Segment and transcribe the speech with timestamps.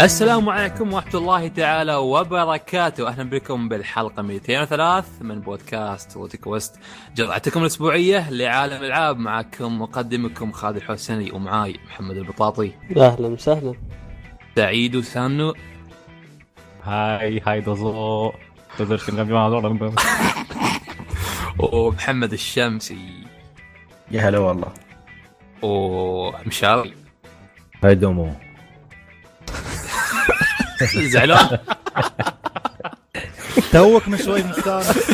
[0.00, 6.80] السلام عليكم ورحمة الله تعالى وبركاته، أهلا بكم بالحلقة 203 من بودكاست روتي كويست،
[7.16, 9.18] جرعتكم الأسبوعية لعالم الألعاب.
[9.18, 12.72] معكم مقدمكم خالد الحسيني ومعاي محمد البطاطي.
[12.96, 13.74] أهلا وسهلا.
[14.56, 15.54] سعيد وسانو
[16.82, 17.60] هاي هاي
[18.80, 19.94] ما
[21.58, 23.24] ومحمد الشمسي.
[24.10, 24.72] يا هلا والله.
[25.62, 26.94] ومشاري.
[27.84, 28.47] هاي دومو.
[31.12, 31.58] زعلان.
[33.72, 35.10] توك من شوي مستانس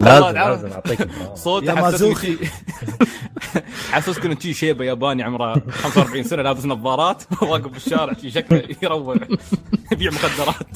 [0.00, 0.26] لازم.
[0.26, 2.36] لازم أعطيك صوت يا مازوخي.
[3.92, 9.16] حسسك انه شي شيبة ياباني عمره 45 سنة لابس نظارات واقف بالشارع شي شكله يروع
[9.92, 10.66] يبيع مخدرات.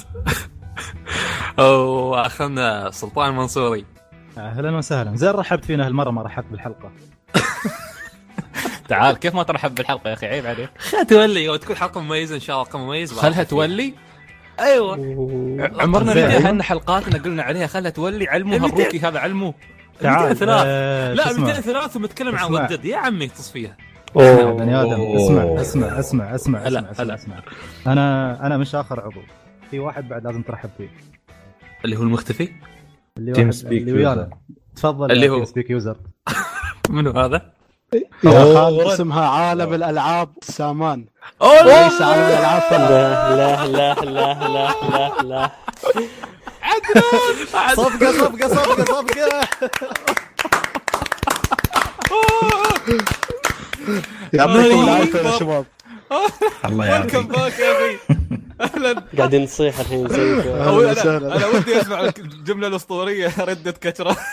[1.58, 3.84] وأخذنا سلطان منصوري.
[4.38, 5.16] أهلا وسهلا.
[5.16, 6.90] زين رحبت فينا هالمرة ما رحبت بالحلقة.
[8.88, 10.70] تعال كيف ما ترحب بالحلقة يا أخي؟ عيب عليك.
[10.78, 13.94] خلها تولي وتكون حلقة مميزة إن شاء الله حلقة مميزة خلها تولي.
[14.60, 14.94] أيوه.
[15.80, 16.24] عمرنا زين.
[16.26, 19.54] نديها إحنا حلقاتنا قلنا عليها خلها تولي علمه هالروكي هذا علمه.
[20.00, 22.54] تعال 203 آه، لا شو اسمه؟ 203 ومتكلم عن.
[22.54, 23.76] ردد يا عمي تصفيها.
[24.16, 25.16] يا بني آدم.
[25.16, 27.14] اسمع اسمع اسمع اسمع هلا، اسمع اسمع, هلا.
[27.14, 27.36] اسمع.
[27.86, 29.20] أنا أنا مش آخر عضو.
[29.70, 30.88] في واحد بعد لازم ترحب فيه.
[31.84, 32.48] اللي هو المختفي؟
[33.18, 34.30] اللي TeamSpeak اللي ويانا.
[34.76, 35.96] تفضل اللي هو- TeamSpeak user
[36.90, 37.52] منو هذا؟
[38.24, 40.98] يا خالد اسمها عالم الألعاب سامان.
[41.00, 41.06] اوه
[41.42, 45.50] ليس الالعاب فقط لا لا لا لا لا لا لا.
[47.74, 49.48] صفقة صفقة صفقة صفقة.
[54.32, 55.64] يعطيكم العافيه يا شباب.
[56.64, 57.16] الله يعافيك.
[57.16, 57.96] back يا أخي.
[58.60, 59.02] أهلا.
[59.18, 60.32] قاعدين نصيح الحين زي.
[60.32, 64.16] أنا أنا ودي أسمع الجملة الأسطورية ردة كتره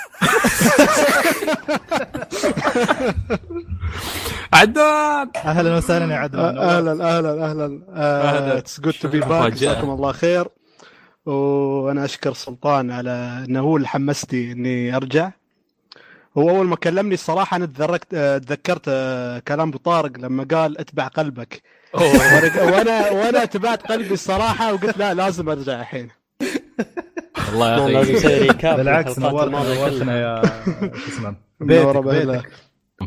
[4.54, 5.30] عدنان.
[5.36, 6.58] أهلا وسهلا يا عدنان.
[6.58, 7.82] أهلا أهلا أهلا.
[7.96, 8.58] أهلاً.
[8.58, 9.54] it's good to be back.
[9.54, 10.48] جزاكم الله خير.
[11.26, 15.32] وأنا أشكر سلطان على إنه هو اللي حمسني إني أرجع.
[16.38, 21.08] هو أول ما كلمني الصراحة أنا تذكرت تذكرت آه، كلام أبو طارق لما قال اتبع
[21.08, 21.62] قلبك.
[21.98, 26.10] وأنا- وأنا وأنا اتبعت قلبي الصراحة وقلت لا لازم أرجع الحين.
[27.50, 30.42] والله يا لازم أخي welcome back بالعكس نورتنا يا
[30.96, 32.50] شو اسمه بيتك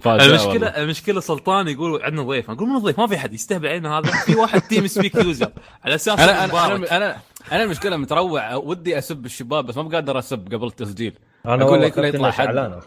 [0.06, 0.68] المشكلة والله.
[0.68, 2.50] المشكلة سلطان يقول عندنا ضيف.
[2.50, 4.10] نقول من الضيف ما في حد يستهبل علينا هذا.
[4.10, 5.50] في واحد TeamSpeak user
[5.84, 6.66] على أساس أنا أنا.
[6.76, 7.16] أنا أنا
[7.52, 11.18] أنا المشكلة متروع ودي أسب الشباب بس ما بقدر أسب قبل التسجيل.
[11.46, 12.80] أنا والله لك يطلع حد.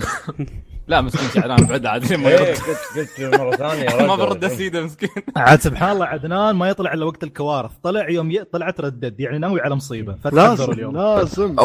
[0.88, 2.46] لا مسكين شعلان بعد عاد ما إيه، يرد.
[2.56, 2.78] قلت
[3.20, 5.08] قلت مرة ثانية ما برد أسيدة مسكين.
[5.36, 7.70] عاد سبحان الله عدنان ما يطلع إلا وقت الكوارث.
[7.82, 8.44] طلع يوم ي...
[8.44, 10.14] طلعت ردد يعني ناوي على مصيبة.
[10.24, 10.96] فتحضر لازم اليوم.
[10.96, 11.56] لازم.
[11.56, 11.62] أو-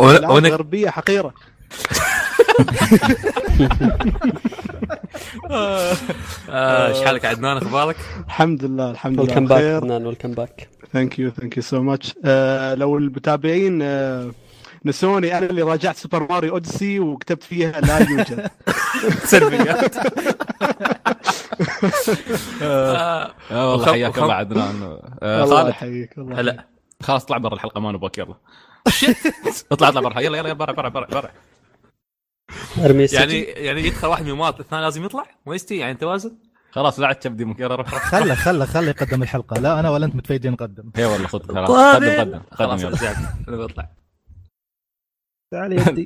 [0.51, 1.33] غربية حقيرة.
[6.49, 7.95] آه، إيش حالك عدنان أخبارك؟
[8.27, 9.75] الحمد لله الحمد welcome لله back بخير.
[9.75, 12.13] عدنان welcome back thank you thank you so much
[12.79, 14.31] لو المتابعين آه،
[14.85, 18.51] نسوني أنا اللي راجعت سوبر ماريو أوديسي وكتبت فيها لا يوجد.
[19.31, 19.95] سلبيات
[22.61, 24.99] آه، آه والله حياك الله عدنان.
[25.23, 25.69] آه، الله خالد.
[25.69, 26.65] يحييك هلا.
[27.03, 28.35] خلاص اطلع برا الحلقة ما نبغاك يلا.
[29.71, 30.19] اطلع اطلع برا.
[30.19, 31.29] يلا يلا برا برا برا برا.
[33.13, 36.37] يعني يعني يدخل واحد يمات الثاني لازم يطلع؟ ما يستوي يعني توازن
[36.71, 37.95] خلاص لا عاد تبدي روح.
[37.95, 39.59] خله خله خله يقدم الحلقة.
[39.59, 41.95] لا أنا ولا أنت متفيدين نقدم اي والله صدق خلاص.
[41.95, 42.41] قدم قدم.
[42.51, 43.65] قدم خلاص يلا.
[43.65, 43.89] بطلع
[45.55, 46.03] تعال يدي.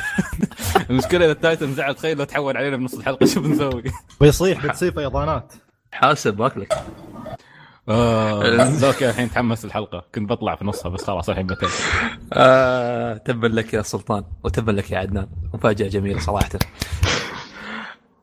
[0.90, 3.82] المشكلة إذا ال Titan زعل تخيل لو تحول علينا بنص الحلقة شو بنسوي؟
[4.20, 4.66] بيصيح.
[4.66, 5.52] بتصير فيضانات
[5.92, 6.72] حاسب باكلك
[7.88, 10.04] آه، okay الحين تحمس الحلقة.
[10.14, 11.68] كنت بطلع في نصها بس خلاص الحين بتل
[12.32, 15.28] آه، تبا لك يا سلطان وتبا لك يا عدنان.
[15.54, 16.48] مفاجأة جميلة صراحة.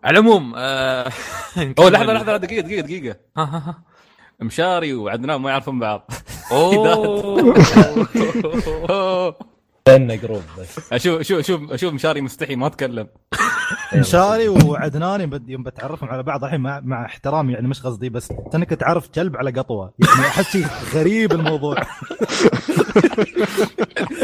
[0.03, 1.11] على العموم آه،
[1.79, 3.15] أوه لحظة لحظة دقيقة دقيقة دقيقة.
[4.41, 6.11] مشاري وعدنان ما يعرفون بعض.
[6.51, 7.49] أوه.
[9.89, 10.93] لأنه جروب بس.
[10.93, 13.07] أشوف شوف شوف أشوف مشاري مستحي ما تكلم
[13.95, 18.69] انشاري وعدنان يوم بتعرفهم على بعض الحين مع, مع احترامي يعني مش قصدي بس انك
[18.69, 19.93] تعرف كلب على قطوة.
[19.99, 20.57] يعني أحس
[20.93, 21.75] غريب الموضوع.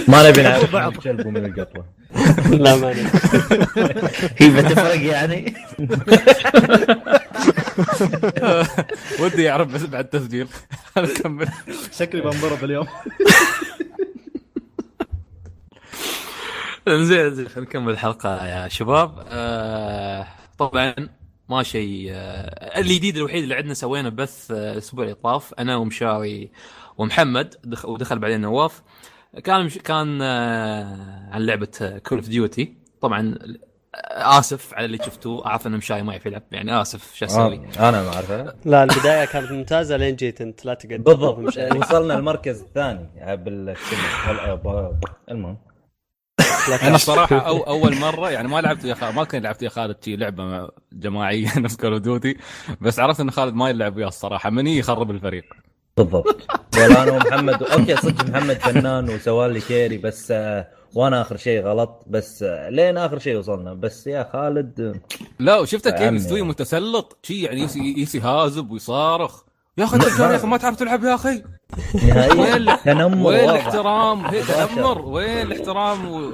[0.07, 1.85] ما نبي نعرف من الكلب ومن القطوة.
[2.63, 2.91] لا ما.
[4.37, 5.53] هي بتفرق يعني؟
[9.19, 10.47] ودي يعرف بس بعد التسجيل
[10.97, 11.47] نكمل
[11.91, 12.87] شكلي بنضرب اليوم.
[17.07, 19.23] زين زين خلينا نكمل الحلقة يا شباب.
[19.29, 20.27] آه
[20.57, 20.95] طبعا
[21.49, 25.53] ما شيء آه اللي جديد الوحيد اللي عندنا سوينا بث آه، الأسبوع اللي طاف.
[25.53, 26.51] أنا ومشاري
[26.97, 28.81] ومحمد دخ ودخل بعدين نواف.
[29.43, 33.35] كان مش كان آه عن لعبة Call of Duty طبعا
[34.11, 35.45] آسف على اللي شفتوه.
[35.45, 36.43] أعرف ان مشاري ما يعرف يلعب.
[36.51, 40.65] يعني آسف شو أسوي؟ آه، أنا ما اعرفها لا البداية كانت ممتازة لين جيت أنت.
[40.65, 41.37] لا تقعد بالضبط.
[41.75, 43.35] وصلنا المركز الثاني.
[43.35, 43.75] بال
[45.31, 45.57] المهم.
[46.87, 49.95] أنا الصراحه أو أول مرة يعني ما لعبت ويا خالد ما كنت لعبت ويا خالد
[50.05, 52.37] شي لعبة جماعية نفس Call Duty
[52.81, 55.43] بس عرفت إن خالد ما يلعب وياه الصراحة مني يخرب الفريق.
[55.97, 56.47] بالضبط.
[56.77, 61.61] ولا أنا ومحمد okay صدق محمد فنان وسوى لي carry بس آه، وأنا آخر شيء
[61.63, 63.73] غلط بس آه، لين آخر شيء وصلنا.
[63.73, 66.17] بس يا خالد آه، لا وشفته يا كيف عمي.
[66.17, 69.43] يستوي متسلط شي يعني يسي, يسي هازب ويصارخ.
[69.77, 71.43] يا أخي أنت يا أخي؟ ما تعرف تلعب يا أخي؟
[71.95, 72.75] نهائيا.
[72.75, 73.49] تنمر وين.
[73.49, 74.31] الاحترام.
[74.31, 75.01] تنمر.
[75.01, 76.31] وين الاحترام؟ و...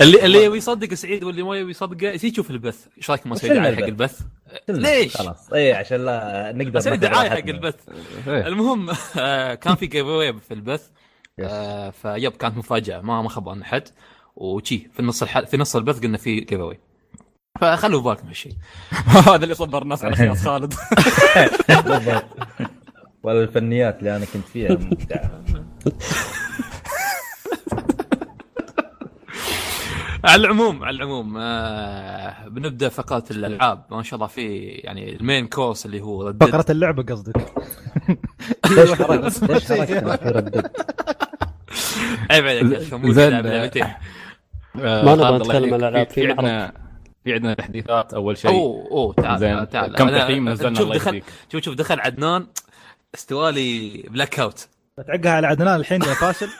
[0.00, 3.50] اللي اللي يبي يصدق سعيد واللي ما يبي يصدقه يصير يشوف البث؟ إيش رايكم أسوي
[3.50, 4.20] فيلم دعاية حق البث.
[4.68, 5.52] ليش؟ خلاص.
[5.52, 7.36] اي عشان لا نقدر ناخذ دعاية حق.
[7.36, 7.74] البث.
[8.28, 8.46] إيه.
[8.46, 10.88] المهم آه، كان في giveaway في البث.
[11.40, 13.00] آه، ف yep كانت مفاجأة.
[13.00, 13.82] ما ما خبرنا احد
[14.36, 15.40] وشي في نص الح...
[15.40, 16.80] في نص البث قلنا في giveaway
[17.60, 18.52] فخلوا بالكم هالشيء.
[19.28, 20.74] هذا اللي صبر الناس على خياس خالد.
[21.86, 22.24] بالضبط.
[23.26, 25.30] ولا الفنيات اللي أنا كنت فيها ممتعة.
[30.24, 33.84] على العموم على العموم آه بنبدأ فقرة الألعاب.
[33.90, 37.36] ما شاء الله في يعني ال main course اللي هو Red Dead فقرة اللعبة قصدك.
[38.76, 40.70] ليش حرقت ليش حرقت في Red Dead
[42.30, 42.88] عيب عليك.
[43.14, 43.86] تلعب لعبتين.
[44.74, 46.72] ما نبغى نتكلم عن الألعاب، في عندنا
[47.24, 48.50] في عندنا تحديثات أول شيء.
[48.50, 49.68] أوه أوه تعال.
[49.70, 49.94] تعال.
[49.94, 51.24] كم تقييم نزلنا؟ الله دخل يهديك.
[51.52, 52.46] شوف شوف دخل عدنان.
[53.16, 54.68] استوالي blackout
[55.06, 56.48] تعقها على عدنان الحين يا فاشل.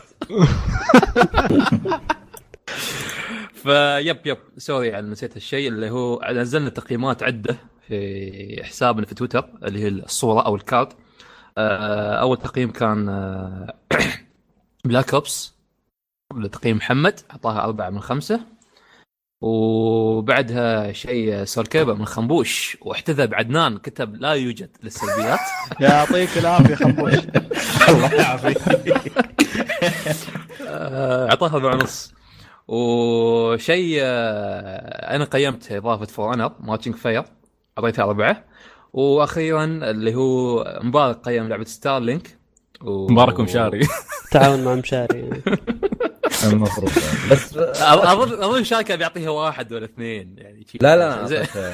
[3.62, 7.56] فيب يب سوري على نسيت الشيء اللي هو نزلنا تقييمات عدة
[7.88, 10.88] في حسابنا في تويتر اللي هي الصورة أو الكارد.
[11.58, 13.06] آه، أول تقييم كان
[14.84, 15.54] بلاك اوبس
[16.36, 18.40] لتقييم محمد أعطاها أربعة من خمسة.
[19.40, 25.38] وبعدها شيء سوركيبا من خنبوش واحتذى بعدنان كتب لا يوجد للسلبيات.
[25.80, 27.14] يعطيك العافية خنبوش.
[27.88, 28.14] الله.
[28.14, 28.58] يعافيك
[30.68, 32.14] آه، أعطاها أربعة ونص
[32.68, 37.24] وشيء آه، أنا قيمت إضافة For Honor Marching Fire
[37.78, 38.44] أعطيتها أربعة.
[38.92, 42.38] وأخيرا اللي هو مبارك قيم لعبة Starlink
[42.82, 43.12] و...
[43.12, 43.80] مبارك ومشاري
[44.32, 45.30] تعاون مع مشاري.
[46.44, 46.90] المفروض
[47.30, 50.66] بس أظ- اظن أظن شاركه بيعطيها واحد ولا اثنين يعني.
[50.80, 51.24] لا لا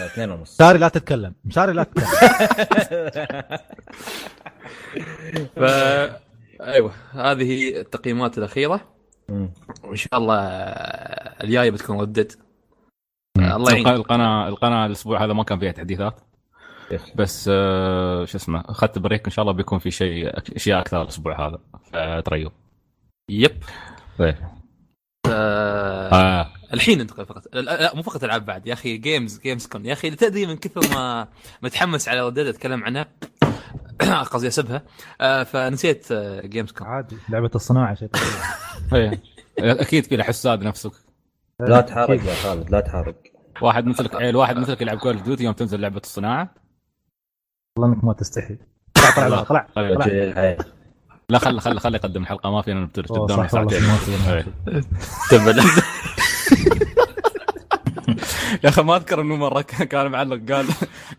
[0.06, 0.54] اثنين ونص.
[0.60, 1.34] مشاري لا تتكلم.
[1.44, 2.06] مشاري لا تتكلم.
[5.56, 5.62] ف
[6.62, 8.80] أيوه هذه هي التقييمات الأخيرة.
[9.84, 12.32] وإن شاء الله آه، الجاية بتكون Red Dead
[13.38, 16.20] الله الق- يعين القناه القناة الأسبوع هذا ما كان فيها تحديثات.
[17.14, 19.24] بس آه، شو اسمه أخذت break.
[19.24, 21.58] إن شاء الله بيكون في شيء اشياء أكثر الأسبوع هذا.
[21.92, 22.50] فتريو
[23.30, 23.62] yep.
[24.22, 24.52] إيه.
[25.26, 26.52] آه، آه.
[26.74, 27.54] الحين ننتقل فقط.
[27.54, 30.56] لا, لا مو فقط العاب بعد يا أخي Games Games Con يا أخي تدري من
[30.56, 31.28] كثر ما
[31.62, 33.06] متحمس على Red Dead أتكلم عنها.
[34.32, 34.82] قصدي أسبها.
[35.20, 39.10] آه فنسيت آه Games Con عادي لعبة الصناعة شيء طبيعي.
[39.58, 39.72] إيه.
[39.80, 40.92] أكيد في حساد نفسك.
[41.60, 43.14] لا تحرق يا خالد لا تحرق
[43.62, 46.54] واحد مثلك عيل واحد مثلك يلعب Call of Duty يوم تنزل لعبة الصناعة؟
[47.78, 48.58] والله إنك ما تستحي.
[48.94, 50.06] طلع طلع طلع طلع.
[50.06, 50.58] الحياة.
[51.32, 53.82] لا خلي خلي خلي يقدم الحلقة ما فينا قدامنا صح والله، ساعتين
[58.64, 60.66] يا أخي ما أذكر إنه مرة كان معلق قال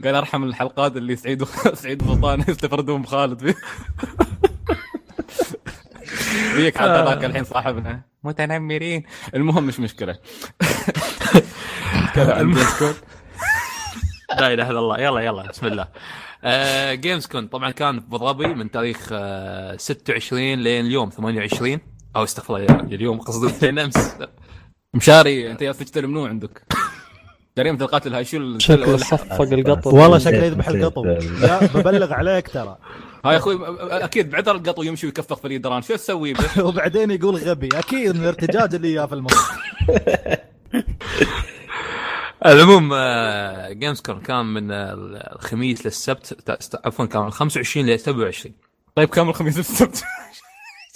[0.03, 1.45] قال أرحم الحلقات اللي سعيد و...
[1.83, 3.39] سعيد وسلطان يستفردون بخالد.
[3.39, 3.55] فيه
[6.55, 8.01] فيك حتى ذاك الحين صاحبنا.
[8.23, 9.03] متنمرين.
[9.35, 10.17] المهم مش مشكلة.
[14.39, 14.99] لا إله إلا الله.
[14.99, 15.47] يلا يلا.
[15.47, 15.87] بسم الله.
[16.43, 21.79] آه جيمز كون طبعا كان في ابو ظبي من تاريخ آه 26 لين اليوم 28
[22.15, 23.53] أو استغفر الله اليوم قصدي.
[23.65, 24.15] لين أمس.
[24.93, 25.51] مشاري.
[25.51, 26.63] أنت يا تشتري منو عندك؟
[27.57, 32.77] جريمة القتل هاي شو شكله صفق القطو والله شكله يذبح القطو لا ببلغ عليك ترى.
[33.25, 36.33] هاي أخوي أكيد بعذر القطو يمشي ويكفخ في اليدران شو تسوي؟
[36.67, 37.69] وبعدين يقول غبي.
[37.73, 39.39] أكيد من الارتجاج اللي اياه في الموضوع.
[42.45, 44.93] العموم آه Games Con كان من آه،
[45.35, 48.55] الخميس للسبت تا- عفوا كان من 25 ل 27
[48.95, 50.03] طيب كم الخميس السبت؟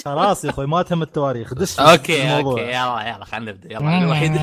[0.05, 2.51] خلاص يا أخوي ما تهم التواريخ دش okay الموضوع.
[2.61, 4.35] okay يلا يلا خلينا نبدأ يلا الوحيد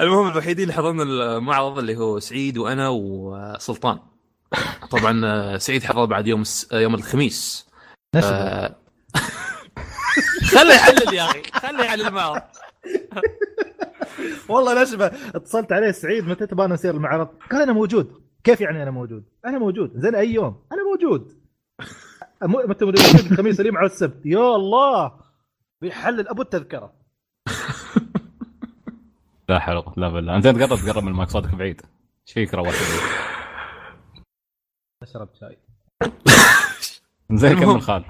[0.00, 3.98] المهم الوحيدين اللي حضرنا المعرض اللي هو سعيد وأنا وسلطان
[4.90, 6.68] طبعا آه، سعيد حضر بعد يوم الس...
[6.72, 7.66] يوم الخميس.
[8.14, 8.76] آه،
[10.54, 12.42] خليه يحلل يا أخي خليه يحلل المعرض
[14.48, 18.22] والله نشبه اتصلت عليه سعيد متى تبغى نسير المعرض؟ قال أنا موجود.
[18.44, 19.92] كيف يعني أنا موجود؟ أنا موجود.
[19.96, 21.32] زين أي يوم؟ أنا موجود.
[22.42, 23.00] مو- متى موجود
[23.32, 25.12] الخميس اليوم على السبت؟ يا الله!
[25.80, 26.92] بيحلل أبو التذكرة.
[29.48, 30.36] لا حول ولا لا بالله.
[30.36, 31.80] أنت تقرب تقرب من المايك صوتك بعيد؟
[32.26, 32.68] إيش فيك روح؟
[35.02, 35.58] أشرب شاي.
[37.32, 37.58] زين.
[37.60, 38.04] كمل خالد.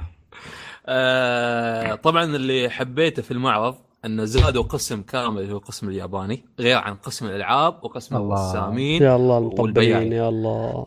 [0.86, 6.76] آه طبعا اللي حبيته في المعرض انه زادوا قسم كامل اللي هو القسم الياباني غير
[6.78, 8.34] عن قسم الألعاب وقسم الله.
[8.50, 10.12] الرسامين يا الله المطبلين.
[10.12, 10.86] يا الله.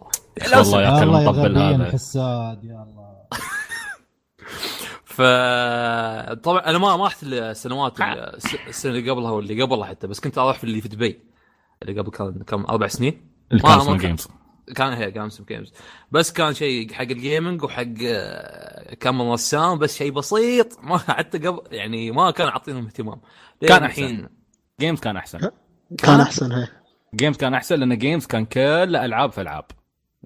[0.55, 1.75] والله يا أخي الله يا المطبل هذا.
[1.75, 3.09] الحساد يا الله.
[5.05, 5.21] ف
[6.43, 10.38] طبعا أنا ما ما رحت السنوات الس- السنة اللي قبلها واللي قبلها حتى بس كنت
[10.38, 11.19] أروح في اللي في دبي
[11.83, 13.21] اللي قبل كان كم أربع سنين.
[13.51, 14.31] ما- ما ال console
[14.75, 15.74] كان- كان هي Games Games
[16.11, 20.79] بس كان شيء حق ال gaming وحق آه، كم رسام بس شيء بسيط.
[20.83, 23.21] ما حتى قبل يعني ما كان عاطينهم اهتمام.
[23.67, 24.29] كان الحين
[24.79, 25.39] جيمز كان أحسن.
[25.97, 26.67] كان أحسن هي.
[27.15, 29.65] جيمز كان أحسن لأن جيمز كان كله ألعاب في ألعاب.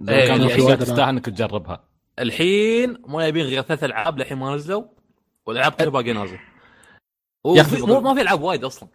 [0.09, 1.83] إيه، كان في تستاهل إنك تجربها.
[2.19, 4.83] الحين ما يبين غير ثلاث ألعاب للحين ما نزلوا
[5.45, 6.39] والألعاب كلها باقي نازلة.
[7.45, 8.89] يا وفي- مو ما في ألعاب وايد أصلا.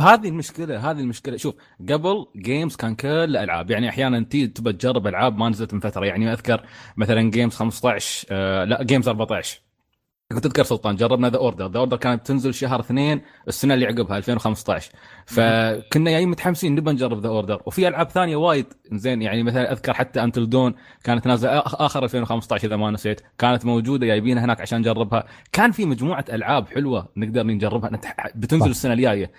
[0.00, 1.36] هذه المشكلة هذه المشكلة.
[1.36, 1.54] شوف
[1.88, 3.70] قبل جيمز كان كل ألعاب.
[3.70, 6.06] يعني أحيانا انت تبى تجرب ألعاب ما نزلت من فترة.
[6.06, 6.62] يعني أذكر
[6.96, 9.60] مثلا Games 15 آه لا Games 14
[10.32, 14.18] كنت تذكر سلطان جربنا The Order The Order كانت تنزل شهر اثنين السنة اللي عقبها
[14.18, 14.92] 2015
[15.26, 19.22] فكنا جايين متحمسين نبى نجرب The Order وفي ألعاب ثانية وايد زين.
[19.22, 23.20] يعني مثلا أذكر حتى Until Dawn كانت نازلة آخر 2015 إذا ما نسيت.
[23.38, 25.24] كانت موجودة جايبينها هناك عشان نجربها.
[25.52, 27.90] كان في مجموعة ألعاب حلوة نقدر نجربها
[28.34, 28.70] بتنزل.
[28.70, 29.32] السنة الجاية.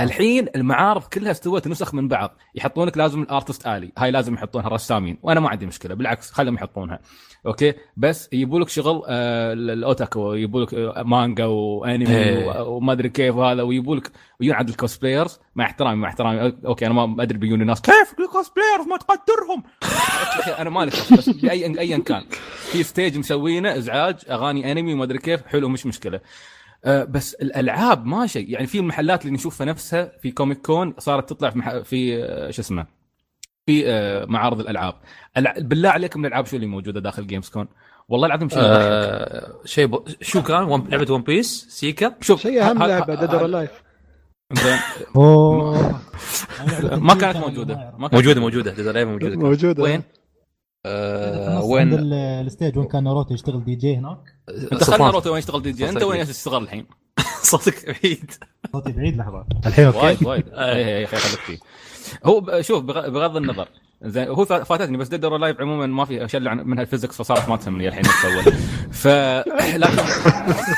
[0.00, 2.38] الحين المعارض كلها استوت نسخ من بعض.
[2.54, 3.92] يحطونك لازم ال artist alley.
[3.98, 5.94] هاي لازم يحطونها الرسامين وأنا ما عندي مشكلة.
[5.94, 7.00] بالعكس خليهم يحطونها.
[7.46, 13.36] okay؟ بس يجيبوا لك شغل آه الأوتاكو يجيبوا لك آه، مانجا وانمي وما أدري كيف
[13.36, 14.10] وهذا ويجيبوا لك
[14.40, 16.52] ويجون عند ال cosplayers مع احترامي مع احترامي.
[16.66, 19.62] okay أنا ما أدري بيجوني ناس كيف ال cosplayers ما تقدرهم؟
[20.58, 22.24] أنا مالي خلاص بس باي ايا كان.
[22.70, 25.46] في stage مسوينه إزعاج أغاني انمي وما أدري كيف.
[25.46, 26.20] حلو مش مشكلة.
[26.84, 31.30] آه، بس الألعاب ما شيء يعني في المحلات اللي نشوفها نفسها في Comic Con صارت
[31.30, 31.78] تطلع في مح...
[31.78, 32.86] في آه، شو اسمه؟
[33.66, 34.94] في آه، معارض الألعاب.
[35.36, 35.54] الع...
[35.58, 37.68] بالله عليكم الألعاب شو اللي موجودة داخل Games Con
[38.08, 38.58] والله العظيم شيء.
[38.62, 40.04] آه شيء ب...
[40.20, 40.88] شو كان؟ ون...
[40.88, 43.70] لعبة One Piece سيكا شوف شيء أهم لعبة Dead or Alive
[46.92, 47.94] ما كانت موجودة.
[47.98, 48.70] ما كانت موجودة موجودة.
[48.74, 49.36] Dead Alive موجودة.
[49.36, 49.82] موجودة.
[49.82, 50.02] وين؟
[50.86, 54.18] آه وين؟ ال stage وين كان ناروتو يشتغل دي جي هناك؟
[54.72, 56.86] أنت خلنا ناروتو وين يشتغل دي جي؟ أنت وين تشتغل الحين؟
[57.42, 58.30] صوتك بعيد.
[58.72, 59.44] صوتي بعيد لحظة.
[59.66, 60.44] الحين okay؟ وايد وايد.
[60.52, 61.58] اي اي خليك فيه.
[62.24, 63.68] هو شوف بغ- بغض النظر.
[64.02, 67.16] زين هو فا- فاتتني بس Dead or Alive عموما ما في شالين منها ال physics
[67.16, 68.52] فصارت ما تهمني الحين أول.
[68.92, 69.06] ف
[69.82, 70.02] لكن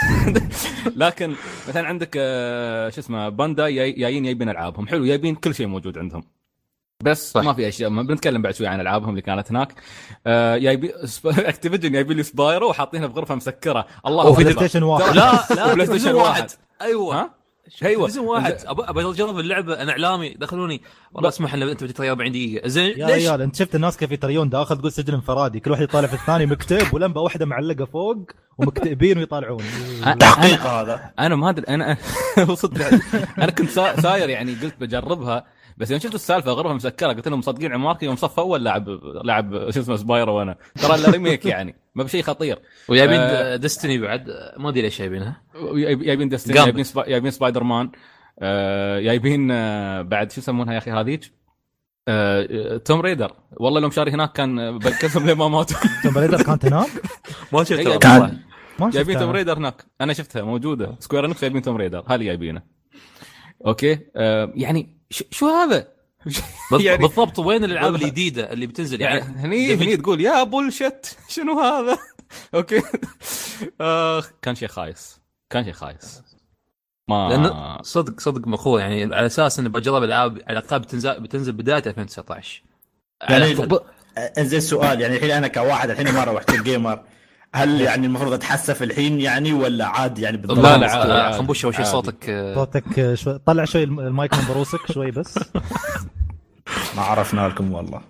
[1.03, 1.35] لكن
[1.69, 4.89] مثلا عندك آه، شو اسمه بانداي- جايين جايبين ألعابهم.
[4.89, 6.23] حلو جايبين كل شيء موجود عندهم.
[7.05, 7.43] بس صح.
[7.43, 7.91] ما في أشياء.
[7.91, 9.75] ما بنتكلم بعد شوي عن ألعابهم اللي كانت هناك.
[10.27, 10.91] آه، جايبين
[11.25, 13.87] Activision جايبين لي Spyro وحاطينها بغرفة مسكرة.
[14.07, 15.17] الله وفي PlayStation واحد.
[15.17, 16.51] لا لا PlayStation واحد.
[16.83, 17.15] أيوه.
[17.21, 17.31] ها؟
[17.83, 18.03] أيوه.
[18.07, 18.57] تلفزيون واحد.
[18.67, 19.83] ابى اجرب اللعبة.
[19.83, 20.35] أنا إعلامي.
[20.35, 20.83] دخلوني.
[21.13, 24.13] والله اسمح لنا أنت بتتريق 40 دقيقه زين يا ليش؟ ريال أنت شفت الناس كيف
[24.13, 25.61] يتريون داخل تقول سجن انفرادي.
[25.61, 28.17] كل واحد يطالع في الثاني مكتئب ولمبة واحدة معلقة فوق
[28.59, 29.63] ومكتئبين ويطالعون.
[30.21, 31.11] تحقيق هذا.
[31.19, 31.65] أنا ما أدري.
[31.69, 31.97] أنا
[32.55, 32.87] صدق
[33.39, 35.58] أنا كنت سا- ساير يعني قلت بجربها.
[35.79, 38.89] بس يوم شفت السالفة غرفة مسكرة قلت لهم مصدقين عماركم يوم صف أول لاعب
[39.25, 42.59] لاعب شو اسمه Spyro وأنا ترى إلا remake يعني ما بشيء خطير.
[42.89, 43.57] وجايبين آه.
[43.57, 45.43] Destiny بعد آه، ما أدري ليش جايبينها
[45.75, 46.65] جايب- جايبين Destiny جامد.
[46.67, 47.09] جايبين سبا...
[47.09, 47.91] جايبين سبايدر مان
[48.39, 51.33] آه، جايبين آه، بعد شو يسمونها يا أخي هذيك؟
[52.09, 53.33] آه، Tomb Raider.
[53.57, 55.71] والله لو شاري هناك كان بنكسب ليه ما مات
[56.05, 56.89] Tomb Raider كانت هناك؟
[57.53, 58.39] ما شفت كان- والله.
[58.79, 59.85] ما جايبين Tomb شفتها Raider هناك.
[60.01, 60.97] أنا شفتها موجودة.
[61.01, 62.05] Square Enix جايبين Tomb Raider.
[62.09, 62.63] هذه جايبينه
[63.67, 65.89] okay؟ آه، يعني شو هذا؟
[66.81, 71.61] يعني- بالضبط وين الألعاب الجديدة اللي بتنزل؟ يعني يعني هني هني تقول يا bullshit شنو
[71.61, 71.99] هذا؟
[72.55, 72.83] okay.
[73.81, 75.21] اخ كان شيء خايس.
[75.51, 76.23] كان شيء خايس.
[77.09, 81.53] ما لأنه صدق صدق مخور يعني على أساس انه بجرب العاب على الاقل بتنزل بتنزل
[81.53, 82.63] بداية 2019
[83.23, 83.79] على يعني.
[84.39, 85.01] انزين سؤال.
[85.01, 87.05] يعني الحين أنا كواحد الحين ما روحت ال gamer.
[87.55, 91.39] هل يعني المفروض أتحسف الحين يعني ولا عادي يعني بالضبط؟ لا، لا، آه،.
[91.39, 91.85] خنبوش اول شيء.
[91.85, 95.39] صوتك آه، صوتك شوي طلع شوي الم- المايك من بروسك شوي بس.
[96.97, 98.01] ما عرفنا لكم والله.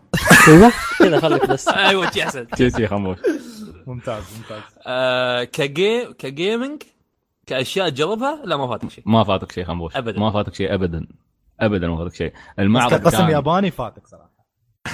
[0.48, 1.68] أيوه كذا خليك بس.
[1.88, 2.46] أيوه شي أحسن.
[2.56, 3.18] شي شي خموش
[3.86, 4.62] ممتاز ممتاز.
[4.86, 6.82] آه، ك game ك gaming
[7.46, 10.20] كأشياء تجربها؟ لا ما فاتك شيء ما فاتك شيء خموش أبداً.
[10.20, 11.06] ما فاتك شيء ابدا.
[11.60, 14.30] ابدا ما فاتك شيء المعرض كقسم كان ياباني فاتك صراحة.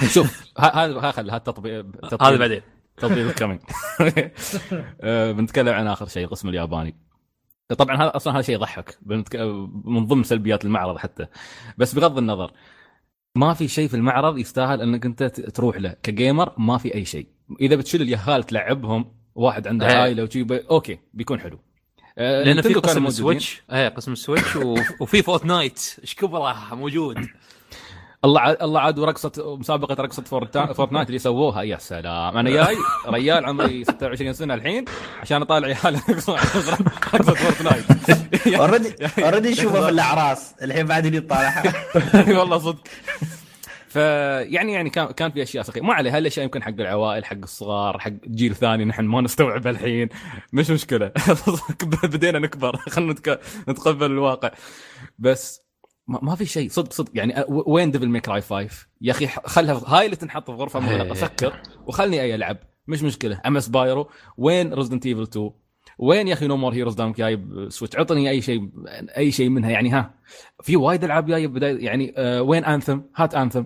[0.13, 1.85] شوف هذا ها خل هذا تطبيق
[2.21, 2.61] هذا بعدين.
[2.97, 3.59] تطبيق gaming
[5.37, 6.95] بنتكلم عن آخر شيء القسم الياباني.
[7.77, 8.97] طبعا هذا أصلا هذا شيء يضحك.
[9.85, 11.27] من ضمن سلبيات المعرض حتى.
[11.77, 12.51] بس بغض النظر
[13.37, 15.95] ما في شيء في المعرض يستاهل أنك أنت تروح له.
[16.03, 17.27] ك gamer ما في أي شيء.
[17.61, 19.95] إذا بتشيل اليهال تلعبهم واحد عنده إيه.
[19.95, 20.51] عائله وشي ب...
[20.51, 21.59] okay بيكون حلو.
[22.17, 23.07] آه، لأن في Nintendo كانوا قسم.
[23.07, 27.17] ال Switch إيه قسم ال Switch و- وفي Fortnite إيش كبره موجود.
[28.25, 30.23] الله عاد الله عاد ورقصة مسابقة رقصة
[30.73, 32.37] Fortnite اللي سووها يا سلام.
[32.37, 32.77] أنا جاي
[33.07, 34.85] ريال عمري 26 سنة الحين
[35.21, 36.35] عشان أطالع عيال رقصه
[37.33, 37.85] Fortnite.
[38.59, 40.55] already already نشوفه في الأعراس.
[40.61, 41.73] الحين بعد اللي طالعها
[42.39, 42.83] والله صدق.
[43.89, 45.85] فيعني يعني كان كان في أشياء سخيفة.
[45.85, 46.17] ما عليه.
[46.17, 50.09] هالاشياء يمكن حق العوائل حق الصغار حق جيل ثاني نحن ما نستوعب الحين؟
[50.53, 51.11] مش مشكلة.
[52.03, 52.77] بدينا نكبر.
[52.77, 53.15] خلينا
[53.69, 54.51] نتقبل الواقع.
[55.19, 55.64] بس
[56.07, 56.69] ما, ما في شيء.
[56.69, 57.11] صدق صدق.
[57.13, 58.67] يعني وين Devil May Cry 5
[59.01, 62.57] يا أخي خلها هاي اللي تنحط في غرفة مغلقه سكر وخلني أي ألعب.
[62.87, 63.41] مش مشكلة.
[63.45, 64.09] مب Spyro.
[64.37, 65.51] وين Resident Evil 2
[65.99, 68.69] وين يا أخي No More Heroes دامك جايب Switch عطني أي شيء
[69.17, 69.69] أي شيء منها.
[69.69, 70.13] يعني ها
[70.63, 71.85] في وايد ألعاب جاية بداية.
[71.85, 73.63] يعني آه وين Anthem هات Anthem.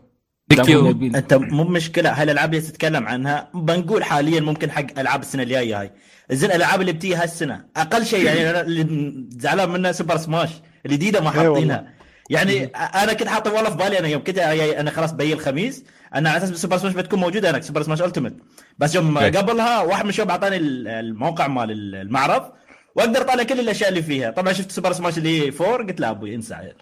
[1.16, 2.22] أنت مو مشكلة.
[2.22, 5.92] هالالعاب اللي تتكلم عنها بنقول حاليا ممكن حق ألعاب السنة الجاية هاي.
[6.32, 10.50] زين الألعاب اللي بتيجي هالسنة أقل شيء يعني زعلان منها Super Smash
[10.86, 11.40] الجديدة ما إيه.
[11.40, 11.99] حاطينها.
[12.30, 15.84] يعني أنا كنت حاطه والله في بالي أنا يوم كنت أنا خلاص بيجي الخميس
[16.16, 18.38] أنا على أساس Super Smash بتكون موجودة هناك Super Smash Ultimate
[18.78, 19.18] بس يوم.
[19.38, 22.52] قبلها واحد من الشباب أعطاني الموقع مال المعرض
[22.96, 24.32] وأقدر اطالع كل الأشياء اللي فيها.
[24.32, 26.76] طبعا شفت Super Smash اللي four قلت لا أبوي انسى عيل.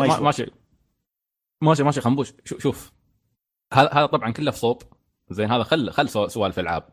[0.22, 0.46] ماشي.
[1.62, 2.32] ماشي ماشي خنبوش.
[2.44, 2.92] شو- شوف.
[3.74, 4.82] هذا هذا طبعا كله في صوب
[5.30, 6.88] زين هذا خل خل سو- سوالف العاب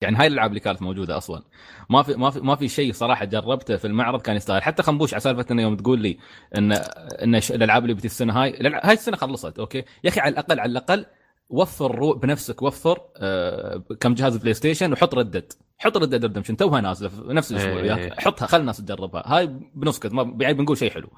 [0.00, 1.42] يعني هاي الألعاب اللي كانت موجودة أصلا.
[1.90, 4.62] ما في ما في ما في شيء صراحة جربته في المعرض كان يستاهل.
[4.62, 6.18] حتى خنبوش على سالفة إنه يوم تقول لي
[6.56, 10.60] ان إن الألعاب اللي بتي السنة هاي هاي السنة خلصت okay؟ يا أخي على الاقل
[10.60, 11.06] على الأقل
[11.48, 16.80] وفروا بنفسك وفر آه كم جهاز PlayStation وحط Red Dead حط Red Dead Redemption توها
[16.80, 17.82] نازلة في نفس الأسبوع إيه.
[17.82, 19.22] وياك حطها خل الناس تجربها.
[19.26, 21.08] هاي بنسكت ما يعني بنقول شيء حلو.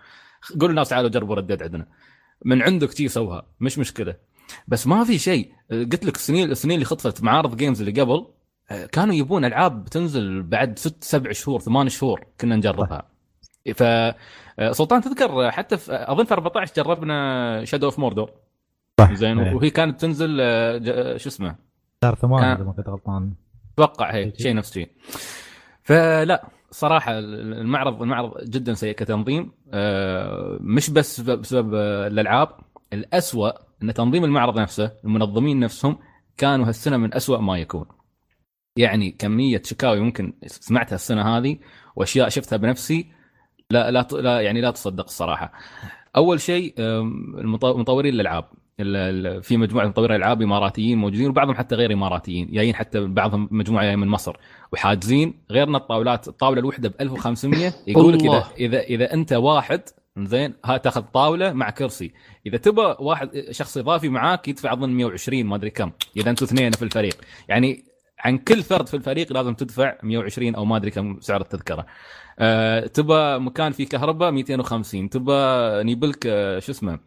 [0.61, 1.87] قول الناس تعالوا جربوا ردد عندنا.
[2.45, 4.15] من عندك شي سوها مش مشكلة.
[4.69, 5.53] بس ما في شيء.
[5.71, 8.27] قلت لك السنين السنين اللي خطفت معارض جيمز اللي قبل
[8.93, 13.03] كانوا يبون ألعاب تنزل بعد ست سبع شهور ثمان شهور كنا نجربها.
[13.75, 18.31] ف آه، سلطان تذكر حتى في أظن في 14 جربنا Shadow of Mordor
[19.01, 19.13] صح.
[19.13, 19.55] زين إيه.
[19.55, 21.55] وهي كانت تنزل آه، شو اسمه؟
[22.05, 23.33] شهر ثمانية إذا ما كنت غلطان.
[23.75, 24.89] أتوقع هي شيء نفس شيء.
[25.83, 29.53] فلا صراحة المعرض المعرض جدا سيء كتنظيم.
[29.73, 32.49] آه، مش بس بسبب- آه، الألعاب
[32.93, 33.51] الأسوأ
[33.83, 35.99] إن تنظيم المعرض نفسه المنظمين نفسهم
[36.37, 37.87] كانوا هالسنة من أسوأ ما يكون.
[38.79, 41.57] يعني كمية شكاوي ممكن سمعتها السنة هذه
[41.97, 43.07] وأشياء شفتها بنفسي
[43.71, 45.53] لا لا لا يعني لا تصدق الصراحة.
[46.17, 46.75] أول شيء
[47.55, 48.45] مطورين الألعاب.
[48.81, 52.51] ال- ال- في مجموعة مطورين العاب إماراتيين موجودين وبعضهم حتى غير إماراتيين.
[52.53, 54.37] جايين حتى بعضهم مجموعة جاية من مصر.
[54.73, 55.35] وحاجزين.
[55.51, 58.45] غيرنا الطاولات الطاولة الوحدة ب 1500 يقول لك اذا.
[58.59, 59.81] إذا إذا أنت واحد
[60.19, 62.13] زين ها تأخذ طاولة مع كرسي
[62.47, 65.91] إذا تبى واحد شخص إضافي معاك يدفع أظن 120 ما أدري كم.
[66.17, 67.17] إذا أنتم اثنين في الفريق.
[67.49, 67.85] يعني
[68.21, 71.87] عن كل فرد في الفريق لازم تدفع 120 أو ما أدري كم سعر التذكرة.
[72.39, 75.33] أه تبى مكان فيه كهرباء 250 تبى
[75.85, 76.99] نيبلك أه شو اسمه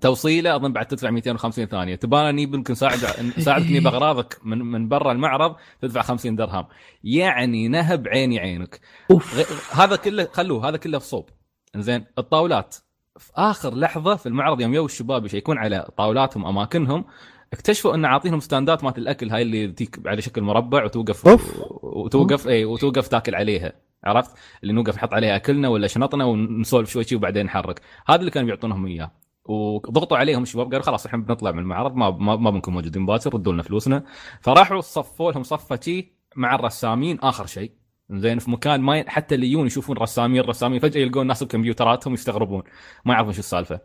[0.00, 1.94] توصيلة أظن بعد تدفع 250 ثانية.
[1.94, 2.98] تبغى نيبلك نساعد
[3.38, 6.66] نساعدك نجيب اغراضك من من برا المعرض تدفع 50 درهم.
[7.04, 8.80] يعني نهب عيني عينك.
[9.12, 11.28] غ- هذا كله خلوه هذا كله في صوب.
[11.76, 12.76] زين الطاولات.
[13.18, 17.04] في آخر لحظة في المعرض يوم يو الشباب يشيكون على طاولاتهم أماكنهم
[17.52, 21.62] اكتشفوا إن عاطينهم ستاندات مالت الأكل هاي اللي تجيك على شكل مربع وتوقف أوف.
[21.82, 23.72] وتوقف اي وتوقف تاكل عليها
[24.04, 24.30] عرفت؟
[24.62, 27.80] اللي نوقف نحط عليها أكلنا ولا شنطنا ونسولف شوي شوي وبعدين نحرك.
[28.06, 29.10] هذا اللي كانوا بيعطونهم إياه.
[29.44, 33.34] وضغطوا عليهم الشباب قالوا خلاص إحنا بنطلع من المعرض ما ما, ما بنكون موجودين باكر
[33.34, 34.04] ردوا لنا فلوسنا.
[34.40, 37.81] فراحوا صفوا لهم صفة شي مع الرسامين آخر شيء.
[38.12, 39.04] زين في مكان ما ي...
[39.08, 42.62] حتى اللي يجون يشوفون رسامين رسامين فجأة يلقون ناس بكمبيوتراتهم يستغربون.
[43.04, 43.80] ما يعرفون شو السالفة.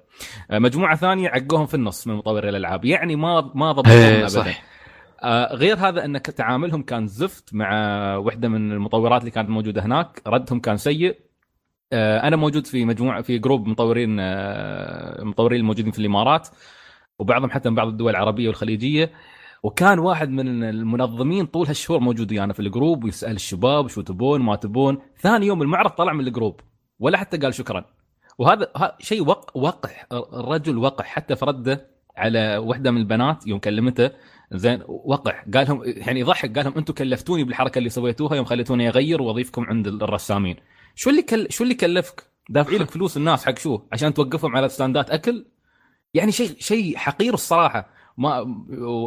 [0.52, 2.86] آه، مجموعة ثانية عقوهم في النص من مطوري الألعاب.
[2.86, 4.28] يعني ما ما ضبطوهم ابدا.
[4.28, 4.64] صح.
[5.24, 7.72] آه، غير هذا أن تعاملهم كان زفت مع
[8.16, 10.22] واحدة من المطورات اللي كانت موجودة هناك.
[10.28, 11.18] ردهم كان سيء.
[11.94, 16.48] آه، أنا موجود في مجموعة في group مطورين آه، مطورين الموجودين في الإمارات.
[17.20, 19.12] وبعضهم حتى من بعض الدول العربية والخليجية.
[19.64, 24.42] وكان واحد من المنظمين طول هالشهور موجود ويانا في ال group ويسأل الشباب شو تبون
[24.42, 24.98] ما تبون.
[25.22, 26.60] ثاني يوم المعرض طلع من ال group
[27.00, 27.86] ولا حتى قال شكرا.
[28.38, 34.12] وهذا شيء وق وقح الرجل وقح حتى في رده على واحدة من البنات يوم كلمته.
[34.52, 35.46] زين وقح.
[35.54, 39.64] قال لهم يعني يضحك قال لهم أنتم كلفتوني بالحركة اللي سويتوها يوم خليتوني أغير وظيفكم
[39.64, 40.56] عند الرسامين.
[40.96, 44.70] شو اللي كل شو اللي كلفك؟ دافعين لك فلوس الناس حق شو؟ عشان توقفهم على
[44.70, 45.46] ستاندات أكل؟
[46.14, 47.97] يعني شيء شيء حقير الصراحة.
[48.18, 48.56] ما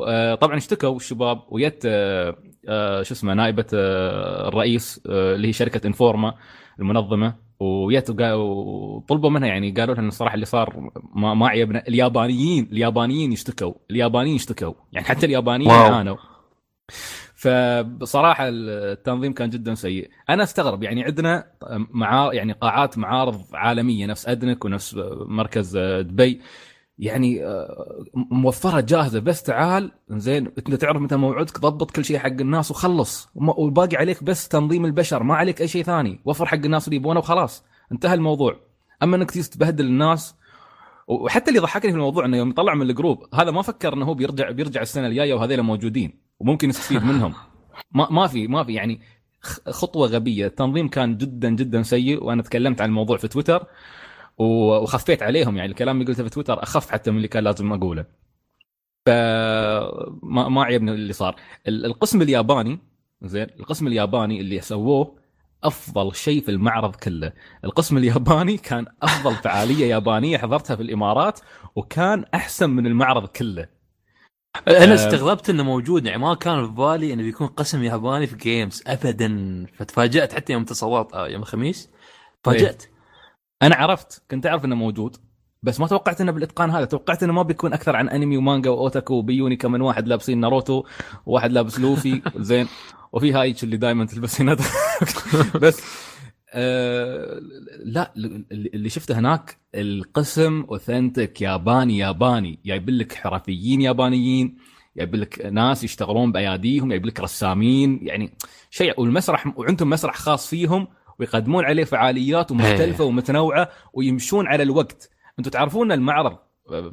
[0.06, 2.36] آه، طبعا اشتكوا الشباب ويت آه،
[2.68, 6.34] آه، شو اسمه نائبة الرئيس اللي هي شركة Informa
[6.78, 7.50] المنظمة.
[7.60, 11.82] ويت وطلبوا منها يعني قالوا لها ان الصراحه اللي صار ما ما عيبنا.
[11.88, 15.70] اليابانيين اليابانيين يشتكوا اليابانيين يشتكوا يعني حتى اليابانيين.
[15.70, 16.16] عانوا
[17.34, 20.10] فبصراحة التنظيم كان جدا سيء.
[20.30, 21.46] أنا أستغرب يعني عندنا
[21.90, 24.94] مع يعني قاعات معارض عالمية نفس أدنك ونفس
[25.26, 26.40] مركز دبي.
[27.00, 29.20] يعني آه، موفرة جاهزة.
[29.20, 33.28] بس تعال زين انت تعرف متى موعدك ضبط كل شيء حق الناس وخلص.
[33.34, 36.20] والباقي عليك بس تنظيم البشر ما عليك أي شيء ثاني.
[36.24, 37.64] وفر حق الناس اللي يبونه وخلاص.
[37.92, 38.56] انتهى الموضوع.
[39.02, 40.34] أما إنك تبهدل الناس
[41.08, 44.14] وحتى اللي ضحكني في الموضوع إنه يوم يطلع من الجروب هذا ما فكر إنه هو
[44.14, 46.20] بيرجع بيرجع السنة الجاية وهذيلا موجودين.
[46.40, 47.34] وممكن يستفيد منهم.
[47.94, 49.00] ما ما في ما في يعني
[49.68, 50.46] خطوة غبية.
[50.46, 52.24] التنظيم كان جدا جدا سيء.
[52.24, 53.66] وأنا تكلمت عن الموضوع في تويتر.
[54.40, 58.04] وخفيت عليهم يعني الكلام اللي قلته في تويتر أخف حتى من اللي كان لازم أقوله.
[59.06, 61.36] فما ما عجبني اللي صار.
[61.68, 62.78] ال- القسم الياباني
[63.22, 65.16] زين القسم الياباني اللي سووه
[65.64, 67.32] أفضل شيء في المعرض كله.
[67.64, 71.40] القسم الياباني كان أفضل فعالية يابانية حضرتها في الإمارات
[71.76, 73.68] وكان أحسن من المعرض كله.
[74.68, 74.94] أنا آه.
[74.94, 79.66] استغربت إنه موجود يعني ما كان في بالي إنه بيكون قسم ياباني في Games ابدا.
[79.74, 81.90] فتفاجأت حتى يوم تصورت آه، يوم الخميس
[82.44, 82.84] فاجأت.
[83.62, 85.16] أنا عرفت كنت أعرف إنه موجود
[85.62, 86.84] بس ما توقعت إنه بالإتقان هذا.
[86.84, 90.84] توقعت إنه ما بيكون أكثر عن أنمي ومانجا وأوتاكو وبييوني كم واحد لابسين ناروتو
[91.26, 92.66] وواحد لابس لوفي زين.
[93.12, 94.56] وفي هايتش اللي دائما تلبس هنا.
[95.62, 95.82] بس
[96.52, 97.40] آه
[97.84, 98.44] لا اللي
[98.74, 102.58] اللي شفته هناك القسم authentic ياباني ياباني.
[102.64, 104.56] جايب لك حرفيين يابانيين
[104.96, 108.30] جايب لك ناس يشتغلون بأياديهم جايب لك رسامين يعني
[108.70, 109.00] شيء.
[109.00, 110.88] والمسرح وعندهم مسرح خاص فيهم
[111.20, 115.10] ويقدمون عليه فعاليات ومختلفة ومتنوعة ويمشون على الوقت.
[115.38, 116.38] أنتم تعرفون المعرض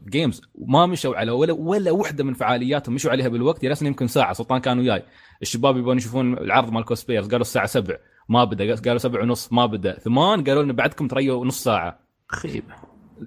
[0.09, 4.33] Games ما مشوا على ولا ولا وحدة من فعالياتهم مشوا عليها بالوقت جلسنا يمكن ساعة
[4.33, 5.03] سلطان كانوا وياي.
[5.41, 7.97] الشباب يبون يشوفون العرض مال cosplayers قالوا الساعة 7
[8.29, 9.99] ما بدأ قالوا 7 ونص ما بدأ.
[9.99, 11.99] ثمان قالوا لنا بعدكم تريوا نص ساعة.
[12.27, 12.75] خيبه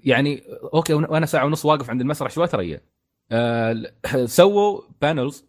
[0.04, 0.42] يعني
[0.74, 2.80] okay وأنا ساعة ونص واقف عند المسرح شوي تريا
[3.32, 3.92] آه
[4.24, 5.44] سووا panels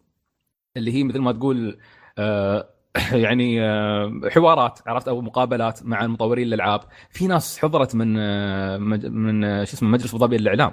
[0.76, 1.78] اللي هي مثل ما تقول
[2.18, 2.68] آه
[3.12, 9.44] يعني آه حوارات عرفت؟ أو مقابلات مع المطورين الالعاب في ناس حضرت من آه من
[9.44, 10.72] آه شو اسمه مجلس أبو ظبي للإعلام.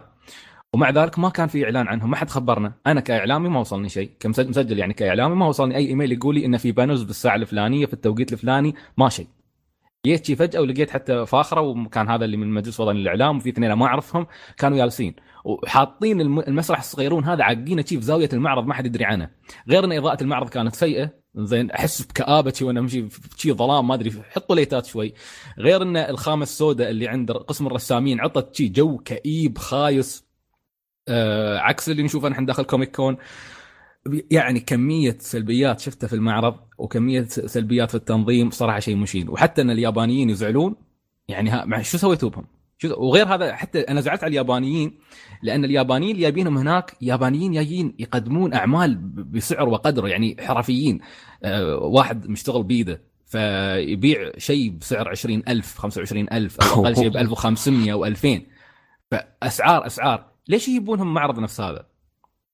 [0.74, 2.74] ومع ذلك ما كان في إعلان عنهم ما حد خبرنا.
[2.88, 6.58] أنا كإعلامي ما وصلني شيء كمسجل يعني كإعلامي ما وصلني أي إيميل يقول لي إن
[6.58, 9.28] في panels بالساعة الفلانية في التوقيت الفلاني ما شيء.
[10.06, 13.74] جيت شي فجأة ولقيت حتى فاخرة وكان هذا اللي من مجلس وطني للإعلام وفي اثنين
[13.74, 14.28] ما أعرفهم
[14.58, 19.06] كانوا جالسين وحاطين الم- المسرح الصغيرون هذا عاقينه شي في زاوية المعرض ما حد يدري
[19.06, 19.30] عنه.
[19.70, 21.12] غير إن إضاءة المعرض كانت سيئة
[21.46, 25.14] زين أحس بكابه شي وأنا أمشي في ظلام ما أدري حطوا ليتات شوي.
[25.58, 30.26] غير إن الخامه السوداء اللي عند قسم الرسامين عطت شي جو كئيب خايس.
[31.08, 33.18] آه عكس اللي نشوفه نحن داخل Comic Con
[34.32, 39.30] يعني كمية سلبيات شفتها في المعرض وكمية سلبيات في التنظيم صراحة شيء مشين.
[39.30, 40.76] وحتى إن اليابانيين يزعلون
[41.28, 45.00] يعني ها شو سويتوا بهم؟ شو وغير هذا حتى أنا زعلت على اليابانيين
[45.44, 51.00] لأن اليابانيين اللي جايبينهم هناك يابانيين جايين يقدمون أعمال بسعر وقدر يعني حرفيين.
[51.44, 58.06] آه واحد مشتغل بيده فيبيع شيء بسعر 20000 25000 أو أقل شيء ب 1500 أو
[58.06, 58.42] 2000
[59.12, 60.26] فأسعار أسعار.
[60.48, 61.86] ليش يجيبونهم معرض نفس هذا؟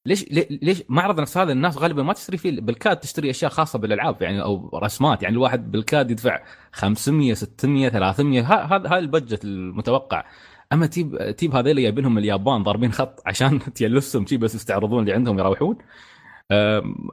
[0.06, 3.80] ليش لي- ليش معرض نفس هذا الناس غالبا ما تشتري فيه بالكاد تشتري أشياء خاصة
[3.80, 6.40] بالألعاب يعني أو رسمات يعني الواحد بالكاد يدفع
[6.72, 10.26] 500 600 300 ه- هذا هذا ال budget المتوقع.
[10.74, 15.14] أما تيب تيب هذول جايبينهم من اليابان ضاربين خط عشان تيلسهم شي بس يستعرضون اللي
[15.14, 15.78] عندهم يروحون.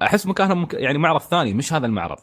[0.03, 2.19] أحس مكانهم مك- يعني معرض ثاني مش هذا المعرض.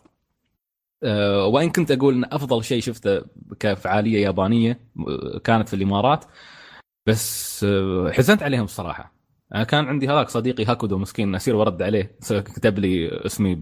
[1.04, 3.22] أه، وإن كنت أقول إن أفضل شيء شفته
[3.60, 6.26] كفعالية يابانية أه، كانت في الإمارات
[7.08, 9.19] بس أه، حزنت عليهم الصراحة.
[9.68, 12.16] كان عندي هذاك صديقي هاكودو مسكين اسير ورد عليه.
[12.30, 13.62] كتب لي اسمي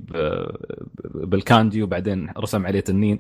[1.14, 3.20] بالكانجي وبعدين رسم عليه تنين.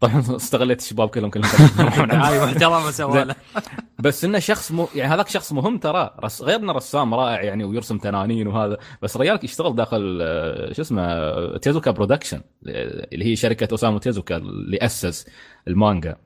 [0.00, 3.34] طبعا استغليت الشباب كلهم كلهم يروحون عند- هاي محترمه سوى له.
[4.04, 4.86] بس إنه شخص م...
[4.94, 6.14] يعني هذاك شخص مهم ترى.
[6.24, 6.42] رس...
[6.42, 8.78] غير إنه رسام رائع يعني ويرسم تنانين وهذا.
[9.02, 12.36] بس ريالك يشتغل داخل آه، شو اسمه آه، Tezuka Production
[12.68, 15.26] آه، اللي هي شركة أوسامو تيزوكا اللي أسس
[15.68, 16.16] المانجا.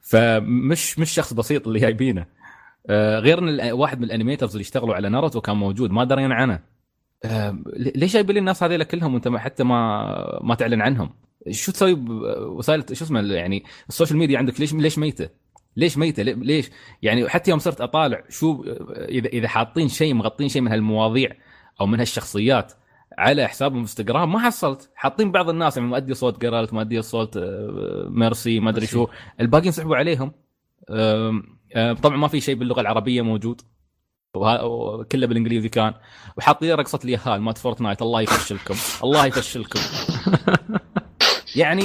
[0.00, 2.20] فمش مش شخص بسيط اللي جايبينه.
[2.20, 2.26] آه،
[2.90, 6.60] غير إن واحد من ال animators اللي اشتغلوا على ناروتو كان موجود ما درينا عنه.
[7.24, 11.10] آه، ليش جايب لي الناس هذول كلهم وانت حتى ما ما تعلن عنهم؟
[11.50, 15.28] شو تسوي بوسائل شو اسمه يعني ال social media عندك ليش ليش ميتة؟
[15.76, 16.70] ليش ميتة؟ ليش؟
[17.02, 21.30] يعني حتى يوم صرت أطالع شو اذا إذا حاطين شيء مغطين شيء من هالمواضيع
[21.80, 22.72] أو من هالشخصيات
[23.18, 24.90] على حسابهم إنستغرام ما حصلت.
[24.94, 29.06] حاطين بعض الناس يعني مؤدي صوت Geralt مؤدي صوت آه، Mercy ما أدري شو.
[29.40, 30.32] الباقيين سحبوا عليهم.
[32.02, 33.60] طبعا ما في شيء باللغة العربية موجود.
[34.36, 35.94] وكله بالإنجليزي كان.
[36.38, 38.02] وحاطين رقصة اليهال مال Fortnite.
[38.02, 38.74] الله يفشلكم.
[39.04, 39.80] الله يفشلكم.
[41.62, 41.84] يعني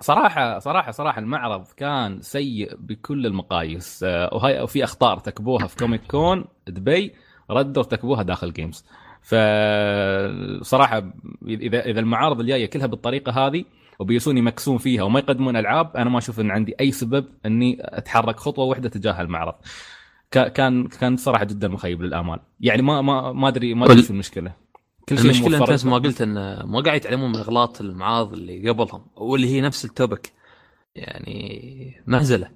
[0.00, 4.04] صراحة صراحة صراحة المعرض كان سيء بكل المقاييس.
[4.04, 7.14] آه، وهي وفي أخطاء ارتكبوها في Comic Con دبي
[7.50, 8.84] ردوا ارتكبوها داخل Games
[9.22, 11.02] فصراحه
[11.46, 13.64] إذا إذا المعارض الجاية كلها بالطريقة هذه
[13.98, 18.36] وبيسون يمكسون فيها وما يقدمون ألعاب أنا ما أشوف إن عندي أي سبب إني أتحرك
[18.40, 19.54] خطوة واحدة تجاه المعرض.
[20.30, 24.12] كا- كان كان صراحة جدا مخيب للامال يعني ما ما ما أدري ما أدري شو
[24.12, 24.52] المشكلة.
[25.08, 29.06] كل شيء المشكلة أنت ما قلت إن ما قاعد يتعلمون من إغلاط المعارض اللي قبلهم
[29.16, 30.32] واللي هي نفس ال topic.
[30.94, 32.50] يعني مهزلة.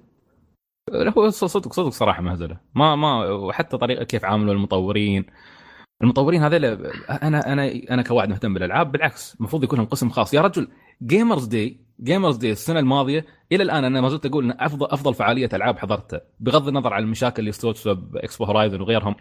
[1.17, 2.57] هو صدق صدق صراحة مهزلة.
[2.75, 5.25] ما ما وحتى طريقة كيف عاملوا المطورين.
[6.03, 6.65] المطورين هذول
[7.09, 10.33] أنا أنا أنا كواحد مهتم بالألعاب بالعكس المفروض يكون لهم قسم خاص.
[10.33, 10.67] يا رجل
[11.03, 15.13] Gamers Day Gamers Day السنة الماضية إلى الآن أنا ما زلت أقول إن أفضل أفضل
[15.13, 19.15] فعالية ألعاب حضرتها بغض النظر عن المشاكل اللي استوت Expo Horizon وغيرهم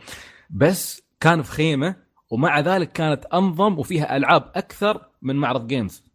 [0.50, 1.96] بس كان في خيمة
[2.30, 6.10] ومع ذلك كانت أنظم وفيها ألعاب أكثر من معرض Games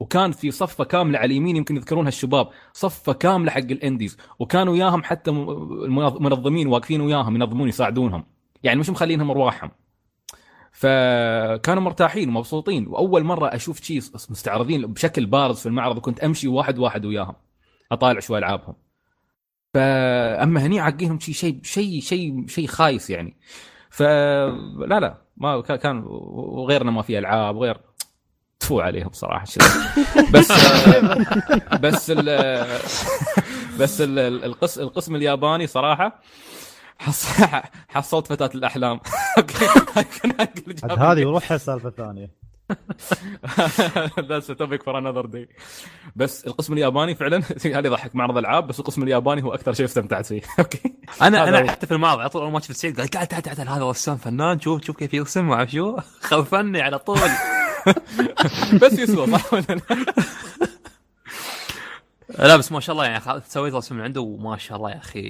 [0.00, 4.16] وكان في صفة كاملة على اليمين يمكن يذكرونها الشباب صفة كاملة حق ال indies.
[4.38, 8.24] وكانوا وياهم حتى المنظمين واقفين وياهم ينظمون يساعدونهم.
[8.62, 9.70] يعني مش مخلينهم أرواحهم.
[10.78, 16.78] فكانوا مرتاحين ومبسوطين وأول مرة أشوف شيء مستعرضين بشكل بارز في المعرض وكنت أمشي واحد
[16.78, 17.34] واحد وياهم
[17.92, 18.74] أطالع شوي ألعابهم
[19.74, 23.36] فأما هني عاقينهم شيء شيء شيء شيء شيء خايس يعني
[23.90, 27.76] فلا لا ما كا- كان وغيرنا ما في ألعاب وغير
[28.60, 29.60] تفو عليهم صراحة شو.
[30.32, 30.52] بس
[31.80, 32.24] بس ال
[33.80, 34.44] بس ال-
[34.80, 36.20] القسم الياباني صراحة.
[37.88, 39.00] حصلت فتاة الأحلام.
[40.98, 42.46] هذه وروحها سالفه ثانية
[44.20, 45.48] that's topic for another day
[46.16, 50.26] بس القسم الياباني فعلا هذا يضحك معرض ألعاب بس القسم الياباني هو أكثر شيء استمتعت
[50.26, 50.42] فيه.
[50.58, 50.94] أوكي.
[51.22, 51.70] أنا أنا.
[51.70, 54.16] حتى في المعرض على طول أول ما شفت سعيد قال تعال تعال تعال هذا رسام
[54.16, 57.18] فنان شوف شوف كيف يرسم ما اعرف شو؟ خوفني على طول.
[58.82, 60.06] بس يسوى صح ولا لا؟
[62.38, 65.20] لا بس ما شاء الله يعني سويت رسم من عنده وما شاء الله يا أخي.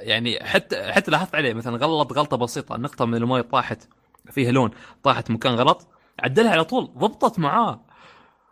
[0.00, 3.88] يعني حتى حتى لاحظت عليه مثلا غلط غلطة بسيطة نقطة من الماء طاحت
[4.30, 4.70] فيها لون
[5.02, 5.86] طاحت مكان غلط
[6.20, 7.80] عدلها على طول ضبطت معاه.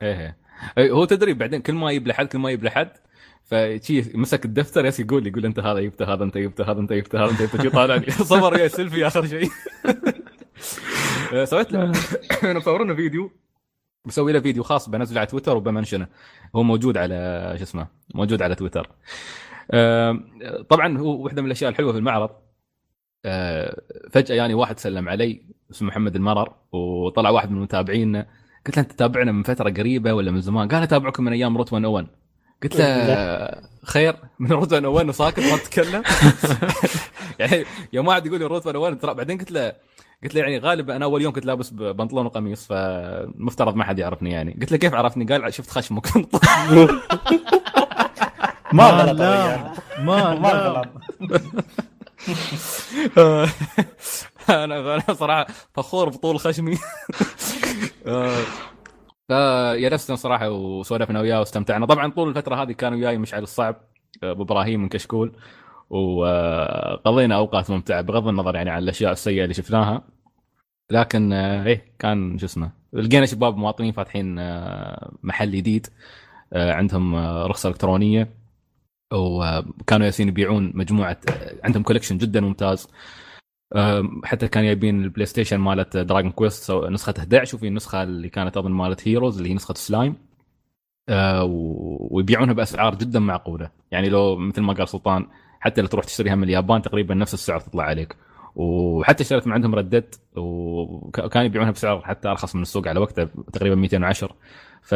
[0.03, 0.37] إيه
[0.79, 2.91] إيه، هو تدري بعدين كل ما يجيب لحد كل ما يجيب لحد
[3.45, 6.93] في شي مسك الدفتر ياس يقول يقول أنت هذا جبته هذا أنت جبته هذا أنت
[6.93, 9.51] جبته هذا أنت جبته طالعني صور وياي سيلفي اخر شيء
[11.33, 11.93] آه، سويت له
[12.83, 13.33] أنا فيديو.
[14.07, 16.07] بسوي له فيديو خاص بنزله على تويتر وبمنشنه.
[16.57, 18.91] هو موجود على شو اسمه موجود على تويتر.
[20.71, 22.31] طبعا هو واحدة من الأشياء الحلوة في المعرض
[23.27, 28.27] آه، فجأة يعني واحد سلم علي اسمه محمد المرر وطلع واحد من متابعينا
[28.67, 31.73] قلت له أنت تتابعنا من فترة قريبة ولا من زمان؟ قال أتابعكم من أيام Route
[31.73, 32.07] 101
[32.63, 32.87] قلت له
[33.95, 36.03] خير من Route 101 وساكت ما تتكلم.
[37.41, 39.73] يعني يوم واحد يقول لي Route 101 ترى بعدين قلت له
[40.23, 44.31] قلت له يعني غالبا أنا أول يوم كنت لابس بنطلون وقميص فمفترض ما حد يعرفني
[44.31, 44.59] يعني.
[44.61, 46.07] قلت له كيف عرفني؟ قال شفت خشمك.
[48.73, 49.19] ما غلط.
[49.19, 49.73] لا.
[50.07, 50.89] ما ما غلط.
[54.51, 56.79] أنا أنا صراحة فخور بطول خشمي.
[58.07, 58.37] آه،
[59.29, 61.87] فجلسنا صراحة وسولفنا وياه واستمتعنا.
[61.87, 63.77] طبعا طول الفترة هذه كان وياي مشعل الصعب
[64.23, 65.37] آه، أبو إبراهيم من كشكول.
[65.91, 70.03] وقضينا أوقات ممتعة بغض النظر يعني عن الأشياء السيئة اللي شفناها.
[70.91, 75.87] لكن آه، إيه كان شو اسمه لقينا شباب مواطنين فاتحين آه، محل جديد
[76.53, 78.29] آه، عندهم رخصة إلكترونية.
[79.15, 81.17] وكانوا ياسين يبيعون مجموعة
[81.65, 82.89] عندهم collection جدا ممتاز.
[84.25, 88.71] حتى كانوا جايبين ال PlayStation مالت Dragon Quest نسخة 11 وفي النسخة اللي كانت أظن
[88.73, 90.17] مالت Heroes اللي هي نسخة سلايم
[92.11, 93.71] ويبيعونها بأسعار جدا معقولة.
[93.91, 95.27] يعني لو مثل ما قال سلطان
[95.67, 98.17] حتى لو تروح تشتريها من اليابان تقريبا نفس السعر تطلع عليك.
[98.57, 103.29] وحتى اشتريت من عندهم Red Dead وكانوا يبيعونها بسعر حتى أرخص من السوق على وقتها
[103.53, 104.37] تقريبا 210
[104.83, 104.93] ف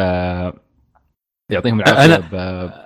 [1.51, 2.17] يعطيهم العافية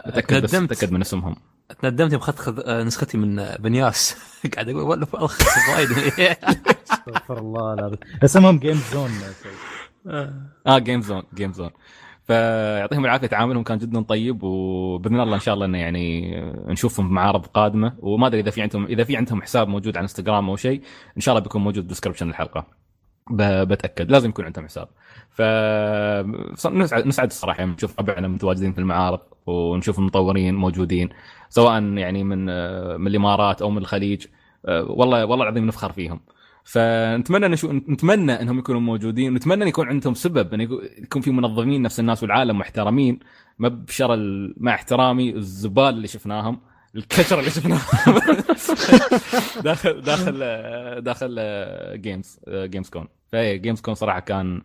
[0.07, 0.71] بتأكد بس تندمت.
[0.71, 1.37] بتأكد من اسمهم
[1.83, 4.17] تندمت يوم اخذت خذ- نسختي من بنياس.
[4.55, 5.89] قاعد أقول والله أرخص وايد.
[6.93, 7.99] استغفر الله العظيم.
[8.25, 9.11] اسمهم جيم زون
[10.67, 10.79] آه.
[10.79, 11.71] جيم زون جيم زون
[12.25, 17.15] فيعطيهم العافية تعاملهم كان جدا طيب وبإذن الله إن شاء الله إنه يعني نشوفهم في
[17.15, 17.93] معارض قادمة.
[17.99, 20.83] وما أدري إذا في عندهم إذا في عندهم حساب موجود على إنستغرام أو شيء
[21.17, 22.67] إن شاء الله بيكون موجود description الحلقة
[23.65, 24.11] بتأكد.
[24.11, 24.89] لازم يكون عندهم حساب.
[25.31, 25.43] ف
[26.67, 31.09] نسعد نسعد الصراحة يعني نشوف ربعنا متواجدين في المعارض ونشوف المطورين موجودين
[31.49, 32.45] سواء يعني من
[33.01, 34.27] من الإمارات أو من الخليج.
[34.67, 36.21] آه، والله والله العظيم نفخر فيهم.
[36.65, 37.73] فنتمنى نشو...
[37.73, 42.23] نتمنى إنهم يكونوا موجودين ونتمنى إن يكون عندهم سبب إن يكون- في منظمين نفس الناس
[42.23, 43.19] والعالم محترمين.
[43.59, 44.17] ما بشر.
[44.57, 46.61] مع احترامي الزبال اللي شفناهم
[46.97, 47.81] الكشر اللي شفناهم.
[49.65, 50.39] داخل داخل
[51.03, 51.41] داخل
[52.01, 54.63] Games Games Con فاي Games Con صراحة كان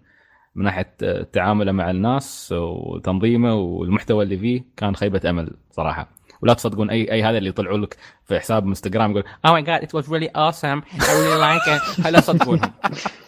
[0.56, 0.96] من ناحية
[1.34, 6.19] تعامله مع الناس وتنظيمه والمحتوى اللي فيه كان خيبة أمل صراحة.
[6.42, 9.82] ولا تصدقون اي أي هذا اللي يطلعوا لك في حساب إنستغرام يقول oh my God
[9.82, 12.72] it was really awesome I really like لا تصدقونهم.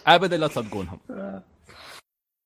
[0.07, 0.99] ابدا لا تصدقونهم.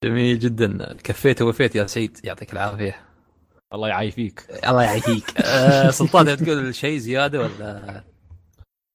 [0.04, 0.98] جميل جدا.
[1.04, 2.20] كفيت ووفيت يا سعيد.
[2.24, 2.96] يعطيك العافية.
[3.74, 4.46] الله يعافيك.
[4.68, 5.38] الله يعافيك.
[5.42, 8.04] آه، سلطان تقول شيء زيادة ولا؟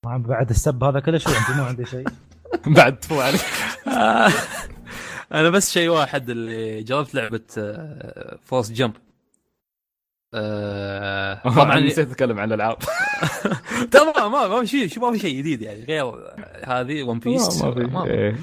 [0.05, 2.05] ما بعد السب هذا كله شو عندي؟ مو عندي شيء.
[2.77, 3.41] بعد تفو عليك.
[3.89, 4.31] آه،
[5.33, 8.93] أنا بس شيء واحد اللي جربت لعبة آه، Force Jump
[10.35, 12.77] آه، طبعا نسيت أتكلم عن الألعاب.
[13.93, 16.15] ترى ما ما في شيء ما في شيء جديد يعني غير
[16.65, 18.37] هذه One Piece ما في إيه.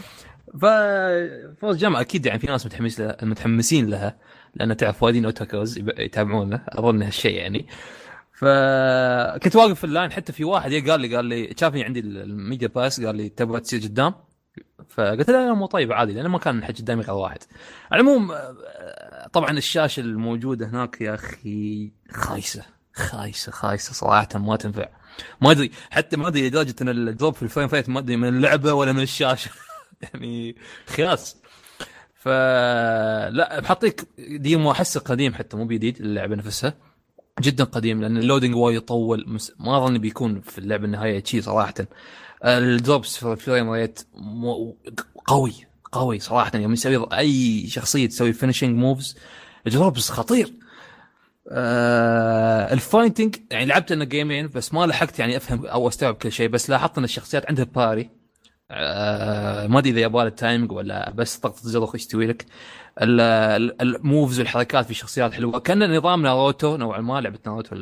[0.54, 4.18] ف Force Jump أكيد يعني في ناس متحمس لها متحمسين لها
[4.56, 6.62] لأن تعرف وايدين otakus يتابعونه.
[6.70, 7.68] أظن هالشيء يعني.
[8.34, 12.11] فكنت واقف في ال line حتى في واحد قال لي قال لي شافني عندي ال
[12.11, 14.14] media pass قال لي تبغى تصير قدام؟
[14.90, 17.40] فقلت له لا مو طيب عادي لأنه ما كان حد قدامي غير واحد.
[17.92, 18.56] على العموم آه،
[19.34, 24.90] طبعا الشاشة الموجودة هناك يا أخي خايسة خايسة خايسة صراحة ما تنفع.
[25.42, 28.18] ما أدري حتى ما أدري لدرجه ان ال drop في ال frame rate ما أدري
[28.18, 29.52] من اللعبة ولا من الشاشة.
[30.04, 30.56] يعني
[30.88, 31.36] خياس.
[32.16, 36.74] فلا بحطيك demo أحسه قديم حتى مو بجديد اللعبة نفسها.
[37.42, 41.74] جدا قديم لأن ال loading وايد يطول ما أظن بيكون في اللعبة النهاية شيء صراحة.
[42.46, 44.08] ال drops في ال frame rate
[45.26, 45.67] قوي.
[45.92, 49.18] قوي صراحة يوم يسوي أي شخصية تسوي finishing moves
[49.66, 50.54] drops خطير.
[51.52, 56.32] آه ال fighting يعني لعبت إنه game-ين بس ما لحقت يعني أفهم أو أستوعب كل
[56.32, 58.10] شيء بس لاحظت إن الشخصيات عندها parry
[58.72, 62.46] آه ما أدري إذا يبغى ال timing ولا بس ضغط الزر يستوي لك؟
[63.02, 65.60] ال- ال- ال moves والحركات في شخصيات حلوة.
[65.60, 67.76] كأن نظام ناروتو نوعا ما لعبة ناروتو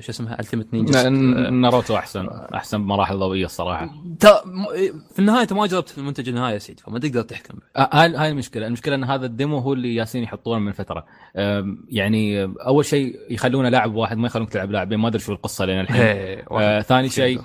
[0.00, 1.08] شو اسمها Ultimate Ninja
[1.50, 4.64] Naruto أحسن أحسن بمراحل ضوئية الصراحة م-
[5.12, 8.28] في النهاية أنت ما جربت المنتج النهائي يا سيد فما تقدر تحكم آه، هاي هاي
[8.30, 11.06] المشكلة، المشكلة إن هذا ال demo هو اللي ياسين يحطونه من فترة.
[11.88, 15.80] يعني أول شيء يخلونه لاعب واحد ما يخلونك تلعب لاعبين ما أدري شو القصة لين
[15.80, 16.00] الحين.
[16.52, 17.40] آه ثاني شيء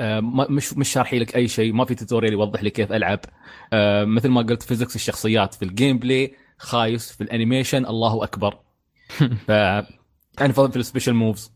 [0.00, 3.20] آه مش مش شارحي لك أي شيء، ما في tutorial يوضح لي كيف ألعب.
[3.72, 8.58] آه مثل ما قلت physics الشخصيات في ال gameplay خايس، في ال animation الله أكبر.
[10.40, 11.52] يعني في ال special moves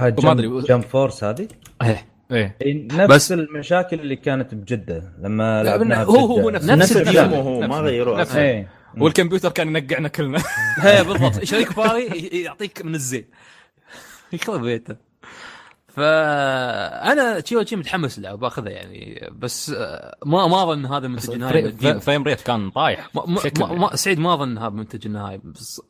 [0.00, 0.60] ما أدري.
[0.62, 1.48] Jump Force هذه
[1.82, 6.50] إيه إيه إيه، نفس بس- المشاكل اللي كانت بجدة لما لا، هو- هو.
[6.50, 7.40] نفس- نفس نفس ال demo.
[7.40, 8.68] هو ما غيروه نفس- إيه
[9.00, 10.42] والكمبيوتر كان ينقعنا كلنا.
[10.78, 12.04] هي بالضبط شريك باري
[12.42, 13.24] يعطيك من الزين
[14.32, 14.96] يخرب بيته
[15.96, 22.00] فأنا تشيو تشي متحمس اللعبه باخذها يعني بس آه، ما ما أظن هذا المنتج النهائي.
[22.00, 25.40] frame rate كان طايح ما ما ما ما سعيد ما أظن هذا المنتج النهائي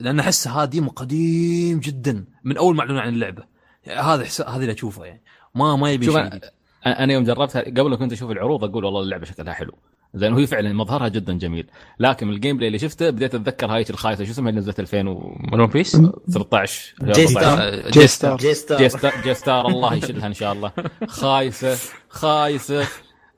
[0.01, 3.45] لأن احس هذا demo قديم جدا من أول معلومه عن اللعبة
[3.85, 5.23] يعني هذا هذا اللي أشوفه يعني
[5.55, 6.41] ما ما يبي شيء.
[6.87, 9.73] أنا يوم جربتها قبل ما كنت أشوف العروض أقول والله اللعبة شكلها حلو
[10.15, 11.67] زين هو فعلا مظهرها جدا جميل.
[12.01, 15.67] لكن ال gameplay اللي شفته بديت أتذكر هاي الخايسة شو اسمها اللي نزلت 2013 One
[15.67, 15.97] Piece؟
[16.33, 17.59] 13 جي ستار.
[17.59, 20.73] آه، جي ستار جي ستار جي ستار جي ستار الله يشيلها إن شاء الله.
[21.09, 21.77] خايسة.
[22.09, 22.89] خايسة.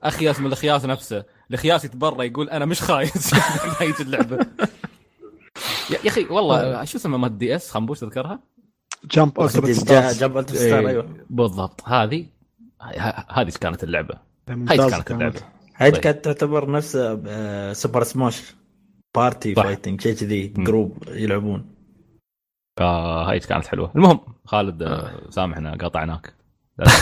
[0.02, 1.24] اخيس من الخياس نفسه.
[1.52, 3.34] الخياس يتبرى يقول أنا مش خايس.
[3.80, 4.38] هاي اللعبة.
[5.90, 8.40] يا أخي والله شو اسمها مال DS؟ خنبوش تذكرها؟
[9.04, 11.08] Jump Stars إيه، أيوه.
[11.30, 11.88] بالضبط.
[11.88, 12.26] هذه
[12.82, 14.14] ه- هذه كانت اللعبة؟
[14.48, 15.10] هاي كانت.
[15.10, 15.40] اللعبة؟
[15.78, 16.00] هاي طيب.
[16.00, 18.54] كانت تعتبر نفس آه، Super Smash
[19.16, 19.62] party صح.
[19.62, 20.46] fighting شيء كذي.
[20.46, 21.74] group يلعبون
[22.80, 25.30] آه هاي كانت حلوة المهم خالد آه.
[25.30, 26.34] سامحنا قاطعناك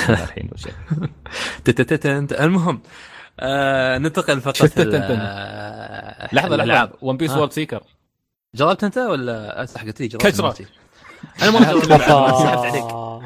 [0.09, 0.51] الحين.
[2.33, 2.81] المهم
[3.41, 4.41] آه ننتقل
[4.95, 5.11] انت.
[5.11, 6.57] آه، لحظة.
[6.57, 7.39] لحظة One Piece آه.
[7.39, 7.83] World Seeker
[8.55, 10.45] جربت أنت ولا حقت لي جربت كسرة.
[10.47, 10.67] مرتي.
[11.43, 13.23] أنا ما جربت سحبت عليك آه.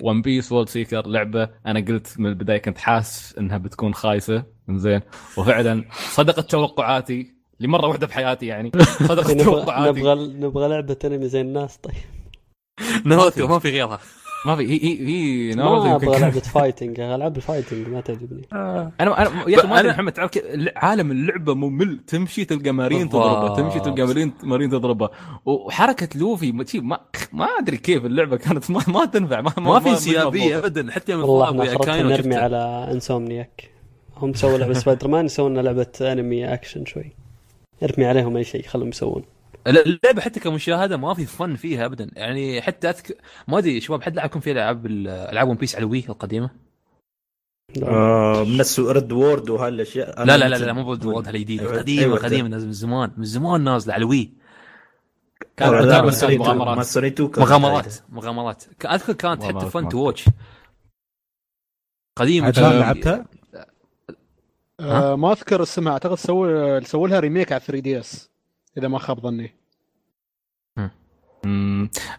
[0.00, 1.48] One Piece World Seeker لعبة.
[1.66, 4.44] أنا قلت من البداية كنت حاسس إنها بتكون خايسة.
[4.70, 5.00] زين
[5.36, 8.70] وفعلا صدقت توقعاتي لمرة واحدة بحياتي يعني.
[8.82, 10.00] صدقت نبغى توقعاتي.
[10.00, 11.94] نبغى نبغى لعبة أنمي زي الناس طيب.
[13.06, 14.00] ناروتو ما في غيرها.
[14.46, 18.42] ما في هي هي هي ما أبغى لعبه fighting العاب ال fighting ما تعجبني.
[18.52, 20.30] أنا أنا يا أخي ما أدري محمد تعرف
[20.76, 23.08] عالم اللعبة ممل تمشي تلقى marine.
[23.08, 25.10] تضربه تمشي تلقى marine marine تضربه.
[25.46, 26.98] وحركة لوفي ما- ما,
[27.32, 30.66] ما أدري كيف اللعبة كانت ما, ما تنفع ما, ما في مش سيابيه مضبوطة.
[30.66, 32.34] ابدا حتى يوم والله إحنا نرمي.
[32.34, 33.70] على Insomniac
[34.16, 37.12] هم سووا لعبة سبايدر مان يسوون لعبة انمي اكشن شوي.
[37.82, 39.22] ارمي عليهم أي شيء خلهم يسوون.
[39.66, 42.10] اللعبة حتى كمشاهدة ما في fun فيها ابدا.
[42.16, 43.14] يعني حتى اذكر
[43.48, 46.50] ما أدري شباب حد لعبكم في ألعاب ال- ألعاب One Piece على ال Wii القديمة؟
[47.82, 52.02] آه، من Red World وهالاشياء لا لا لا, لا مو Red World الجديده أيوة، قديمة
[52.02, 53.12] أيوة، قديمة نازلة من زمان.
[53.16, 54.32] من زمان نازلة على ال Wii
[55.56, 57.38] كان لا، كان ماستري تو- مغامرات.
[57.38, 58.64] مغامرات مغامرات.
[58.86, 60.24] أذكر كانت حتى fun to watch
[62.18, 62.50] قديمة.
[62.50, 63.26] لعبتها؟
[64.80, 68.31] آه ما أذكر اسمها أعتقد سووا سووا لها remake على 3 DS
[68.78, 69.54] إذا ما خاب ظني.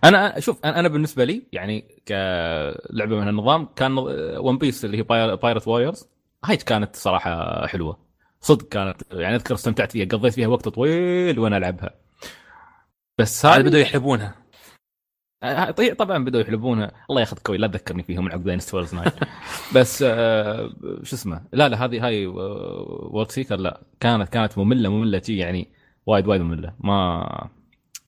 [0.04, 3.98] أنا شوف أنا أنا بالنسبة لي يعني كلعبة من النظام كان
[4.38, 5.04] One Piece اللي هي
[5.36, 6.08] Pirate Warriors
[6.46, 7.98] هاي كانت صراحة حلوة.
[8.42, 12.04] صدق كانت يعني أذكر استمتعت فيها قضيت فيها وقت طويل وأنا ألعبها.
[13.18, 14.44] بس هذا هذه بدأوا يحلبونها
[15.44, 19.14] آه، طبعا بدأوا يحلبونها الله ياخذ Koei لا تذكرني فيهم العقد Dynasty Warriors 9
[19.76, 20.74] بس آه،
[21.04, 23.82] شو اسمه؟ لا لا هذه هاي World Seeker لا.
[24.00, 25.83] كانت كانت مملة مملة شي يعني.
[26.06, 26.74] وايد وايد مملة.
[26.80, 27.24] ما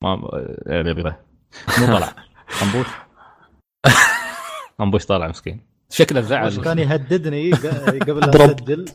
[0.02, 0.10] ما
[0.68, 0.84] آه،
[1.80, 2.16] مو طلع.
[2.62, 2.88] قنبوش
[4.80, 5.62] قنبوش طالع مسكين.
[5.90, 6.62] شكله زعل.
[6.62, 8.46] كان يهددني قبل لا.
[8.46, 8.86] اسجل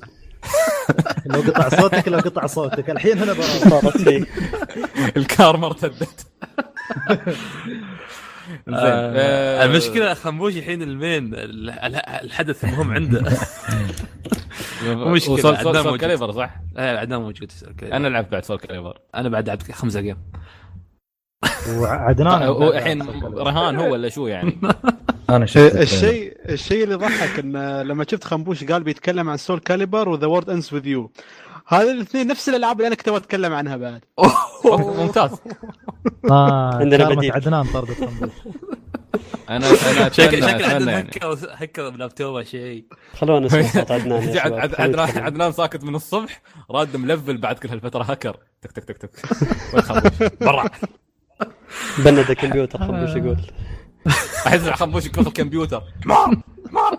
[1.26, 2.90] لو قطع صوتك لو قطع صوتك.
[2.90, 4.26] الحين أنا بقى صارت لي.
[5.16, 6.26] الكارما ارتدت.
[7.66, 7.84] زين
[8.68, 13.20] آه آه، المشكلة خنبوش الحين المين ال- ال- الحدث المهم عنده.
[14.86, 16.00] مشكلة، وصل موجود.
[16.00, 20.16] Calibur صح؟ إيه عدنان موجود أنا لعبت بعد Soul Calibur أنا بعد لعبت خمسة game
[21.76, 22.42] وعدنان.
[22.42, 24.60] هو الحين رهان هو ولا شو يعني؟
[25.30, 30.08] أنا شفت الشيء الشيء اللي ضحك إن لما شفت خنبوش قال بيتكلم عن Soul Calibur
[30.08, 31.10] و The World Ends with You
[31.70, 34.04] هذه الاثنين نفس الألعاب اللي أنا كنت أتكلم عنها بعد.
[34.64, 35.30] ممتاز.
[36.30, 37.32] آه عندنا بديل.
[37.32, 38.30] عدنان طردت خنبوش.
[39.50, 41.08] أنا أنا شكل اتمنى شكل أتمنى يعني.
[41.08, 42.84] هكر هكر بلابتوبه شيء.
[43.20, 44.40] خلونا نسمع صوت عدنان
[44.78, 45.18] عدنان.
[45.24, 48.36] عدنان ساكت من الصبح راد ملفل بعد كل هالفترة هكر.
[48.62, 49.10] تك تك تك تك؟
[50.40, 50.70] برا.
[51.98, 53.36] بند الكمبيوتر خنبوش يقول.
[54.46, 55.82] أحس خنبوش يكون في الكمبيوتر.
[56.04, 56.98] حمار حمار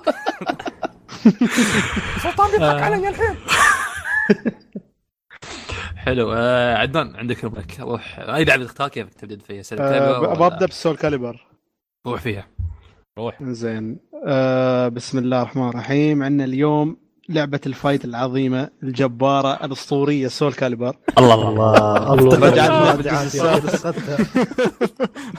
[2.24, 3.36] سلطان يضحك علي الحين.
[5.96, 6.34] حلو.
[6.34, 8.20] آه عدنان عندك المايك روح.
[8.20, 11.48] أي لعبه تختار؟ كيف تبدأ فيها؟ سلك أبغى أبدأ ب Soul Calibur.
[12.08, 12.48] روح فيها.
[13.18, 13.44] روح.
[13.44, 14.00] زين.
[14.28, 16.24] أه بسم الله الرحمن الرحيم.
[16.24, 16.98] عندنا اليوم
[17.30, 20.96] لعبة ال fight العظيمة الجبارة الأسطورية Soul Calibur.
[21.18, 21.50] الله الله.
[21.50, 22.14] الله.
[22.14, 22.36] الله.
[22.36, 23.76] الله رجعتنا رجعت بالجزء السادس.
[23.76, 24.18] سقطها.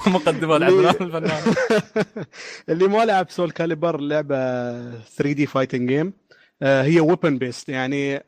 [0.14, 1.55] مقدمه لعدنان الفنان.
[2.68, 4.36] اللي ما لعب Soul Calibur لعبة
[4.90, 6.12] 3D fighting game
[6.62, 8.24] هي weapon based يعني آه،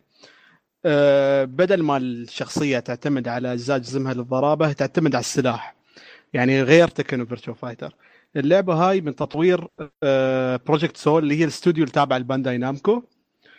[1.44, 5.74] بدل ما الشخصية تعتمد على أجزاء جسمها للضرابة تعتمد على السلاح.
[6.32, 7.94] يعني غير Tekken Virtua Fighter
[8.36, 9.68] اللعبة هاي من تطوير
[10.66, 13.02] Project Soul اللي هي الاستوديو التابع ل Bandai Namco.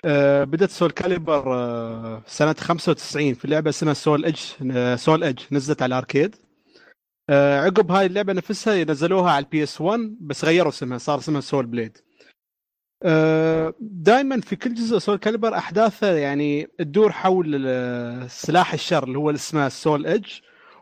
[0.05, 4.39] آه، بدت Soul Calibur آه، سنة 95 في لعبة اسمها Soul Edge
[4.95, 6.35] Soul Edge نزلت على ال arcade
[7.29, 11.41] آه، عقب هاي اللعبة نفسها نزلوها على ال PS 1 بس غيروا اسمها صار اسمها
[11.41, 11.97] Soul Blade
[13.81, 17.61] دائما في كل جزء Soul Calibur أحداثه يعني تدور حول
[18.29, 20.31] سلاح الشر اللي هو اسمه ال Soul Edge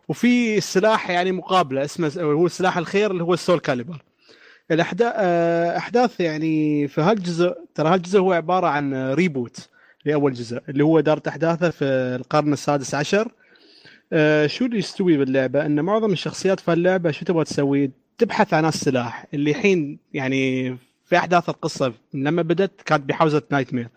[0.08, 4.04] وفي سلاح يعني مقابله اسمه هو سلاح الخير اللي هو ال Soul Calibur
[4.72, 5.14] الاحداث
[5.78, 9.70] أحداث يعني في هالجزء ترى هالجزء هو عبارة عن reboot
[10.06, 11.86] لأول جزء اللي هو دارت أحداثه في
[12.20, 13.32] القرن السادس عشر.
[14.14, 18.66] آه، شو اللي يستوي باللعبة؟ إن معظم الشخصيات في اللعبه شو تبغى تسوي؟ تبحث عن
[18.66, 20.78] السلاح اللي الحين يعني
[21.14, 23.88] في أحداث القصة لما بدت كانت بحوزة Nightmare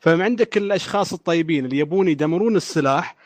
[0.00, 3.16] فعندك الأشخاص الطيبين اللي يبون يدمرون السلاح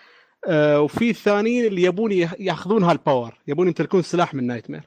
[0.49, 4.83] آه، وفي الثانيين اللي يبون ياخ- يأخذون هال power يبون يمتلكون سلاح من Nightmare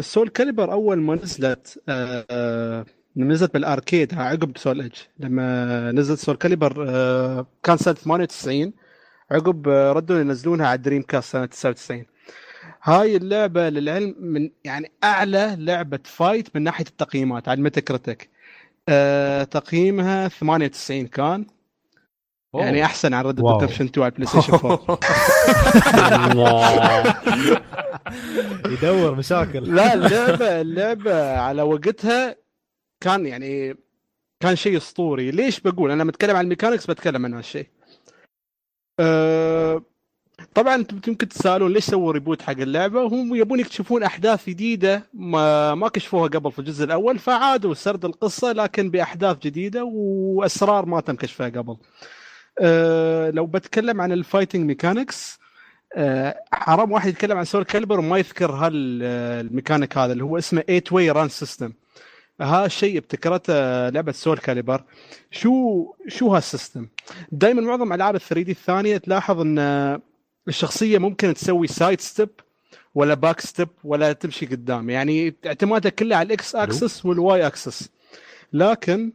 [0.00, 2.86] Soul Calibur أول ما نزلت آه، آه،
[3.16, 6.72] نزلت بال arcade عقب Soul Edge لما نزلت Soul Calibur
[7.62, 8.72] كان سنة 98
[9.30, 12.04] عقب ردوا ينزلونها على Dreamcast سنه 99
[12.82, 17.48] هاي اللعبة للعلم من يعني أعلى لعبة fight من ناحية التقييمات.
[17.48, 18.30] على ال Metacritic
[18.88, 21.46] أه تقييمها 98 كان.
[22.54, 23.40] يعني أحسن عن Red.
[23.40, 24.88] Redemption 2 على ال PlayStation 4
[28.66, 29.74] يدور مشاكل.
[29.74, 32.36] لا اللعبة اللعبة على وقتها
[33.00, 33.76] كان يعني
[34.40, 35.30] كان شيء أسطوري.
[35.30, 37.66] ليش بقول؟ أنا متكلم عن ال mechanics بتكلم عن هالشيء.
[39.00, 39.82] أه
[40.54, 45.74] طبعا أنتم يمكن تسألون ليش سووا reboot حق اللعبة؟ هم يبون يكتشفون أحداث جديدة ما
[45.74, 51.16] ما كشفوها قبل في الجزء الأول فعادوا سرد القصة لكن بأحداث جديدة وأسرار ما تم
[51.16, 51.76] كشفها قبل.
[52.58, 55.38] أه لو بتكلم عن ال fighting mechanics
[55.96, 60.82] أه حرام واحد يتكلم عن Soul Calibur وما يذكر هالميكانيك هذا اللي هو اسمه 8
[60.92, 61.72] way run system
[62.40, 64.82] ها الشيء ابتكرته لعبة Soul Calibur
[65.30, 66.86] شو شو هال system؟
[67.32, 70.00] دائما معظم ألعاب ال 3 D الثانية تلاحظ إن
[70.48, 72.28] الشخصية ممكن تسوي side step
[72.94, 74.90] ولا back step ولا تمشي قدام.
[74.90, 77.88] يعني اعتمادها كله على الإكس أكسس والواي أكسس.
[78.52, 79.12] لكن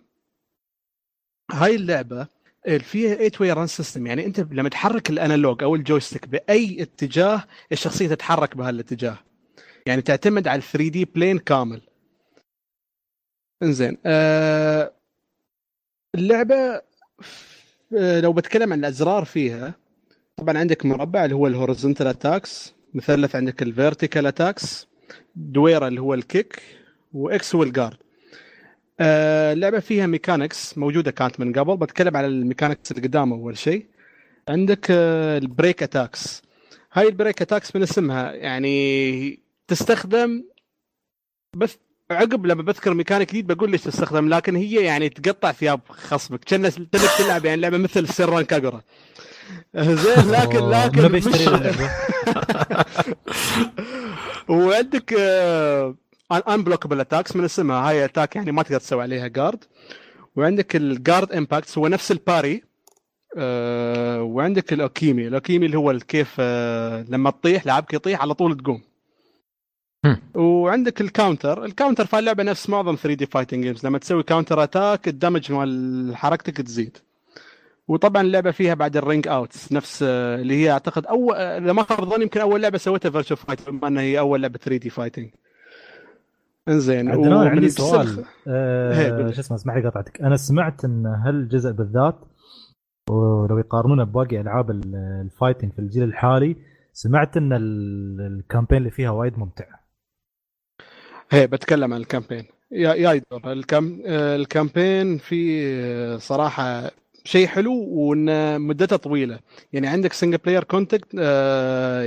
[1.52, 2.28] هاي اللعبة
[2.80, 6.82] فيها 8 way run system يعني أنت لما تحرك ال analog أو ال joystick بأي
[6.82, 9.18] اتجاه الشخصية تتحرك بهالاتجاه.
[9.86, 11.82] يعني تعتمد على 3 D plane كامل.
[13.64, 13.98] إنزين.
[14.06, 14.94] آه
[16.16, 16.82] اللعبة
[17.98, 19.74] آه لو بتكلم عن الأزرار فيها
[20.38, 24.88] طبعا عندك مربع اللي هو ال horizontal attacks مثلث عندك ال vertical attacks
[25.36, 26.62] دويرة اللي هو ال
[27.14, 27.98] kick و X هو ال guard
[29.00, 33.58] آه، اللعبة فيها mechanics موجودة كانت من قبل بتكلم على ال mechanics اللي قدام أول
[33.58, 33.86] شيء.
[34.50, 36.42] عندك آه، ال break attacks
[36.94, 40.44] هاي ال break attacks من اسمها يعني تستخدم
[41.56, 41.78] بس
[42.12, 47.08] عقب لما بذكر ميكانيك جديد بقول ليش تستخدم لكن هي يعني تقطع ثياب خصمك تبي
[47.18, 48.82] تلعب يعني لعبة مثل Senran Kagura
[49.76, 51.90] زين لكن لكن نبي مش- يشتري اللعبة.
[54.50, 55.14] وعندك
[56.48, 57.90] unblockable attacks من اسمها.
[57.90, 59.64] هاي attack يعني ما تقدر تسوي عليها guard
[60.36, 62.64] وعندك ال guard impacts هو نفس ال parry
[63.38, 68.34] آه، وعندك ال ukemi ال ukemi اللي هو الكيف آه، لما تطيح لاعبك يطيح على
[68.34, 68.82] طول تقوم.
[70.36, 74.24] وعندك ال counter ال counter في اللعبة نفس معظم 3 D fighting games لما تسوي
[74.24, 76.98] counter attack ال damage مال حركتك تزيد.
[77.88, 81.74] وطبعا اللعبه فيها بعد ال ring out نفس آه، اللي هي أعتقد اول آه، إذا
[81.74, 84.78] ما خاب ظني يمكن أول لعبة سويتها Virtua Fighter بما إنها هي أول لعبة 3
[84.78, 85.30] D fighting
[86.68, 88.26] إنزين عدنان عندي سؤال.
[88.48, 89.32] آه.
[89.32, 92.16] شو اسمه اسمح لي قطعتك أنا سمعت إن هالجزء بالذات
[93.10, 96.56] ولو يقارنونه بباقي ألعاب ال- ال fighting في الجيل الحالي
[96.94, 99.66] سمعت إن ال- ال campaign اللي فيها وايد ممتع.
[101.32, 106.92] هي بتكلم عن ال campaign يا يا ال cam ال campaign في صراحة
[107.26, 109.40] شيء حلو وإن مدته طويلة.
[109.74, 111.14] يعني عندك single player content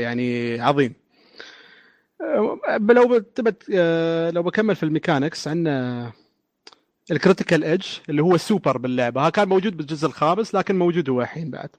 [0.02, 0.94] يعني عظيم.
[2.20, 6.12] آه، لو بتبت آه، لو بكمل في ال mechanics عندنا
[7.11, 9.26] ال critical edge اللي هو السوبر باللعبة.
[9.26, 11.70] ها كان موجود بالجزء الخامس لكن موجود هو الحين بعد.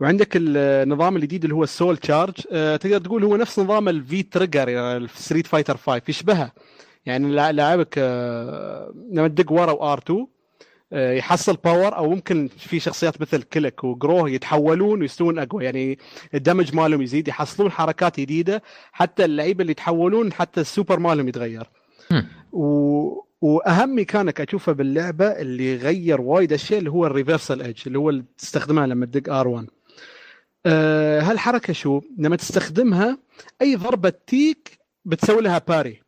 [0.00, 4.05] وعندك النظام الجديد اللي هو ال soul charge أه تقدر تقول هو نفس نظام ال
[4.05, 4.66] V trigger
[5.06, 6.52] في Street Fighter 5 يشبهها
[7.06, 7.98] يعني لاعبك
[9.12, 10.26] لما تدق ورا و R 2 أه
[10.92, 15.64] يحصل power أو ممكن في شخصيات مثل كليك و Groh يتحولون ويستوون أقوى.
[15.64, 15.98] يعني
[16.34, 18.62] ال damage مالهم يزيد يحصلون حركات جديدة
[18.92, 21.70] حتى اللعيبة اللي يتحولون حتى السوبر مالهم يتغير.
[22.52, 23.28] و...
[23.40, 28.10] وأهم ميكانيك أشوفه باللعبة اللي غير وايد أشياء اللي هو ال reversal edge اللي هو
[28.10, 29.66] اللي تستخدمها لما تدق R 1
[30.66, 33.18] أه هالحركة شو؟ لما تستخدمها
[33.62, 36.02] أي ضربة تيك بتسوي لها parry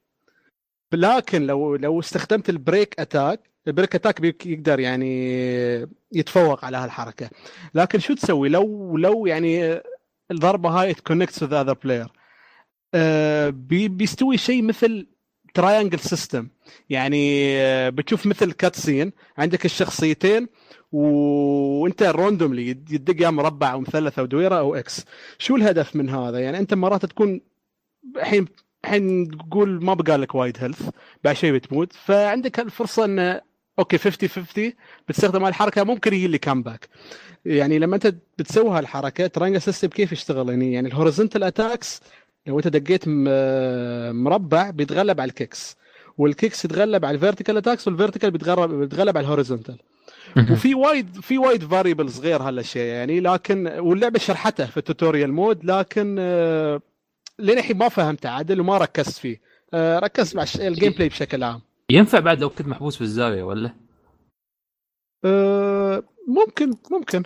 [0.93, 5.13] لكن لو لو استخدمت ال break attack ال break attack يقدر يعني
[6.13, 7.31] يتفوق على هالحركة.
[7.75, 9.81] لكن شو تسوي؟ لو لو يعني
[10.31, 12.09] الضربة هاي ت connect with other player
[13.89, 15.07] بيستوي شيء مثل
[15.55, 16.49] triangle system
[16.91, 20.49] يعني آه، بتشوف مثل cutscene عندك الشخصيتين
[20.93, 25.05] وانت randomly يدق يا مربع أو مثلث أو دويرة أو X
[25.39, 27.41] شو الهدف من هذا؟ يعني أنت مرات تكون
[28.17, 28.47] الحين
[28.85, 30.89] الحين تقول ما بقى لك وايد health
[31.25, 31.93] بعد شوي بتموت.
[31.93, 33.41] فعندك الفرصه ان
[33.81, 34.73] okay 50 50
[35.09, 36.89] بتستخدم هالحركه ممكن يجي لي comeback
[37.45, 42.01] يعني لما أنت بتسوي هالحركة triangle system كيف يشتغل؟ يعني يعني ال horizontal attacks
[42.47, 43.05] لو أنت دقيت
[44.15, 45.77] مربع بيتغلب على ال kicks
[46.19, 49.79] وال kicks يتغلب على ال vertical attacks وال vertical بيتغلب بيتغلب على ال horizontal
[50.51, 55.65] وفي وايد في وايد variables غير هالأشياء يعني لكن واللعبة شرحتها في ال tutorial mode
[55.65, 56.81] لكن آه،
[57.39, 59.41] لين الحين ما فهمته عدل وما ركزت فيه.
[59.75, 61.61] آه، ركزت مع ال gameplay بشكل عام.
[61.91, 63.75] ينفع بعد لو كنت محبوس بالزاويه ولا؟
[65.25, 67.23] آه، ممكن ممكن.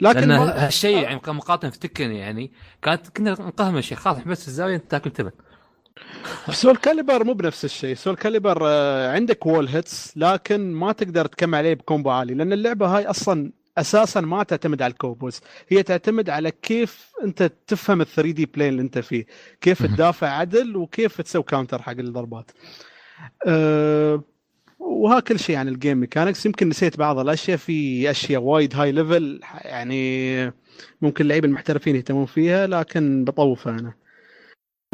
[0.00, 2.52] لكن هالشيء يعني كان مقاطع في Tekken يعني.
[2.82, 5.30] كانت كنا نقهمش يا خلاص حبست في الزاوية انت تاكل تبن.
[6.50, 7.94] Soul Calibur مو بنفس الشيء.
[7.94, 12.34] Soul Calibur آه، عندك wall hits لكن ما تقدر تكمل عليه ب combo عالي.
[12.34, 15.40] لأن اللعبة هاي أصلا أساسا ما تعتمد على ال combos.
[15.68, 19.26] هي تعتمد على كيف أنت تفهم ال 3D plane اللي أنت فيه.
[19.60, 19.82] كيف.
[19.86, 22.50] تدافع عدل وكيف تسوي counter حق الضربات.
[23.46, 24.22] أه
[24.78, 27.56] وها كل شيء عن ال game mechanics يمكن نسيت بعض الأشياء.
[27.56, 30.52] في أشياء وايد high level يعني
[31.02, 33.94] ممكن اللعيبة المحترفين يهتمون فيها لكن بطوفها أنا.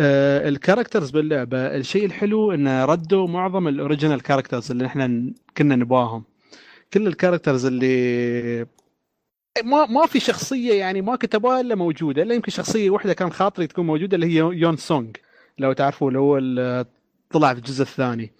[0.00, 1.58] آه، ال characters باللعبة.
[1.58, 6.24] الشيء الحلو انه ردوا معظم ال original characters اللي إحنا كنا نباهم
[6.92, 8.66] كل ال characters اللي
[9.64, 12.22] ما ما في شخصية يعني ما كتبوها إلا موجودة.
[12.22, 15.10] إلا يمكن شخصية واحدة كان خاطري تكون موجودة اللي هي Yun-seong
[15.58, 16.38] لو تعرفوا اللي هو
[17.32, 18.32] طلع في الجزء الثاني.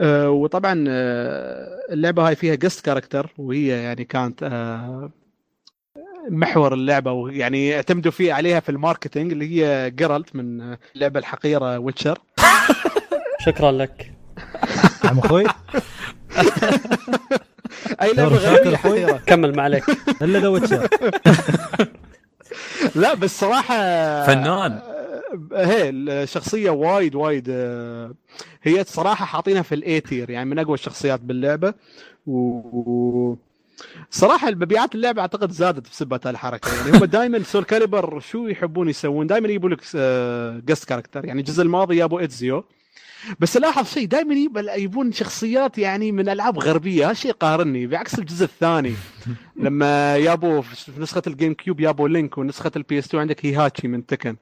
[0.00, 5.10] آه، وطبعا آه، اللعبة هاي فيها guest character وهي يعني كانت آه،
[6.30, 11.78] محور اللعبة ويعني اعتمدوا فيه عليها في ال marketing اللي هي Geralt من اللعبة الحقيرة
[11.78, 12.18] Witcher
[13.46, 14.12] شكرا لك.
[15.04, 15.44] عم أخوي.
[18.02, 18.76] أي لعبة غير.
[18.76, 19.84] حقيره كمل ما عليك.
[20.22, 20.88] إلا The Witcher
[22.94, 23.76] لا بس صراحة
[24.26, 24.80] فنان.
[25.52, 28.14] هي الشخصية وايد وايد آه،
[28.62, 31.74] هي صراحة حاطينها في ال A tier يعني من أقوى الشخصيات باللعبة.
[32.26, 33.34] و
[34.10, 39.26] صراحة المبيعات اللعبة أعتقد زادت بسبب هالحركه يعني هم دائما Soul Calibur شو يحبون يسوون؟
[39.26, 39.80] دائما يجيبوا لك
[40.66, 42.64] guest character يعني الجزء الماضي جابوا Ezio
[43.40, 44.34] بس لاحظ شيء دائما
[44.74, 48.94] يجيبون شخصيات يعني من ألعاب غربية هالشيء قاهرني بعكس الجزء الثاني.
[49.64, 54.06] لما جابوا في نسخة ال GameCube جابوا Link ونسخة ال PS 2 عندك Heihachi من
[54.06, 54.36] Tekken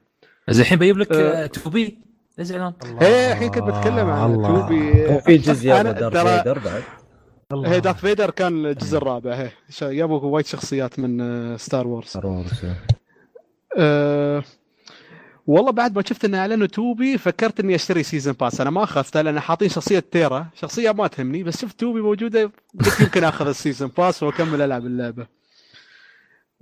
[0.49, 1.43] زين الحين بجيب لك أه.
[1.43, 1.97] آه، 2B.
[2.37, 4.61] لا زعلان إيه الحين كنت بتكلم عن الله.
[4.61, 5.05] 2B.
[5.05, 6.83] وفي جزء Darth Vader بعد؟
[7.65, 9.33] هي Darth Vader كان الجزء الرابع.
[9.33, 12.65] هي شا- جابوا وايد شخصيات من آه، Star Wars Star Wars.
[13.77, 14.43] أه
[15.47, 19.21] والله بعد ما شفت إنه أعلنوا 2B فكرت إني أشتري season pass أنا ما أخذته
[19.21, 20.47] لأن حاطين شخصية Tira.
[20.55, 24.85] شخصية ما تهمني بس شفت 2B موجودة قلت يمكن أخذ ال season pass وأكمل ألعب
[24.85, 25.27] اللعبة.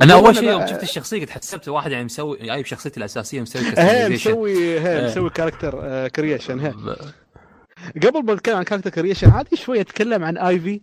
[0.02, 3.62] أنا أول شيء يوم شفت الشخصية قد حسبت واحد يعني مسوي جايب شخصيته الأساسية مسوي
[3.72, 4.12] customization.
[4.12, 5.06] مسوي إيه.
[5.08, 6.68] مسوي character آه creation
[8.04, 10.82] قبل ما نتكلم عن character creation عادي شوي أتكلم عن Ivy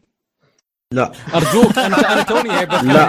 [0.93, 2.49] لا أرجوك أنا أنا توني
[2.93, 3.09] لا.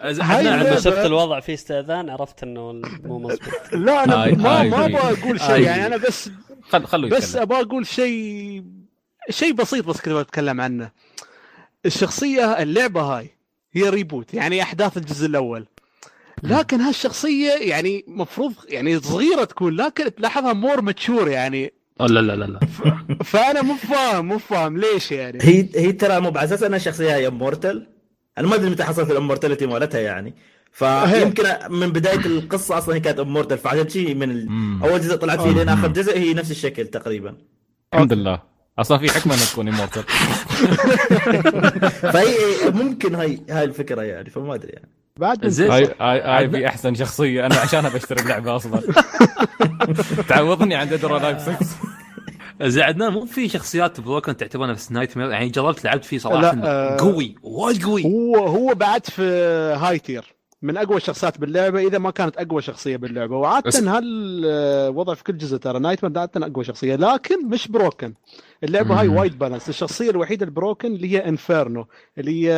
[0.22, 2.72] هاي لما شفت الوضع فيه استئذان عرفت إنه
[3.04, 3.40] مو مضبوط
[3.72, 4.84] لا أنا آي- ما آي ما.
[4.86, 5.86] أبغى أقول شيء يعني.
[5.86, 6.30] أنا بس
[6.68, 8.64] خل خلوا بس أبغى أقول شيء
[9.30, 10.90] شيء بسيط بس كذا بتكلم عنه
[11.86, 13.30] الشخصية اللعبة هاي
[13.72, 15.66] هي reboot يعني أحداث الجزء الأول.
[16.42, 21.72] لكن هالشخصية يعني مفروض يعني صغيرة تكون لكن تلاحظها more mature يعني.
[22.00, 22.60] لا لا لا لا.
[23.24, 25.38] فأنا مو فاهم مو فاهم ليش يعني.
[25.42, 27.86] هي هي ترى مو بعزاز انها شخصية هي immortal
[28.38, 30.34] أنا ما أدري متى حصلت ال immortality مالتها يعني.
[30.72, 34.48] فيمكن من بداية القصة أصلا هي كانت immortal فعشان شيء من ال...
[34.82, 37.36] أول جزء طلعت فيه لين آخر جزء هي نفس الشكل تقريبا.
[37.94, 38.42] الحمد لله.
[38.78, 40.02] أصلا في حكمة انها تكون immortal
[42.12, 44.88] فهي ممكن هاي هاي الفكرة يعني فما أدري يعني.
[45.16, 48.80] بعد هاي هاي هاي في أحسن شخصية أنا عشانها بشتري اللعبه أصلا.
[50.28, 51.56] تعوضني عن Dead or Alive 6
[52.62, 56.60] زين عدنان مو في شخصيات broken تعتبر نفس Nightmare يعني جربت لعبت فيه صراحة لا،
[56.64, 58.04] آه، قوي وايد قوي.
[58.04, 59.22] هو هو بعد في
[59.80, 63.36] high tier من أقوى الشخصيات باللعبة إذا ما كانت أقوى شخصية باللعبة.
[63.36, 68.14] وعادة هالوضع في كل جزء ترى Nightmare عادة أقوى شخصية لكن مش broken
[68.64, 69.08] اللعبة هاي.
[69.08, 71.86] وايد balanced الشخصية الوحيدة ال broken اللي هي Inferno
[72.18, 72.52] اللي هي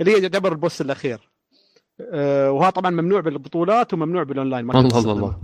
[0.00, 1.30] اللي هي تعتبر ال boss الأخير
[2.00, 5.12] أه وها طبعا ممنوع بالبطولات وممنوع بالأونلاين ما الله الله.
[5.12, 5.40] الله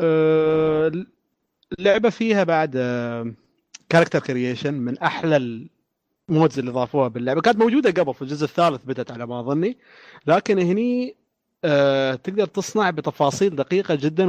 [0.00, 0.92] أه
[1.78, 2.72] اللعبة فيها بعد
[3.88, 5.66] character creation من أحلى
[6.28, 9.78] ال modes اللي ضافوها باللعبة كانت موجودة قبل في الجزء الثالث بدت على ما أظني
[10.26, 11.16] لكن هني
[11.64, 14.24] أه تقدر تصنع بتفاصيل دقيقة جدا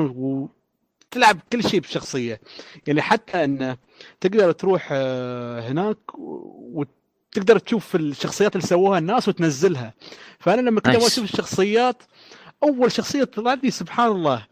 [1.11, 2.41] وتلعب كل شيء بشخصية
[2.87, 3.77] يعني حتى إن
[4.21, 9.93] تقدر تروح أه هناك وتقدر تشوف الشخصيات اللي سووها الناس وتنزلها
[10.39, 10.95] فأنا لما كنت.
[10.95, 12.03] أشوف الشخصيات
[12.63, 14.45] أول شخصية طلعت لي سبحان الله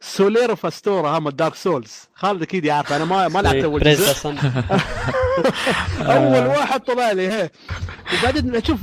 [0.00, 4.00] Solaire of Astora ها Dark Souls خالد أكيد يعرف أنا ما ما لعبت أول بريز
[4.10, 4.28] جزء.
[6.00, 7.50] أول واحد طلع لي هي.
[8.20, 8.80] وبعدين أشوف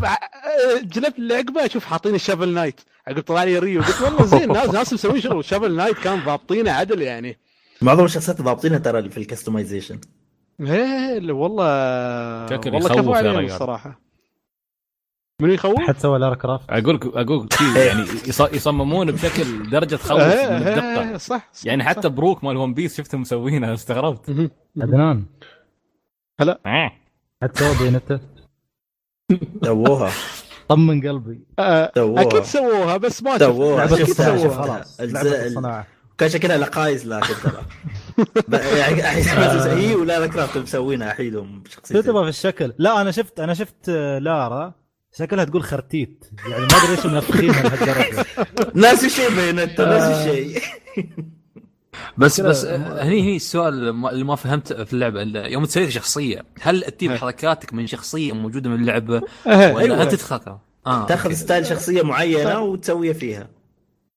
[0.83, 4.51] جلبت اللي عقبه أشوف حاطين ال Shovel Knight عقب طلع لي Ryu قلت والله زين
[4.51, 5.45] ناس ناس مسوين شغل.
[5.45, 7.37] Shovel Knight كان ضابطينه عدل يعني.
[7.81, 9.99] معظم الشخصيات ضابطينها ترى في ال customization
[10.59, 11.65] اللي والله
[12.49, 13.51] شكل والله يخوف كفو يا عليهم رجال.
[13.51, 14.04] الصراحة.
[15.41, 20.23] منو يخوف؟ حد سوى لارا كرافت أقول أقول يعني يص- يصممون بشكل درجة تخوف من
[20.67, 22.07] الدقه صح صح، يعني حتى صح.
[22.09, 24.49] بروك مال ون بيس شفتهم مسوينها استغربت.
[24.81, 25.25] عدنان.
[26.65, 26.91] آه.
[27.43, 28.19] حد سوى بينته؟
[29.65, 30.11] سووها.
[30.69, 31.39] طمن قلبي.
[31.59, 32.21] آه، سووها.
[32.21, 33.77] أكيد سووها بس ما سووها.
[33.77, 34.61] لعبة أكيد سووها.
[34.63, 34.99] خلاص.
[35.01, 35.87] الصناعة.
[36.17, 37.61] كان شكلها لقايز لكن ترى.
[38.79, 39.01] يعني
[39.81, 43.89] هي ولا لا كرافت مسوينها حيلهم بشخصيتين تعتبر في الشكل؟ لا أنا شفت أنا شفت
[43.89, 44.73] آه، لارا.
[45.17, 46.25] شكلها تقول خرتيت.
[46.49, 48.25] يعني ما أدري ليش منفخينها لهالدرجه
[48.91, 50.61] نفس الشيء بينتا نفس الشيء
[52.17, 55.65] بس كذا بس ما- هني هني السؤال اللي ما- اللي ما فهمت في اللعبة يوم
[55.65, 57.17] تسوي شخصية هل تجيب إيه.
[57.17, 59.15] حركاتك من شخصية موجودة من اللعبة؟
[59.47, 60.03] إيه، ولا أيوة.
[60.03, 61.05] انت تخلقها؟ آه.
[61.05, 61.33] تاخذ.
[61.33, 63.47] ستايل شخصية معينة وتسويها فيها.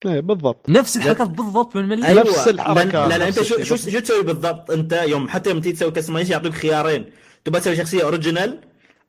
[0.05, 0.69] إيه، بالضبط.
[0.69, 2.21] نفس الحركات بالضبط من ملي أيوه.
[2.21, 3.63] نفس الحركات، لا لا أنت شو.
[3.63, 7.05] شو شو تسوي بالضبط أنت يوم حتى يوم تيجي تسوي customize يعطيك خيارين.
[7.45, 8.59] تبغى تسوي شخصية original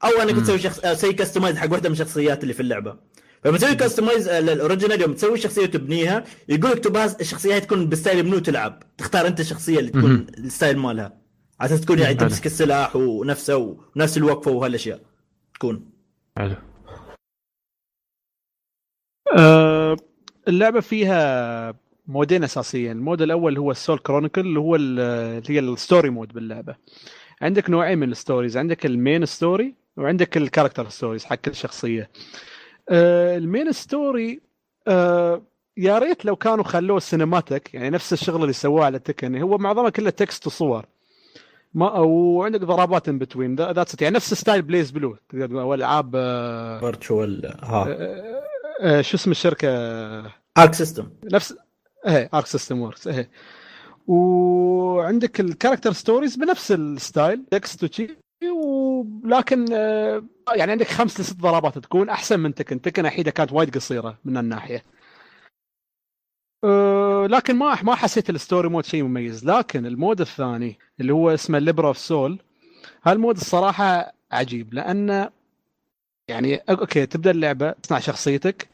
[0.04, 2.96] أو أنك تسوي شخص آه، تسوي customize حق واحدة من الشخصيات اللي في اللعبة.
[3.44, 7.98] فلما تسوي customize لل original يوم تسوي الشخصيه وتبنيها يقول لك تبغى الشخصية تكون بال
[7.98, 8.82] style منو تلعب.
[8.98, 10.26] تختار أنت الشخصية اللي تكون.
[10.38, 11.20] ال style مالها.
[11.60, 12.14] على أساس تكون يعني.
[12.14, 15.00] تمسك السلاح ونفسه ونفس الوقفة وهالأشياء.
[15.54, 15.90] تكون.
[16.38, 16.54] حلو.
[19.38, 19.96] آه،
[20.48, 21.74] اللعبة فيها
[22.06, 25.67] مودين اساسيين ال mode الأول هو ال Soul Chronicle اللي هو ال- اللي هي ال
[25.67, 26.76] story mode باللعبة.
[27.42, 31.54] عندك نوعين من ال stories عندك ال main story وعندك ال character stories حق كل
[31.54, 32.10] شخصية.
[32.88, 34.40] آه، ال main story
[34.88, 35.42] آه،
[35.76, 39.90] يا ريت لو كانوا خلوه cinematic يعني نفس الشغل اللي سووه على Tekken هو معظمها
[39.90, 40.86] كله text وصور.
[41.74, 46.10] ما وعندك ضربات in between fights يعني نفس style BlazBlue تقدر تقول أو ألعاب
[46.80, 47.86] visual ها.
[47.88, 48.42] آه،
[48.80, 49.68] آه، شو اسم الشركة؟
[50.58, 51.54] Arc System نفس
[52.06, 53.30] إيه Arc System Works إيه.
[54.06, 58.16] وعندك ال character stories بنفس ال style text وشي.
[58.48, 60.24] ولكن آه،
[60.56, 62.80] يعني عندك خمس لست ضربات تكون أحسن من Tekken.
[62.80, 64.84] Tekken احيدها كانت وايد قصيرة من الناحية.
[66.64, 69.44] أه، لكن ما ما حسيت ال story mode شيء مميز.
[69.44, 72.38] لكن ال mode الثاني اللي هو اسمه Libra of Soul
[73.04, 74.74] هال mode الصراحة عجيب.
[74.74, 75.30] لأنه
[76.28, 78.68] يعني okay تبدأ اللعبة تصنع شخصيتك.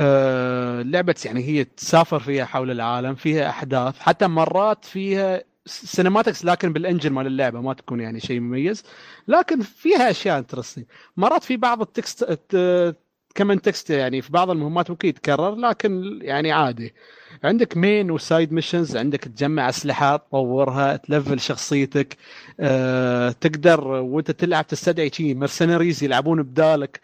[0.00, 3.98] آه، لعبة يعني هي تسافر فيها حول العالم فيها أحداث.
[4.00, 8.82] حتى مرات فيها cinematics لكن بال engine مال اللعبة ما تكون يعني شيء مميز.
[9.28, 10.84] لكن فيها أشياء interesting
[11.16, 12.96] مرات في بعض ال text الت-
[13.34, 16.94] كمان text يعني في بعض المهمات ممكن يتكرر لكن يعني عادي.
[17.44, 22.16] عندك main و side missions عندك تجمع أسلحة تطورها تلفل شخصيتك
[22.60, 27.00] أه تقدر وانت تلعب تستدعي شي mercenaries يلعبون بدالك.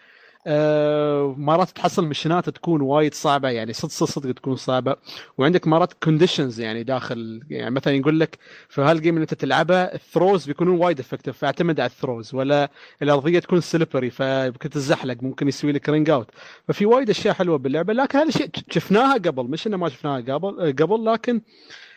[0.47, 4.97] أه مرات تحصل مشنات تكون وايد صعبة يعني صدق صدق صدق تكون صعبة.
[5.38, 8.38] وعندك مرات conditions يعني داخل يعني مثلا يقول لك
[8.68, 12.35] في هال game اللي انت تلعبها ال throws بيكونون وايد effective فاعتمد على ال throws
[12.34, 12.70] ولا
[13.03, 16.31] الأرضية تكون slippery فممكن تتزحلق ممكن يسوي لك ring out
[16.68, 20.74] ففي وايد أشياء حلوة باللعبة لكن هذا الشيء شفناها قبل مش إنه ما شفناها قبل
[20.82, 21.40] قبل لكن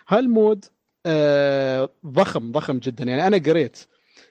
[0.07, 0.65] هال mode
[1.05, 3.03] آه، ضخم ضخم جدا.
[3.03, 3.85] يعني أنا قريت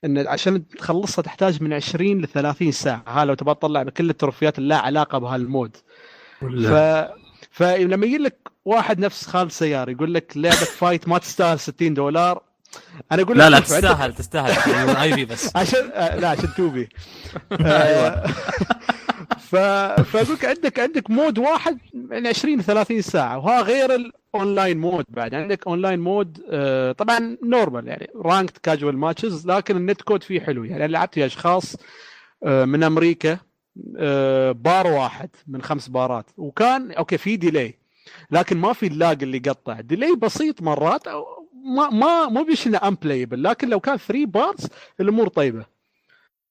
[0.05, 3.03] إن عشان تخلصها تحتاج من 20 ل 30 ساعة.
[3.07, 5.77] ها لو تبغى تطلع بكل التروفيات اللي لها علاقة بهال mode
[6.41, 6.73] ف
[7.51, 12.43] فلما يجي لك واحد نفس خالد سيار يقول لك لعبة fight ما تستاهل 60 دولار
[13.13, 14.97] أنا أقول لك لا لا تستاهل تستاهل.
[15.03, 15.57] اي في بس.
[15.57, 16.89] عشان آه، لا عشان توبي.
[17.61, 18.25] أيوة.
[19.39, 19.57] ف...
[19.57, 23.39] فاقول لك عندك عندك mode واحد من 20 ل 30 ساعة.
[23.39, 25.35] وها غير ال online mode بعد.
[25.35, 30.65] عندك online mode آه، طبعا normal يعني ranked casual matches لكن ال netcode فيه حلو.
[30.65, 31.77] يعني أنا لعبت ويا أشخاص
[32.45, 33.39] آه، من أمريكا
[33.99, 36.31] آه، بار واحد من خمس بارات.
[36.37, 37.75] وكان okay في delay
[38.31, 39.81] لكن ما في ال lag اللي يقطع.
[39.81, 41.09] delay بسيط مرات
[41.77, 44.67] ما ما مو بيش انه unplayable لكن لو كان 3 bars
[45.01, 45.78] الأمور طيبة.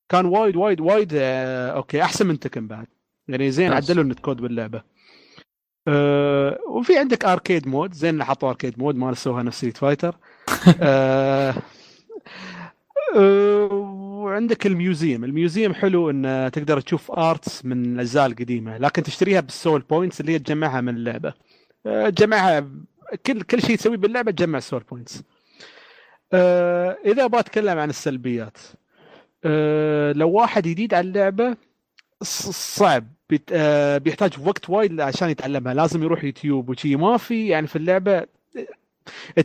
[0.10, 2.88] كان وايد وايد وايد آه، okay أحسن من Tekken بعد.
[3.28, 3.76] يعني زين بس.
[3.76, 4.84] عدلوا ال netcode باللعبة.
[5.88, 10.16] أه وفي عندك arcade mode زين اللي حطوا arcade mode ما نسوها نفس Street Fighter
[10.82, 11.56] أه
[13.16, 13.66] أه
[14.24, 15.24] وعندك ال museum.
[15.24, 20.22] ال museum حلو إن تقدر تشوف arts من الأجزاء القديمة لكن تشتريها بال soul points
[20.22, 21.34] اللي هي تجمعها من اللعبة.
[21.86, 22.70] أه تجمعها
[23.26, 25.24] كل كل شيء تسويه باللعبة تجمع soul points
[26.34, 28.58] أه إذا أبغى أتكلم عن السلبيات.
[29.44, 31.58] أه لو واحد جديد على اللعبة
[32.22, 33.06] صعب.
[33.30, 35.74] بيت- آه، بيحتاج وقت وايد عشان يتعلمها.
[35.74, 36.96] لازم يروح يوتيوب وشي.
[36.96, 38.26] ما في يعني في اللعبة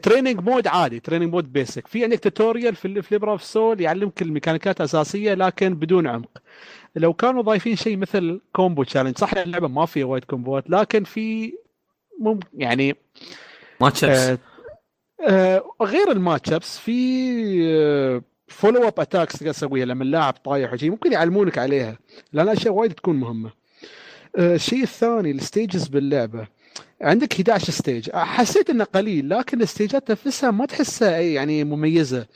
[0.02, 4.22] training mode عادي training mode basic في عندك tutorial في في Libra of Soul يعلمك
[4.22, 6.38] الميكانيكات الاساسيه لكن بدون عمق.
[6.96, 11.52] لو كانوا ضايفين شيء مثل combo challenge صح اللعبة ما فيها وايد كومبوات لكن في
[12.20, 12.96] مم يعني
[13.80, 14.38] ماتش آه
[15.28, 16.92] آه غير ال match ups في
[18.52, 20.90] follow up attacks تقدر تسويها لما اللاعب طايح وشي.
[20.90, 21.98] ممكن يعلمونك عليها
[22.32, 23.50] لأن أشياء وايد تكون مهمة.
[24.36, 26.46] آه الشيء الثاني ال stages باللعبة.
[27.00, 32.26] عندك 11 stage حسيت إنه قليل لكن الستيجات نفسها ما تحسها يعني مميزة.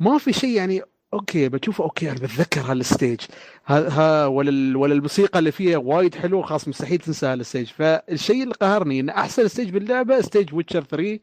[0.00, 0.82] ما في شيء يعني
[1.14, 3.20] okay بشوفه okay أنا بتذكر هال stage
[3.66, 8.42] ها, ها ولا ولا الموسيقى اللي فيها وايد حلوة خلاص مستحيل تنسى هال stage فالشيء
[8.42, 11.18] اللي قهرني إن أحسن stage باللعبة stage Witcher 3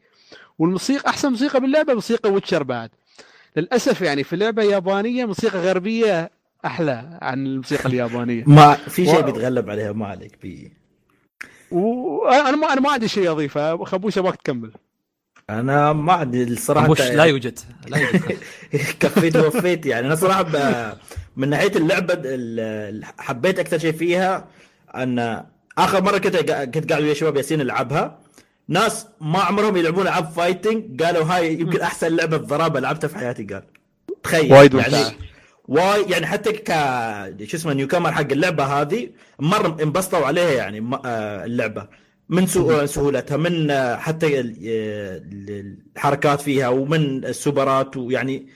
[0.58, 2.90] والموسيقى أحسن موسيقى باللعبة موسيقى Witcher بعد.
[3.56, 6.30] للأسف يعني في لعبة يابانية موسيقى غربية
[6.64, 8.44] أحلى عن الموسيقى اليابانية.
[8.46, 10.72] ما في شيء و- بيتغلب عليها ما عليك بي.
[11.70, 13.84] وأنا ما أنا ما عندي شيء أضيفه.
[13.84, 14.72] خبوش ابغاك تكمل.
[15.50, 17.58] أنا ما عندي الصراحة أنت- لا يوجد.
[17.88, 18.36] لا يوجد.
[19.00, 20.06] كفيت ووفيت يعني.
[20.06, 20.56] أنا صراحة ب...
[21.36, 22.24] من ناحية اللعبة ال-
[22.94, 24.48] ال- حبيت أكثر شيء فيها
[24.96, 25.44] أن
[25.78, 26.36] آخر مرة كنت
[26.74, 28.18] كنت قاعد ويا شباب ياسين العبها
[28.72, 33.44] ناس ما عمرهم يلعبون العاب fighting قالوا هاي يمكن أحسن لعبة ضرابة لعبتها في حياتي
[33.44, 33.62] قال.
[34.22, 34.52] تخيل.
[34.52, 34.96] وايد يعني.
[35.68, 36.68] وايد يعني حتى ك
[37.44, 39.08] شو اسمه newcomer حق اللعبة هذه
[39.38, 41.88] مرة انبسطوا عليها يعني آه، اللعبة.
[42.28, 42.46] من
[42.86, 48.46] سهولتها من آه، حتى ال- ال- الحركات فيها ومن السوبرات ويعني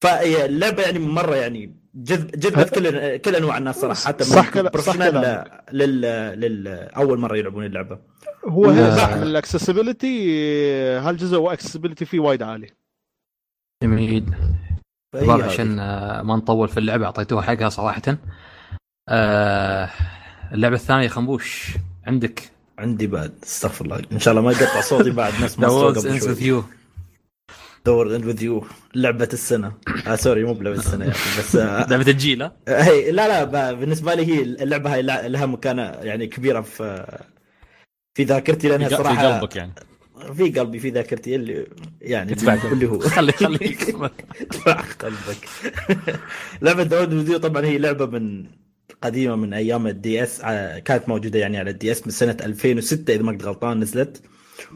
[0.00, 4.60] فاللعبه يعني مرة يعني جذب جذبت كل كل أنواع الناس صراحة حتى من صح صح
[4.60, 5.64] professional كلامك.
[5.72, 6.00] لل
[6.40, 7.98] لل أول مرة يلعبون اللعبة.
[8.48, 8.96] هو آه.
[8.96, 10.34] صح ال accessibility
[10.98, 12.70] هالجزء هو accessibility فيه وايد عالي؟
[13.82, 14.34] جميل.
[15.14, 18.02] عشان آه، ما نطول في اللعبة أعطيتوها حقها صراحة.
[19.08, 19.90] آه،
[20.52, 21.68] اللعبة الثانية خنبوش
[22.06, 24.02] عندك؟ عندي بعد استغفر الله.
[24.12, 26.46] إن شاء الله ما يقطع صوتي بعد ذا ما قبل شوي.
[26.46, 26.64] يو
[27.86, 28.64] دور اند وذ يو
[28.94, 29.72] لعبة السنة.
[30.06, 33.78] آه سوري مو بلعبة السنة يعني بس آه لعبة الجيل ها؟ هي لا لا ب-
[33.80, 37.06] بالنسبة لي هي اللعبة هاي لها مكانة يعني كبيرة في
[38.14, 39.72] في ذاكرتي لأنها في صراحة قلبك يعني.
[40.36, 41.66] في قلبي في ذاكرتي اللي
[42.00, 42.32] يعني
[42.72, 42.98] اللي هو.
[42.98, 43.94] خلي خليك.
[44.40, 45.48] ادفع قلبك.
[46.62, 48.46] لعبة داود فيديو طبعا هي لعبة من
[49.02, 50.40] قديمة من أيام الدي اس
[50.84, 54.22] كانت موجودة يعني على الدي اس من سنة 2006 إذا ما كنت غلطان نزلت.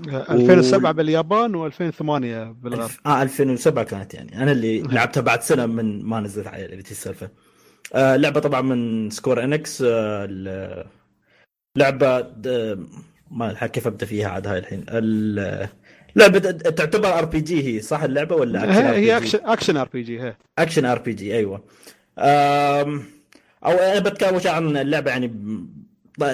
[0.08, 2.00] 2007 باليابان و2008
[2.62, 4.42] بالغرب آه 2007 كانت يعني.
[4.42, 7.30] أنا اللي لعبتها بعد سنة من ما نزلت على اللي السالفه
[7.94, 10.86] آه لعبة طبعا من سكور انكس آه
[11.76, 12.20] لعبة
[13.30, 15.68] ما كيف أبدأ فيها عاد هاي الحين؟ ال-
[16.16, 20.36] لعبة تعتبر RPG هي صح اللعبة ولا هي هي؟ action action RPG هي.
[20.58, 21.62] اكشن RPG أيوه.
[22.18, 23.02] أم
[23.64, 25.32] أو أنا بتكلم عن اللعبة يعني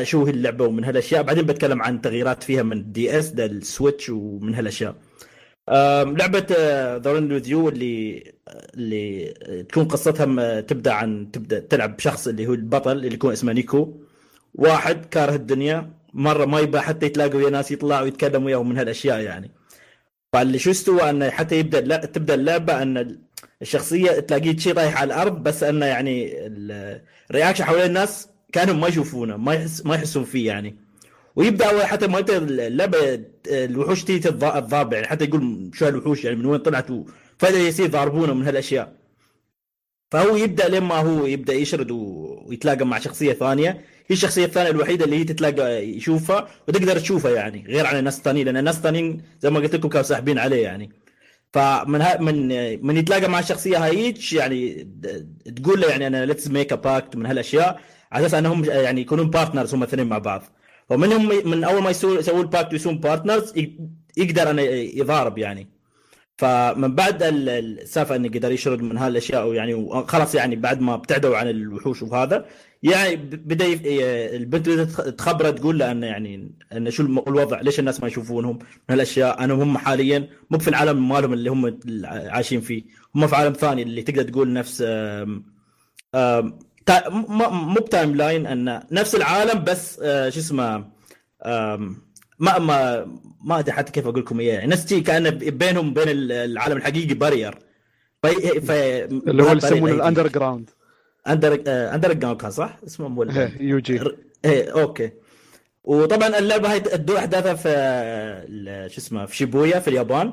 [0.03, 4.95] شو هي اللعبة ومن هالأشياء بعدين بتكلم عن تغييرات فيها من DS للسويتش ومن هالأشياء.
[5.69, 6.47] أم لعبة
[6.97, 8.25] ذا وورلد وذ يو اللي
[8.75, 9.35] اللي
[9.69, 14.01] تكون قصتها تبدأ عن تبدأ تلعب بشخص اللي هو البطل اللي يكون اسمه نيكو.
[14.55, 15.91] واحد كاره الدنيا.
[16.15, 19.51] مرة ما يبغى حتى يتلاقى ويا ناس يطلع ويتكلم وياهم من هالأشياء يعني.
[20.33, 23.19] فاللي شو استوى انه حتى يبدأ الل- تبدأ اللعبة أن
[23.63, 27.01] الشخصية تلاقيه شيء طايح على الأرض بس انه يعني ال-
[27.31, 30.77] الرياكشن حوالين الناس كانوا ما يشوفونه ما يحس ما يحسون فيه يعني.
[31.37, 32.99] ويبدأ أول حتى ما يبدا اللعبة
[33.47, 36.87] الوحوش تيجي تضارب يعني حتى يقول شو هالوحوش يعني من وين طلعت؟
[37.39, 38.93] فجاه يصير يضاربونه من هالأشياء.
[40.13, 43.85] فهو يبدأ لين ما هو يبدأ يشرد ويتلاقى مع شخصية ثانية.
[44.09, 48.47] هي الشخصية الثانية الوحيدة اللي هي تتلاقى يشوفها وتقدر تشوفها يعني غير عن الناس الثانيين
[48.47, 50.91] لأن الناس الثانيين زي ما قلت لكم كانوا ساحبين عليه يعني.
[51.53, 52.49] فمن ها من
[52.87, 54.89] من يتلاقى مع الشخصية هايج يعني
[55.57, 57.81] تقول له يعني أنا let's make a pact من هالأشياء
[58.13, 60.43] على أساس أنهم يعني يكونون partners هم الاثنين مع بعض.
[60.89, 63.53] فمنهم من أول ما يسوون ال pact ويصيرون partners
[64.17, 65.69] يقدر انه يضارب يعني.
[66.39, 71.37] فمن بعد ال- السالفة إنه قدر يشرد من هالأشياء ويعني خلاص يعني بعد ما ابتعدوا
[71.37, 72.47] عن الوحوش وهذا
[72.85, 77.79] يعني بدأ ي- البنت بدأت تخ- تخبره تقول له انه يعني انه شو الوضع ليش
[77.81, 82.61] الناس ما يشوفونهم؟ من هالأشياء أنا هم حاليا مو في العالم مالهم اللي هم عايشين
[82.61, 82.83] فيه
[83.15, 84.83] هم في عالم ثاني اللي تقدر تقول نفس
[87.51, 90.85] مو ب timeline انه نفس العالم بس آه، شو اسمه
[92.39, 93.05] ما ما
[93.45, 97.59] ما أدري حتى كيف أقول لكم إياه يعني نفس كأن بينهم وبين العالم الحقيقي barrier
[98.23, 100.71] في اللي هو اللي يسمونه ال underground
[101.29, 103.23] under underground كان صح؟ اسمه مو
[103.61, 104.01] UG
[104.45, 105.11] إيه okay.
[105.85, 110.33] وطبعا اللعبة هاي تدور احداثها في شو اسمه في شيبويا في اليابان.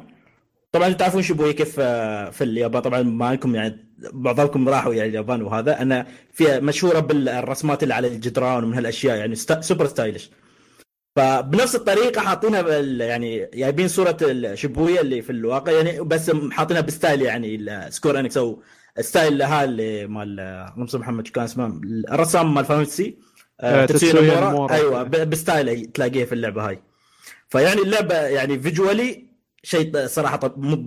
[0.72, 2.82] طبعا أنتم تعرفون شيبويا كيف آه، في اليابان.
[2.82, 5.82] طبعا ما لكم يعني بعضكم راحوا يعني اليابان وهذا.
[5.82, 10.30] انها فيها مشهورة بالرسمات اللي على الجدران ومن هالأشياء يعني ستا super stylish
[11.16, 16.88] فبنفس الطريقة حاطينها بال- يعني جايبين صورة الشيبويا اللي في الواقع يعني بس حاطينها ب
[16.88, 18.62] style يعني سكوير انكس أو
[19.00, 21.82] style ها اللي مال اللهم صل محمد شو كان اسمه؟
[22.12, 23.18] الرسام مال فانتسي
[23.62, 24.50] آه، تيتسويا تيتسويا.
[24.50, 24.74] نومورا.
[24.74, 26.82] أيوه ب- ب style ه تلاقيه في اللعبة هاي.
[27.50, 29.26] فيعني اللعبة يعني visually
[29.64, 30.86] شيء صراحة طب مو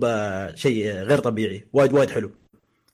[0.55, 1.67] شيء غير طبيعي.
[1.73, 2.31] وايد وايد حلو.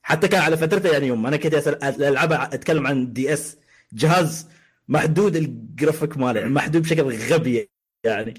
[0.02, 1.68] حتى كان على فترته يعني يوم أنا كنت
[2.00, 3.56] العبها أتكلم عن DS
[3.92, 4.48] جهاز
[4.88, 7.02] محدود الجرافيك ماله محدود بشكل
[7.32, 7.70] غبي
[8.04, 8.34] يعني.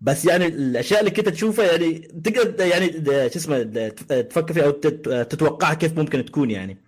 [0.00, 2.86] بس يعني الأشياء اللي كنت تشوفها يعني تقدر يعني
[3.30, 3.62] شو اسمه
[4.22, 6.78] تفكر فيها أو تت- تتوقعها كيف ممكن تكون يعني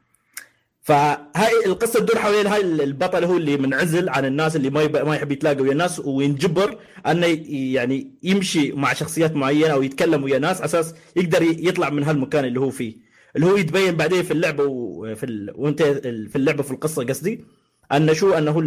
[0.83, 5.05] فهاي القصة تدور حوالين هاي البطل هو اللي منعزل عن الناس اللي ما.
[5.05, 10.39] ما يحب يتلاقى ويا الناس وينجبر أنه يعني يمشي مع شخصيات معينة أو يتكلم ويا
[10.39, 12.95] ناس على أساس يقدر يطلع من هالمكان اللي هو فيه
[13.37, 15.53] اللي هو يتبين بعدين في اللعبة وفي ال...
[15.57, 17.45] وانت في اللعبة في القصة قصدي
[17.93, 18.59] أنه شو أنه.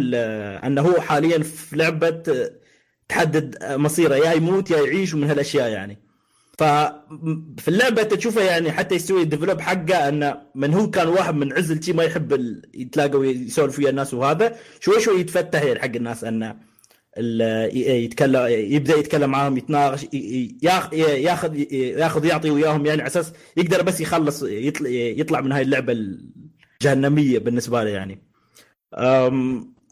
[0.66, 2.22] أنه هو حاليا في لعبة
[3.16, 5.98] تحدد مصيره يا يموت يا يعيش ومن هالأشياء يعني.
[6.58, 11.82] ففي اللعبة أنت تشوفه يعني حتى يسوي الديفلوب حقه أنه من هو كان واحد منعزل
[11.84, 16.56] شي ما يحب يتلاقى ويسولف ويا الناس وهذا شوي شوي يتفتح حق الناس أنه
[17.18, 20.06] ي- يتكلم يبدأ يتكلم معاهم يتناقش
[20.62, 21.54] ياخذ
[21.98, 27.84] ياخذ يعطي وياهم يعني على أساس يقدر بس يخلص يطلع, من هاي اللعبة الجهنميه بالنسبة
[27.84, 28.18] له يعني.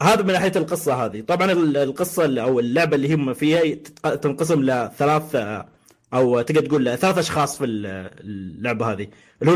[0.01, 1.21] هذا من ناحية القصة هذه.
[1.21, 3.61] طبعا ال- القصة أو اللعبة اللي هم فيها
[4.15, 5.35] تنقسم لثلاث
[6.13, 7.85] أو تقدر تقول ثلاث أشخاص في ال-
[8.19, 9.07] اللعبة هذه.
[9.41, 9.55] اللي هو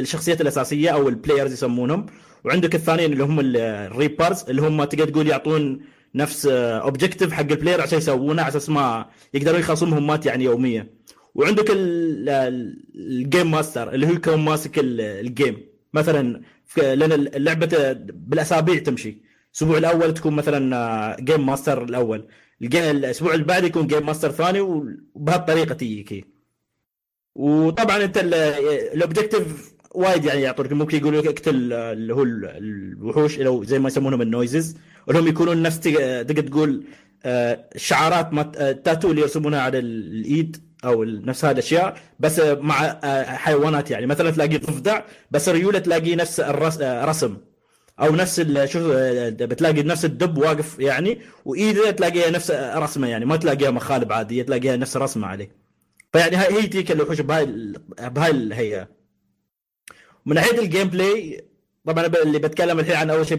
[0.00, 2.06] الشخصيات الأساسية أو ال players يسمونهم.
[2.44, 5.80] وعندك الثانيين اللي هم ال- ال reapers اللي هم تقدر تقول يعطون
[6.14, 10.90] نفس objective حق ال player عشان يسوونه على أساس ما يقدرون يخلصون مهمات يعني يومية.
[11.34, 15.56] وعندك ال- ال- ال game master اللي هو يكون ماسك ال- ال game
[15.94, 16.40] مثلا
[16.76, 19.25] لأن اللعبة بالأسابيع تمشي.
[19.56, 22.28] الأسبوع الأول تكون مثلا game master الأول.
[22.90, 26.22] الأسبوع اللي بعده يكون game master ثاني وبهالطريقه تجيك هي.
[27.34, 28.34] وطبعا أنت ال-
[28.94, 30.72] ال objective وايد يعني يعطونك.
[30.72, 34.76] ممكن يقولوا لك اقتل اللي هو ال- الوحوش هو زي ما يسمونهم ال noises.
[35.08, 36.84] اللي هم يكونون نفس تق- تقدر تقول
[37.24, 42.54] آه، الشعارات آه، التاتو اللي يرسمونها على ال- الايد أو نفس هذه الأشياء بس آه،
[42.54, 44.06] مع آه، حيوانات يعني.
[44.06, 47.36] مثلا تلاقي ضفدع بس ريوله تلاقي نفس الرس- آه، رسم.
[48.00, 53.24] أو نفس ال- شو آه، بتلاقي نفس الدب واقف يعني وايده تلاقيها نفس رسمة يعني
[53.24, 55.50] ما تلاقيها مخالب عاديه تلاقيها نفس رسمة عليه
[56.12, 58.88] فيعني هي تلك الوحوش بهاي بهاي الهيئه
[60.26, 61.44] من ناحية ال gameplay
[61.86, 63.38] طبعا اللي بتكلم الحين عن أول شيء.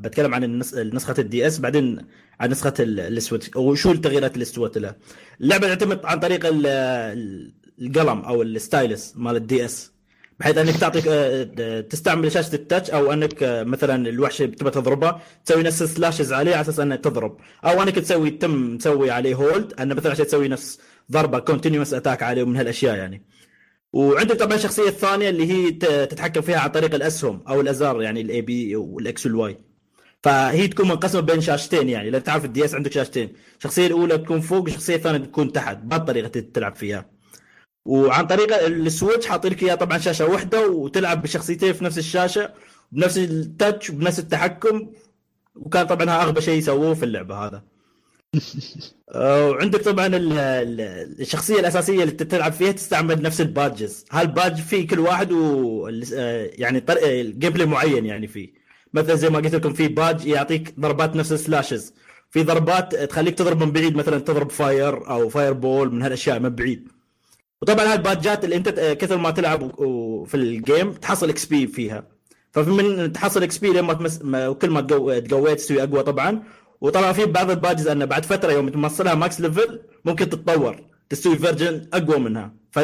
[0.00, 0.58] بتكلم عن.
[0.94, 1.98] نسخة ال DS بعدين
[2.40, 4.96] عن نسخة ال- السويتش وشو التغييرات اللي استوت لها
[5.40, 6.66] اللعبة تعتمد عن طريق ال...
[6.66, 9.92] ال- القلم أو ال stylus مال ال DS
[10.40, 15.20] بحيث أنك تعطيك آه، تستعمل شاشة ال touch أو أنك آه، مثلا الوحش تبى تضربه
[15.44, 17.36] تسوي نفس slashes عليه على أساس أنه تضرب.
[17.64, 20.80] أو أنك تسوي تم تسوي عليه hold أنه مثلا عشان تسوي نفس
[21.12, 23.24] ضربة continuous attack عليه ومن هالأشياء يعني.
[23.92, 25.70] وعندك طبعا الشخصية الثانية اللي هي
[26.06, 29.58] تتحكم فيها عن طريق الأسهم أو الازرار يعني ال A B وال X وال Y
[30.22, 32.10] فهي تكون منقسمة بين شاشتين يعني.
[32.10, 33.32] لأن تعرف ال DS عندك شاشتين.
[33.58, 37.17] الشخصيه الأولى تكون فوق والشخصيه الثانية تكون تحت بهالطريقه تلعب فيها.
[37.88, 42.50] وعن طريق السويتش حاطين لك اياها طبعا شاشة واحدة وتلعب بشخصيتين في نفس الشاشة
[42.92, 44.90] بنفس ال touch وبنفس التحكم.
[45.56, 47.62] وكان طبعا أغبى شيء يسووه في اللعبة هذا.
[49.14, 54.04] آه، وعندك طبعا ال- ال- الشخصية الأساسية اللي تلعب فيها تستعمل نفس ال badges.
[54.10, 58.52] هال badge فيه كل واحد و آه، يعني ال gameplay معين يعني فيه.
[58.94, 61.94] مثلا زي ما قلت لكم في badge يعطيك ضربات نفس ال slashes.
[62.30, 66.97] في ضربات تخليك تضرب من بعيد مثلا تضرب fire أو fireball من هالأشياء من بعيد.
[67.62, 68.68] وطبعا هال badge ات اللي انت
[69.00, 69.60] كثر ما تلعب
[70.26, 72.04] في ال game تحصل XP فيها.
[72.52, 74.20] فمن تحصل XP لما تمس...
[74.24, 76.42] وكل ما تقو- تقويت تسوي أقوى طبعا.
[76.80, 80.76] وطبعا في بعض ال badges انه بعد فترة يوم توصلها max level ممكن تتطور
[81.10, 82.54] تسوي version أقوى منها.
[82.72, 82.78] ف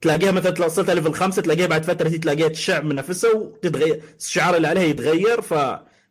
[0.00, 4.56] تلاقيها مثلا لو وصلتها level خمسة تلاقيها بعد فترة تلاقيها تشع من نفسها وتتغير الشعار
[4.56, 5.40] اللي عليها يتغير.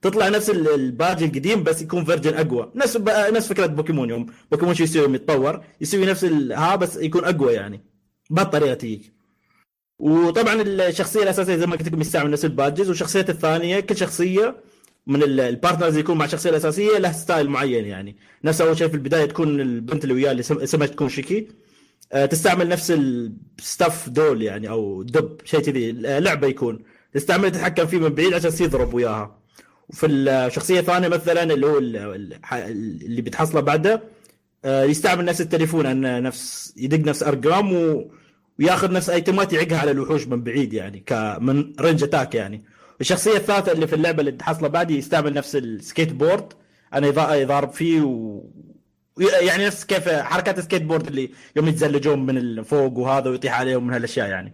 [0.02, 2.72] فتطلع نفس ال- ال badge القديم بس يكون version أقوى.
[2.76, 2.98] نفس.
[3.08, 4.26] نفس فكرة بوكيمون يوم.
[4.52, 6.24] بوكيمون شو يسوي؟ يتطور يسوي نفس.
[6.52, 7.82] ها بس يكون أقوى يعني.
[8.30, 9.14] بهالطريقه تجيك
[10.00, 12.90] وطبعا الشخصية الأساسية زي ما قلت لكم يستعمل نفس ال badges.
[12.90, 14.56] والشخصيات الثانية كل شخصية
[15.08, 18.16] من ال- ال partners يكون مع الشخصيه الأساسية له style معين يعني.
[18.44, 21.48] نفس أول شيء في البداية تكون البنت اللي وياه اللي اسم- اسمها تكون شيكي.
[22.14, 22.92] آه، تستعمل نفس
[23.60, 25.92] ال stuffed doll يعني أو دب شيء كذي.
[25.92, 26.84] لعبة يكون.
[27.14, 29.39] تستعمل تتحكم فيه من بعيد عشان يضرب وياها.
[29.90, 32.34] وفي الشخصيه الثانية مثلا اللي هو ال- ال-
[33.06, 34.02] اللي بتحصله بعده
[34.66, 38.12] آه، يستعمل نفس التليفون انه نفس يدق نفس أرقام و...
[38.60, 42.64] وياخذ نفس أيتمات يعقها على الوحوش من بعيد يعني كمن range attack يعني.
[43.02, 46.54] الشخصية الثالثة اللي في اللعبة اللي تحصله بعد يستعمل نفس السكيت بورد
[46.94, 48.42] أنا يضا- يضارب فيه و...
[49.42, 53.94] يعني نفس كيف حركات السكيت بورد اللي يوم يتزلجون من فوق وهذا ويطيح عليهم من
[53.94, 54.54] هالأشياء يعني.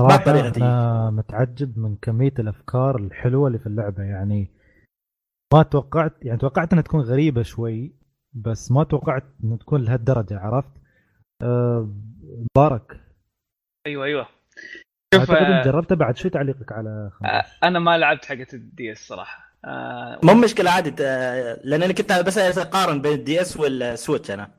[0.00, 0.14] صراحة.
[0.62, 4.50] أنا متعجب من كمية الأفكار الحلوة اللي في اللعبة يعني.
[5.54, 7.94] ما توقعت يعني توقعت إنها تكون غريبة شوي
[8.32, 10.70] بس ما توقعت إنها تكون لهالدرجة عرفت؟
[11.42, 11.94] أه
[12.56, 13.00] مبارك.
[13.86, 14.28] أيوه أيوه.
[15.14, 18.46] شوف اعتقد آه، انت جربتها بعد شو تعليقك على خمسة؟ آه، أنا ما لعبت حقة
[18.54, 19.48] ال DS صراحة.
[19.64, 20.90] آه، مو مشكلة عادي
[21.64, 24.50] لأن أنا كنت بس أقارن بين ال DS وال Switch أنا.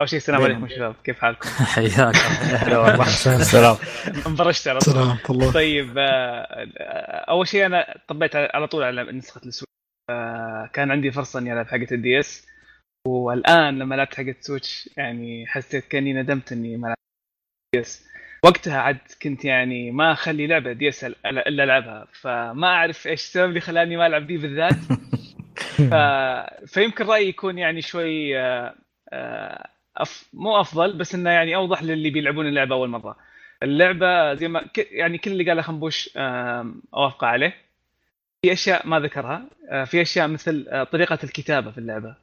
[0.00, 0.42] أول شيء السلام.
[0.42, 2.16] عليكم شباب كيف حالكم؟ حياك
[2.62, 3.06] هلا والله.
[3.06, 3.76] السلام
[4.26, 4.94] انبرشت على طول.
[4.94, 5.52] سلام الله.
[5.52, 9.73] طيب آه، أول شيء أنا طبيت على طول على نسخة ال Switch.
[10.72, 12.46] كان عندي فرصة إني ألعب حقة ال DS.
[13.08, 16.98] والآن لما لعبت حقة ال Switch يعني حسيت كأني ندمت إني ما لعبت
[17.74, 18.08] DS.
[18.44, 22.06] وقتها عاد كنت يعني ما أخلي لعبة DS الا ألعبها.
[22.12, 24.74] فما أعرف إيش السبب اللي خلاني ما ألعب دي بالذات.
[25.90, 25.94] ف...
[26.74, 28.74] فيمكن رأيي يكون يعني شوي آه،
[29.12, 30.28] آه، أف...
[30.32, 33.16] مو أفضل بس إنه يعني أوضح للي بيلعبون اللعبة أول مرة.
[33.62, 34.78] اللعبة زي ما ك...
[34.78, 37.63] يعني كل اللي قاله خنبوش آم، اوافق عليه.
[38.44, 39.46] في أشياء ما ذكرها.
[39.70, 42.16] آه، في أشياء مثل آه، طريقة الكتابة في اللعبة.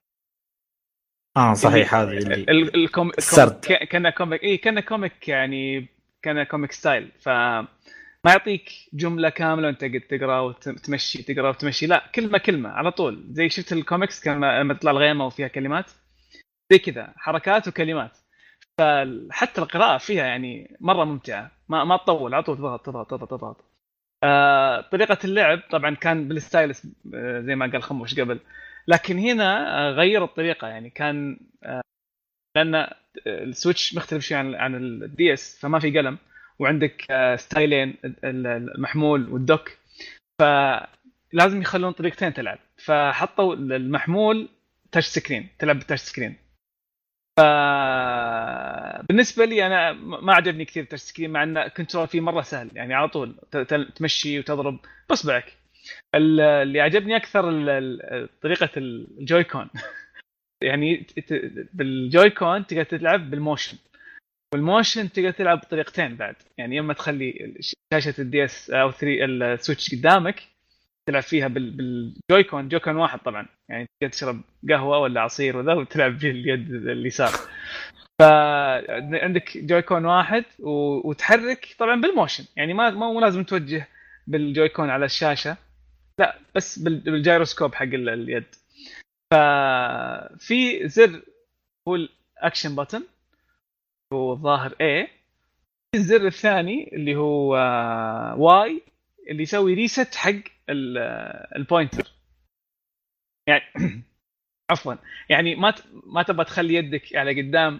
[1.37, 3.11] آه صحيح هذه اللي ال- ال com...
[3.89, 4.43] كان comic.
[4.43, 5.87] إي كان comic يعني
[6.21, 7.11] كان comic style.
[7.19, 11.87] ف ما يعطيك جملة كاملة وأنت قد تقرأ وتمشي تقرأ وتمشي.
[11.87, 13.23] لا كلمة كلمة على طول.
[13.31, 15.91] زي شفت الكوميكس كان لما تطلع الغيمة وفيها كلمات.
[16.71, 18.17] زي كذا حركات وكلمات.
[18.77, 21.51] فحتى القراءة فيها يعني مرة ممتعة.
[21.69, 23.70] ما ما تطول على طول تضغط تضغط تضغط تضغط.
[24.23, 28.39] آه طريقة اللعب طبعا كان بال stylus آه، زي ما قال خنبوش قبل.
[28.87, 31.39] لكن هنا آه، غير الطريقة يعني كان
[32.55, 32.87] لأن
[33.27, 36.17] ال Switch مختلف شوي عن عن ال DS فما في قلم
[36.59, 37.05] وعندك
[37.35, 39.71] ستايلين ال- المحمول وال dock
[40.41, 42.59] فلازم يخلون طريقتين تلعب.
[42.77, 44.49] فحطوا المحمول
[44.91, 46.37] touch screen تلعب بال touch screen
[49.09, 52.69] بالنسبة لي أنا ما عجبني كثير touch screen مع إن control فيه مرة سهل.
[52.75, 53.35] يعني على طول
[53.95, 54.79] تمشي وتضرب
[55.09, 55.53] باصبعك
[56.15, 57.43] ال- اللي عجبني أكثر
[58.41, 59.69] طريقة ال Joy-Con.
[60.63, 61.07] يعني
[61.73, 63.77] بال Joy-Con تقدر تلعب بال motion.
[64.53, 66.35] وال motion تقدر تلعب بطريقتين بعد.
[66.57, 67.53] يعني اما تخلي
[67.93, 70.43] شاشة ال DS أو sorry ال Switch قدامك
[71.09, 73.47] تلعب فيها بال- بال Joy-Con Joy-Con واحد طبعا.
[73.69, 77.31] يعني تشرب قهوة ولا عصير وذا وتلعب باليد اليسار.
[78.21, 82.43] فعندك Joy-Con واحد وتحرك طبعا بال motion.
[82.55, 83.87] يعني ما مو لازم توجه
[84.27, 85.57] بال Joy-Con على الشاشة.
[86.19, 88.55] لا بس بال- بالجيروسكوب حق ال- اليد.
[89.33, 91.21] ففي زر
[91.87, 93.01] هو ال action button
[94.13, 94.75] هو الظاهر
[95.95, 97.49] الزر الثاني اللي هو
[98.37, 98.81] Y
[99.29, 100.31] اللي يسوي reset حق
[100.69, 100.97] ال-
[101.55, 102.11] ال pointer
[103.47, 103.63] يعني
[104.71, 104.95] عفوا.
[105.29, 105.73] يعني ما
[106.05, 107.79] ما تبغى تخلي يدك على قدام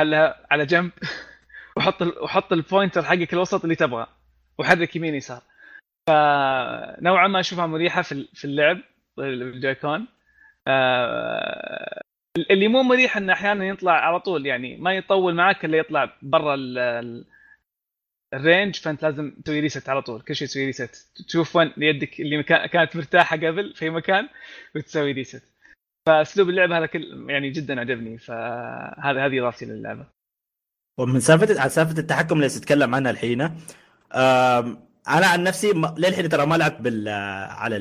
[0.00, 0.90] خلها على جنب
[1.76, 4.08] وحط وحط ال pointer حقك الوسط اللي تبغاه
[4.58, 5.42] وحرك يمين يسار.
[6.08, 8.78] فنوعا ما أشوفها مريحة في في اللعب
[9.16, 10.06] بال Joy-Con
[10.68, 12.00] آه،
[12.50, 16.56] اللي مو مريح انه أحيانا يطلع على طول يعني ما يطول معك إلا يطلع برا
[18.34, 20.20] ال range فأنت لازم تسوي reset على طول.
[20.20, 24.28] كل شيء تسوي reset تشوف وين يدك اللي مكان كانت مرتاحة قبل في مكان
[24.76, 25.42] وتسوي reset
[26.06, 28.18] فأسلوب اللعبه هذا كل يعني جدا عجبني.
[28.18, 30.06] فهذا هذه اضافتي للعبة.
[31.00, 33.40] ومن سالفة على سالفة التحكم اللي تتكلم عنها الحين
[35.08, 37.08] أنا عن نفسي للحين ترى ما لعبت بال
[37.48, 37.76] على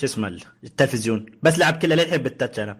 [0.00, 1.26] شو اسمه التلفزيون.
[1.42, 2.78] بس لعب كله للحين بال touch أنا.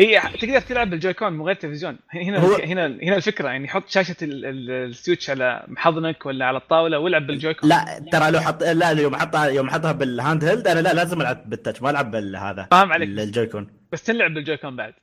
[0.00, 1.98] هي تقدر تلعب بال Joy-Con من غير تلفزيون.
[2.14, 6.44] هنا هو- هنا هنا الفكرة يعني حط شاشة ال- ال- ال Switch على محضنك ولا
[6.46, 7.68] على الطاولة والعب بال Joy-Con.
[7.68, 11.50] لا ترى لو حط لا يوم احطها يوم احطها بال handheld أنا لا لازم ألعب
[11.50, 13.08] بال touch ما ألعب بالهذا فاهم عليك.
[13.08, 13.68] ال Joy-Con.
[13.92, 14.94] بس تلعب بال Joy-Con بعد.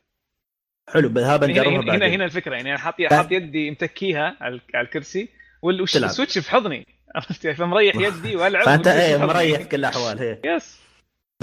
[0.90, 2.04] حلو هذا هنا نجربها هنا, هنا, بعدين.
[2.14, 5.30] هنا الفكرة يعني أنا حاط حاط يدي متكيها على الكرسي
[5.62, 6.10] وال- وش- تلعب.
[6.10, 9.26] ال Switch في حضني عرفت فمريح يدي وألعب فأنت وال Switch إيه.
[9.26, 10.83] مريح كل الأحوال هي يس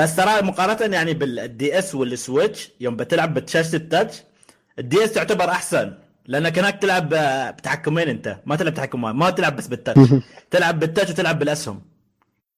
[0.00, 4.22] بس ترى مقارنة يعني بال DS وال Switch يوم بتلعب بشاشه ال touch
[4.78, 5.94] ال DS تعتبر أحسن
[6.26, 8.36] لأنك هناك تلعب آه، بتحكمين أنت.
[8.46, 10.08] ما تلعب تحكم ما تلعب بس بال touch
[10.50, 11.82] تلعب بال touch وتلعب بالأسهم.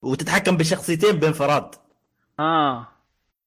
[0.02, 1.74] وتتحكم بشخصيتين بانفراد.
[2.40, 2.86] آه.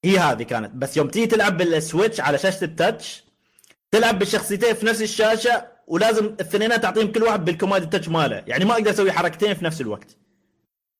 [0.05, 0.71] هي هذه كانت.
[0.75, 3.23] بس يوم تيجي تلعب بال Switch على شاشه ال touch
[3.91, 8.43] تلعب بالشخصيتين في نفس الشاشة ولازم الاثنين تعطيهم كل واحد بال command ال touch ماله.
[8.47, 10.17] يعني ما أقدر أسوي حركتين في نفس الوقت.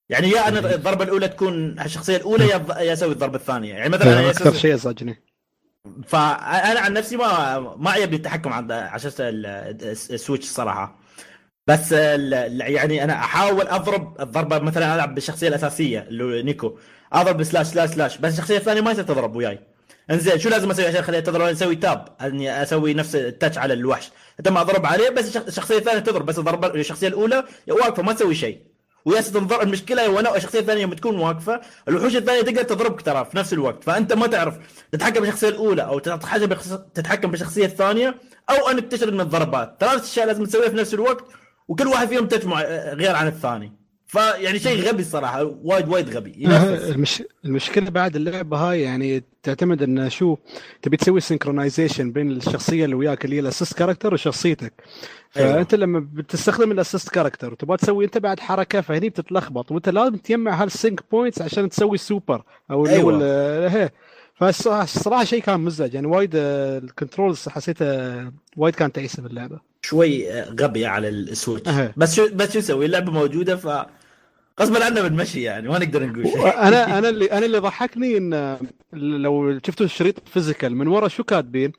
[0.10, 2.48] يعني يا أنا الضربة الأولى تكون الشخصية الأولى
[2.80, 3.74] يا أسوي الضربة الثانية.
[3.74, 5.24] يعني مثلا أنا أكثر شيء ازعجني
[6.08, 9.46] فأنا عن نفسي ما ما عجبني التحكم على ال-
[10.12, 11.00] ال Switch الصراحه
[11.68, 16.78] بس يعني أنا أحاول أضرب الضربة مثلا ألعب بالشخصية الأساسية اللي نيكو.
[17.14, 18.18] أضرب slash slash slash.
[18.18, 19.60] بس الشخصية الثانية ما يصير تضرب وياي.
[20.12, 22.08] انزين شو لازم أسوي عشان أخليها تضرب؟ أسوي tap.
[22.22, 24.12] أني أسوي نفس ال touch على الوحش.
[24.44, 26.26] تم أضرب عليه بس الشخ- الشخصية الثانية تضرب.
[26.26, 28.75] بس الضربه الشخصية الأولى واقفة ما تسوي شيء.
[29.06, 33.38] ويا تنظر المشكلة وأنا الشخصيه الثانية يوم تكون واقفة الوحوش الثانية تقدر تضربك ترى في
[33.38, 33.84] نفس الوقت.
[33.84, 34.58] فأنت ما تعرف
[34.92, 36.54] تتحكم بالشخصية الأولى أو تتحكم
[36.94, 38.16] تتحكم بالشخصية الثانية
[38.50, 41.26] أو انك تشرد من الضربات ثلاث اشياء لازم تسويها في نفس الوقت
[41.68, 42.62] وكل واحد فيهم تجمع
[42.94, 43.85] غير عن الثاني.
[44.16, 46.48] فيعني شيء غبي الصراحة وايد وايد غبي.
[46.48, 47.24] المش...
[47.46, 50.38] المشكلة بعد اللعبة هاي يعني تعتمد إن شو
[50.82, 54.74] تبي تسوي synchronization بين الشخصية اللي وياك اللي هي ال assist character وشخصيتك.
[55.38, 55.54] أيوة.
[55.54, 59.72] فأنت لما بتستخدم ال assist character وتبغى تسوي أنت بعد حركة فهني بتتلخبط.
[59.72, 63.92] وأنت لازم تجمع هال sync points عشان تسوي السوبر أو اللي أيوة.
[64.36, 65.94] فالصراحه الصراحة شيء كان مزعج.
[65.94, 67.86] يعني وايد ال controls حسيته
[68.58, 71.72] وايد كان تعيسه باللعبه شوي غبي على ال Switch.
[71.98, 73.86] بس شو بس شو نسوي اللعبة موجودة ف
[74.62, 76.48] غصبا عنا بنمشي يعني ما نقدر نقول شيء.
[76.68, 78.58] أنا أنا اللي أنا اللي ضحكني إن
[78.94, 81.72] لو شفتوا الشريط physical من ورا شو كاتبين؟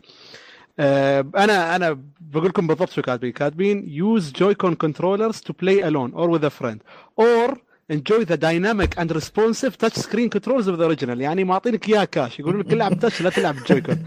[0.78, 3.32] آه، أنا أنا بقول لكم بالضبط شو كاتبين.
[3.32, 6.78] كاتبين use joy-con controllers to play alone or with a friend
[7.16, 7.56] or
[7.90, 11.20] enjoy the dynamic and responsive touch screen controls of the original.
[11.20, 13.98] يعني معطينك إياها كاش يقولون لك العب touch لا تلعب جوي-كون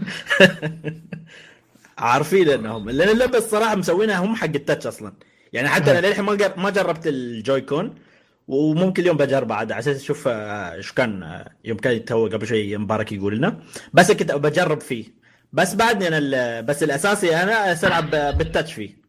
[1.98, 5.12] عارفين إنهم لأن اللعبة الصراحة مسوينها هم حق التاتش أصلا.
[5.52, 7.94] يعني حتى أنا للحين ما ما جربت الجويكون
[8.50, 12.46] وممكن اليوم بجربه عاد على أساس أشوف آه، إيش كان آه، يوم كان تو قبل
[12.46, 13.60] شوي مبارك يقول لنا.
[13.94, 15.04] بس كنت بجرب فيه.
[15.52, 19.00] بس بعدني أنا ال- بس الأساسي أنا العب بالتاتش فيه.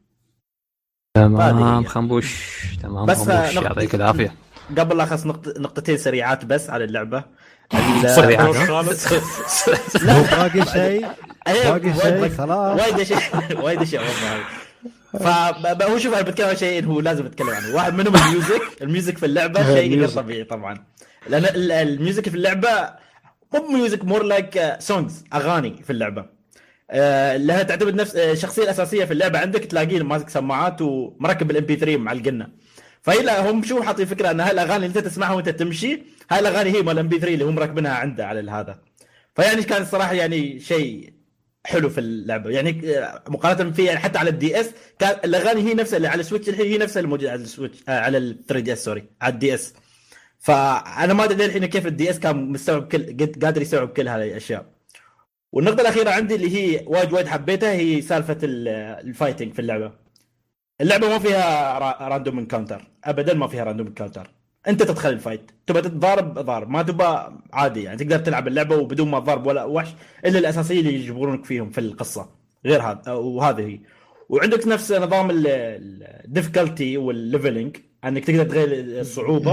[1.17, 4.35] تمام خنبوش تمام بس خنبوش نقطة- يعطيك العافية.
[4.77, 5.47] قبل لا اخلص نقط...
[5.57, 7.23] نقطتين سريعات بس على اللعبة.
[7.73, 8.55] ال- سريعات.
[10.05, 11.07] باقي شيء؟
[11.47, 12.79] أيوة، باقي وايد- شيء خلاص.
[12.81, 13.21] وايد اشياء
[13.63, 14.43] وايد اشياء والله.
[15.19, 17.75] فهو شوف أنا بتكلم عن شيئين هو لازم أتكلم عنه.
[17.75, 18.61] واحد منهم ال music.
[18.81, 20.07] ال music في اللعبة شيء غير.
[20.09, 20.83] طبيعي طبعا.
[21.29, 22.69] لأن ال- ال music في اللعبة
[23.53, 26.25] مو music more like songs أغاني في اللعبة.
[26.91, 29.59] آه، لها تعتمد نفس الشخصيه الأساسية في اللعبة عندك.
[29.65, 32.49] تلاقيه ماسك سماعات ومركب ال MP3 معلقنا
[33.01, 36.01] فهي هم شو حاطين فكرة إن هاي الأغاني اللي أنت تسمعها وأنت تمشي
[36.31, 38.79] هاي الأغاني هي مال MP3 اللي هم مركبينها عنده على هذا.
[39.35, 41.13] فيعني كان الصراحة يعني شيء
[41.65, 42.49] حلو في اللعبة.
[42.49, 46.19] يعني آه، مقارنة في يعني حتى على ال DS كان الأغاني هي نفسها اللي على
[46.19, 49.33] ال Switch الحين هي نفسها الموجودة على ال Switch آه، على ال 3DS sorry على
[49.33, 49.73] ال DS.
[50.39, 54.65] فأنا ما أدري الحين كيف ال DS كان مستوعب كل قادر يستوعب كل هذه الاشياء
[55.51, 58.67] والنقطة الأخيرة عندي اللي هي وايد وايد حبيتها هي سالفة ال-
[59.07, 59.91] ال fighting في اللعبة.
[60.81, 64.31] اللعبة ما فيها ra- random encounter ابدا ما فيها random encounter
[64.67, 65.51] انت تدخل ال fight.
[65.67, 66.69] تبى تتضارب ضارب.
[66.69, 67.17] ما تبى
[67.53, 67.97] عادي يعني.
[67.97, 69.89] تقدر تلعب اللعبة وبدون ما تضارب ولا وحش
[70.25, 72.29] إلا الاساسيين اللي يجبرونك فيهم في القصة.
[72.65, 73.79] غير هذا وهذه هي.
[74.29, 78.67] وعندك نفس نظام ال difficulty وال leveling أنك تقدر تغير
[79.01, 79.51] الصعوبة.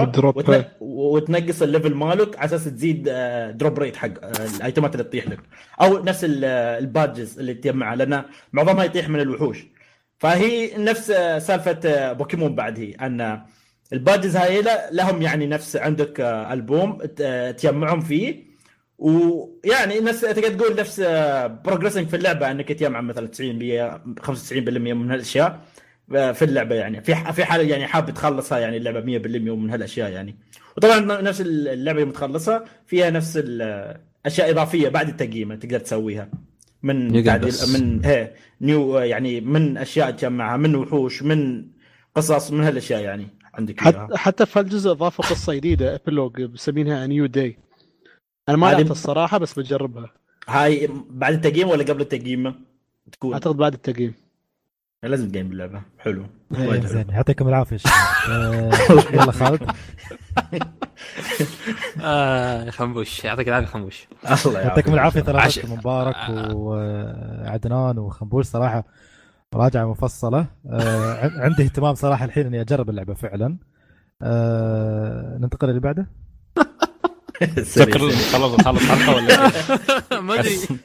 [0.81, 5.29] وتنقص ال level مالك على أساس تزيد آه، drop rate حق آه، الأيتمات اللي تطيح
[5.29, 5.41] لك.
[5.81, 9.67] أو نفس آه، ال badges اللي تجمعها لأن معظمها يطيح من الوحوش.
[10.19, 13.43] فهي نفس آه، سالفة آه، بوكيمون بعد هي أن
[13.93, 18.49] ال badges هاي لهم يعني نفس عندك آه، ألبوم آه، تجمعهم فيه.
[18.99, 21.01] ويعني نفس تقدر تقول نفس
[21.65, 25.61] progressing في اللعبة إنك تجمع مثلا 90% 95% من هالأشياء
[26.15, 27.03] آه، في اللعبة يعني.
[27.03, 30.37] في في حاله يعني حاب تخلصها يعني اللعبة 100% ومن هالأشياء يعني.
[30.77, 36.29] وطبعا نفس اللعبة اللي متخلصها فيها نفس الاشياء إضافية بعد التقييمه تقدر تسويها.
[36.83, 37.53] من تعديل.
[37.73, 41.65] من هي new يعني من أشياء تجمعها من وحوش من
[42.15, 43.27] قصص من هالأشياء يعني.
[43.55, 43.81] عندك.
[43.81, 47.59] حتى حتى في هالجزء اضافوا قصة جديدة epilogue مسمينها New Day
[48.49, 50.11] أنا ما لعبت الصراحة بس بجربها.
[50.49, 52.55] هاي بعد التقييم ولا قبل التقييم؟
[53.13, 54.15] تكون أعتقد بعد التقييم.
[55.03, 55.83] لازم تقيم باللعبة.
[55.99, 56.27] حلو.
[56.57, 56.87] إيه، وايد.
[56.87, 57.79] زين يعطيكم العافية.
[58.31, 58.71] آه،
[59.13, 59.71] يلا خالد.
[62.03, 63.25] آه خنبوش.
[63.25, 64.09] يعطيك العافية خنبوش.
[64.47, 66.17] الله يعطيكم العافية ترى مبارك
[66.55, 68.85] وعدنان وخنبوش صراحة.
[69.55, 70.47] راجعه مفصلة.
[70.67, 73.57] آه، عندي اهتمام صراحة الحين إني أجرب اللعبة فعلا.
[74.23, 76.07] آه، ننتقل اللي بعده؟
[77.63, 79.51] شكرا خلص خلص حلقة ولا
[80.27, 80.57] ما أدري.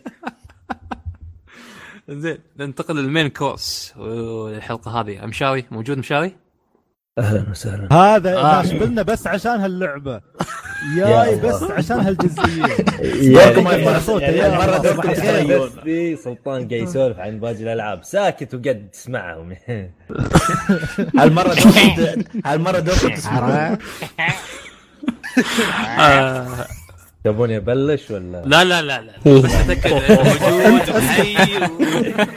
[2.10, 3.94] زين ننتقل للمين كورس.
[3.98, 5.26] والحلقة هذه.
[5.26, 6.36] مشاري موجود مشاري؟
[7.18, 7.94] أهلا وسهلا.
[7.94, 8.56] هذا آه.
[8.62, 10.22] ناش بلنا بس عشان هاللعبة.
[10.98, 11.36] يا ياي.
[11.36, 12.66] بس عشان هالجزئية.
[13.02, 14.78] يا- يا- صوته يعني يا.
[14.78, 18.04] تتخيلون بس في سلطان قاعد يسولف عن باقي الألعاب.
[18.04, 19.56] ساكت وقد تسمعهم.
[21.20, 21.56] هالمرة
[22.46, 23.78] هالمرة دوركم تسمعون
[26.00, 26.48] آه.
[27.24, 29.42] تبوني أبلش ولا؟ لا لا لا لا.
[29.42, 29.94] بس أتأكد.
[30.72, 30.90] موجود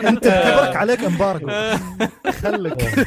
[0.07, 1.49] انت تبرك عليك امبارجو
[2.43, 3.07] خلك.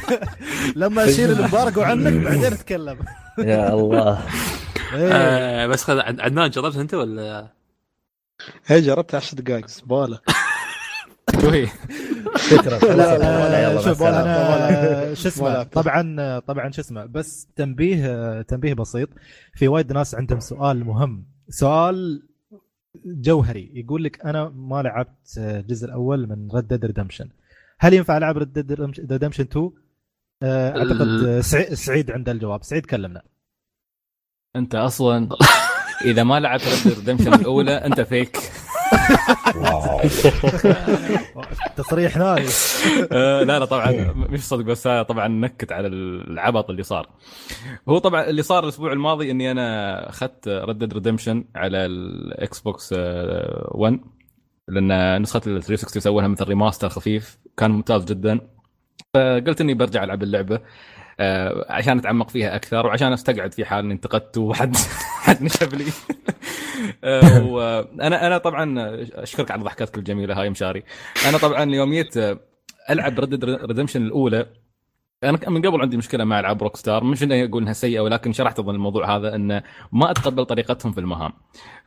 [0.76, 2.98] لما اشيل الامبارجو عنك بعدين أتكلم.
[3.38, 4.22] يا الله.
[4.94, 5.12] إيه.
[5.12, 7.48] آه بس خذ عدنان جربت أنت ولا؟
[8.66, 10.18] هي جربت 10 دقائق زبالة.
[11.40, 11.66] شو هي؟
[12.50, 12.78] شكرا.
[12.78, 14.30] خلاص لا يلا مع شوف السلامة.
[14.30, 19.08] أنا شو اسمه طبعا طبعا شو اسمه بس تنبيه تنبيه بسيط.
[19.54, 21.26] في وايد ناس عندهم سؤال مهم.
[21.50, 22.22] سؤال
[23.04, 23.70] جوهري.
[23.74, 27.28] يقول لك أنا ما لعبت الجزء الأول من Red Dead Redemption
[27.78, 28.72] هل ينفع ألعب Red Dead
[29.12, 29.70] Redemption 2
[30.42, 31.40] آه، اعتقد
[31.74, 32.62] سعيد عنده الجواب.
[32.62, 33.22] سعيد كلمنا.
[34.56, 35.28] أنت أصلا
[36.04, 38.38] إذا ما لعبت Red Dead Redemption الأولى أنت فيك
[41.76, 42.46] تصريح ناري
[43.12, 47.08] آه، لا لا طبعا مش صدق بس أنا طبعا نكت على العبط اللي صار.
[47.88, 52.92] هو طبعا اللي صار الأسبوع الماضي إني أنا أخذت Red Dead Redemption على ال Xbox
[52.92, 54.00] 1
[54.68, 58.40] لأن نسخة ال 360 سووا لها مثل remaster خفيف كان ممتاز جدا.
[59.14, 60.54] فقلت إني برجع ألعب اللعبة.
[60.56, 60.60] آه،
[61.68, 64.76] عشان أتعمق فيها أكثر وعشان أستقعد في حال إني انتقدت وحد
[65.24, 65.84] حد نشب لي
[67.04, 68.74] آه، وأنا أنا طبعا
[69.14, 70.82] أشكرك على ضحكاتك الجميلة هاي مشاري.
[71.28, 72.16] أنا طبعا يوم جيت
[72.90, 74.46] ألعب Red Dead Redemption الأولى.
[75.24, 78.58] أنا من قبل عندي مشكلة مع ألعاب Rockstar مش إني أقول إنها سيئة ولكن شرحت
[78.58, 81.32] أظن الموضوع هذا إنه ما أتقبل طريقتهم في المهام.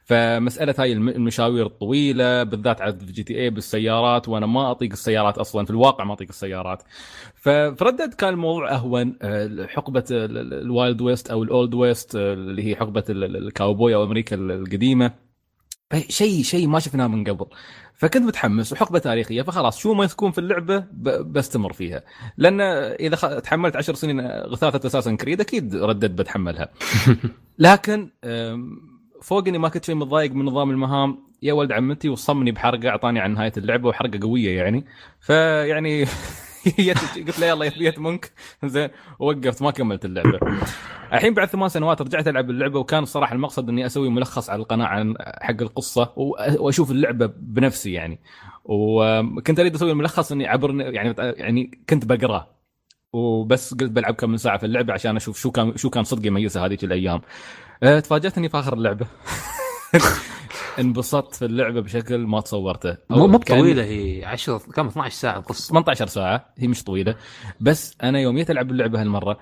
[0.05, 5.71] فمسألة هاي الم- المشاوير الطويلة بالذات على GTA بالسيارات وأنا ما أطيق السيارات أصلا في
[5.71, 6.84] الواقع ما أطيق السيارات.
[7.77, 11.51] ف Red Dead كان الموضوع أهون آه، حقبة ال- ال- ال Wild West أو ال
[11.51, 15.11] Old West آه، اللي هي حقبة ال- ال- الكاوبوي أو أمريكا ال- القديمة.
[16.09, 17.45] شيء شيء ما شفناه من قبل.
[17.93, 20.84] فكنت متحمس وحقبة تاريخية فخلاص شو ما تكون في اللعبة
[21.21, 22.03] بستمر فيها.
[22.38, 23.39] لأن إذا.
[23.39, 26.69] تحملت عشر سنين غثاثة Assassin's Creed أكيد Red Dead بتحملها.
[27.59, 28.09] لكن
[29.23, 31.17] فوق إني ما كنت شيء متضايق من نظام المهام.
[31.41, 34.85] يا ولد عمتي وصمني بحرقة أعطاني عن نهاية اللعبة وحرقة قوية يعني.
[35.19, 36.05] فيعني
[37.27, 38.31] قلت له يلا يثبيت منك
[38.65, 38.89] زين
[39.19, 40.39] ووقفت ما كملت اللعبة.
[41.13, 44.85] الحين بعد ثمان سنوات رجعت ألعب اللعبة وكان الصراحه المقصد إني أسوي ملخص على القناة
[44.85, 46.13] عن حق القصة
[46.59, 48.19] وأشوف اللعبة بنفسي يعني.
[48.65, 52.47] وكنت أريد أسوي الملخص إني عبر يعني يعني كنت بقراه
[53.13, 56.27] وبس قلت بلعب كم من ساعة في اللعبة عشان أشوف شو كان شو كان صدق
[56.27, 57.21] يميزها هذيك الأيام.
[57.84, 59.07] تفاجات اني في آخر اللعبة.
[60.80, 62.97] انبسطت في اللعبة بشكل ما تصورته.
[63.10, 67.15] مو مو بطويلة هي 10 كم؟ 12 ساعة القصة 18 ساعة هي مش طويلة.
[67.60, 69.38] بس أنا يوم جيت ألعب اللعبة هالمرة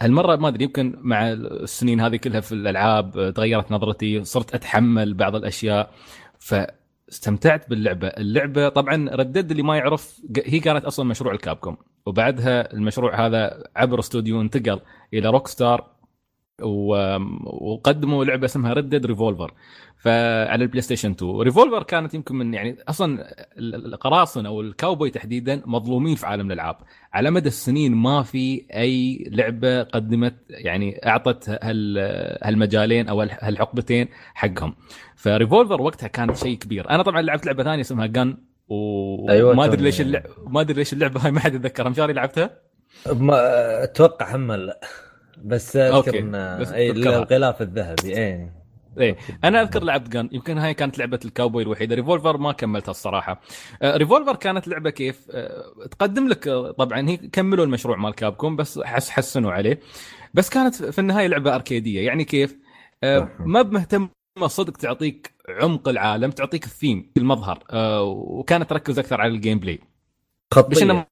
[0.00, 5.36] هالمرة ما أدري يمكن مع السنين هذه كلها في الألعاب تغيرت نظرتي صرت أتحمل بعض
[5.36, 5.90] الأشياء
[6.38, 8.08] فاستمتعت باللعبة.
[8.08, 11.76] اللعبة طبعا ردد اللي ما يعرف هي كانت أصلا مشروع ال Capcom.
[12.06, 14.80] وبعدها المشروع هذا عبر استوديو انتقل
[15.14, 15.91] إلى Rockstar
[16.64, 19.54] وقدموا لعبة اسمها Red Dead Revolver
[19.98, 25.62] فعلى ال PlayStation 2 Revolver كانت يمكن من يعني أصلا ال- القراصنة أو الكاوبوي تحديدا
[25.66, 26.76] مظلومين في عالم الألعاب.
[27.12, 31.98] على مدى السنين ما في أي لعبة قدمت يعني أعطت هال
[32.42, 34.74] هالمجالين أو هال- هالحقبتين حقهم.
[35.16, 36.90] ف Revolver وقتها كانت شيء كبير.
[36.90, 38.36] أنا طبعا لعبت لعبة ثانية اسمها Gun
[38.68, 39.82] وما أيوة، أدري.
[39.82, 41.88] ليش اللعبه ما أدري ليش اللعبة هاي ما حد يتذكرها.
[41.88, 42.50] مشاري لعبتها؟
[43.12, 43.34] ما
[43.84, 44.80] أتوقع حمل لا.
[45.44, 46.14] بس أذكر
[46.74, 46.90] إي.
[46.90, 48.62] الغلاف الذهبي إيه
[48.98, 51.94] إيه أنا أذكر لعبة Gun يمكن هاي كانت لعبة الكاوبوي الوحيدة.
[51.94, 53.40] Revolver ما كملتها الصراحة.
[53.84, 58.78] Revolver كانت لعبة كيف آه، تقدم لك آه، طبعا هي كملوا المشروع مال Capcom بس
[58.78, 59.80] حس حسنوا عليه.
[60.34, 62.58] بس كانت في النهاية لعبة اركيديه يعني كيف؟
[63.38, 64.08] ما بمهتم
[64.46, 67.64] صدق تعطيك عمق العالم تعطيك الثيم المظهر.
[68.02, 69.80] وكانت تركز أكثر على ال gameplay
[70.54, 71.06] خطيه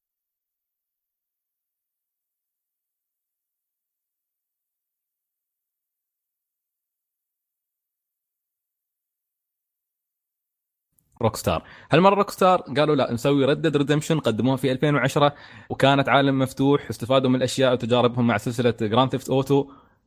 [11.22, 11.62] Rockstar
[11.92, 15.34] هالمرة Rockstar قالوا لا نسوي Red Dead Redemption قدموها في 2010
[15.70, 19.66] وكانت عالم مفتوح استفادوا من الأشياء وتجاربهم مع سلسلة Grand Theft Auto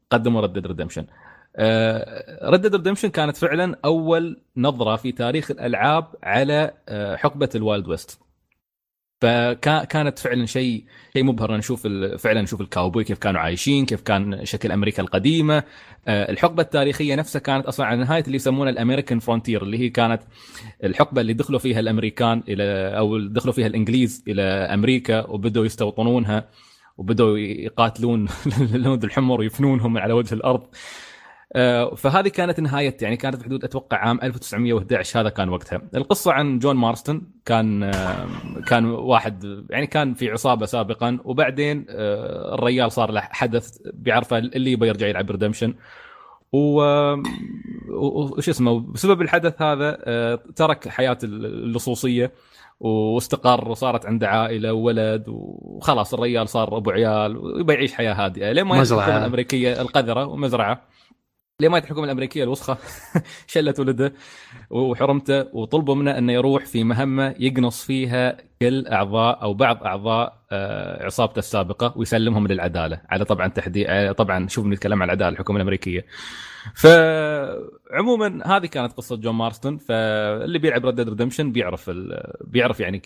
[0.10, 1.05] قدموا Red Dead Redemption
[2.43, 7.88] Red Dead Redemption كانت فعلا أول نظرة في تاريخ الألعاب على آه، حقبة ال Wild
[7.88, 8.19] West.
[9.23, 10.83] فكانت فعلا شيء
[11.13, 11.57] شيء مبهر.
[11.57, 11.87] نشوف
[12.17, 15.63] فعلا نشوف الكاوبوي كيف كانوا عايشين كيف كان شكل أمريكا القديمة.
[16.07, 19.89] آه، الحقبة التاريخية نفسها كانت أصلا على نهاية اللي يسمونها ال American Frontier اللي هي
[19.89, 20.21] كانت
[20.83, 22.63] الحقبة اللي دخلوا فيها الأمريكان إلى
[22.97, 26.49] أو دخلوا فيها الإنجليز إلى أمريكا وبدأوا يستوطنونها
[26.97, 28.27] وبدأوا يقاتلون
[28.75, 30.67] الهنود الحمر ويفنونهم على وجه الأرض.
[31.95, 35.81] فهذه كانت نهاية يعني كانت في حدود أتوقع عام 1911 هذا كان وقتها.
[35.95, 38.27] القصة عن جون مارستون كان آه،
[38.67, 44.71] كان واحد يعني كان في عصابة سابقا وبعدين آه، الريال صار له حدث بيعرفه اللي
[44.71, 45.73] يبغى يرجع يلعب Redemption
[46.53, 52.31] وش اسمه بسبب الحدث هذا آه، ترك حياة اللصوصية
[52.80, 58.51] واستقر وصارت عنده عائلة وولد وخلاص الريال صار أبو عيال ويبغى يعيش حياة هادئة.
[58.51, 58.81] لين ما.
[58.81, 60.81] الحكومة الأمريكية القذرة ومزرعة.
[61.59, 62.77] لين ما جت الحكومة الأمريكية الوسخة؟
[63.47, 64.13] شلت ولده
[64.69, 71.05] وحرمته وطلبوا منه أنه يروح في مهمة يقنص فيها كل أعضاء أو بعض أعضاء آه،
[71.05, 73.01] عصابته السابقة ويسلمهم للعدالة.
[73.09, 76.05] على طبعا تحديد طبعا شوف نتكلم عن العدالة الحكومة الأمريكية.
[76.76, 82.34] فعموما هذه كانت قصة جون مارستون فاللي بيلعب Red Dead Redemption بيعرف ال...
[82.48, 83.02] بيعرف يعني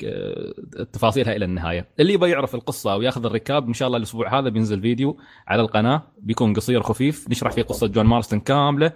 [0.94, 1.88] تفاصيلها إلى النهاية.
[2.00, 5.18] اللي يبغى يعرف القصة وياخذ ال recap إن شاء الله الأسبوع هذا بينزل فيديو
[5.48, 8.94] على القناة بيكون قصير خفيف نشرح فيه قصة جون مارستون كاملة.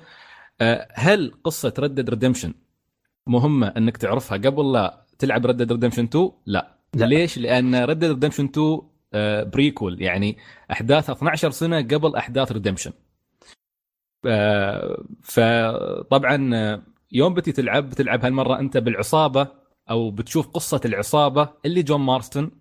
[0.62, 2.54] أه، هل قصة Red Dead Redemption
[3.28, 6.78] مهمة إنك تعرفها قبل لا تلعب Red Dead Redemption 2 لا.
[6.94, 7.06] لا.
[7.06, 8.82] ليش؟ لأن Red Dead Redemption 2
[9.14, 10.38] آه، prequel يعني
[10.72, 12.92] احداثها 12 سنة قبل أحداث Redemption
[15.24, 16.82] فطبعا
[17.12, 19.48] يوم بتي تلعب بتلعب هالمرة أنت بالعصابة
[19.90, 22.52] أو بتشوف قصة العصابة اللي جون مارستون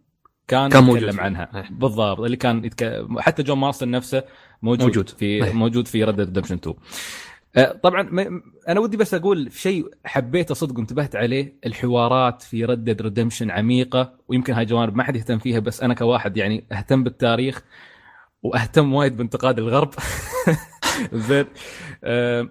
[0.49, 1.21] كان, كان موجود يتكلم.
[1.21, 1.69] عنها إيه.
[1.71, 3.07] بالضبط اللي كان يتك...
[3.19, 4.23] حتى جون مارستون نفسه
[4.63, 5.09] موجود, موجود.
[5.09, 5.53] في إيه.
[5.53, 6.77] موجود في Red Dead Redemption 2
[7.57, 8.09] آه، طبعا
[8.69, 14.13] أنا ودي بس أقول شيء حبيته صدق وانتبهت عليه الحوارات في Red Dead Redemption عميقة
[14.29, 17.63] ويمكن هاي جوانب ما حد يهتم فيها بس أنا كواحد يعني أهتم بالتاريخ
[18.43, 19.91] وأهتم وايد بانتقاد الغرب.
[21.13, 21.47] زين.
[22.05, 22.49] آه،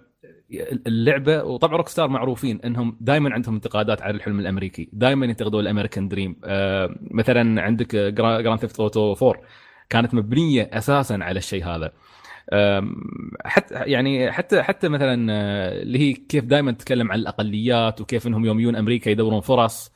[0.88, 4.90] اللعبة وطبعا Rockstar معروفين إنهم دائما عندهم انتقادات على الحلم الأمريكي.
[4.94, 6.36] دائما ينتقدون ال American Dream.
[6.46, 9.42] آه، مثلا عندك Grand Theft Auto 4
[9.90, 11.92] كانت مبنية أساسا على الشيء هذا.
[13.46, 18.46] حتى يعني حتى حتى مثلا آه، اللي هي كيف دائما تتكلم عن الأقليات وكيف إنهم
[18.46, 19.92] يوم يجون أمريكا يدورون فرص.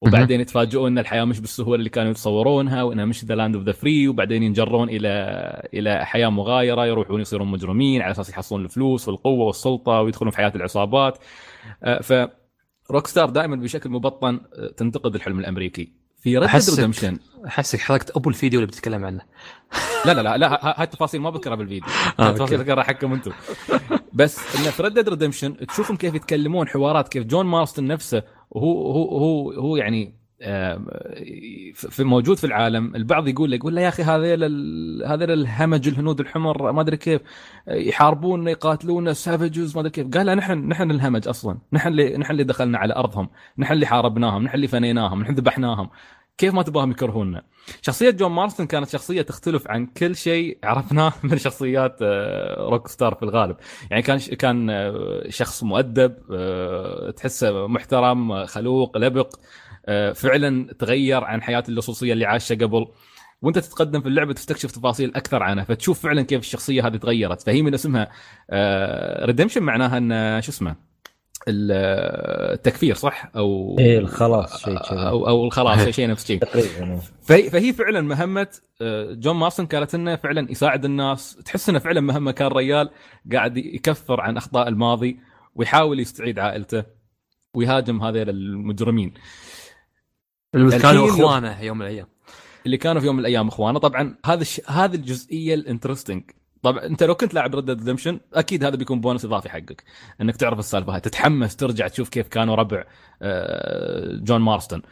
[0.00, 3.72] وبعدين يتفاجئون إن الحياة مش بالسهولة اللي كانوا يتصورونها وإنها مش the land of the
[3.72, 5.08] free وبعدين ينجرون إلى
[5.74, 10.52] إلى حياة مغايرة يروحون يصيرون مجرمين على أساس يحصلون الفلوس والقوة والسلطة ويدخلون في حياة
[10.56, 11.18] العصابات.
[11.82, 12.12] آه، ف
[12.90, 15.92] Rockstar دائما بشكل مبطن آه، تنتقد الحلم الأمريكي.
[16.22, 19.20] في Red أحسك- Redemption أحسك حرقت أبو الفيديو اللي بتتكلم عنه.
[20.06, 21.88] لا لا لا لا هاي التفاصيل ما بذكرها بالفيديو.
[22.18, 22.58] آه، هاي التفاصيل.
[22.58, 23.32] بذكرها حقكم أنتم.
[24.12, 28.92] بس انه في Red Dead Redemption تشوفهم كيف يتكلمون حوارات كيف جون مارستن نفسه وهو
[28.92, 30.86] هو هو هو يعني آم،
[31.74, 32.96] في موجود في العالم.
[32.96, 34.44] البعض يقول له يقول له يا أخي هذيل
[35.06, 37.20] هذيل الهمج الهنود الحمر ما أدري كيف
[37.68, 40.08] يحاربونا يقاتلونا سافجز ما أدري كيف.
[40.08, 41.58] قال نحن نحن الهمج أصلا.
[41.72, 43.28] نحن اللي نحن اللي دخلنا على أرضهم.
[43.58, 44.42] نحن اللي حاربناهم.
[44.42, 45.22] نحن اللي فنيناهم.
[45.22, 45.90] نحن ذبحناهم.
[46.40, 47.42] كيف ما تبغاهم يكرهونا.
[47.82, 53.14] شخصية جون مارستن كانت شخصية تختلف عن كل شيء عرفناه من شخصيات آه، روك ستار
[53.14, 53.56] في الغالب.
[53.90, 59.34] يعني كان كان آه، شخص مؤدب آه، تحسه محترم خلوق لبق
[60.14, 62.86] فعلا تغير عن حياة اللصوصية اللي عاشها قبل.
[63.42, 67.42] وانت تتقدم في اللعبة تستكشف تفاصيل أكثر عنها فتشوف فعلا كيف الشخصية هذه تغيرت.
[67.42, 68.08] فهي من اسمها
[69.26, 70.89] Redemption معناها ان شو اسمه؟
[71.48, 75.00] التكفير صح؟ أو إيه الخلاص شيء كذا.
[75.00, 76.38] أو أو الخلاص شيء- شيء نفس شيء.
[76.38, 78.48] تقريبا فهي, فهي فعلا مهمة
[78.82, 81.36] آه، جون مارسون كانت إنه فعلا يساعد الناس.
[81.44, 82.90] تحس إنه فعلا مهمة كان ريال
[83.32, 85.18] قاعد يكفر عن أخطاء الماضي
[85.54, 86.84] ويحاول يستعيد عائلته
[87.54, 89.14] ويهاجم هذول المجرمين.
[90.54, 92.06] اللي كانوا إخوانه يوم من الأيام.
[92.66, 93.78] اللي كانوا في يوم من الأيام إخوانه.
[93.78, 94.60] طبعا هذا الش...
[94.66, 96.22] هذه الجزئية ال interesting.
[96.62, 99.84] طبعا انت لو كنت لاعب Red Dead Redemption أكيد هذا بيكون بونس إضافي حقك
[100.20, 102.84] إنك تعرف السالفة هاي تتحمس ترجع تشوف كيف كانوا ربع
[103.22, 104.82] آه، جون مارستون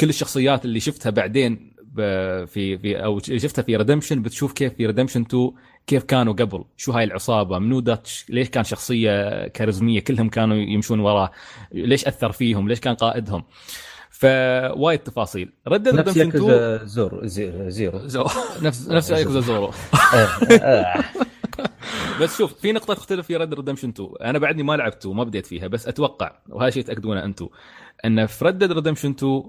[0.00, 5.20] كل الشخصيات اللي شفتها بعدين في في أو شفتها في Redemption بتشوف كيف في Redemption
[5.20, 5.52] 2
[5.86, 11.00] كيف كانوا قبل شو هاي العصابة منو داتش ليش كان شخصية كاريزمية كلهم كانوا يمشون
[11.00, 11.30] وراه
[11.72, 13.44] ليش أثر فيهم ليش كان قائدهم.
[14.22, 15.52] فوايد تفاصيل.
[15.68, 17.98] Red نفس Redemption 2 Yakuza Zero Ze- Zero.
[18.14, 18.24] Ze
[18.62, 19.70] نفس نفس Yakuza Zero.
[22.20, 25.16] بس شوف في نقطة تختلف في Red Dead Redemption 2 أنا بعدني ما لعبت 2
[25.16, 27.48] ما بديت فيها بس أتوقع وهذا شيء تأكدونه أنتم
[28.04, 29.42] أن في Red Dead Redemption 2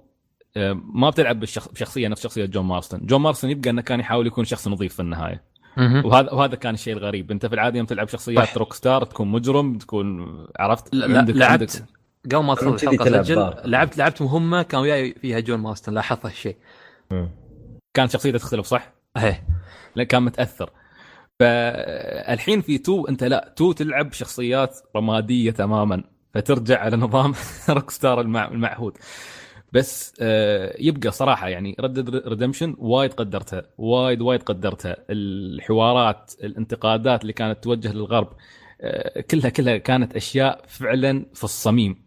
[0.58, 4.28] آه، ما بتلعب بالشخ- بشخصية نفس شخصية جون مارستون جون مارستون يبقى إنه كان يحاول
[4.28, 5.44] يكون شخص نظيف في النهاية.
[5.78, 7.32] وهذا وهذا كان الشيء الغريب.
[7.32, 8.58] أنت في العادة يوم تلعب شخصيات.
[8.58, 11.52] Rockstar تكون مجرم تكون عرفت؟ لا- لا- عندك- لعبت.
[11.76, 11.86] عندك-
[12.26, 13.62] قبل ما اللي الحلقة اسجل بار.
[13.66, 16.58] لعبت لعبت مهمه كان وياي فيها جون مارستون لاحظت هالشيء.
[17.94, 19.44] كانت شخصيته تختلف صح؟ إيه
[20.04, 20.70] كان متأثر
[21.40, 27.34] فالحين في two أنت لا تو تلعب شخصيات رمادية تماما فترجع على نظام
[27.70, 28.48] Rockstar المع...
[28.48, 28.98] المعهود
[29.74, 37.22] بس آه، يبقى صراحة يعني Red Dead Redemption وايد قدرتها وايد وايد قدرتها الحوارات الانتقادات
[37.22, 38.34] اللي كانت توجه للغرب
[38.82, 42.03] آه، كلها كلها كانت أشياء فعلا في الصميم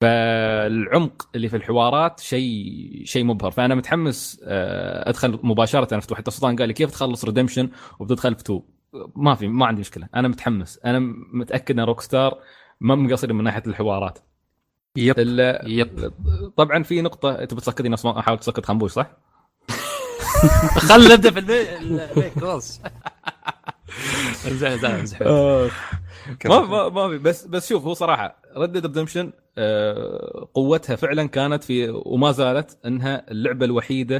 [0.00, 3.50] فالعمق اللي في الحوارات شيء شيء مبهر.
[3.50, 5.98] فأنا متحمس آه، أدخل مباشرة.
[5.98, 8.62] افتح حتى سلطان قال لي كيف تخلص Redemption وبتدخل في 2
[9.16, 10.08] ما في ما عندي مشكلة.
[10.14, 10.80] أنا متحمس.
[10.84, 10.98] أنا
[11.32, 12.38] متأكد إن Rockstar
[12.80, 14.18] ما مقصرين من ناحية الحوارات.
[14.96, 15.14] Yep.
[15.66, 16.12] Yep.
[16.56, 19.10] طبعا في نقطة أنت بتسكتني ما أحاول تسكت خنبوش صح؟
[20.88, 22.80] خل نبدأ في البيت خلاص.
[24.46, 25.22] امزح امزح امزح
[26.44, 27.18] ما ما ما في.
[27.18, 29.32] بس بس شوف هو صراحة Red Dead Redemption
[30.54, 34.18] قوتها فعلا كانت في وما زالت إنها اللعبة الوحيدة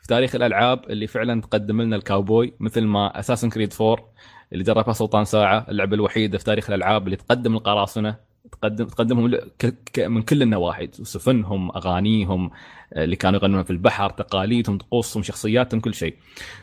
[0.00, 4.12] في تاريخ الألعاب اللي فعلا تقدم لنا الكاوبوي مثل ما Assassin's Creed 4
[4.52, 8.16] اللي جربها سلطان ساعة اللعبة الوحيدة في تاريخ الألعاب اللي تقدم القراصنة
[8.52, 9.40] تقدم تقدمهم
[9.98, 12.50] من كل النواحي سفنهم أغانيهم
[12.92, 16.16] آه، اللي كانوا يغنون في البحر تقاليدهم طقوسهم شخصياتهم كل شيء.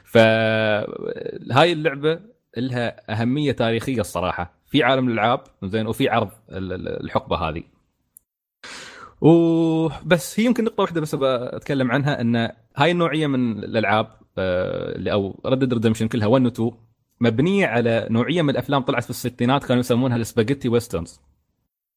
[0.05, 2.19] فهاي اللعبة
[2.57, 4.56] لها أهمية تاريخية الصراحة.
[4.67, 7.63] في عالم الألعاب زين وفي عرض ال- ال- الحقبة هذه.
[9.21, 12.35] وبس هي يمكن نقطة واحدة بس أتكلم عنها إن
[12.75, 14.07] هاي النوعية من الألعاب
[14.37, 16.71] آه، اللي أو Red Dead Redemption كلها 1 و 2
[17.21, 21.21] مبنية على نوعية من الأفلام طلعت في الستينات كانوا يسمونها ال Spaghetti Westerns.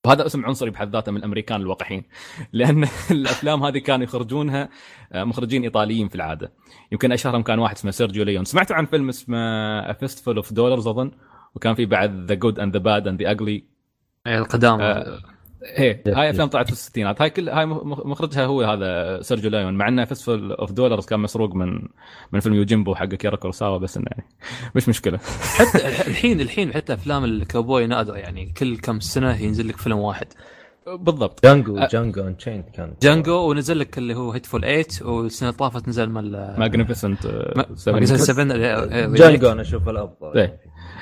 [0.07, 2.05] وهذا اسم عنصري بحد ذاته من الأمريكان الوقحين
[2.53, 4.69] لأن الأفلام هذه كانوا يخرجونها
[5.13, 6.53] آه، مخرجين إيطاليين في العادة.
[6.93, 11.11] يمكن أشهرهم كان واحد اسمه سيرجيو ليوني سمعتوا عن فيلم اسمه Fistful of Dollars أظن؟
[11.55, 13.65] وكان في بعد The Good and The Bad and The Ugly
[14.27, 15.19] القدامى آه،
[15.79, 17.23] إيه هاي أفلام طلعت في الستينات.
[17.23, 21.21] هاي كل هاي مخ- مخرجها هو هذا سيرجيو لايون مع إنه Fistful of Dollars كان
[21.21, 21.89] مسروق من
[22.33, 24.25] من فيلم Yojimbo حق أكيرا كوروساوا بس إنه يعني
[24.75, 25.19] مش مشكلة.
[25.59, 30.27] حتى الحين الحين حتى أفلام الكاوبوي نادرة يعني كل كم سنة ينزل لك فيلم واحد.
[30.87, 31.43] بالضبط.
[31.47, 31.89] Django أه.
[31.93, 32.95] Django Unchained كان.
[33.03, 37.27] Django ونزل لك اللي هو Hateful 8 والسنة اللي طافت نزل مال Magnificent
[37.87, 40.39] Magnificent 7 Django أنا أشوف الأفضل.
[40.39, 40.61] إيه.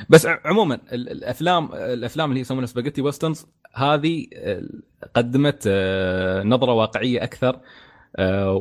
[0.08, 4.26] بس عموما ال- الأفلام الأفلام اللي يسمونها Spaghetti Westerns هذه
[5.16, 7.60] قدمت آه، نظرة واقعية أكثر
[8.16, 8.52] آه،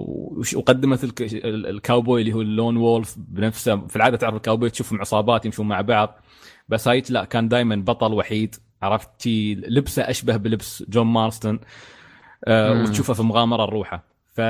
[0.55, 3.87] وقدمت الك- ال- الكاوبوي اللي هو ال lone wolf بنفسه.
[3.87, 6.19] في العادة تعرف الكاوبوي تشوفهم عصابات يمشون مع بعض
[6.69, 9.27] بس هاي لا كان دائما بطل وحيد عرفت
[9.67, 11.59] لبسه أشبه بلبس جون مارستون
[12.45, 12.83] آه، مم.
[12.83, 14.03] وتشوفه في مغامرة لروحه
[14.37, 14.41] ف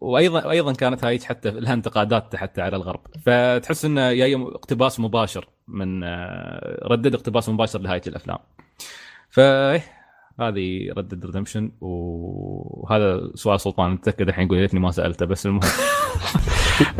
[0.00, 3.00] وأيضا أيضا كانت هاي حتى لها انتقادات حتى على الغرب.
[3.26, 8.38] فتحس انه جاي اقتباس مباشر من آه، Red Dead اقتباس مباشر لهاي الأفلام.
[9.30, 9.40] ف
[10.40, 15.46] هذه Red Dead Redemption وهذا سؤال سلطان متأكد الحين يقول يا ريتني ما سألته بس
[15.46, 15.70] المهم.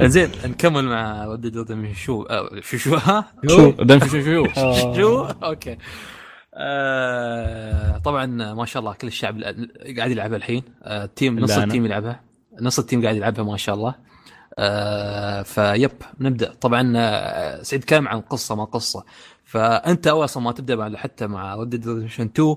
[0.15, 3.73] زين نكمل مع Red Dead Redemption شو آه، شو شو ها؟ شو؟
[4.55, 4.95] شو.
[4.95, 5.77] شو؟ Okay.
[6.55, 9.43] آه طبعا ما شاء الله كل الشعب
[9.99, 10.63] قاعد يلعبها الحين.
[10.83, 11.51] آه ال team نص.
[11.51, 12.21] ال team يلعبها.
[12.61, 13.95] نص ال team قاعد يلعبها ما شاء الله.
[14.59, 16.55] آه ف yep نبدأ.
[16.61, 19.05] طبعا آه، سعيد كلام عن قصة ما قصة.
[19.45, 22.57] فأنت أول أصلا ما تبدأ مع حتى مع Red Dead Redemption 2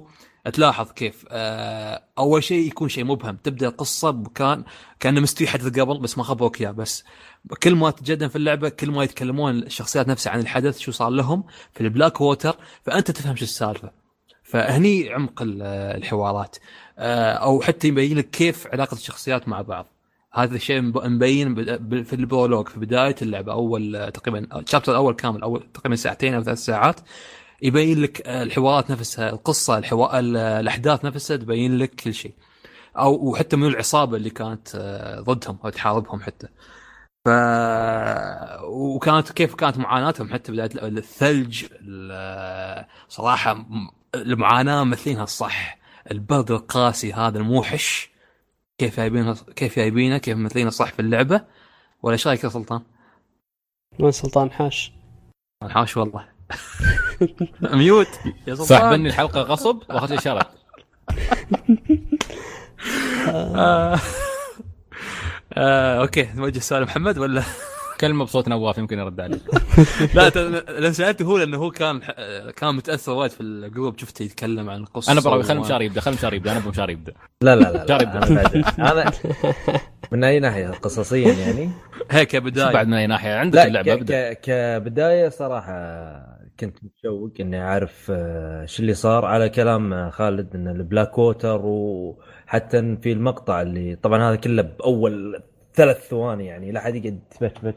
[0.54, 3.38] تلاحظ كيف آه أول شيء يكون شيء مبهم.
[3.44, 4.64] تبدأ القصة بكان
[5.00, 7.04] كأنه مستوي حدث قبل بس ما خبروك إياه بس.
[7.64, 11.44] كل ما تتقدم في اللعبة كل ما يتكلمون الشخصيات نفسها عن الحدث شو صار لهم
[11.74, 13.92] في البلاك ووتر فأنت تفهم شو السالفة.
[14.44, 15.62] فهني عمق ال-
[15.98, 16.56] الحوارات.
[17.00, 19.86] آه، أو حتى يبين لك كيف علاقة الشخصيات مع بعض.
[20.34, 21.56] هذا الشيء مب- مبين
[22.04, 26.34] في ال prologue في بداية اللعبة أول تقريبا ال chapter الأول كامل أول تقريبا ساعتين
[26.34, 27.00] أو ثلاث ساعات.
[27.62, 30.20] يبين لك الحوارات نفسها القصة الحوا...
[30.20, 32.34] ال- الأحداث نفسها تبين لك كل شيء.
[32.98, 36.48] أو وحتى من العصابة اللي كانت آه، ضدهم أو تحاربهم حتى.
[37.26, 37.30] ف
[38.64, 43.66] وكانت كيف كانت معاناتهم حتى بداية الثلج ال- صراحة
[44.16, 45.78] المعاناة مثلينها الصح.
[46.12, 48.10] البرد القاسي هذا الموحش
[48.78, 51.42] كيف جايبينه كيف جايبينه كيف مثلينه صح في اللعبة.
[52.04, 52.82] ولا إيش رأيك يا سلطان؟
[54.00, 54.92] وين سلطان حاش.
[55.70, 56.35] حاش والله.
[57.74, 58.08] ميوت.
[58.48, 58.66] يا سلطان.
[58.80, 60.48] صح بني الحلقة غصب واخر شيء شرط
[63.28, 64.00] آه.
[65.54, 66.30] آه، أوكي.
[66.36, 67.44] نوجه السؤال محمد ولا؟
[68.02, 69.42] كلمة بصوت نواف يمكن يرد عليك.
[70.16, 70.30] لا
[70.80, 72.00] لأن سالته هو لأنه هو كان
[72.56, 74.00] كان متأثر وايد في الجروب.
[74.00, 76.52] شفته يتكلم عن القصة أنا براوي خلي و- مشاري يبدأ خلي مشاري يبدأ.
[76.52, 77.14] أنا مشاري يبدأ.
[77.42, 78.16] لا لا لا, جارب.
[78.16, 79.12] لا أنا
[80.12, 81.70] من أي ناحية؟ قصصيا يعني؟
[82.12, 84.34] هيك كبدايه بعد من أي ناحية؟ عندك اللعبة؟ أبدأ.
[84.34, 85.72] كبداية صراحة
[86.60, 91.62] كنت متشوق إني أعرف آه، شو اللي صار على كلام آه، خالد إن البلاك ووتر
[91.66, 97.76] وحتى في المقطع اللي طبعا هذا كله بأول ثلاث ثواني يعني لا حد يقعد يتفتفت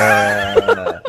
[0.00, 1.02] آه،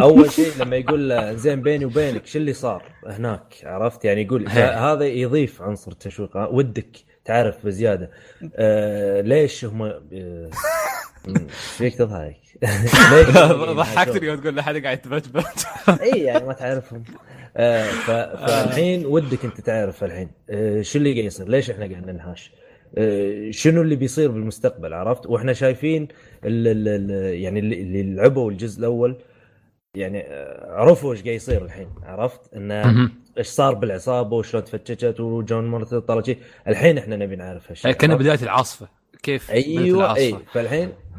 [0.00, 4.48] أول شيء لما يقول زين بيني وبينك شو اللي صار هناك؟ عرفت؟ يعني يقول.
[4.48, 8.10] هذا يضيف عنصر تشويق آه، ودك تعرف بزيادة.
[8.54, 9.92] آه ليش هم
[11.28, 12.36] إيش فيك تضحك؟
[13.76, 15.44] ضحكتني يوم تقول لا حد قاعد يتبجبج
[16.02, 17.04] إي يعني ما تعرفهم
[17.56, 18.10] آه ف...
[18.10, 22.52] فالحين ودك أنت تعرف الحين آه شو اللي قاعد يصير؟ ليش إحنا قاعد ننهاش؟
[22.98, 26.08] آه شنو اللي بيصير بالمستقبل عرفت؟ وإحنا شايفين.
[26.42, 29.16] يعني اللي لعبوا الجزء الأول
[29.94, 33.10] يعني آه، عرفوا إيش قاعد يصير الحين عرفت؟ إنه.
[33.38, 36.38] إيش صار بالعصابة وشلون تفتشت وجون مرت طلع شيء
[36.68, 38.88] الحين إحنا نبي نعرف هالشيء كان؟ بداية العاصفة
[39.22, 40.36] كيف أيوه إي.
[40.52, 41.09] فالحين آه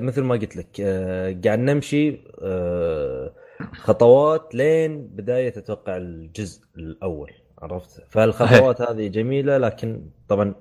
[0.00, 3.32] مثل ما قلت لك آه قاعد نمشي آه
[3.74, 7.30] خطوات لين بداية أتوقع الجزء الأول
[7.62, 10.54] عرفت؟ فالخطوات هذه جميلة لكن طبعا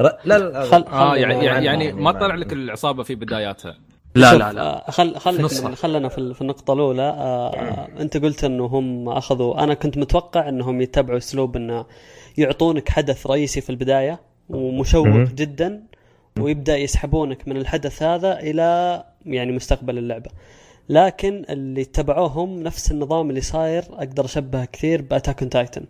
[0.00, 3.78] ر- لا لا, خل آه يعني يعني, يعني يعني ما طلع لك العصابة في بداياتها.
[4.14, 4.62] لا لا لا.
[4.62, 5.48] آه، خل خل.
[5.76, 7.02] خلنا في ال- في النقطة الأولى.
[7.02, 11.86] آه، أنت قلت إنه هم أخذوا أنا كنت متوقع إنهم يتبعوا أسلوب إنه
[12.38, 15.06] يعطونك حدث رئيسي في البداية ومشوق.
[15.08, 15.82] جدا
[16.42, 20.30] ويبدأ يسحبونك من الحدث هذا إلى يعني مستقبل اللعبة.
[20.88, 25.84] لكن اللي اتبعوهم نفس النظام اللي صاير أقدر أشبهه كثير ب Attack Titan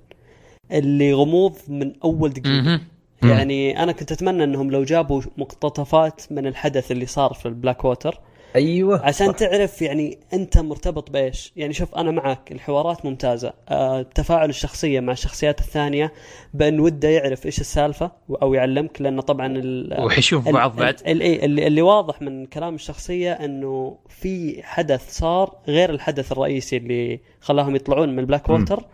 [0.72, 2.60] اللي غموض من أول دقيقة.
[2.62, 2.80] مهم.
[3.22, 8.20] يعني أنا كنت أتمنى إنهم لو جابوا مقتطفات من الحدث اللي صار في البلاك ووتر
[8.56, 9.06] أيوه.
[9.06, 9.36] عشان صح.
[9.38, 11.52] تعرف يعني أنت مرتبط بإيش.
[11.56, 13.52] يعني شوف أنا معك الحوارات ممتازة.
[13.68, 16.12] آه، تفاعل الشخصية مع الشخصيات الثانية
[16.54, 18.10] بأن وده يعرف إيش السالفة
[18.42, 21.00] أو يعلمك لأنه طبعا ال- وحيشوف بعض بعد.
[21.06, 26.76] ال- ال- اللي, اللي واضح من كلام الشخصية إنه في حدث صار غير الحدث الرئيسي
[26.76, 28.84] اللي خلاهم يطلعون من البلاك ووتر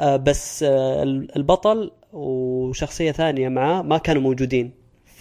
[0.00, 4.70] آه بس آه ال- البطل وشخصية ثانية معاه ما كانوا موجودين.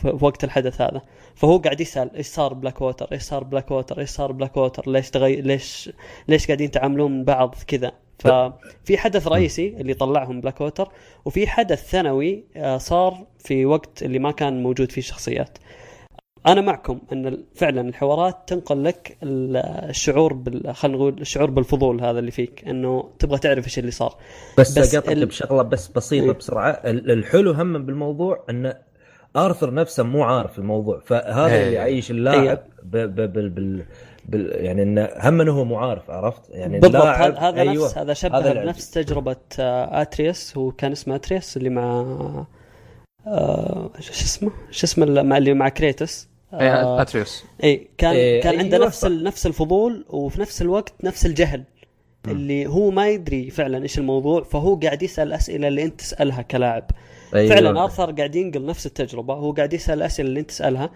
[0.02, 1.02] في وقت الحدث هذا.
[1.36, 4.91] فهو قاعد يسأل إيش صار بلاك ووتر؟ إيش صار بلاك ووتر؟ إيش صار بلاك ووتر؟
[4.91, 5.36] ليش تغي...
[5.41, 5.90] ليش
[6.28, 10.90] ليش قاعدين يتعاملون بعض كذا؟ ففي حدث رئيسي اللي طلعهم بلاك ووتر
[11.26, 15.57] وفي حدث ثانوي آه، صار في وقت اللي ما كان موجود فيه الشخصيات
[16.48, 19.57] أنا معكم أن فعلا الحوارات تنقل لك ال-
[19.90, 20.76] الشعور بال...
[20.76, 24.15] خلينا نقول الشعور بالفضول هذا اللي فيك إنه تبغى تعرف إيش اللي صار.
[24.57, 26.32] بس, بس أقطعك ال- بشغلة بس بسيطة إيه.
[26.32, 26.69] بسرعة.
[26.69, 28.74] ال- الحلو هم بالموضوع أن
[29.38, 31.64] آرثر نفسه مو عارف الموضوع فهذا إيه.
[31.64, 33.86] اللي يعيش اللاعب ب ب بال بال
[34.26, 37.02] بال يعني إنه هم إنه هو مو عارف عرفت؟ يعني بالضبط.
[37.02, 41.16] اللاعب- هذا هذا أيوة، نفس هذا شبه هذا بنفس تجربة آه، اتريس هو كان اسمه
[41.16, 42.06] اتريس اللي مع
[43.28, 47.46] آه شو اسمه؟ شو اسمه اللي مع اللي مع كريتوس؟ إيه، آه آتريوس.
[47.64, 51.64] اي كان إيه، كان عنده أيوة، نفس نفس الفضول وفي نفس الوقت نفس الجهل
[52.28, 56.84] اللي هو ما يدري فعلا إيش الموضوع فهو قاعد يسأل الاسئله اللي أنت تسألها كلاعب.
[57.36, 57.56] أيوة.
[57.56, 60.90] فعلا ارثر قاعد ينقل نفس التجربة هو قاعد يسأل الاسئله اللي أنت تسألها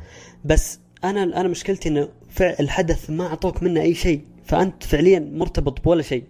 [0.46, 5.84] بس أنا أنا مشكلتي إنه فع- الحدث ما أعطوك منه أي شيء فأنت فعليا مرتبط
[5.84, 6.24] بولا شيء.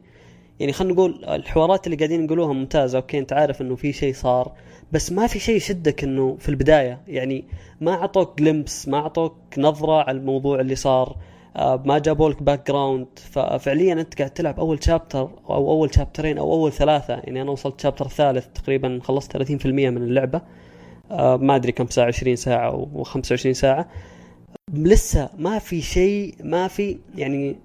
[0.60, 4.52] يعني خلينا نقول الحوارات اللي قاعدين نقولوها ممتازة أوكي أنت عارف إنه في شيء صار
[4.92, 7.02] بس ما في شيء يشدك إنه في البداية.
[7.08, 7.46] يعني
[7.82, 11.16] ما أعطوك glimpse ما أعطوك نظرة على الموضوع اللي صار.
[11.56, 16.72] ما جابوا لك background ففعليا أنت قاعد تلعب أول chapter أو أول شابترين أو أول
[16.72, 17.14] ثلاثة.
[17.14, 20.42] يعني أنا وصلت chapter الثالث تقريبا خلصت 30% من اللعبة.
[21.12, 23.88] آه، ما أدري كم ساعة 20 ساعة أو 25 ساعة.
[24.74, 27.56] لسه ما في شيء ما في يعني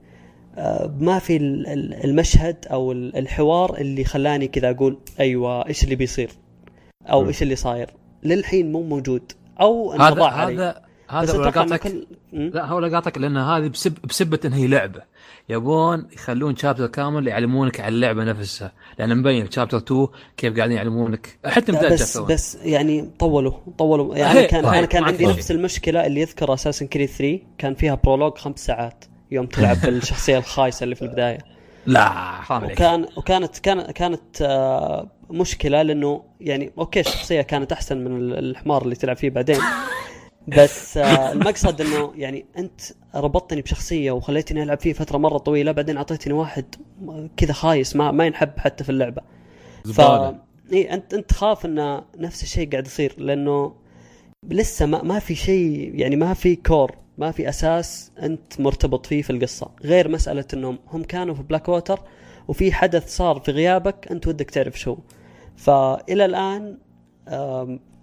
[0.58, 5.84] آه، ما في ال- ال- المشهد أو ال- الحوار اللي خلاني كذا أقول أيوه إيش
[5.84, 6.30] اللي بيصير؟
[7.06, 7.28] أو.
[7.28, 7.90] إيش اللي صاير؟
[8.22, 9.32] للحين مو موجود.
[9.60, 11.92] أو هذا هذا هذا لقاطك?
[12.32, 15.02] لا هو لقاطك لأن هذه بسب بسبة إن هي لعبة.
[15.48, 18.72] يبون يخلون شابتر كامل يعلمونك على اللعبة نفسها.
[18.98, 20.06] لأن مبين chapter 2
[20.36, 21.38] كيف قاعدين يعلمونك.
[21.46, 24.16] حتى بدايه بس chapter 1 بس يعني طولوا طولوا.
[24.16, 27.94] يعني هي- كان أنا كان عندي نفس المشكلة اللي يذكر اساسن كريد 3 كان فيها
[28.04, 31.38] prologue خمس ساعات يوم تلعب بالشخصية الخايسة اللي في البداية.
[31.86, 32.08] لا
[32.42, 32.76] حرام عليك.
[32.76, 38.82] وكان وكانت كان كانت آه، مشكلة لأنه يعني أوكي الشخصية كانت أحسن من ال- الحمار
[38.82, 39.60] اللي تلعب فيه بعدين.
[40.48, 42.80] بس آه، المقصد إنه يعني أنت
[43.14, 46.64] ربطتني بشخصية وخليتني ألعب فيه فترة مرة طويلة بعدين أعطيتني واحد
[47.36, 49.22] كذا خايس ما ما ينحب حتى في اللعبة.
[49.84, 50.38] ف زبالة.
[50.72, 53.74] إي انت أنت خاف انه نفس الشيء قاعد يصير لأنه
[54.48, 59.22] لسه ما ما في شيء يعني ما في core ما في أساس أنت مرتبط فيه
[59.22, 59.70] في القصة.
[59.84, 62.00] غير مسألة انهم هم كانوا في بلاك ووتر
[62.48, 64.96] وفي حدث صار في غيابك أنت ودك تعرف شو.
[65.56, 66.78] فإلى الآن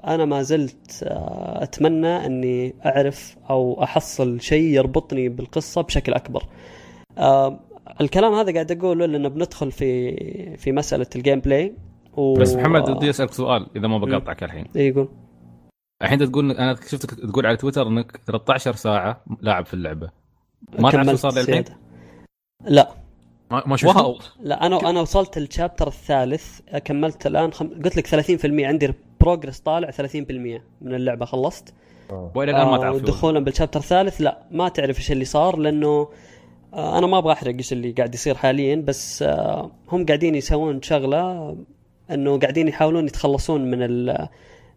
[0.07, 6.43] أنا ما زلت آه، أتمنى أني أعرف أو أحصل شيء يربطني بالقصة بشكل أكبر.
[7.17, 7.59] آم،
[8.01, 11.73] الكلام هذا قاعد أقوله لأنه بندخل في في مسألة ال gameplay
[12.17, 12.33] و...
[12.33, 14.65] بس محمد بدي أسألك سؤال إذا ما بقاطعك الحين.
[14.75, 15.09] إيه يقول
[16.01, 20.09] الحين أنت تقول أنا شفتك تقول على تويتر إنك 13 ساعة لاعب في اللعبة.
[20.79, 21.77] ما تعرف شو صار زيادة.
[22.65, 23.03] لا.
[23.51, 27.67] ما wow لا أنا أنا وصلت ال chapter الثالث كملت الآن خم...
[27.83, 28.93] قلت لك 30% عندي
[29.23, 29.95] progress طالع 30%
[30.81, 31.73] من اللعبة خلصت.
[32.35, 35.57] وإلى الآن ما آه، تعرف شو ودخولا بالشابتر الثالث لا ما تعرف إيش اللي صار
[35.57, 36.07] لأنه
[36.73, 40.81] آه، أنا ما أبغى أحرق إيش اللي قاعد يصير حاليا بس آه، هم قاعدين يسوون
[40.81, 41.55] شغلة
[42.11, 44.09] إنه قاعدين يحاولون يتخلصون من ال...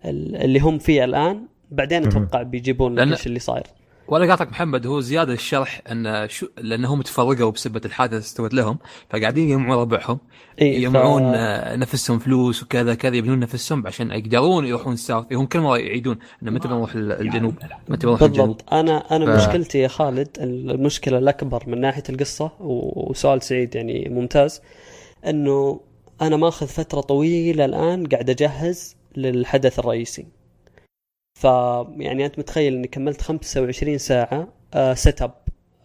[0.04, 1.42] ال- اللي هم فيه الآن.
[1.70, 2.06] بعدين.
[2.06, 3.66] أتوقع بيجيبون إيش اللي صاير.
[4.08, 8.78] ولا قاطعك محمد هو زيادة الشرح إن شو لانهم تفرقوا بسبه الحادث استوت لهم
[9.10, 10.18] فقاعدين يجمعون ربعهم
[10.60, 15.32] إيه، ف- يجمعون آه، نفسهم فلوس وكذا كذا يبنون نفسهم عشان يقدرون يروحون الساوث.
[15.32, 17.54] هم كل مرة يعيدون انه متى بنروح الجنوب؟
[17.88, 18.72] متى بنروح الجنوب؟ بالضبط.
[18.74, 24.60] أنا أنا ف- مشكلتي يا خالد المشكلة الأكبر من ناحية القصة وسؤال سعيد يعني ممتاز
[25.26, 25.80] إنه
[26.22, 30.26] أنا ماخذ فترة طويلة الآن قاعد أجهز للحدث الرئيسي.
[31.36, 31.44] ف
[31.98, 35.32] يعني أنت متخيل إني كملت 25 ساعة آه setup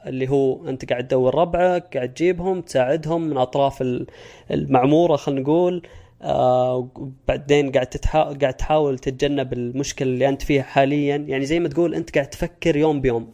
[0.06, 4.08] اللي هو أنت قاعد تدور ربعك قاعد تجيبهم تساعدهم من أطراف ال-
[4.52, 5.88] المعمورة خلينا نقول
[6.22, 6.88] آه
[7.28, 8.24] بعدين قاعد تتحا...
[8.34, 11.16] قاعد تحاول تتجنب المشكلة اللي أنت فيها حاليا.
[11.16, 13.32] يعني زي ما تقول أنت قاعد تفكر يوم بيوم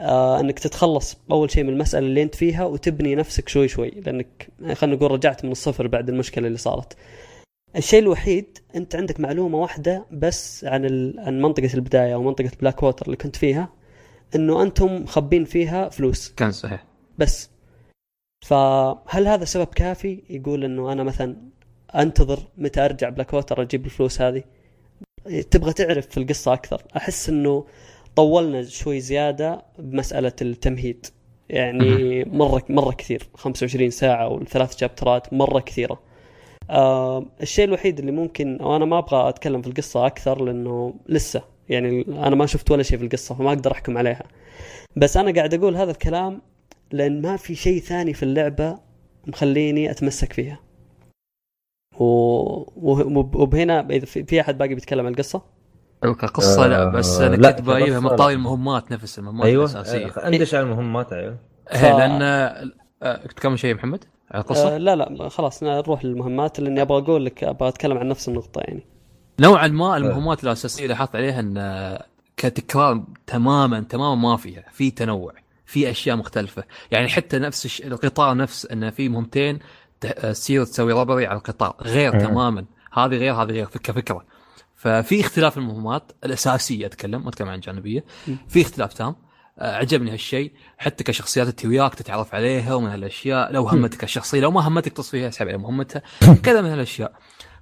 [0.00, 4.48] آه إنك تتخلص أول شيء من المسألة اللي أنت فيها وتبني نفسك شوي شوي لأنك
[4.72, 6.96] خلينا نقول رجعت من الصفر بعد المشكلة اللي صارت.
[7.76, 11.20] الشيء الوحيد أنت عندك معلومة واحدة بس عن ال...
[11.20, 13.72] عن منطقة البداية أو منطقة بلاك ووتر اللي كنت فيها
[14.34, 16.32] إنه أنتم مخبين فيها فلوس.
[16.36, 16.84] كان صحيح.
[17.18, 17.50] بس.
[18.46, 21.36] فهل هذا سبب كافي؟ يقول إنه أنا مثلا
[21.94, 24.42] أنتظر متى أرجع بلاك ووتر أجيب الفلوس هذه؟
[25.50, 26.82] تبغى تعرف في القصة أكثر.
[26.96, 27.66] أحس إنه
[28.16, 31.06] طولنا شوي زيادة بمسألة التمهيد.
[31.48, 33.28] يعني مرة مرة كثير.
[33.34, 36.09] 25 ساعة والثلاث شابترات مرة كثيرة.
[36.70, 42.04] آه الشيء الوحيد اللي ممكن وأنا ما أبغى أتكلم في القصة أكثر لأنه لسه يعني
[42.08, 44.22] أنا ما شفت ولا شيء في القصة فما أقدر أحكم عليها.
[44.96, 46.42] بس أنا قاعد أقول هذا الكلام
[46.92, 48.78] لأن ما في شيء ثاني في اللعبة
[49.26, 50.60] مخليني أتمسك فيها.
[51.98, 52.04] و...
[52.76, 55.42] وب- وبهنا إذا في, في أحد باقي بيتكلم عن القصة؟
[56.04, 60.06] القصة لا بس آه، أنا كنت بايبها كقصة من المهمات نفس المهمات أيوه الأساسية.
[60.06, 61.38] آه، اندش على المهمات أيوه.
[61.72, 62.22] إيه، لأن
[63.02, 66.98] آه، تكمل شيء يا محمد؟ على القصة؟ آه لا لا خلاص نروح للمهمات لأني أبغى
[67.02, 68.86] أقول لك أبغى أتكلم عن نفس النقطة يعني.
[69.40, 71.98] نوعا ما المهمات الأساسية اللي حاط عليها إن
[72.36, 75.32] كتكرار تماما تماما ما فيها في تنوع
[75.66, 76.64] في أشياء مختلفة.
[76.90, 77.80] يعني حتى نفس الش...
[77.82, 79.58] القطار نفس انه في مهمتين
[80.00, 82.20] تصير تسوي ربري على القطار غير مم.
[82.20, 82.64] تماما.
[82.92, 84.24] هذه غير هذه غير فك- كفكره
[84.76, 88.04] ففي اختلاف المهمات الأساسية أتكلم ما أتكلم عن الجانبية.
[88.48, 89.06] في اختلاف تام.
[89.08, 89.16] آه،
[89.60, 90.52] عجبني هالشيء.
[90.78, 93.52] حتى كشخصيات انت وياك تتعرف عليها ومن هالأشياء.
[93.52, 96.02] لو همتك الشخصيه لو ما همتك تصفيها اسحب على مهمتها.
[96.44, 97.12] كذا من هالأشياء.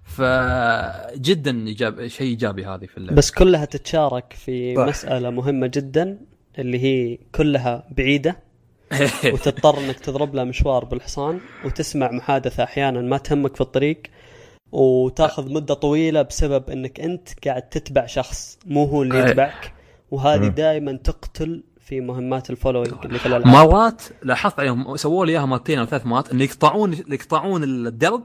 [0.05, 3.17] فجدا ايجاب شيء إيجابي هذه في اللعبة.
[3.17, 4.87] بس كلها تتشارك في صح.
[4.87, 6.19] مسألة مهمة جدا
[6.59, 8.49] اللي هي كلها بعيدة.
[9.33, 14.03] وتضطر إنك تضرب لها مشوار بالحصان وتسمع محادثة أحيانا ما تهمك في الطريق
[14.73, 19.31] وتأخذ مدة طويلة بسبب إنك أنت قاعد تتبع شخص مو هو اللي أي.
[19.31, 19.73] يتبعك.
[20.11, 20.47] وهذه.
[20.47, 25.79] دائما تقتل في مهمات الفولوينج اللي في الالعاب مرات لاحظت عليهم سووا لي إياها مرتين
[25.79, 28.23] أو ثلاث مرات انه يقطعون يقطعون الدرب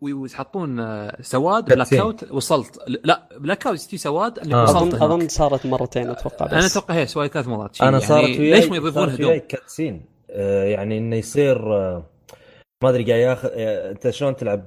[0.00, 1.94] ويحطون آه، سواد بلاك.
[1.94, 4.62] اوت وصلت لا بلاك اوت يجي سواد اللي آه.
[4.62, 5.02] وصلت اظن هناك.
[5.02, 8.50] اظن صارت مرتين أتوقع بس أنا أتوقع هي سويت ثلاث مرات أنا يعني صارت وياي
[8.60, 12.02] ليش ما يضيفون هدوم؟ كاتسين آه يعني إنه يصير آه
[12.82, 14.66] ما أدري قاعد ياخذ آه أنت شلون تلعب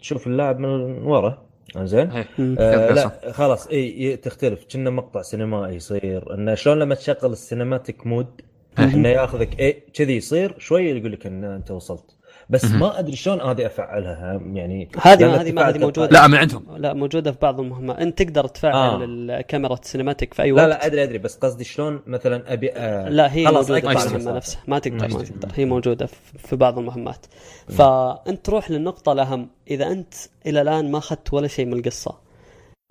[0.00, 2.24] تشوف اللاعب من ورا زين.
[2.38, 2.56] مم.
[2.58, 4.64] آه لا خلاص اي تختلف.
[4.72, 6.34] كنا مقطع سينمائي يصير.
[6.34, 8.40] انه شلون لما تشغل السينماتيك مود
[8.78, 12.17] إنه ياخذك اي كذي يصير شوي يقول لك إن أنت وصلت.
[12.50, 12.80] بس مهم.
[12.80, 16.08] ما أدري شلون هذه أفعلها يعني هذه هذه ما هذه موجودة.
[16.08, 16.64] لا من عندهم.
[16.76, 18.98] لا موجودة في بعض المهمات انت تقدر تفعل آه.
[19.04, 23.08] الكاميرا السينماتيك في أي وقت لا لا أدري أدري بس قصدي شلون مثلا أبي آه
[23.08, 24.36] لا هي خلاص موجودة في المهمه.
[24.36, 24.60] نفسها.
[24.68, 25.22] ما تقدر ما.
[25.22, 25.48] تقدر.
[25.54, 26.06] هي موجودة
[26.38, 27.26] في- بعض المهمات.
[27.68, 29.48] فأنت تروح للنقطة الأهم.
[29.70, 30.14] إذا أنت
[30.46, 32.18] إلى الآن ما أخذت ولا شيء من القصة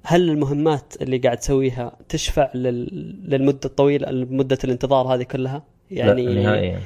[0.03, 2.85] هل المهمات اللي قاعد تسويها تشفع لل...
[3.29, 6.79] للمدة الطويلة مده الانتظار هذه كلها؟ يعني لا نهائيا.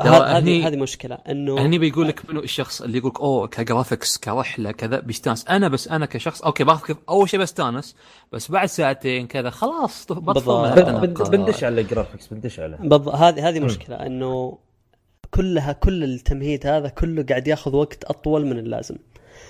[0.00, 4.70] هذه هذه مشكلة إنه هني بيقول لك منو الشخص اللي يقول لك أوه كجرافكس كرحله
[4.70, 5.00] كذا.
[5.00, 5.48] بيستانس.
[5.48, 7.96] أنا بس أنا كشخص أوكي باخذ أول شيء بستانس
[8.32, 11.30] بس بعد ساعتين كذا خلاص بالضبط.
[11.30, 12.76] بندش على الجرافكس بندش عليه.
[12.76, 13.08] بالض...
[13.08, 13.60] هذه هذه.
[13.60, 14.58] مشكلة إنه
[15.30, 18.96] كلها كل التمهيد هذا كله قاعد ياخذ وقت أطول من اللازم.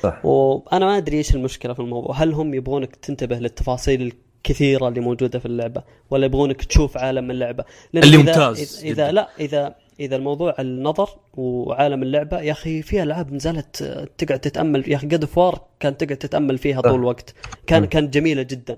[0.02, 0.24] صح.
[0.24, 2.14] وأنا ما أدري إيش المشكلة في الموضوع.
[2.16, 4.12] هل هم يبغونك تنتبه للتفاصيل
[4.46, 8.92] الكثيرة اللي موجودة في اللعبة ولا يبغونك تشوف عالم اللعبة؟ لأن اللي إذا- ممتاز اذا,
[8.92, 9.04] جداً.
[9.04, 9.74] إذا لا إذا
[10.04, 15.06] إذا الموضوع النظر وعالم اللعبة يا أخي في ألعاب نزلت آه، تقعد تتأمل يا أخي
[15.06, 16.80] God of War كانت تقعد تتأمل فيها.
[16.80, 17.34] طول الوقت
[17.66, 17.84] كان.
[17.84, 18.76] كانت جميلة جدا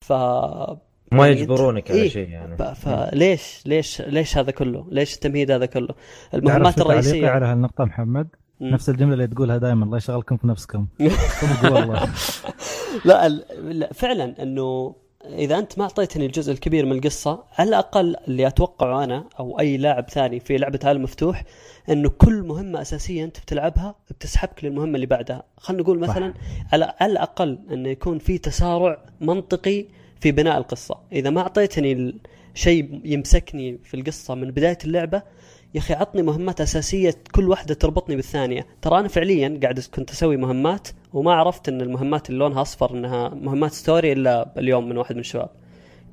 [0.00, 2.08] ف ما يعني يجبرونك على إيه.
[2.08, 5.94] شيء يعني فليش ليش ليش هذا كله؟ ليش التمهيد هذا كله؟
[6.34, 8.28] المهمات شو تعليقي الرئيسيه على هالنقطة محمد
[8.60, 8.68] مم.
[8.70, 10.86] نفس الجملة اللي تقولها دائما الله يشغلكم في نفسكم
[11.40, 12.08] صدق والله
[13.04, 13.44] لا, ال-
[13.78, 14.94] لا فعلا إنه
[15.28, 19.76] إذا أنت ما أعطيتني الجزء الكبير من القصة على الأقل اللي أتوقعه أنا أو أي
[19.76, 21.44] لاعب ثاني في لعبة عالم مفتوح
[21.90, 25.42] انه كل مهمة أساسية أنت بتلعبها بتسحبك للمهمة اللي بعدها.
[25.56, 26.34] خلينا نقول مثلا
[26.72, 29.84] على على الأقل انه يكون في تسارع منطقي
[30.20, 30.98] في بناء القصة.
[31.12, 32.14] إذا ما أعطيتني
[32.54, 35.22] شيء يمسكني في القصة من بداية اللعبة
[35.74, 38.66] يا أخي عطني مهمات أساسية كل واحدة تربطني بالثانية.
[38.82, 43.28] ترى أنا فعليا قاعد كنت أسوي مهمات وما عرفت إن المهمات اللي لونها أصفر إنها
[43.28, 45.48] مهمات ستوري إلا اليوم من واحد من الشباب.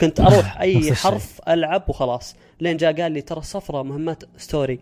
[0.02, 0.94] كنت أروح نفس اي.
[0.94, 2.36] حرف ألعب وخلاص.
[2.60, 4.80] لين جاء قال لي ترى الصفرة مهمات story.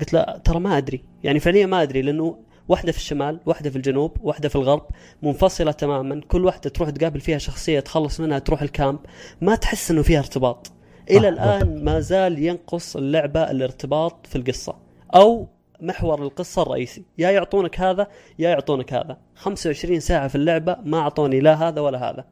[0.00, 1.04] قلت له ترى ما أدري.
[1.24, 2.38] يعني فعليا ما أدري لأنه
[2.68, 4.86] واحدة في الشمال واحدة في الجنوب واحدة في الغرب
[5.22, 6.20] منفصلة تماما.
[6.28, 8.98] كل واحدة تروح تقابل فيها شخصية تخلص منها تروح ال camp.
[9.40, 10.72] ما تحس إنه فيها ارتباط.
[11.10, 14.76] إلى الآن ما زال ينقص اللعبة الارتباط في القصة
[15.14, 15.46] أو
[15.80, 17.04] محور القصة الرئيسي.
[17.18, 18.06] يا يعطونك هذا
[18.38, 19.16] يا يعطونك هذا.
[19.34, 22.24] 25 ساعة في اللعبة ما أعطوني لا هذا ولا هذا.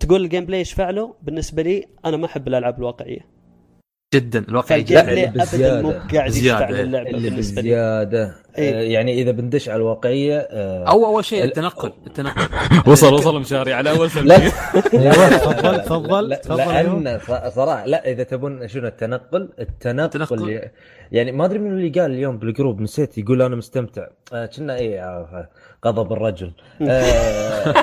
[0.00, 3.39] تقول ال gameplay يشفع له بالنسبة لي أنا ما أحب الألعاب الواقعية.
[4.14, 5.82] جدا الواقع جدا ابدا بزيادة.
[5.82, 6.82] مو قاعد يشفع بزيادة.
[6.82, 8.74] للعبة اللي بالنسبة لي بزيادة إيه.
[8.74, 12.48] آه يعني إذا بندش على الواقعية آه أو أول شيء ال- التنقل التنقل
[12.90, 14.36] وصل وصل مشاري على أول لا
[14.94, 20.60] أيوه تفضل تفضل تفضل لأن ص- صراحة لا إذا تبون شنو التنقل التنقل, التنقل.
[21.12, 24.74] يعني ما أدري من اللي قال اليوم بال group نسيت يقول أنا مستمتع آه كنا
[24.76, 25.48] اي آه
[25.86, 26.52] غضب الرجل.
[26.82, 27.74] آه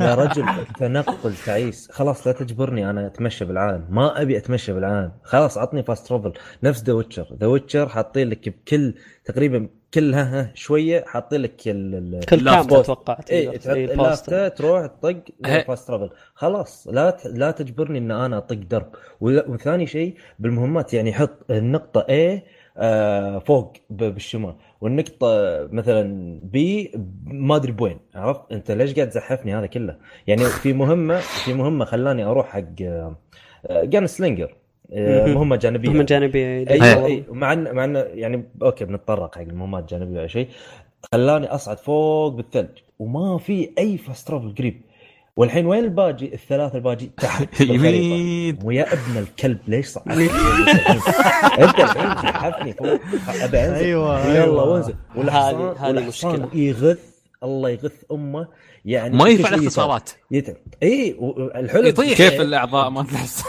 [0.00, 1.90] يا رجل التنقل تعيس.
[1.92, 3.86] خلاص لا تجبرني أنا أتمشى بالعالم.
[3.90, 5.12] ما أبي أتمشى بالعالم.
[5.22, 6.32] خلاص عطني fast travel
[6.62, 11.56] نفس The Witcher The Witcher حاطين لك بكل تقريبا كل ها ها شوية حاطين لك
[11.56, 12.10] كل
[12.44, 12.72] لا، كام post.
[12.90, 13.58] أتوقع اي
[14.50, 15.66] تروح تطق.
[15.66, 18.88] fast travel خلاص لا لا تجبرني إن أنا أطق درب.
[19.20, 22.40] وثاني شيء بالمهمات يعني حط النقطة A
[22.76, 24.54] آه فوق ب- بالشمال.
[24.80, 25.28] والنقطة
[25.72, 26.92] مثلا B
[27.24, 29.96] ما أدري بوين عرفت؟ أنت ليش قاعد تزحفني هذا كله؟
[30.26, 32.82] يعني في مهمة في مهمة خلاني أروح حق
[33.70, 34.54] gunslinger.
[34.92, 35.34] مهم.
[35.34, 35.88] مهمة جانبية.
[35.88, 37.06] مهمة جانبية أيوه أيوة.
[37.06, 40.48] إي مع إن مع إن يعني okay بنتطرق حق المهمات الجانبية ولا شيء.
[41.12, 44.80] خلاني أصعد فوق بالثلج وما في أي fast travel قريب.
[45.36, 47.60] والحين وين الباجي الثلاث الباجي تحت.
[47.60, 50.24] يمين ويا ابن الكلب ليش صعدتني
[51.64, 53.00] انت الحين فوق.
[53.42, 54.64] ابي انزل أيوة، يلا أيوة.
[54.68, 54.94] وانزل.
[55.16, 56.48] والحصان هذه- مشكلة.
[56.54, 57.09] يغث
[57.42, 58.46] الله يغث أمه.
[58.84, 59.58] يعني ما ينفع يتعب.
[59.58, 61.16] الاختصارات يتعب إي
[61.54, 62.16] الحلو يطيح.
[62.16, 63.44] كيف الأعضاء ما تحس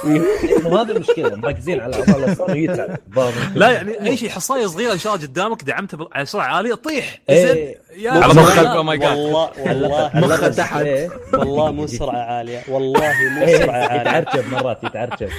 [0.64, 3.34] مو هذه المشكلة مركزين على اعضاء الاجسام ويتعب الظاهر.
[3.56, 7.20] لا يعني أي شيء حصاية صغيرة إن شاء الله قدامك دعمته على سرعة عالية طيح
[7.30, 7.46] إيه.
[7.54, 7.76] زين.
[7.98, 8.70] يا على عبد مخ الله.
[8.70, 10.12] خلفه ما يقال والله والله.
[10.28, 10.86] مخه تحت.
[11.34, 12.64] والله مو سرعة عالية.
[12.70, 14.02] والله مو سرعة عالية.
[14.02, 15.30] يتعرجب مرات يتعرجب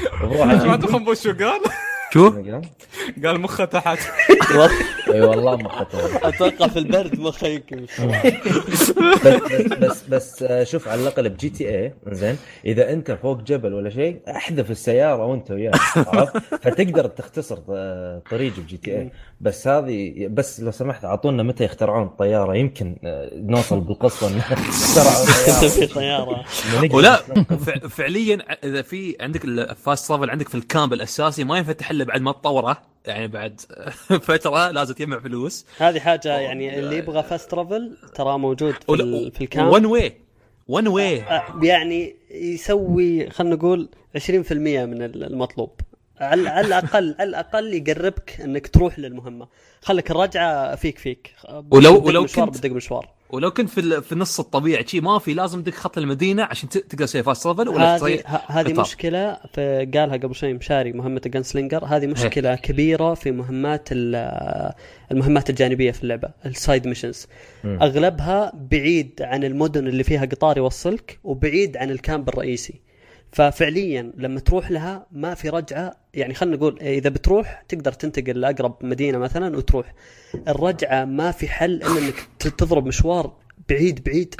[0.66, 1.60] ما تفهم وشو قال؟
[2.12, 2.34] شوف
[3.24, 3.98] قال مخه تحت.
[5.12, 7.86] اي والله ما خطر أتوقع في البرد مخه يمكن
[8.72, 13.74] بس بس بس, بس آه، شوف على الأقل ب GTA زين إذا أنت فوق جبل
[13.74, 20.26] ولا شيء أحذف السيارة وأنت وياه عرفت؟ فتقدر تختصر آه، طريق ب GTA بس هذه
[20.26, 26.44] بس لو سمحت أعطونا متى يخترعون الطيارة؟ يمكن آه، نوصل بالقصة ان اخترعوا في طيارة.
[26.92, 27.16] ولا
[27.88, 32.04] فعليا إذا في عندك ال fast travel عندك في ال camp الأساسي ما ينفتح إلا
[32.04, 32.91] بعد ما تطوره.
[33.06, 33.60] يعني بعد
[34.28, 35.66] فترة لازم تجمع فلوس.
[35.78, 39.72] هذه حاجة يعني اللي يبغى fast travel ترى موجود في, ال- في ال camp.
[39.72, 40.12] one way
[40.68, 41.24] one way
[41.62, 43.88] يعني يسوي خلينا نقول
[44.18, 45.70] 20% من المطلوب.
[46.20, 49.48] على الأقل على الأقل يقربك إنك تروح للمهمة.
[49.82, 51.34] خليك الرجعة فيك فيك.
[51.70, 53.08] ولو- ولو مشوار كنت- بدك مشوار.
[53.32, 56.68] ولو كنت في ال- في النص الطبيعي شي ما في لازم تدق خط المدينة عشان
[56.68, 58.00] ت- تقدر تسوي fast travel ولا هذه
[58.48, 58.66] هذه.
[58.80, 64.72] مشكلة في قالها قبل شوي مشاري مهمة ال gunslinger هذه مشكلة كبيرة في مهمات ال-
[65.12, 67.26] المهمات الجانبية في اللعبة ال side missions
[67.64, 72.80] أغلبها بعيد عن المدن اللي فيها قطار يوصلك وبعيد عن ال camp الرئيسي.
[73.32, 78.74] ففعليا لما تروح لها ما في رجعة يعني خلينا نقول إذا بتروح تقدر تنتقل لأقرب
[78.80, 79.94] مدينة مثلا وتروح.
[80.48, 82.14] الرجعة ما في حل إلا إنك
[82.58, 83.32] تضرب مشوار
[83.68, 84.34] بعيد بعيد.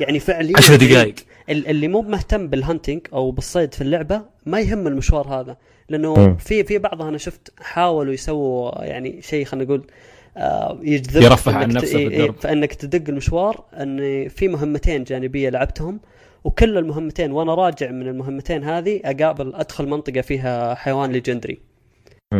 [0.00, 1.14] يعني فعليا 10 دقائق
[1.50, 5.56] ال- اللي مو مهتم بال hunting أو بالصيد في اللعبة ما يهم المشوار هذا.
[5.88, 6.36] لأنه.
[6.36, 9.86] في في بعضها أنا شفت حاولوا يسووا يعني شيء خلينا نقول
[10.36, 12.34] آه، يجذبك يرفه عن نفسه في إيه- الدرب.
[12.40, 16.00] فإنك تدق المشوار إن في مهمتين جانبية لعبتهم.
[16.46, 21.60] وكل المهمتين وأنا راجع من المهمتين هذه أقابل أدخل منطقة فيها حيوان legendary.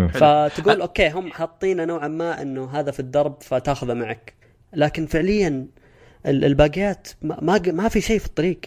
[0.09, 4.35] فتقول okay هم حاطينه نوعا ما إنه هذا في الدرب فتاخذه معك.
[4.73, 5.67] لكن فعليا
[6.27, 8.61] ال- الباقيات ما ما, ما في شيء في الطريق.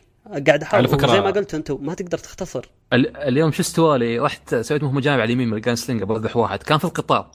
[0.48, 0.88] قاعد أحاول.
[0.88, 2.66] على زي ما قلت أنتم ما تقدر تختصر.
[2.94, 6.64] ال- اليوم شو استوالي رحت سويت مهمة جانب على اليمين من ال gunslinger بذبح واحد.
[6.64, 7.32] كان في القطار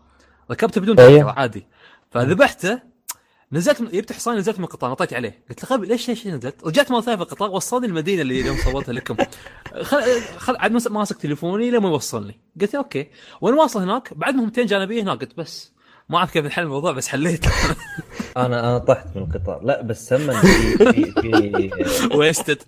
[0.51, 0.97] ركبته بدون.
[0.97, 1.67] تذكره عادي.
[2.11, 2.94] فذبحته
[3.55, 5.43] نزلت من- جبت حصان نزلت من القطار نطيت عليه.
[5.49, 8.93] قلت له ليش ليش نزلت؟ رجعت مرة ثانية في القطار وصلني المدينة اللي اليوم صورتها
[8.93, 9.17] لكم.
[9.83, 12.41] خل خل عاد ماسك تليفوني لما يوصلني.
[12.61, 13.07] قلت okay.
[13.41, 15.21] وأنا واصل هناك بعد مهمتين جانبية هناك.
[15.21, 15.73] قلت بس
[16.09, 17.45] ما أعرف كيف نحل الموضوع بس حليت.
[18.37, 19.65] أنا أنا طحت من القطار.
[19.65, 21.71] لا بس هم في في, في
[22.17, 22.63] ويستد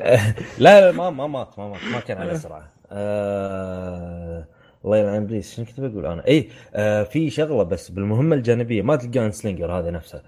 [0.00, 2.68] لا لا ما ما مات ما مات ما كان على سرعة.
[2.90, 4.46] آه...
[4.84, 8.96] الله يلعن ابليس شنو كنت بقول أنا؟ اي آه في شغلة بس بالمهمة الجانبية ما
[8.96, 10.22] تلقى slinger هذا نفسه.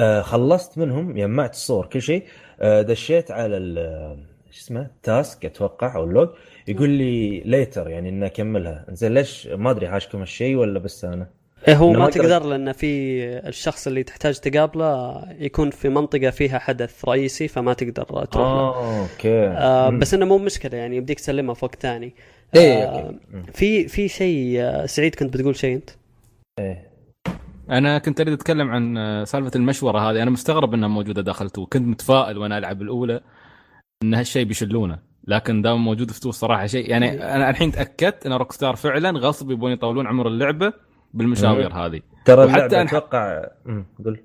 [0.00, 2.24] آه خلصت منهم جمعت الصور كل شيء.
[2.60, 6.28] آه دشيت على ال شو اسمه task أتوقع أو ال log
[6.68, 8.84] يقول لي later يعني إني أكملها.
[8.90, 11.26] زين ليش؟ ما أدري حاشكم الشيء ولا بس أنا.
[11.68, 17.04] إيه هو ما تقدر لأن في الشخص اللي تحتاج تقابله يكون في منطقة فيها حدث
[17.04, 18.40] رئيسي فما تقدر تروح له.
[18.42, 19.46] آه okay.
[19.46, 19.90] آه.
[19.90, 22.14] بس إنه مو مشكلة يعني يبديك تسلمها في وقت ثاني.
[22.54, 23.14] إيه، آه.
[23.52, 25.90] في في شيء آه، سعيد كنت بتقول شيء أنت؟
[26.58, 26.90] إيه.
[27.70, 30.22] أنا كنت أريد أتكلم عن آه، سالفة المشورة هذه.
[30.22, 33.20] أنا مستغرب إنها موجودة داخل two كنت متفائل وأنا ألعب الأولى
[34.02, 34.98] إن هالشيء بيشلونه.
[35.28, 36.90] لكن دام موجود في تو صراحة شيء.
[36.90, 40.72] يعني أنا الحين تأكدت إن روك ستار فعلا غصب يبون يطولون عمر اللعبة
[41.14, 42.00] بالمشاوير هذه.
[42.24, 43.44] ترى اللعبة أتوقع
[44.04, 44.22] قول.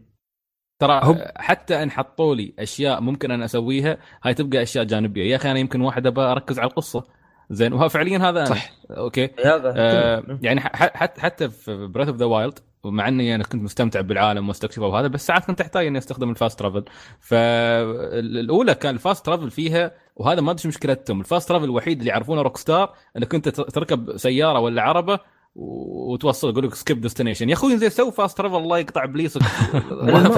[0.82, 5.32] ترى هو- حتى أن حطوا لي أشياء ممكن أنا أسويها هاي تبقى أشياء جانبية.
[5.32, 7.04] يا أخي أنا يمكن واحد أبى أركز على القصة.
[7.52, 8.46] زين وها فعليا هذا أنا.
[8.46, 8.72] صح.
[8.92, 10.24] okay هذا آه.
[10.42, 14.86] يعني حتى حتى في بريث اوف ذا وايلد ومع إني أنا كنت مستمتع بالعالم واستكشفه
[14.88, 16.84] وهذا بس ساعات كنت أحتاج إني أستخدم ال fast travel
[17.20, 22.58] فالاولى كان الفاست ترافل فيها وهذا ما أدري مشكلتهم الفاست ترافل الوحيد اللي يعرفونه روك
[22.58, 25.20] ستار انك انت تركب سيارة ولا عربة
[25.56, 29.42] وتوصل يقول لك سكيب ديستنيشن يا أخوي زي سوي فاست ترافل الله يقطع ابليسك
[29.92, 30.30] من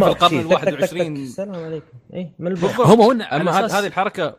[0.00, 0.38] في القرن.
[0.38, 0.92] ال تك- تك- تك- تك.
[0.92, 4.36] 21 السلام عليكم اي من هم هن اما على هذه أساس- هذه الحركة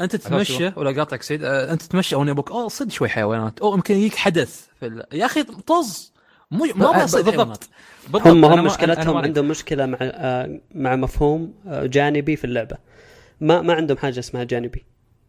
[0.00, 0.72] أنت تتمشى.
[0.76, 1.44] ولا قاطعك سيد.
[1.44, 3.60] آه، أنت تتمشى أو يبوك أوه صد شوي حيوانات.
[3.60, 5.04] أو يمكن يجيك حدث في ال...
[5.12, 6.12] يا أخي طز.
[6.50, 7.68] مو ما اصيد حيوانات بالضبط.
[8.08, 8.26] بالضبط.
[8.26, 9.26] هم أنا هم مشكلتهم أنا.
[9.26, 12.76] عندهم مشكلة مع آه، مع مفهوم آه، جانبي في اللعبة.
[13.40, 14.84] ما ما عندهم حاجة اسمها جانبي.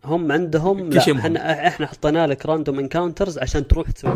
[0.05, 0.99] هم عندهم لا.
[1.11, 4.15] إحنا إحنا حطينا لك random encounters عشان تروح تسويها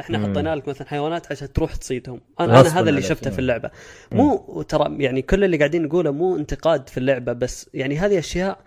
[0.00, 0.18] إحنا.
[0.18, 2.20] حطينا لك مثلا حيوانات عشان تروح تصيدهم.
[2.40, 3.30] أنا غصباً هذا اللي شفته.
[3.30, 3.70] في اللعبة.
[4.12, 8.58] مو ترى يعني كل اللي قاعدين نقوله مو انتقاد في اللعبة بس يعني هذه أشياء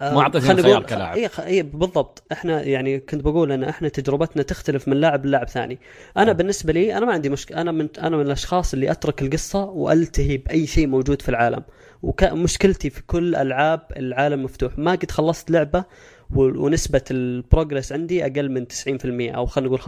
[0.00, 1.16] ما أعطيتهم خلينا خيار كلاعب.
[1.16, 2.22] اي خ- اي بالضبط.
[2.32, 5.78] إحنا يعني كنت بقول إن إحنا تجربتنا تختلف من لاعب للاعب ثاني.
[6.16, 9.64] أنا بالنسبة لي أنا ما عندي مشكله أنا من أنا من الأشخاص اللي أترك القصة
[9.64, 11.62] وألتهي بأي شيء موجود في العالم.
[12.02, 14.78] ومشكلتي في كل ألعاب العالم مفتوح.
[14.78, 15.84] ما قد خلصت لعبة
[16.36, 19.80] و- ونسبة البروجرس عندي أقل من 90% أو خلينا نقول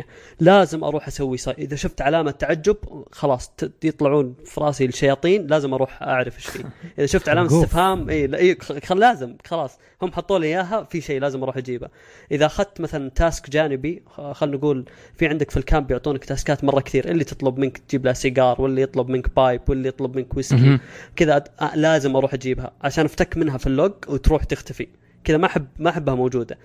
[0.00, 0.02] 85%
[0.40, 1.50] لازم أروح أسوي صي...
[1.50, 2.76] إذا شفت علامة تعجب
[3.12, 3.52] خلاص
[3.84, 6.64] يطلعون في راسي الشياطين لازم أروح أعرف إيش فيه.
[6.98, 7.64] إذا شفت علامة وقوف.
[7.64, 9.78] استفهام إي لا إي خ- خ- لازم خلاص.
[10.02, 11.88] هم حطوا لي إياها في شيء لازم أروح أجيبه.
[12.32, 14.02] إذا أخذت مثلا task جانبي
[14.32, 14.84] خلينا نقول
[15.14, 18.12] في عندك في ال camp يعطونك task ات مرة كثير اللي تطلب منك تجيب له
[18.12, 20.78] سيجار واللي يطلب منك pipe واللي يطلب منك ويسكي.
[21.16, 21.44] كذا
[21.74, 22.72] لازم أروح أجيبها.
[22.82, 24.86] عشان أفتك منها في ال log وتروح تختفي.
[25.24, 26.58] كذا ما احب ما أحبها موجودة.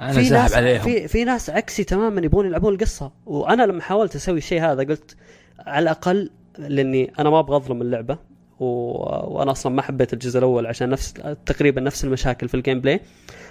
[0.00, 0.82] أنا في ناس عليهم.
[0.82, 3.12] في في ناس عكسي تماما يبون يلعبون القصة.
[3.26, 5.16] وأنا لما حاولت أسوي الشيء هذا قلت
[5.58, 8.18] على الأقل لأني أنا ما أبغى أظلم اللعبة.
[8.60, 8.64] و...
[9.34, 11.14] وأنا أصلا ما حبيت الجزء الأول عشان نفس
[11.46, 13.00] تقريبا نفس المشاكل في ال gameplay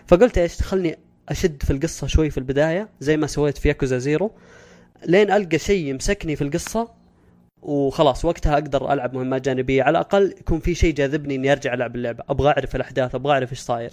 [0.08, 0.98] فقلت إيش خلني
[1.30, 4.32] أشد في القصة شوي في البداية زي ما سويت في ياكوزا زيرو
[5.06, 6.90] لين ألقى شيء يمسكني في القصة
[7.62, 9.84] وخلاص وقتها أقدر ألعب مهمات جانبية.
[9.84, 12.24] على الأقل يكون في شيء جاذبني إني أرجع ألعب اللعبة.
[12.30, 13.92] أبغى أعرف الأحداث أبغى أعرف إيش صاير.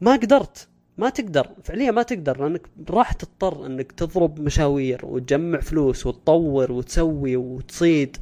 [0.00, 0.68] ما قدرت
[0.98, 7.36] ما تقدر فعليا ما تقدر لأنك راح تضطر إنك تضرب مشاوير وتجمع فلوس وتطور وتسوي
[7.36, 8.16] وتصيد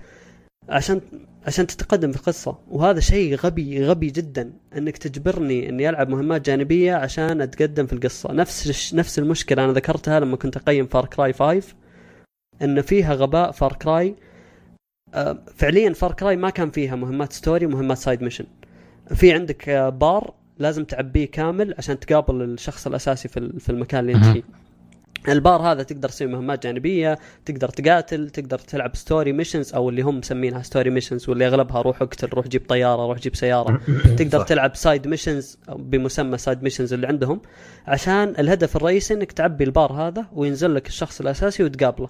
[0.68, 1.00] عشان
[1.46, 2.58] عشان تتقدم في القصة.
[2.68, 8.32] وهذا شيء غبي غبي جدا إنك تجبرني إني ألعب مهمات جانبية عشان أتقدم في القصة.
[8.32, 11.74] نفس نفس المشكلة أنا ذكرتها لما كنت أقيم فار كراي 5
[12.62, 14.14] إن فيها غباء فار كراي
[15.14, 18.44] آه، فعليا فار كراي ما كان فيها مهمات story ومهمات side mission
[19.14, 24.14] في عندك آه، بار لازم تعبيه كامل عشان تقابل الشخص الأساسي في في المكان اللي
[24.14, 24.24] أنت.
[24.24, 24.42] فيه.
[25.28, 30.18] البار هذا تقدر تسوي مهمات جانبية تقدر تقاتل تقدر تلعب story missions أو اللي هم
[30.18, 33.80] مسمينها story missions واللي أغلبها روح اقتل روح جيب طيارة روح جيب سيارة.
[34.18, 34.46] تقدر صح.
[34.46, 37.40] تلعب side missions بمسمى side missions اللي عندهم
[37.86, 42.08] عشان الهدف الرئيسي إنك تعبي البار هذا وينزل لك الشخص الأساسي وتقابله.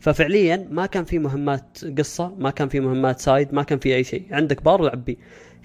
[0.00, 4.04] ففعليا ما كان في مهمات قصة ما كان في مهمات side ما كان في أي
[4.04, 4.26] شيء.
[4.30, 5.16] عندك بار وعبيه.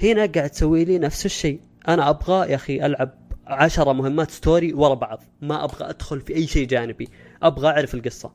[0.03, 1.59] هنا قاعد تسوي لي نفس الشيء.
[1.87, 3.09] أنا أبغى يا أخي ألعب
[3.47, 7.09] عشرة مهمات story ورا بعض ما أبغى أدخل في أي شيء جانبي
[7.43, 8.31] أبغى أعرف القصة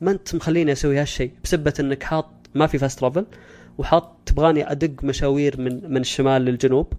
[0.00, 3.26] ما أنت مخليني أسوي هالشيء بسبة إنك حاط ما في fast travel
[3.78, 6.92] وحاط تبغاني أدق مشاوير من من الشمال للجنوب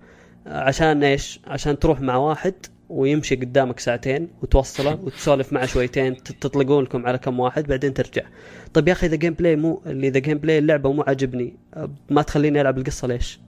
[0.45, 2.53] عشان إيش؟ عشان تروح مع واحد
[2.89, 8.23] ويمشي قدامك ساعتين وتوصله وتسولف معه شويتين تطلقون لكم على كم واحد بعدين ترجع.
[8.73, 11.57] طيب يا أخي إذا gameplay مو إذا gameplay اللعبة مو عاجبني
[12.09, 13.39] ما تخليني ألعب القصة ليش؟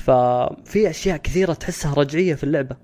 [0.00, 2.76] ففي أشياء كثيرة تحسها رجعية في اللعبة.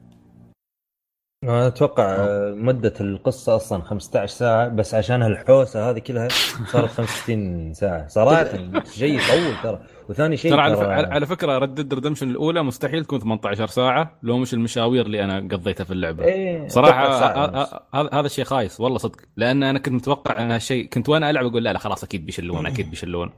[1.45, 6.29] أنا أتوقع آه، مدة القصة أصلا 15 ساعة بس عشان هالحوسة هذه كلها
[6.73, 8.07] صارت 65 ساعة.
[8.09, 8.45] صراحة
[8.85, 9.81] شيء يطول ترى.
[10.09, 10.81] وثاني شيء ترى على, ف...
[10.81, 15.39] على على فكره ريد ريدمشن الأولى مستحيل تكون 18 ساعة لو مش المشاوير اللي أنا
[15.39, 16.25] قضيتها في اللعبة.
[16.25, 17.75] إيه، صراحة أتوقع ساعة ه- ونص.
[17.75, 19.17] ه- هذا هذا الشيء خايس والله صدق.
[19.37, 22.67] لأن أنا كنت متوقع ان هالشيء كنت وأنا ألعب أقول لا لا خلاص أكيد بيشلون
[22.67, 23.31] أكيد بيشلون.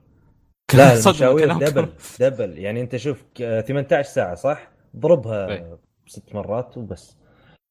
[0.75, 1.65] لا المشاوير كلامكم.
[1.65, 1.89] double
[2.21, 5.79] double يعني انت شوف ك- 18 ساعة صح؟ ضربها.
[6.07, 7.17] ست مرات وبس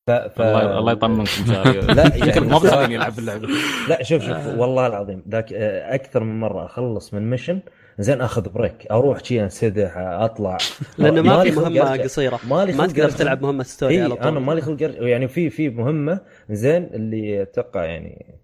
[0.07, 0.11] ف...
[0.11, 0.41] ف...
[0.41, 3.47] الله الله يطمنك لا، يعني شكلك ما بخليني ألعب اللعبة
[3.89, 7.59] لا شوف شوف والله العظيم ذاك آه، أكثر من مرة أخلص من mission
[7.99, 10.57] زين أخذ break أروح شي أنسدح أطلع
[10.97, 11.97] لأنه ما في مهمة.
[12.03, 13.09] قصيرة مالي ما تقدر.
[13.09, 14.27] تلعب مهمة story على طول.
[14.27, 14.77] أنا مالي خلق.
[14.81, 16.19] يعني في في مهمة
[16.49, 18.35] زين اللي أتوقع يعني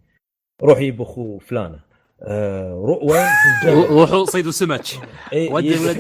[0.64, 1.80] روح يجيب اخو فلانة
[2.22, 3.26] آه الجبل
[3.90, 4.82] روحوا صيدوا سمك.
[5.34, 5.98] إيه، ودي ولد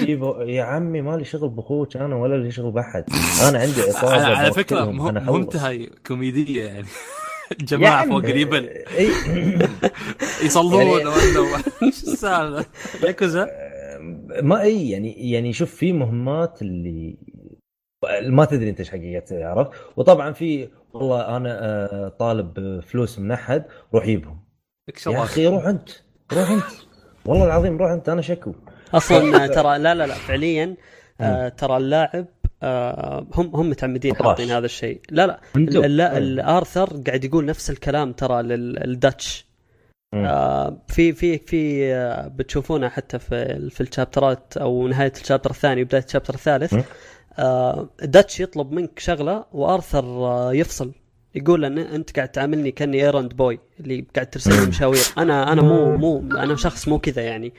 [0.00, 3.04] يجيب- يا عمي مالي شغل بأخوك أنا ولا لي شغل بأحد.
[3.48, 4.84] أنا عندي عصابه على, فكرة.
[4.84, 6.86] مهمتها كوميديه يعني.
[7.60, 8.68] جماعة يعني- فوق الجبل
[8.98, 9.08] اي
[10.44, 12.66] يصلون يعني- ولا إيش السالفة؟
[13.06, 13.48] ياكوزا؟
[14.42, 17.18] ما اي يعني يعني شوف في مهمات اللي
[18.22, 23.64] ما تدري أنت إيش حقيقتها عرفت؟ وطبعا في والله أنا آه، طالب فلوس من أحد
[23.94, 24.49] روح جيبهم
[25.06, 25.88] يا أخي روح أنت.
[26.32, 26.64] روح أنت.
[27.26, 28.52] والله العظيم روح أنت أنا شكو.
[28.94, 30.76] أصلا ترى لا لا لا فعليا
[31.20, 32.26] آه ترى اللاعب
[32.62, 34.16] آه هم هم متعمدين.
[34.16, 35.00] حاطين هذا الشيء.
[35.10, 35.40] لا لا
[35.86, 39.46] لا الارثر قاعد يقول نفس الكلام ترى للداتش.
[40.14, 46.02] آه في في في آه بتشوفونها حتى في في الشابترات أو نهاية الشابتر الثاني وبداية
[46.04, 46.74] الشابتر الثالث.
[47.38, 50.92] آه داتش يطلب منك شغلة وآرثر آه يفصل.
[51.34, 55.62] يقول ان أنت قاعد تعاملني كأني ايرند بوي اللي قاعد ترسل لي مشاوير أنا أنا
[55.62, 57.52] مو مو أنا شخص مو كذا يعني.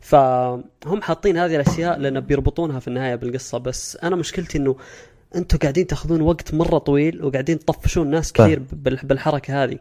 [0.00, 3.58] فهم حاطين هذه الأشياء لأن بيربطونها في النهاية بالقصة.
[3.58, 4.76] بس أنا مشكلتي إنه
[5.36, 8.32] أنتم قاعدين تاخذون وقت مرة طويل وقاعدين تطفشون ناس.
[8.32, 9.78] كثير بال- بالحركة هذه.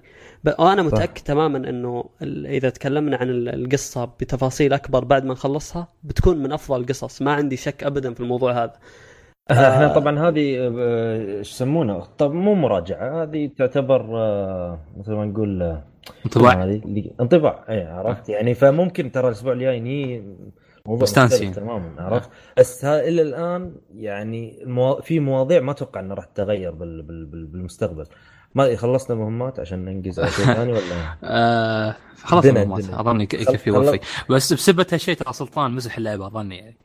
[0.59, 2.05] وأنا متأكد تماما إنه
[2.45, 7.21] إذا تكلمنا عن ال- القصة بتفاصيل أكبر بعد ما نخلصها بتكون من أفضل القصص.
[7.21, 8.73] ما عندي شك ابدا في الموضوع هذا.
[9.51, 15.61] إحنا طبعا هذه آه، إيش يسمونها؟ طب مو مراجعة هذه تعتبر آه، مثل ما نقول
[15.61, 15.83] آه،
[16.25, 16.79] انطباع.
[17.21, 17.65] انطباع.
[17.69, 20.23] اي عرفت؟ يعني فممكن ترى الأسبوع الجاي ني
[20.85, 25.01] موضوع تماما عرفت؟ بس إلى الآن يعني الموا...
[25.01, 27.01] في مواضيع ما أتوقع انها راح تتغير بال...
[27.01, 27.25] بال...
[27.25, 27.45] بال...
[27.45, 28.05] بالمستقبل.
[28.55, 30.81] ما خلصنا مهمات عشان ننجز على شيء ثاني ولا؟
[31.23, 32.85] آه خلاص المهمات.
[32.85, 32.99] دنا.
[33.01, 33.99] اظن يك- يكفي يوفي
[34.29, 36.57] بس بسبة هالشيء ترى سلطان مسح اللعبة أظني.
[36.57, 36.77] يعني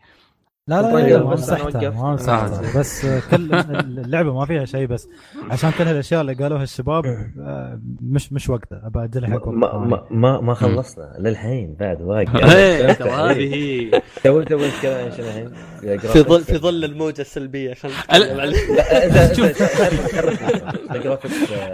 [0.71, 1.91] لا لا, طيب، لا مسحتها.
[1.91, 5.09] ما مسحتها بس كل اللعبة ما فيها شيء بس
[5.51, 8.83] عشان كل هالأشياء اللي قالوها الشباب آه، مش مش وقتها.
[8.87, 9.79] أبى اجلها حق ما.
[9.79, 12.01] ما ما, ما خلصنا للحين بعد
[12.55, 13.91] إيه، ترى هذه هي
[14.25, 15.51] تو تو الحين؟
[15.99, 17.75] في ظل في ظل الموجة السلبية.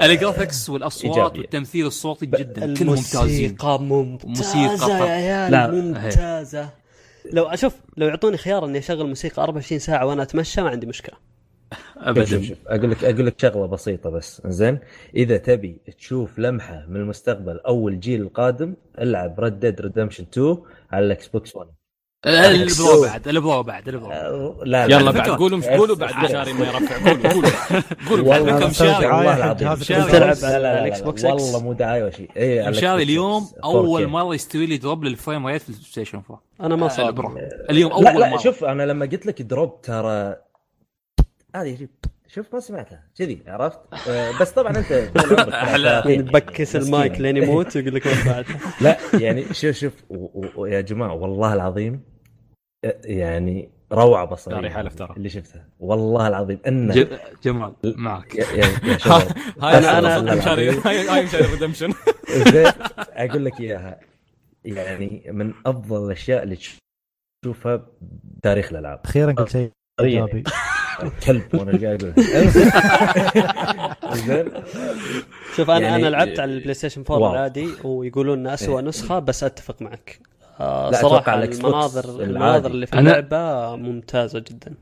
[0.02, 1.40] ال graphics والأصوات إيجابية.
[1.40, 2.74] والتمثيل الصوتي جدا.
[2.74, 3.50] كلهم ممتازين.
[3.50, 6.85] الموسيقى ممتازة موسيقى يا عيال لا، ممتازة.
[7.32, 11.16] لو أشوف لو يعطوني خيار إني أشغل موسيقى 24 ساعة وأنا أتمشى ما عندي مشكلة.
[11.72, 12.58] شوف ابدا شوف.
[12.66, 14.78] أقول لك أقول لك شغلة بسيطة بس زين؟
[15.14, 20.56] إذا تبي تشوف لمحة من المستقبل أو الجيل القادم العب ريد ديد ريدمشن 2
[20.90, 21.70] على الاكس بوكس 1
[22.26, 25.10] البرو بعد البرو بعد البرو أه، لا يلا.
[25.10, 25.28] بعد.
[25.30, 27.50] قولوا قولوا بعد مشاري ما يرفع قولوا قولوا
[28.08, 28.38] قولوا بعد.
[28.40, 29.06] والله لكم مسوي شاري.
[29.06, 29.74] والله العظيم.
[29.74, 30.80] تلعب؟ لا لا على لا.
[30.84, 33.64] الاكس لا، بوكس والله مو دعاية ولا شيء على مشاري اليوم بوكس 4K.
[33.64, 37.34] اول مرة يستوي لي دروب للفريم ريت في البلاي ستيشن 4 أنا ما آه، صار.
[37.70, 38.10] اليوم اول لا.
[38.18, 38.38] لا مرة.
[38.38, 40.36] شوف أنا لما قلت لك دروب ترى
[41.56, 41.88] هذه شوف-
[42.34, 43.02] شوف ما سمعتها.
[43.18, 43.78] كذي عرفت؟
[44.08, 44.92] آه، بس طبعا أنت
[45.54, 45.98] أحلى.
[46.06, 46.86] مسكين بكس يعني.
[46.86, 48.44] المايك لين يموت ويقول لك ما بعد.
[48.80, 49.92] لا يعني شوف شوف
[50.58, 52.15] يا جماعة والله العظيم
[53.04, 55.14] يعني روعة بصرية ترى.
[55.16, 55.68] اللي شفتها.
[55.80, 57.08] والله العظيم انه
[57.44, 58.34] جمال معك.
[58.34, 58.64] يا,
[58.98, 59.22] شباب.
[59.62, 61.92] هاي أنا- أنا مشاري هاي مشاري Redemption
[62.52, 62.66] زين
[63.22, 64.00] أقول لك إياها.
[64.64, 66.58] يعني من أفضل الأشياء اللي
[67.44, 67.86] تشوفها
[68.24, 69.00] بتاريخ الألعاب.
[69.04, 70.44] أخيرا قلت شيء إيجابي.
[71.26, 72.24] كلب وأنا قاعد أقول؟
[74.26, 74.50] زين.
[75.56, 77.32] شوف أنا يعني- أنا لعبت على ال PlayStation 4 واو.
[77.32, 80.18] العادي ويقولون انه اسوء نسخة بس أتفق معك.
[80.60, 82.22] آه صراحة المناظر.
[82.22, 84.74] المناظر اللي في اللعبة ممتازة جدا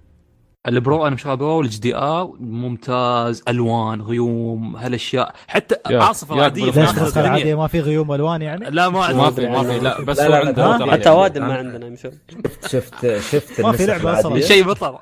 [0.68, 5.34] ال Pro أنا مشغل Pro ال HDR ممتاز ألوان غيوم هالأشياء.
[5.48, 9.46] حتى يا- عاصف يا العادية في ما في غيوم ألوان يعني؟ لا ما ما في
[9.48, 10.38] ما في لا بس لا، هو لا،
[10.72, 11.18] عنده حتى يعني.
[11.20, 11.86] وادم ما عندنا.
[11.86, 12.10] يمشون
[12.70, 13.96] شفت شفت ما في أصلاً.
[13.96, 14.94] العادية؟ شيء بطل.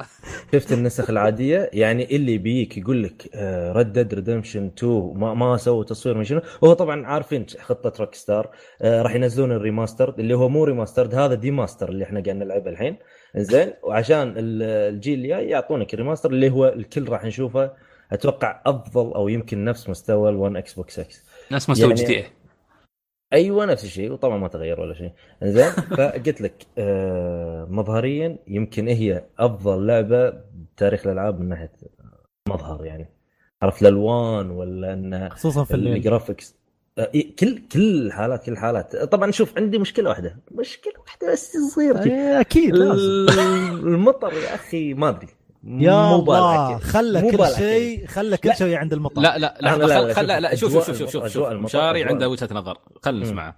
[0.52, 3.30] شفت النسخ العادية؟ يعني اللي بيجيك يقول لك
[3.76, 8.48] Red Dead Redemption 2 ما ما سووا تصوير من شنو؟ هو طبعا عارفين خطة Rockstar
[8.82, 12.70] آه، راح ينزلون ال remaster اللي هو مو remaster هذا demaster اللي إحنا قاعد نلعبه
[12.70, 12.96] الحين.
[13.36, 17.72] زين؟ وعشان ال- الجيل الجاي يعطونك ال remaster اللي هو الكل راح نشوفه.
[18.12, 22.26] أتوقع أفضل أو يمكن نفس مستوى ال1 Xbox X ناس مستوى يعني- GTA
[23.32, 25.12] أيوه نفس الشيء وطبعا ما تغير ولا شيء.
[25.42, 31.72] زين؟ فقلت لك آه مظهريا يمكن هي أفضل لعبة بتاريخ الألعاب من ناحية
[32.48, 33.08] مظهر يعني.
[33.62, 35.92] عرفت الالوان ولا انها خصوصا في الليل.
[35.96, 36.56] ال graphics
[37.40, 38.96] كل كل الحالات كل الحالات.
[38.96, 43.38] طبعا شوف عندي مشكلة واحدة مشكلة واحدة بس صغيره إيه، أكيد لازم.
[43.94, 45.28] المطر يا أخي ما أدري.
[45.64, 46.78] يا مو الله.
[46.78, 47.46] خلى كل.
[47.56, 48.54] شيء خلى كل.
[48.54, 50.96] شيء عند المطر لا لا لا لا، لا، لا، خل- لا لا شوف شوف شوف
[51.10, 51.46] شوف المطر- شوف.
[51.48, 52.44] المطر- مشاري عنده المطر.
[52.44, 52.78] وجهة نظر.
[53.02, 53.30] خلينا مم.
[53.30, 53.56] نسمعها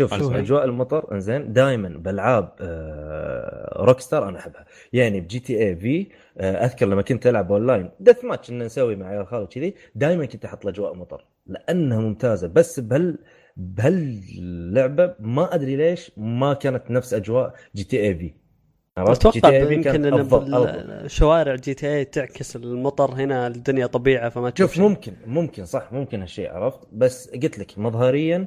[0.00, 2.52] شوف أجواء المطر إنزين دائما بألعاب
[3.76, 4.64] Rockstar أنا أحبها.
[4.92, 6.06] يعني ب GTA V
[6.38, 10.44] آه، أذكر لما كنت ألعب online deathmatch إن نسوي مع عيال خالد كذي دائما كنت
[10.44, 13.18] أحط الأجواء مطر لأنها ممتازة بس بهال
[13.56, 18.32] بهاللعبة ما أدري ليش ما كانت نفس أجواء GTA V
[18.98, 20.20] عرفت؟ أتوقع GTA V يمكن إن.
[21.04, 24.88] الشوارع GTA تعكس المطر هنا الدنيا طبيعة فما تشوف شوف شيء.
[24.88, 28.46] ممكن ممكن صح ممكن هالشيء عرفت بس قلت لك مظهريا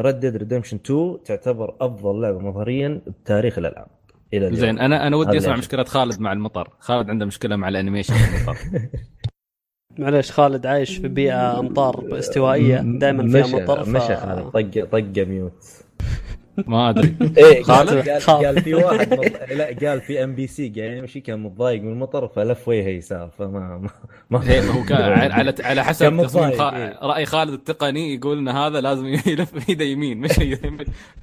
[0.00, 3.86] Red Dead Redemption 2 تعتبر أفضل لعبة مظهريا بتاريخ الألعاب
[4.34, 5.56] إلى اليوم زين أنا أنا ودي أسمع.
[5.56, 8.56] مشكلة خالد مع المطر خالد عنده مشكلة مع ال animation المطر
[9.98, 13.88] معليش خالد عايش في بيئة أمطار استوائية دائما فيها مطر ف...
[13.88, 15.64] مشى خالد طق طق mute
[16.66, 18.46] ما أدري إيه خالد؟ قال قال.
[18.46, 19.24] قال في واحد مض...
[19.52, 23.48] لا قال في NPC قاعد يمشي كان متضايق من المطر فلف وجهه يسار فما
[23.78, 23.90] ما,
[24.30, 25.02] ما إيه، هو كان
[25.32, 26.60] على على حسب كان تصميم خ...
[26.60, 26.98] إيه.
[27.02, 30.38] رأي خالد التقني يقول إن هذا لازم يلف إيده يمين مش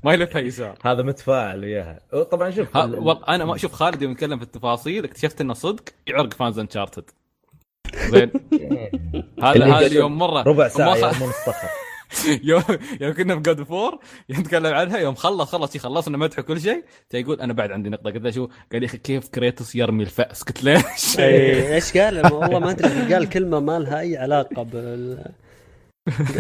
[0.04, 2.00] ما يلفها يسار هذا متفاعل وياها
[2.32, 5.84] طبعا شوف ها ال- أنا ما أشوف خالد يوم يتكلم في التفاصيل اكتشفت إنه صدق
[6.08, 7.04] يعرق fans Uncharted
[8.12, 8.32] زين.
[9.44, 11.68] هذا هذا اليوم مره ربع ساعة يرمون الصخر
[12.50, 12.64] يوم
[13.02, 14.00] يوم كنا في God of War
[14.32, 16.84] نتكلم عنها يوم خلص خلص خلصنا مدح وكل شيء
[17.14, 20.44] يقول أنا بعد عندي نقطة قلت له شو؟ قال يا أخي كيف Kratos يرمي الفأس؟
[20.44, 20.84] قلت ليش؟
[21.20, 25.26] إيه، إيش قال؟ والله ما أدري قال كلمة ما لها أي علاقة بال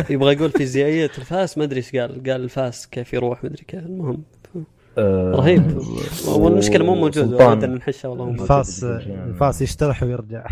[0.09, 2.11] يبغى يقول فيزيائية الفأس ما أدري إيش قال.
[2.11, 3.79] قال الفأس كيف يروح ما أدري كيف.
[3.79, 4.23] المهم.
[4.97, 5.81] آه، رهيب.
[6.27, 7.57] والمشكلة مو موجود سلطان.
[7.57, 8.83] ودنا نحشه والله الفاس.
[8.83, 10.45] الفأس يشترح ويرجع.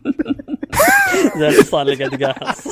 [1.38, 2.68] زي الحصان اللي قاعد يقاحص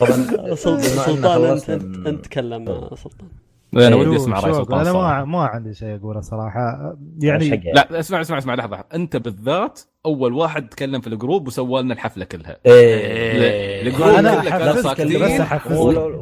[0.00, 1.70] طبعا سلطان انت
[2.06, 3.28] أنت تكلم يا سلطان
[3.74, 3.94] أنا إيه.
[3.94, 5.24] ودي أسمع رأي؟ سلطان أنا ما.
[5.24, 10.68] ما عندي شيء أقوله صراحة يعني؟ لا اسمع اسمع اسمع لحظة أنت بالذات أول واحد
[10.68, 15.06] تكلم في ال group وسوى لنا الحفلة كلها إيه ال group أنا كله بس ساكتين.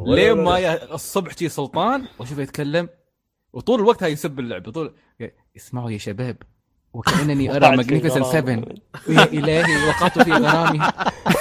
[0.05, 2.89] لين ما الصبح شي سلطان واشوفه يتكلم
[3.53, 4.93] وطول الوقت هاي يسب اللعبه طول
[5.57, 6.37] اسمعوا يا شباب
[6.95, 8.31] وكأنني أرى وقعت في magnificent غرام.
[8.31, 8.53] 7
[9.09, 10.79] يا إلهي وقعت في غرامي.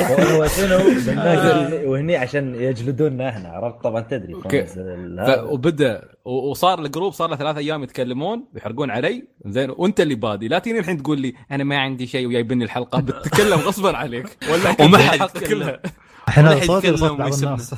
[0.02, 4.34] هو شنو؟ بننزل وهني عشان يجلدونا إحنا عرفت؟ طبعا تدري.
[5.44, 9.28] وبدأ وصار ال group صار له ثلاث أيام يتكلمون ويحرقون علي.
[9.46, 10.48] زين وأنت اللي بادي.
[10.48, 13.00] لا تجيني الحين تقول لي أنا ما عندي شيء وجايبني الحلقة.
[13.00, 14.38] بتتكلم غصبا عليك.
[14.50, 15.38] ولا وما حد.
[15.38, 15.80] كلها
[16.28, 17.34] إحنا صوتي وصوت بعض.
[17.34, 17.74] الناس.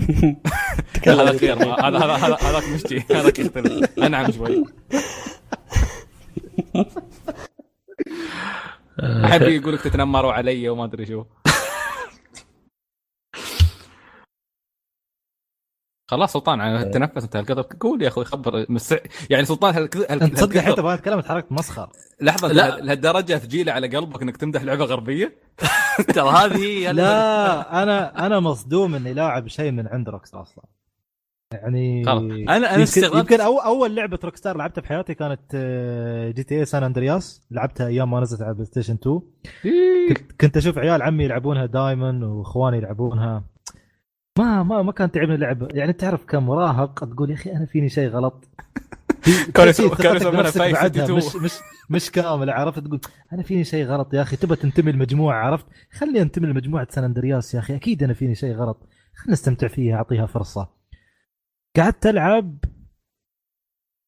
[1.06, 3.04] هذا خير هذا هذا هذا هذاك مشتي.
[3.10, 3.98] هذاك يختلف.
[3.98, 4.64] أنعم شوي.
[9.24, 11.24] أحب يقول لك تتنمروا علي وما أدري شو.
[16.10, 17.62] خلاص سلطان عن تنفس أنت هالقدر.
[17.80, 18.94] قول يا أخوي خبر مس...
[19.30, 19.88] يعني سلطان هل...
[20.10, 20.22] هل...
[20.22, 22.80] أنت تصدق هالقدر- حتى ما تكلمت حركة مسخر لحظة لا.
[22.80, 25.38] لهالدرجة ثقيله على قلبك إنك تمدح لعبة غربية؟
[26.14, 30.64] ترى هذه هي لا أنا أنا مصدوم إني لاعب شيء من عند Rockstar أصلا.
[31.54, 32.22] يعني خلاص.
[32.22, 33.16] أنا أنا يمكن, استغربت.
[33.16, 38.20] يمكن أو أول لعبة Rockstar لعبتها بحياتي كانت آه، GTA San Andreas لعبتها أيام ما
[38.20, 39.20] نزلت على PlayStation 2
[40.40, 43.44] كنت, أشوف عيال عمي يلعبونها دائما وإخواني يلعبونها.
[44.38, 45.68] ما ما ما كانت تعجبني اللعبة.
[45.74, 48.44] يعني تعرف كمراهق تقول يا أخي أنا فيني شيء غلط.
[49.56, 51.04] ثقتك يسمونها بنفسك five بعدها.
[51.04, 51.16] 52.
[51.16, 51.58] مش مش
[51.90, 53.00] مش كامل عرفت؟ تقول
[53.32, 54.36] أنا فيني شيء غلط يا أخي.
[54.36, 57.76] تبى تنتمي لمجموعة عرفت؟ خلي انتمي لمجموعة سان اندرياس يا أخي.
[57.76, 58.88] أكيد أنا فيني شيء غلط.
[59.14, 60.79] خلينا نستمتع فيها أعطيها فرصة.
[61.76, 62.58] قعدت ألعب.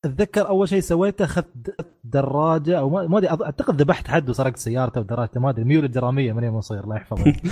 [0.04, 5.40] أتذكر أول شيء سويته أخذت دراجة أو ما أدري أعتقد ذبحت حد وسرقت سيارته ودراجته
[5.40, 7.24] ما أدري ميول الجراميه من يوم صغير الله يحفظه.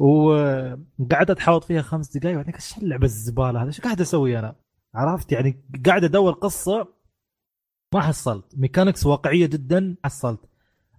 [0.00, 4.56] وقعدت أتحاوط فيها خمس دقائق بعدين إيش اللعبة الزبالة هذا إيش قاعد أسوي أنا؟
[4.94, 6.88] عرفت؟ يعني قاعد أدور قصة
[7.94, 8.58] ما حصلت.
[8.58, 10.40] mechanics واقعية جدا حصلت.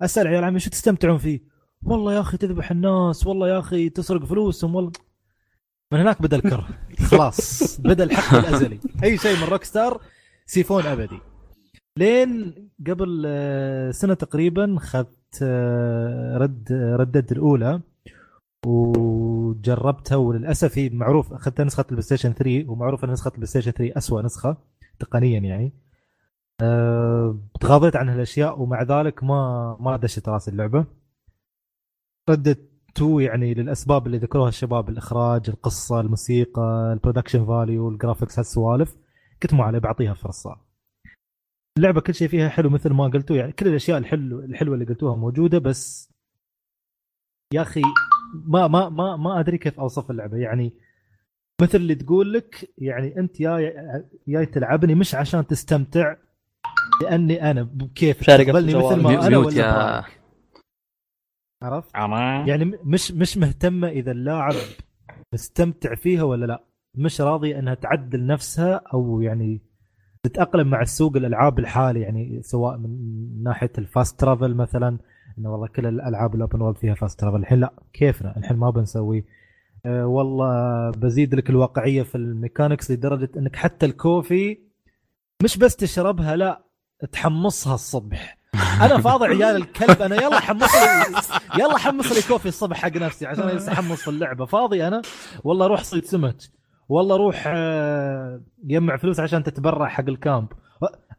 [0.01, 1.41] أسأل عيال عمي شو تستمتعون فيه؟
[1.83, 4.91] والله يا أخي تذبح الناس والله يا أخي تسرق فلوسهم والله.
[5.93, 6.67] من هناك بدأ الكره.
[7.11, 7.79] خلاص.
[7.81, 8.79] بدأ الحقد الأزلي.
[9.03, 10.01] أي شيء من Rockstar
[10.45, 11.19] سيفون أبدي.
[11.97, 12.55] لين
[12.87, 17.81] قبل آه، سنة تقريبا اخذت آه، Red Dead الأولى
[18.65, 23.97] وجربتها وللأسف هي معروف اخذت نسخة ال PlayStation 3 ومعروف إن نسخة ال PlayStation 3
[23.97, 24.57] اسوء نسخة
[24.99, 25.73] تقنيا يعني.
[26.61, 30.85] أه تغاضيت عن هالأشياء ومع ذلك ما ما دشت رأس اللعبة.
[32.29, 37.95] Red Dead 2 يعني للأسباب اللي ذكروها الشباب الإخراج القصة الموسيقى ال production value ال
[37.95, 38.95] graphics هالسوالف
[39.43, 40.57] قلت ما عليه بعطيها فرصة
[41.77, 45.15] اللعبة كل شيء فيها حلو مثل ما قلتوا يعني كل الأشياء الحلو الحلوة اللي قلتوها
[45.15, 46.13] موجودة بس
[47.53, 47.81] يا أخي
[48.45, 50.73] ما ما ما ما أدري كيف أوصف اللعبة يعني
[51.61, 53.73] مثل اللي تقول لك يعني أنت جاي
[54.27, 56.15] جاي تلعبني مش عشان تستمتع
[57.01, 59.01] لأني أنا بكيف تقبلني مثل.
[59.01, 60.03] ما أنا ميوت ولا يا.
[61.63, 64.53] عرفت؟ يعني يعني مش مش مهتمة إذا اللاعب
[65.33, 66.63] مستمتع فيها ولا لا.
[66.95, 69.61] مش راضيه إنها تعدل نفسها أو يعني
[70.23, 74.99] تتأقلم مع السوق الألعاب الحالي يعني سواء من ناحية ال fast travel مثلا
[75.37, 78.69] إنه والله كل الألعاب ال open world فيها fast travel الحين لا كيفنا؟ الحين ما
[78.69, 79.25] بنسوي.
[79.85, 84.57] أه والله بزيد لك الواقعية في ال mechanics لدرجة إنك حتى ال coffee
[85.43, 86.63] مش بس تشربها لا
[87.11, 88.37] تحمصها الصبح.
[88.81, 90.01] أنا فاضي عيال الكلب.
[90.01, 91.21] أنا يلا حمص لي
[91.63, 94.45] يلا حمص لي coffee الصبح حق نفسي عشان أحمص في اللعبة.
[94.45, 95.01] فاضي أنا؟
[95.43, 96.35] والله روح صيد سمك.
[96.89, 100.47] والله روح آه، يجمع فلوس عشان تتبرع حق ال camp.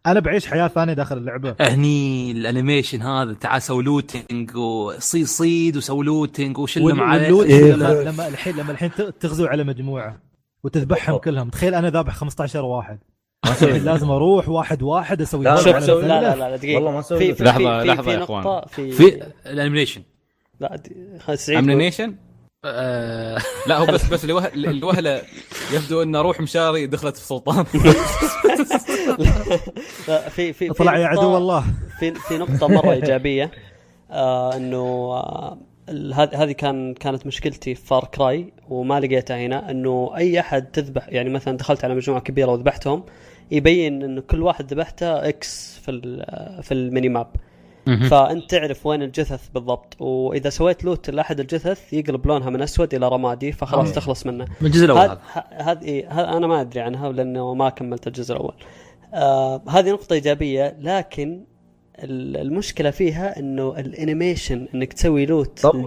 [0.07, 1.57] أنا بعيش حياة ثانية داخل اللعبة.
[1.61, 7.73] هني ال animation هذا تعال سوي looting وصيد صيد وسوي looting وشلهم وال loot إيه.
[7.73, 8.91] لما لما الحين لما الحين
[9.21, 10.21] تغزو على مجموعة
[10.65, 11.51] وتذبحهم كلهم.
[11.51, 12.99] تخيل أنا ذابح 15 واحد.
[13.85, 15.91] لازم أروح واحد واحد أسوي لا، لا لا مثلث.
[16.05, 16.75] لا لا دقيقة.
[16.77, 17.45] والله ما أسوي في في
[18.03, 20.03] في يا نقطة في في الانيميشن
[20.61, 20.77] لا
[21.37, 21.59] سعيد
[22.67, 23.39] آه،
[23.69, 25.23] لا هو بس بس الوه- الوهلة
[25.73, 27.65] يبدو ان روح مشاري دخلت في سلطان.
[30.09, 31.65] لا، في في طلع يا نقطة- عدو الله
[31.99, 33.51] في في نقطة مرة إيجابية.
[34.11, 34.77] آه إنه
[35.13, 35.59] آه
[35.89, 39.71] ال- هذه هذه كان كانت مشكلتي في Far Cry وما لقيتها هنا.
[39.71, 43.05] إنه أي أحد تذبح يعني مثلا دخلت على مجموعة كبيرة وذبحتهم
[43.51, 45.93] يبين إنه كل واحد ذبحته X في
[46.63, 47.27] في ال mini map.
[48.09, 53.09] فأنت تعرف وين الجثث بالضبط وإذا سويت loot لأحد الجثث يقلب لونها من أسود إلى
[53.09, 53.87] رمادي فخلاص.
[53.93, 55.19] تخلص منه من الجزء الأول
[55.53, 58.55] هذه إيه، أنا ما أدري عنها لأنه ما كملت الجزء الأول
[59.15, 61.45] آه هذه نقطة إيجابية لكن
[61.99, 65.81] ال- المشكلة فيها إنه الانيميشن إنك تسوي لوت طول.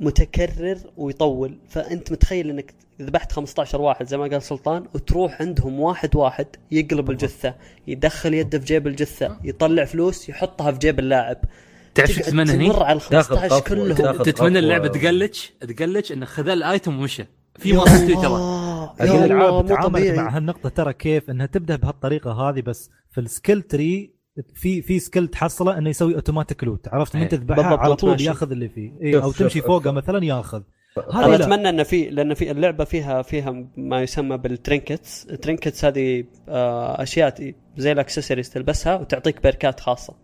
[0.00, 1.58] متكرر ويطول.
[1.68, 7.10] فأنت متخيل إنك ذبحت 15 واحد زي ما قال سلطان وتروح عندهم واحد واحد يقلب
[7.10, 7.54] الجثة
[7.86, 11.38] يدخل يده في جيب الجثة يطلع فلوس يحطها في جيب اللاعب.
[11.94, 14.22] تعرف تتمنى هني؟ تمر على ال تاخذ 15 خطوة، كلهم.
[14.22, 14.58] تتمنى.
[14.58, 17.24] اللعبة تقلتش تقلتش انه خذ الآيتم ومشى.
[17.58, 18.94] في يا الله.
[19.00, 24.21] الالعاب تعاملت مع هالنقطة ترى كيف إنها تبدأ بهالطريقة هذه بس في ال skill tree
[24.54, 27.28] في في skill تحصله إنه يسوي automatic loot عرفت من إيه.
[27.28, 28.24] تذبحها بالضبط، على طول ماشي.
[28.24, 29.66] ياخذ اللي فيه إيه أو تمشي شوف.
[29.66, 30.62] فوقه مثلا ياخذ
[31.14, 31.34] أنا.
[31.34, 36.24] أتمنى إن في لأن في اللعبة فيها فيها ما يسمى بال trinkets ال trinkets هذه
[36.48, 40.14] آه، أشياء زي الاكسسوارز تلبسها وتعطيك perk ات خاصة.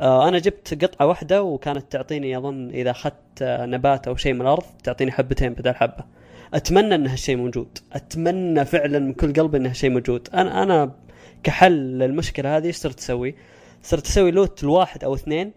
[0.00, 4.40] آه، أنا جبت قطعة واحدة وكانت تعطيني أظن إذا أخذت آه، نبات أو شيء من
[4.40, 6.04] الأرض تعطيني حبتين بدل حبة
[6.54, 10.94] أتمنى إن هالشيء موجود أتمنى فعلا من كل قلبي إن هالشيء موجود أنا أنا
[11.42, 13.34] كحل للمشكلة هذه إيش صرت أسوي
[13.82, 15.52] صرت أسوي لوت الواحد أو اثنين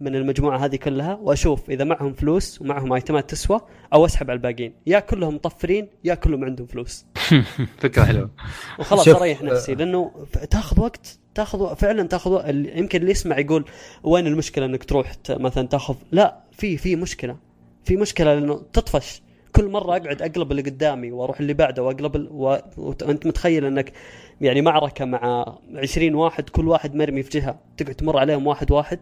[0.00, 3.60] من المجموعة هذه كلها وأشوف إذا معهم فلوس ومعهم ايتمات تسوى
[3.92, 4.72] أو أسحب على الباقيين.
[4.86, 7.04] يا كلهم مطفرين يا كلهم عندهم فلوس.
[7.82, 8.30] فكرة حلوة.
[8.78, 13.64] وخلاص أريح نفسي لأنه ف- تاخذ وقت تاخذ فعلا تاخذ يمكن اللي يسمع يقول
[14.02, 17.36] وين المشكلة إنك تروح ت- مثلا تاخذ؟ لا في في مشكلة.
[17.84, 19.22] في مشكلة لأنه تطفش.
[19.52, 22.28] كل مرة أقعد أقلب اللي قدامي وأروح اللي بعده وأقلب ال...
[22.30, 22.58] و...
[22.76, 23.92] وت- وانت متخيل إنك
[24.40, 25.44] يعني معركة مع
[25.76, 28.98] 20 واحد كل واحد مرمي في جهة تقعد تمر عليهم واحد واحد.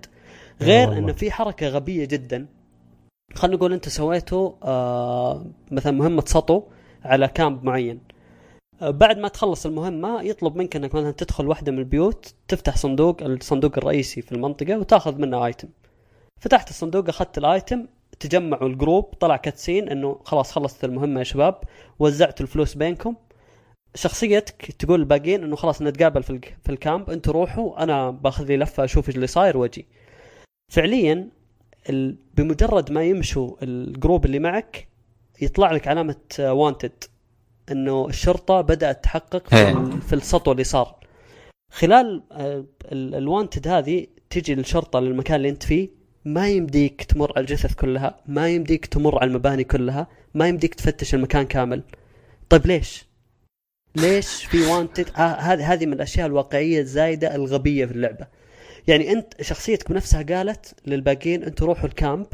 [0.61, 0.99] غير.
[0.99, 2.47] إنه في حركة غبية جدا.
[3.35, 6.63] خلينا نقول انت سويته آه مثلا مهمة سطو
[7.05, 8.01] على كامب معين.
[8.83, 13.23] آه، بعد ما تخلص المهمة يطلب منك إنك مثلا تدخل واحدة من البيوت تفتح صندوق
[13.23, 15.69] الصندوق الرئيسي في المنطقة وتأخذ منه ايتم
[16.41, 17.87] فتحت الصندوق أخذت ال item
[18.21, 21.55] تجمعوا ال group طلع cutscene إنه خلاص خلصت المهمة يا شباب
[21.99, 23.15] وزعتوا الفلوس بينكم.
[23.95, 27.11] شخصيتك تقول الباقيين إنه خلاص نتقابل في في ال camp.
[27.11, 29.87] أنتوا روحوا أنا باخذ لي لفة أشوف إيش اللي صاير واجي
[30.73, 31.29] فعليا
[32.37, 34.89] بمجرد ما يمشوا ال group اللي معك
[35.41, 37.05] يطلع لك علامة wanted
[37.73, 39.75] إنه الشرطة بدأت تحقق في, إيه.
[40.01, 40.97] في السطو اللي صار.
[41.73, 45.89] خلال آه، ال- ال wanted هذه تجي الشرطة للمكان اللي أنت فيه
[46.25, 51.15] ما يمديك تمر على الجثث كلها ما يمديك تمر على المباني كلها ما يمديك تفتش
[51.15, 51.83] المكان كامل.
[52.49, 53.07] طيب ليش؟
[53.97, 58.27] ليش في wanted هذه هذه من الأشياء الواقعية الزايدة الغبية في اللعبة.
[58.89, 62.27] يعني أنت شخصيتك بنفسها قالت للباقيين أنتوا روحوا ال camp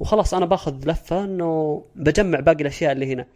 [0.00, 3.26] وخلاص أنا باخذ لفة إنه بجمع باقي الأشياء اللي هنا.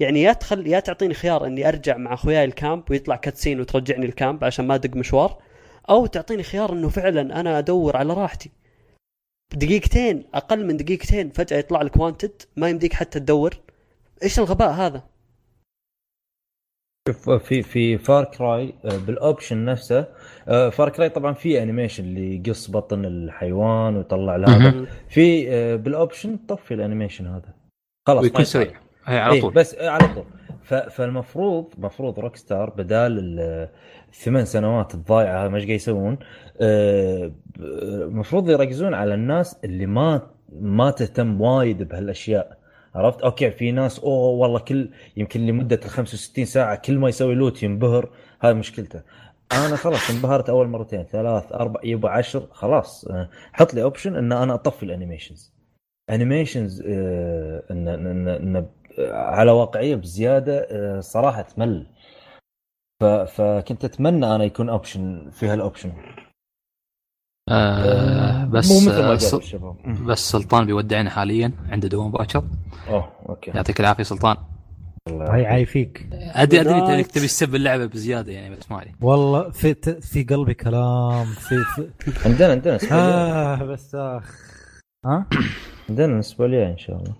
[0.00, 4.06] يعني يا تخل يا تعطيني خيار إني أرجع مع أخوياي ال camp ويطلع cutscene وترجعني
[4.06, 5.38] ال camp عشان ما أدق مشوار
[5.90, 8.50] أو تعطيني خيار إنه فعلا أنا أدور على راحتي.
[9.54, 13.60] دقيقتين أقل من دقيقتين فجأة يطلع لك wanted ما يمديك حتى تدور.
[14.22, 15.13] إيش الغباء هذا؟
[17.08, 20.06] شوف في في Far Cry بال option نفسه
[20.46, 24.86] Far Cry طبعا في animation اللي يقص بطن الحيوان ويطلع له.
[25.08, 27.54] في آه، بال option طفي ال animation هذا.
[28.06, 28.44] خلاص ويكون.
[28.44, 28.72] سريع.
[29.04, 29.52] هي على إيه طول.
[29.52, 30.24] بس آه، على طول.
[30.90, 33.68] فالمفروض المفروض Rockstar بدال ال-
[34.08, 36.18] الثمان سنوات الضايعة ما إيش قاعد يسوون
[36.60, 37.32] آه،
[37.82, 40.22] المفروض يركزون على الناس اللي ما
[40.52, 42.63] ما تهتم وايد بهالأشياء.
[42.94, 47.34] عرفت؟ okay في ناس أوه والله كل يمكن لمدة ال 65 ساعة كل ما يسوي
[47.34, 48.10] loot ينبهر.
[48.42, 49.02] هاي مشكلته.
[49.52, 53.04] أنا خلاص انبهرت أول مرتين ثلاث أربع يبا عشر خلاص.
[53.04, 55.54] آه، حط لي option إن أنا أطفي ال animations
[56.10, 58.66] animations آه، إن إن إن
[59.10, 61.86] على واقعية بزيادة آه، صراحة تمل.
[63.26, 65.92] فكنت أتمنى أنا يكون option في هال option
[67.50, 69.76] آه بس مو مثل ما آه قالوا سل- الشباب.
[70.06, 72.44] بس سلطان بيودعنا حاليا عنده دوام باكر
[72.88, 73.50] أوه okay.
[73.50, 74.36] يعطيك العافية سلطان.
[75.08, 76.08] الله يعافيك.
[76.12, 77.06] ادري أدري إنك.
[77.06, 81.56] تبي تسب اللعبة بزيادة يعني بس ما علي والله في في قلبي كلام في,
[81.98, 84.34] في عندنا عندنا آه بس آخ.
[85.06, 85.26] ها؟
[85.88, 87.14] عندنا اسبوعيه إن شاء الله.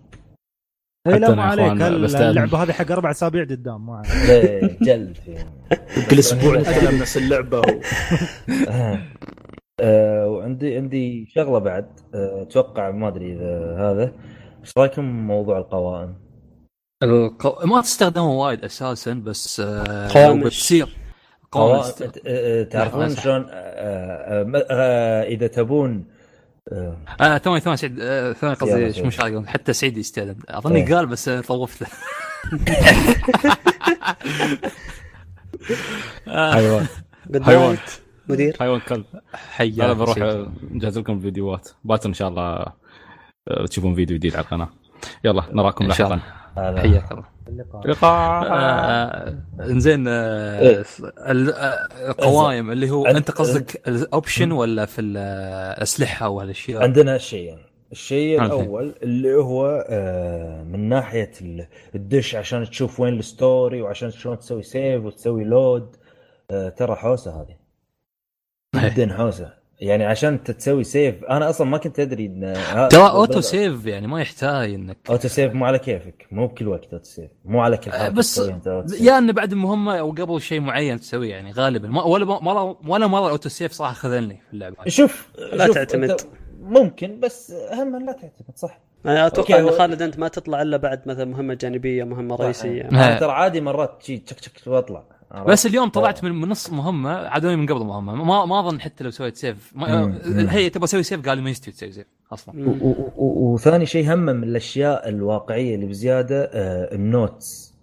[1.07, 1.83] اي لا ما عليك.
[1.83, 4.11] اللعبة هذه حق أربع أسابيع قدام ما عليك.
[4.31, 5.51] إيه، جلد فيهم.
[6.11, 7.63] كل أسبوع اتعلم نفس اللعبة.
[9.81, 14.13] آه، وعندي عندي شغلة بعد آه، أتوقع ما أدري إذا هذا
[14.61, 16.15] إيش رأيكم موضوع القوائم؟
[17.03, 17.67] القو...
[17.67, 20.97] ما تستخدمه وايد أساسا بس آه قوائم؟ بتصير
[21.53, 21.93] قوائم.
[22.27, 23.47] آه، تعرفون شلون
[25.25, 26.05] إذا تبون
[26.73, 27.99] آه، ثواني ثواني سعيد
[28.33, 28.85] ثواني قصدي.
[28.85, 30.95] مش مشاركة حتى سعيد يستاذن أظني إيه.
[30.95, 31.87] قال بس طوفته
[36.29, 36.87] آه، حيوان
[37.43, 37.77] حيوان.
[38.29, 39.05] مدير؟ حيوان كلب.
[39.35, 40.19] حياك أنا بروح.
[40.71, 41.69] نجهز لكم فيديوهات.
[41.85, 42.43] باكر إن شاء الله
[43.49, 44.69] آه، تشوفون فيديو جديد على القناة.
[45.25, 46.21] يلا نراكم لاحقا
[46.57, 47.25] حياك الله.
[47.49, 47.87] اللقاء.
[47.89, 50.85] لقاء آه، انزين آه، إيه.
[51.19, 51.55] ال-
[52.09, 55.17] القوائم اللي هو أنت قصدك ال option ولا في ال-
[55.77, 57.59] الأسلحة والاشياء عندنا شيئين.
[57.93, 58.43] الشيء.
[58.45, 59.87] الأول اللي هو
[60.73, 65.97] من ناحية ال- الدش عشان تشوف وين ال story وعشان شلون تسوي save وتسوي load
[66.77, 67.64] ترى حوسة هذه.
[68.81, 69.65] جدا حوسة.
[69.81, 72.55] يعني عشان انت تسوي save أنا أصلا ما كنت أدري إن
[72.91, 76.93] ترى auto save يعني ما يحتاج انك auto save مو على كيفك مو بكل وقت
[76.93, 78.51] auto save مو على كل آه، حاجة بس.
[79.01, 81.89] يا إنه بعد المهمه أو قبل شيء معين تسويه يعني غالبا.
[81.89, 84.77] ما ولا مره ولا مرة ال auto save صراحة خذلني في اللعبة.
[84.87, 86.17] شوف لا شوف تعتمد.
[86.61, 88.81] ممكن بس أهم لا تعتمد صح.
[89.07, 92.83] أنا أتوقع إن خالد أنت ما تطلع إلا بعد مثلا مهمة جانبية مهمة رئيسية.
[93.19, 95.05] ترى عادي مرات تشك تشك واطلع؟
[95.43, 98.15] بس اليوم طلعت من من نص مهمة عادوني من قبل مهمة.
[98.15, 100.19] ما ما أظن حتى لو سويت save ما.
[100.53, 102.55] هي تبغى أسوي save قال لي ما يستوي تسوي save أصلا.
[103.17, 107.75] وثاني شيء هم من الأشياء الواقعية اللي بزيادة آه، ال notes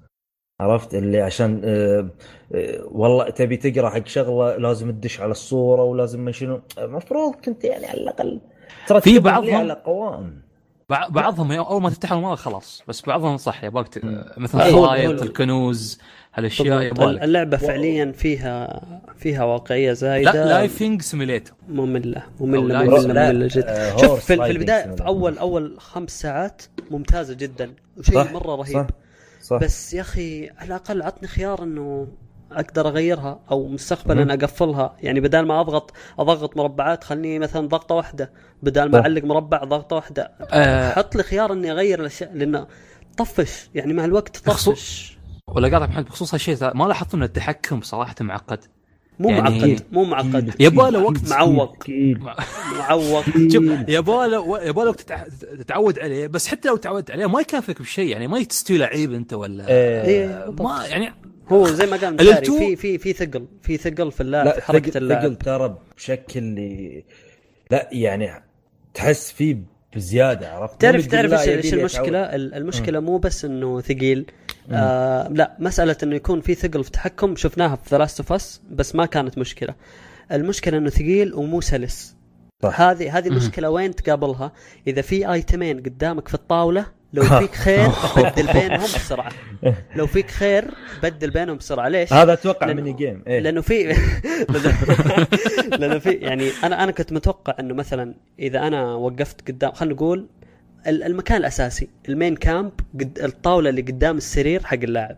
[0.61, 2.09] عرفت؟ اللي عشان آه،
[2.55, 6.61] آه، والله تبي تقرأ حق شغلة لازم تدش على الصورة ولازم ما شنو.
[6.77, 8.41] المفروض كنت يعني على الأقل
[8.87, 10.41] ترى في بعضهم- على قوائم
[10.93, 12.83] بع- بعضهم أول ما تفتح المره خلاص.
[12.87, 14.01] بس بعضهم صح يبغاك.
[14.37, 15.99] مثل هو- الكنوز.
[16.33, 16.81] هالأشياء.
[16.81, 18.81] يبغالك اللعبة فعليا فيها
[19.17, 24.25] فيها واقعية لا زايدة living simulator مملة مملة لا، مملة لا، مملة جدا آه، شوف
[24.25, 24.95] في, في البداية.
[24.95, 28.87] في أول أول خمس ساعات ممتازة جدا وشيء صح، مرة رهيب صح
[29.41, 32.07] صح بس يا أخي على الأقل عطني خيار إنه
[32.51, 34.33] أقدر أغيرها أو مستقبلا.
[34.33, 38.31] أقفلها يعني بدل ما أضغط أضغط مربعات خلني مثلا ضغطة واحدة
[38.63, 38.99] بدل ما.
[38.99, 40.91] أعلق مربع ضغطة واحدة آه.
[40.91, 42.67] حط لي خيار إني أغير الأشياء لأنه
[43.17, 45.17] طفش يعني مع الوقت طفش
[45.55, 48.59] ولا قاطع محمد بخصوص هالشيء ما لاحظت إن التحكم صراحة معقد.
[49.19, 50.53] مو يعني- معقد مو معقد.
[50.59, 51.85] يبغى له وقت معوق.
[51.89, 53.23] معوق.
[53.25, 55.27] شوف يبغى له يبغى له وقت تتع-
[55.59, 59.33] تتعود عليه بس حتى لو تعودت عليه ما يكافئك بشيء يعني ما تستوي لعيب أنت
[59.33, 60.61] ولا إيه، بالضبط.
[60.61, 61.13] ما يعني
[61.49, 64.91] هو زي ما قال في في في ثقل في ثقل في اللاعب لا في حركة
[64.91, 65.21] ثقل اللاعب.
[65.23, 67.03] ثقل ترى بشكل اللي
[67.71, 68.43] لا يعني
[68.93, 69.57] تحس فيه
[69.95, 74.25] بزيادة عرفت؟ تعرف تعرف لا إيش المشكلة؟ ال- المشكلة مو بس إنه ثقيل.
[74.71, 78.61] آه لا مسألة إنه يكون في ثقل في التحكم شفناها في The Last of Us
[78.71, 79.75] بس ما كانت مشكلة
[80.31, 82.15] المشكلة إنه ثقيل ومو سلس
[82.63, 82.81] صح.
[82.81, 83.37] هذه هذه مهم.
[83.37, 84.51] المشكلة وين تقابلها؟
[84.87, 89.31] إذا في item ين قدامك في الطاولة لو فيك خير بدل بينهم بسرعة
[89.95, 90.65] لو فيك خير
[91.03, 93.39] بدل بينهم بسرعة ليش؟ هذا أتوقع لأن- mini game إيه.
[93.39, 93.93] لأنه في
[94.51, 99.95] لأنه- لأنه في يعني أنا أنا كنت متوقع إنه مثلا إذا أنا وقفت قدام خلينا
[99.95, 100.27] نقول
[100.87, 105.17] المكان الأساسي ال main camp قد الطاولة اللي قدام السرير حق اللاعب.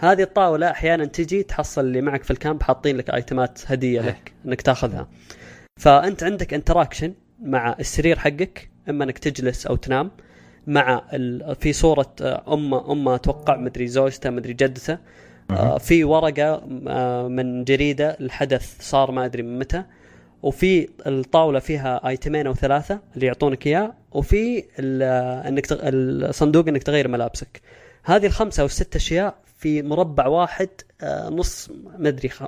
[0.00, 4.00] هذه الطاولة أحيانا تجي تحصل اللي معك في ال camp حاطين لك item ات هدية
[4.00, 5.08] لك إنك تاخذها.
[5.80, 10.10] فأنت عندك انتراكشن مع السرير حقك إما إنك تجلس أو تنام
[10.66, 11.56] مع ال...
[11.56, 14.98] في صورة آه، أمه أمه أتوقع مدري زوجته مدري جدته.
[15.50, 19.84] آه، في ورقة آه، من جريدة الحدث صار ما أدري من متى.
[20.42, 24.64] وفي الطاولة فيها آيتمين أو ثلاثة اللي يعطونك إياه وفي
[25.48, 25.78] إنك تغ...
[25.82, 27.60] الصندوق إنك تغير ملابسك.
[28.04, 30.68] هذه الخمسة أو الست أشياء في مربع واحد
[31.02, 32.42] آه، نص ما أدري خ...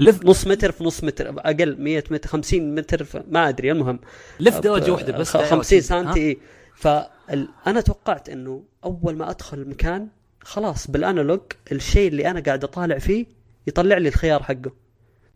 [0.00, 3.22] لف نص متر في نص متر أقل 100 متر 50 متر في...
[3.30, 4.00] ما أدري المهم.
[4.40, 6.38] لف درجه واحدة بس خ- 50 سم ها؟ اي
[6.74, 10.08] فانا توقعت إنه أول ما أدخل المكان
[10.40, 11.40] خلاص بالأنالوج
[11.72, 13.26] الشيء اللي أنا قاعد أطالع فيه
[13.66, 14.72] يطلع لي الخيار حقه.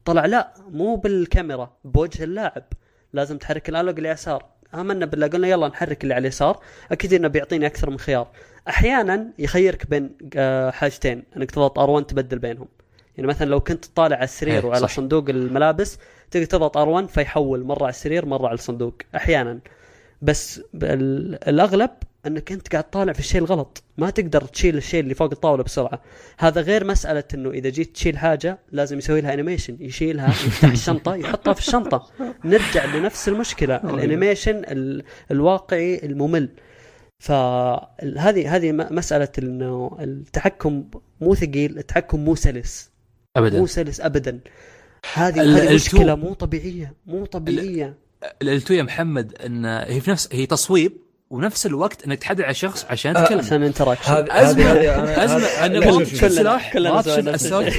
[0.05, 2.65] طلع لا مو بالكاميرا بوجه اللاعب.
[3.12, 6.61] لازم تحرك الانالوج اليسار آمنا بالله قلنا يلا نحرك اللي على اليسار.
[6.93, 8.29] أكيد إنه بيعطيني أكثر من خيار.
[8.69, 12.69] أحيانا يخيرك بين آه، حاجتين إنك تضغط R1 تبدل بينهم.
[13.16, 14.97] يعني مثلا لو كنت طالع على السرير وعلى صح.
[14.97, 15.99] صندوق الملابس
[16.31, 18.95] تقدر تضغط R1 فيحول مرة على السرير مرة على الصندوق.
[19.16, 19.59] أحيانا.
[20.23, 21.91] بس الأغلب
[22.27, 23.82] انك انت قاعد طالع في الشيء الغلط.
[23.99, 26.03] ما تقدر تشيل الشيء اللي فوق الطاولة بسرعة.
[26.39, 31.15] هذا غير مسألة إنه إذا جيت تشيل حاجة لازم يسوي لها animation يشيلها يفتح الشنطة
[31.15, 32.07] يحطها في الشنطة.
[32.44, 33.77] نرجع لنفس المشكلة.
[33.77, 36.49] ال animation ال- الواقعي الممل.
[37.19, 40.85] فهذه هذه مسألة إنه التحكم
[41.20, 42.90] مو ثقيل التحكم مو سلس.
[43.36, 44.40] مو ابدا سلس ابدا.
[45.15, 47.94] هذه ال- هذه ال- مشكلة two- مو طبيعية مو طبيعية.
[48.43, 50.93] الالتو يا محمد إن هي في نفس هي تصويب.
[51.33, 53.39] ونفس الوقت إنك تحدد على شخص عشان آه، تتكلم.
[53.39, 54.73] عشان انتراكشن أزمة.
[55.25, 55.47] أزمة.
[55.47, 56.31] انه لا، ما تشيل.
[56.31, 57.75] سلاح ما تشيل اسولت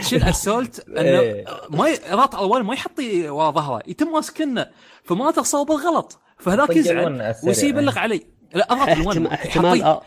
[0.00, 1.44] تشيل اسولت إنه إيه.
[1.70, 4.66] ما رات اول ما يحطي ورا ظهره يتم ماسكنه
[5.04, 7.34] فما تصوب بالغلط فهذاك طق يزعل.
[7.44, 8.22] ويصير يبلغ علي.
[8.54, 10.02] لا اضغط احتمال آه،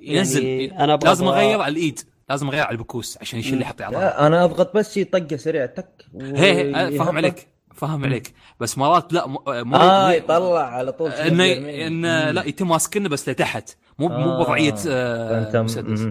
[0.00, 0.44] ينزل.
[0.44, 2.00] يعني أنا لازم أغير على الإيد.
[2.30, 3.84] لازم أغير على البكوس عشان يشيل لي حطي.
[3.84, 6.98] لا أنا أضغط بس شي طقه سريع تك هي هي.
[6.98, 7.48] فاهم عليك.
[7.74, 9.42] فاهم عليك بس مرات لا مو
[9.76, 11.44] آه يطلع على طول إنه.
[11.86, 14.38] انه لا يتم ماسكنه بس لتحت مو مو آه.
[14.38, 16.08] بوضعية آه، مسدس.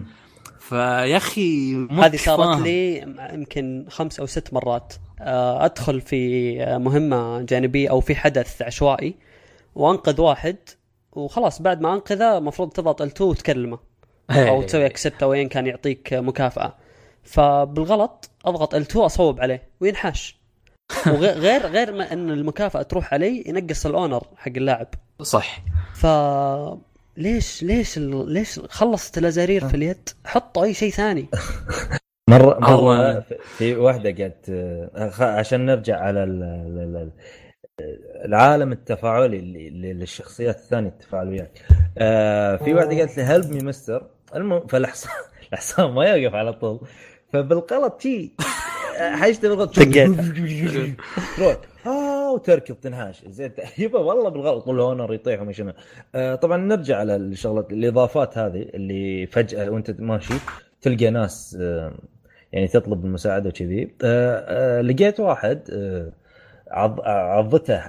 [0.58, 2.60] فيا أخي هذه صارت.
[2.60, 2.98] لي
[3.32, 9.14] يمكن خمس أو ست مرات آه، أدخل في مهمة جانبية أو في حدث عشوائي
[9.74, 10.56] وأنقذ واحد
[11.12, 13.78] وخلاص بعد ما أنقذه المفروض تضغط ال2 وتكلمه
[14.30, 14.48] إيه.
[14.48, 16.76] أو تسوي اكسبت أو ايا كان يعطيك مكافأة
[17.22, 20.41] فبالغلط أضغط ال2 أصوب عليه وينحاش
[21.06, 24.88] وغير غير غير ما إن المكافأة تروح علي ينقص الأونر حق اللاعب.
[25.22, 25.64] صح.
[25.94, 26.06] ف
[27.16, 28.32] ليش ليش ال...
[28.32, 31.26] ليش خلصت الأزارير في اليد؟ حطوا أي شيء ثاني.
[32.30, 33.24] مرة مرة
[33.58, 34.50] في واحدة قالت
[35.20, 37.12] عشان نرجع على ال- ال- ال-
[38.24, 39.38] العالم التفاعلي
[39.70, 41.58] للشخصيات الثانية التفاعليات
[41.98, 45.12] آه، في واحدة قالت لي هلب مي مستر المهم فالحصان
[45.52, 46.80] الحصان ما يوقف على طول.
[47.32, 48.32] فبالغلط شي
[49.10, 49.74] حاجته بالغلط
[51.36, 51.56] تروح
[51.86, 53.52] آه وتركض تنحاش زين.
[53.78, 54.64] يبا والله بالغلط.
[54.64, 55.72] طول اونر يطيح وما شنو.
[56.14, 60.34] آه، طبعا نرجع على الشغلات الإضافات هذه اللي فجأة وأنت ماشي
[60.82, 61.92] تلقى ناس آه،
[62.52, 63.94] يعني تطلب المساعدة وكذي.
[64.04, 65.60] آه، لقيت واحد
[66.70, 67.80] عض عضته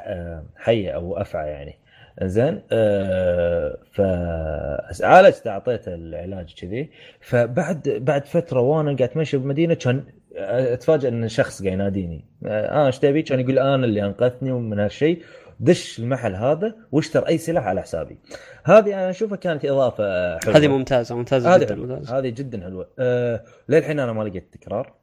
[0.56, 1.77] حية أو أفعى يعني.
[2.23, 2.61] زين.
[2.72, 6.90] آه، فعالجته أعطيته العلاج كذي
[7.22, 10.03] فبعد بعد فترة وأنا قاعد اتمشى بالمدينة كان
[10.35, 15.23] اتفاجئ إن شخص قاعد يناديني آه إيش تبي؟ كان يقول أنا اللي أنقذتني من هالشيء
[15.60, 18.18] دش المحل هذا واشترى أي سلاح على حسابي
[18.64, 21.76] هذه أنا أشوفها كانت إضافة حلوة هذه ممتازة ممتازة هذه جدا.
[21.76, 24.93] ممتازة هذه جدا حلوة أه للحين أنا ما لقيت تكرار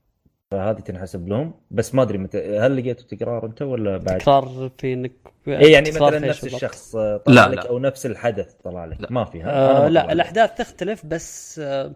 [0.51, 4.93] فهذه تنحسب لهم بس ما أدري متى هل لقيتوا تكرار انت ولا بعد؟ تكرار في
[4.93, 5.13] إنك
[5.49, 7.69] اي يعني مثلا نفس؟ الشخص آه، طلع لا، لك لا.
[7.71, 9.07] أو نفس الحدث طلع لك لا.
[9.11, 10.13] ما في ها؟ آه لا.
[10.13, 11.93] الأحداث تختلف بس آه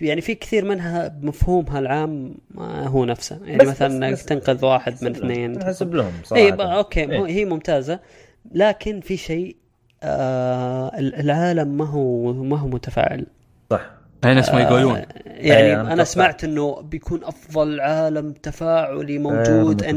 [0.00, 4.24] يعني في كثير منها بمفهومها العام آه هو نفسه يعني بس- مثلا بس- إنك بس-
[4.24, 5.10] تنقذ واحد من.
[5.10, 7.18] اثنين تنحسب لهم صراحة اي أوكي إيه.
[7.18, 8.00] مو- هي ممتازة
[8.52, 9.56] لكن في شيء
[10.02, 13.26] آه العالم ما هو ما هو متفاعل
[13.70, 13.90] صح
[14.24, 16.04] نفس ما يقولون آه، يعني إيه، أنا أنا أتوقع.
[16.04, 19.82] سمعت إنه بيكون أفضل عالم تفاعلي موجود.
[19.82, 19.90] غير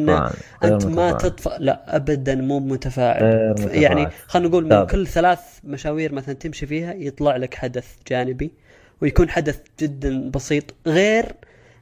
[0.64, 1.12] أنت ما.
[1.12, 3.56] تطفى لا ابدا مو متفاعل.
[3.72, 4.86] يعني خلينا نقول من.
[4.86, 8.52] كل ثلاث مشاوير مثلا تمشي فيها يطلع لك حدث جانبي
[9.02, 11.26] ويكون حدث جدا بسيط غير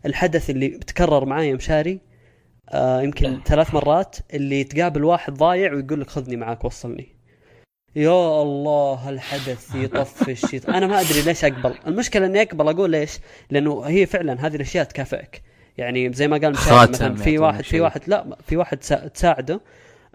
[0.05, 1.99] الحدث اللي بتكرر معايا مشاري
[2.69, 7.07] آه يمكن ثلاث مرات اللي تقابل واحد ضايع ويقول لك خذني معاك وصلني.
[7.95, 10.53] يا الله الحدث يطفش.
[10.53, 10.69] يط...
[10.77, 11.73] أنا ما أدري ليش أقبل.
[11.87, 13.19] المشكلة إني أقبل أقول ليش؟
[13.49, 15.41] لأنه هي فعلا هذه الأشياء تكافئك.
[15.77, 17.81] يعني زي ما قال مشاري مثلا في واحد في.
[17.81, 19.61] واحد لا في واحد سا- تساعده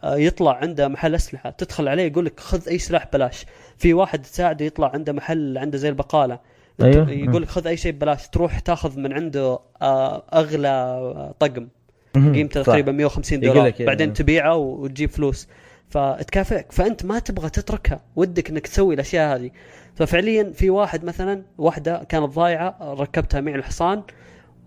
[0.04, 3.46] آه، يطلع عنده محل أسلحة تدخل عليه يقول لك خذ أي سلاح بلاش
[3.78, 6.38] في واحد تساعده يطلع عنده محل عنده زي البقالة.
[6.82, 7.10] أيوه.
[7.10, 11.68] يقول لك خذ أي شيء ببلاش تروح تاخذ من عنده آه، أغلى طقم.
[12.16, 12.34] مهم.
[12.34, 12.62] قيمته.
[12.62, 13.72] تقريبا 150 يقول دولار.
[13.80, 13.86] إيه.
[13.86, 15.48] بعدين تبيعه وتجيب فلوس.
[15.88, 16.72] فتكافئك.
[16.72, 18.00] فأنت ما تبغى تتركها.
[18.16, 19.50] ودك إنك تسوي الأشياء هذه.
[19.94, 24.02] ففعليا في واحد مثلا واحدة كانت ضايعة ركبتها معي الحصان.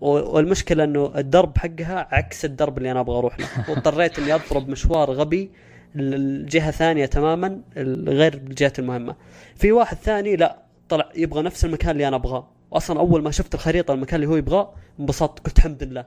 [0.00, 3.46] والمشكلة إنه الدرب حقها عكس الدرب اللي أنا أبغى أروح له.
[3.68, 5.50] واضطريت إني أضرب مشوار غبي
[5.96, 7.60] الجهه ثانية تماما
[8.06, 9.16] غير الجهات المهمة.
[9.56, 10.65] في واحد ثاني لا.
[10.88, 12.48] طلع يبغى نفس المكان اللي أنا أبغاه.
[12.70, 16.06] واصلا أول ما شفت الخريطة المكان اللي هو يبغاه انبسطت قلت الحمد لله.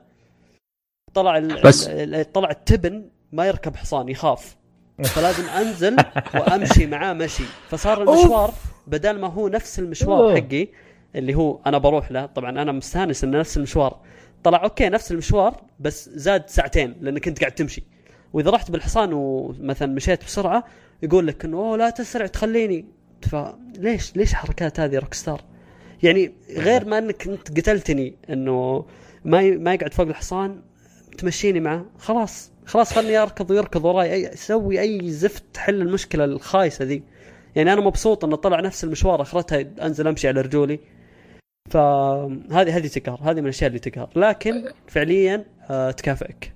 [1.14, 1.61] طلع ال...
[1.61, 4.56] بس- ال- طلع التبن ما يركب حصان يخاف.
[5.03, 5.95] فلازم أنزل
[6.35, 7.43] وأمشي معاه مشي.
[7.69, 8.53] فصار المشوار
[8.88, 10.35] بدل ما هو نفس المشوار.
[10.41, 10.68] حقي
[11.15, 13.99] اللي هو أنا بروح له طبعا أنا مستانس إنه نفس المشوار.
[14.43, 17.84] طلع أوكي نفس المشوار بس زاد ساعتين لأنك كنت قاعد تمشي.
[18.34, 20.64] وإذا رحت بالحصان ومثلا مشيت بسرعة
[21.03, 22.85] يقول لك إنه لا تسرع تخليني.
[23.26, 25.41] فليش ليش حركات هذه روك ستار
[26.04, 28.86] يعني غير ما إنك أنت قتلتني إنه
[29.26, 30.62] ما ما يقعد فوق الحصان
[31.18, 32.52] تمشيني معه خلاص.
[32.66, 37.04] خلاص خلني أركض ويركض وراي اي سوي أي زفت تحل المشكلة الخايسة ذي.
[37.56, 40.80] يعني أنا مبسوط إنه طلع نفس المشوار أخرتها أنزل أمشي على رجولي.
[41.70, 44.10] فهذه هذه تقهر هذه من الأشياء اللي تقهر.
[44.16, 46.54] لكن فعليا آه تكافئك.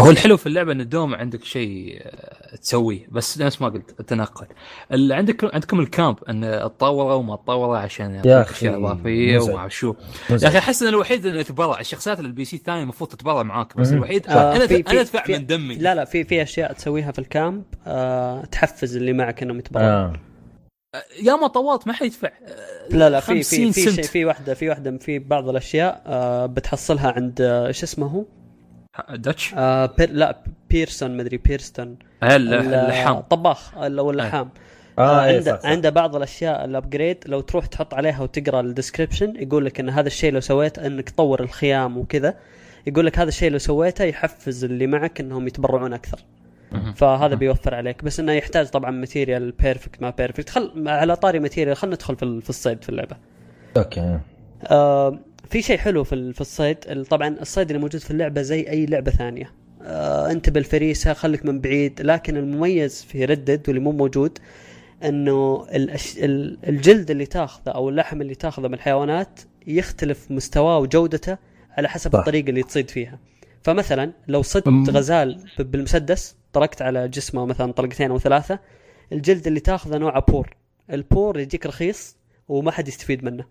[0.00, 4.46] هو الحلو في اللعبة إن دوم عندك شيء آه، تسويه بس نفس ما قلت التنقل
[4.92, 9.38] اللي عندك عندكم الكامب إن تطوره وما تطوره عشان أخي، أشياء إضافية.
[9.38, 9.94] وما شو.
[10.30, 13.76] يا أخي أحس إن الوحيد اللي يتبرع الشخصيات اللي البي سي الثانية المفروض تتبرع معاك
[13.76, 13.92] بس.
[13.92, 17.12] الوحيد آه، أنا في- في- أنا أدفع من دمي لا لا في في أشياء تسويها
[17.12, 20.12] في الكامب آه تحفز اللي معك انهم يتبرعوا آه.
[21.22, 22.30] يا ما طوات ما حيدفع
[22.90, 27.12] لا لا في 50 في في في واحدة في واحدة في بعض الأشياء آه بتحصلها
[27.12, 28.24] عند آه، إيش اسمه هو؟
[29.10, 30.36] داتش آه بير لا
[30.70, 31.96] بيرسون مدري بيرستون.
[32.22, 33.16] اللحام.
[33.16, 34.50] الطباخ ال- أو اللحام.
[34.98, 35.68] آه إيه، عنده صح صح.
[35.68, 39.88] عنده بعض الأشياء ال upgrade لو تروح تحط عليها وتقرأ ال description يقول لك إن
[39.90, 42.34] هذا الشيء لو سويته إنك تطور الخيام وكذا.
[42.86, 46.18] يقول لك هذا الشيء لو سويته يحفز اللي معك إنهم يتبرعون أكثر.
[46.96, 48.04] فهذا بيوفر عليك.
[48.04, 52.22] بس إنه يحتاج طبعا material perfect ما perfect خل على طاري material خلينا ندخل في
[52.22, 53.16] ال- في الصيد في اللعبة.
[53.76, 54.18] أوكي.
[54.70, 55.18] آه
[55.50, 58.86] في شيء حلو في في الصيد ال- طبعا الصيد اللي موجود في اللعبة زي أي
[58.86, 59.52] لعبة ثانية.
[59.82, 62.00] آه أنت بالفريسة خليك من بعيد.
[62.02, 64.38] لكن المميز في ردد واللي مو موجود
[65.04, 66.18] إنه الأش...
[66.18, 71.36] ال- الجلد اللي تاخذه أو اللحم اللي تاخذه من الحيوانات يختلف مستواه وجودته
[71.70, 72.18] على حسب صح.
[72.18, 73.18] الطريقة اللي تصيد فيها.
[73.62, 74.68] فمثلا لو صدت.
[74.90, 78.58] غزال بالمسدس طرقت على جسمه مثلا طلقتين أو ثلاثة
[79.12, 80.56] الجلد اللي تاخذه نوعه بور.
[80.92, 82.16] ال poor يجيك رخيص
[82.48, 83.44] وما حد يستفيد منه.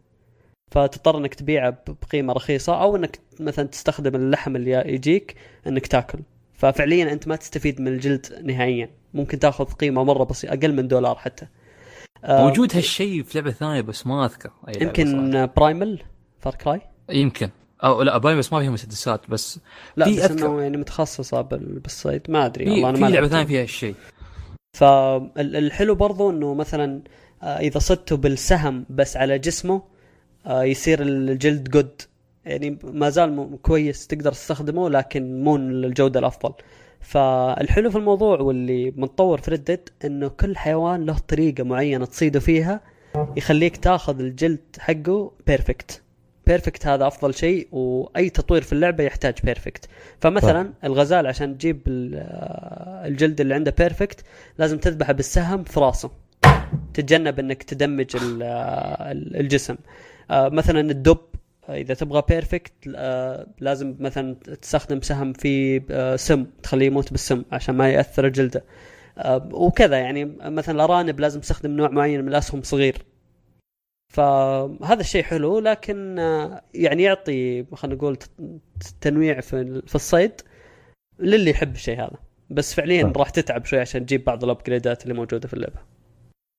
[0.75, 5.35] فتضطر إنك تبيعه بقيمة رخيصة أو إنك مثلا تستخدم اللحم اللي يجيك
[5.67, 6.19] إنك تاكل.
[6.53, 8.89] ففعليا أنت ما تستفيد من الجلد نهائيا.
[9.13, 11.47] ممكن تأخذ قيمة مرة بسيطة أقل من دولار حتى.
[12.23, 14.49] آه، موجود هالشيء في لعبة ثانية بس ما أذكر.
[14.67, 14.73] أي.
[14.81, 16.03] يمكن Primal
[16.39, 17.49] Far Cry يمكن.
[17.83, 19.59] أو لا باي بس ما فيها مسدسات بس
[19.97, 20.45] لا في بس أذكر.
[20.45, 22.21] إنه يعني متخصصة بال- بالصيد.
[22.29, 23.31] ما أدري في, والله أنا في ما لعبة لعبت.
[23.31, 23.95] ثانية فيها هالشيء.
[24.77, 27.01] فالحلو برضو إنه مثلا
[27.43, 29.81] آه، إذا صدته بالسهم بس على جسمه
[30.49, 32.01] يصير الجلد good
[32.45, 36.53] يعني ما زال كويس تقدر تستخدمه لكن مو الجوده الأفضل.
[36.99, 42.39] فالحلو في الموضوع واللي متطور في Red Dead إنه كل حيوان له طريقة معينة تصيده
[42.39, 42.81] فيها
[43.37, 46.01] يخليك تاخذ الجلد حقه perfect
[46.47, 49.89] perfect هذا أفضل شيء وأي تطوير في اللعبة يحتاج perfect
[50.19, 51.81] فمثلا الغزال عشان تجيب
[52.15, 54.23] آه، الجلد اللي عنده perfect
[54.57, 56.11] لازم تذبحه بالسهم في راسه.
[56.93, 58.19] تتجنب إنك ت damage آه،
[59.11, 59.73] ال- الجسم.
[59.73, 59.77] آه،
[60.29, 61.17] مثلا الدب
[61.69, 67.43] آه، إذا تبغى perfect آه، لازم مثلا تستخدم سهم في آه، سم تخليه يموت بالسم
[67.51, 68.63] عشان ما يأثر جلده
[69.17, 73.05] آه، وكذا يعني مثلا الأرانب لازم تستخدم نوع معين من الأسهم صغير
[74.13, 78.17] فهذا الشيء حلو لكن آه، يعني يعطي خلينا نقول
[79.01, 80.41] تنويع في في الصيد
[81.19, 82.17] للي يحب الشيء هذا.
[82.49, 83.17] بس فعليا صح.
[83.17, 85.94] راح تتعب شوي عشان تجيب بعض الابجريدات اللي موجودة في اللعبة.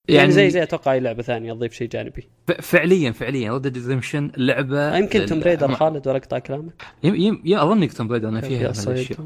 [0.09, 2.29] يعني, يعني زي زي أتوقع أي لعبة ثانية تضيف شيء جانبي.
[2.63, 3.53] فعليا فعليا.
[3.53, 6.73] ريد ريدمشن لعبة يمكن توم ريدر ما- خالد ولا اقطع كلامك
[7.03, 8.71] يم يم يم اظنك توم ريدر أنا فيها.
[8.71, 9.17] الشيء.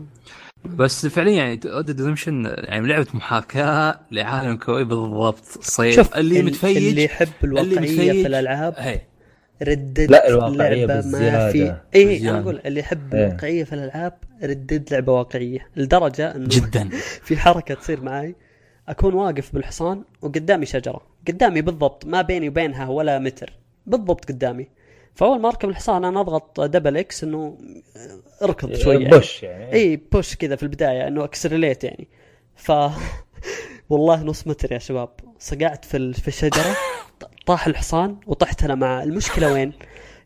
[0.64, 5.44] بس فعليا يعني ريد ريدمشن يعني لعبة محاكاة لعالم كوي بالضبط.
[5.60, 9.00] صيد شوف اللي ال- متفيج اللي يحب الواقعية متفيج- في الالعاب هي
[9.62, 11.50] Red Dead لا، الواقعية لعبة ما.
[11.52, 12.40] في اي أنا.
[12.40, 13.14] أقول اللي يحب.
[13.14, 14.12] الواقعية في الألعاب
[14.42, 15.66] Red Dead لعبة واقعية.
[15.76, 16.88] لدرجة إنه جدا.
[17.26, 18.34] في حركة تصير معي
[18.90, 23.52] أكون واقف بالحصان وقدامي شجرة قدامي بالضبط ما بيني وبينها ولا متر
[23.86, 24.68] بالضبط قدامي
[25.14, 27.58] فأول ما أركب الحصان أنا أضغط double X إنه
[28.42, 29.16] أركض شوي يعني.
[29.16, 32.08] push يعني اي push كذا في البداية إنه accelerate يعني
[32.56, 32.72] ف
[33.90, 36.76] والله نص متر يا شباب صقعت في في الشجرة
[37.46, 39.72] طاح الحصان وطحت أنا معه المشكلة وين؟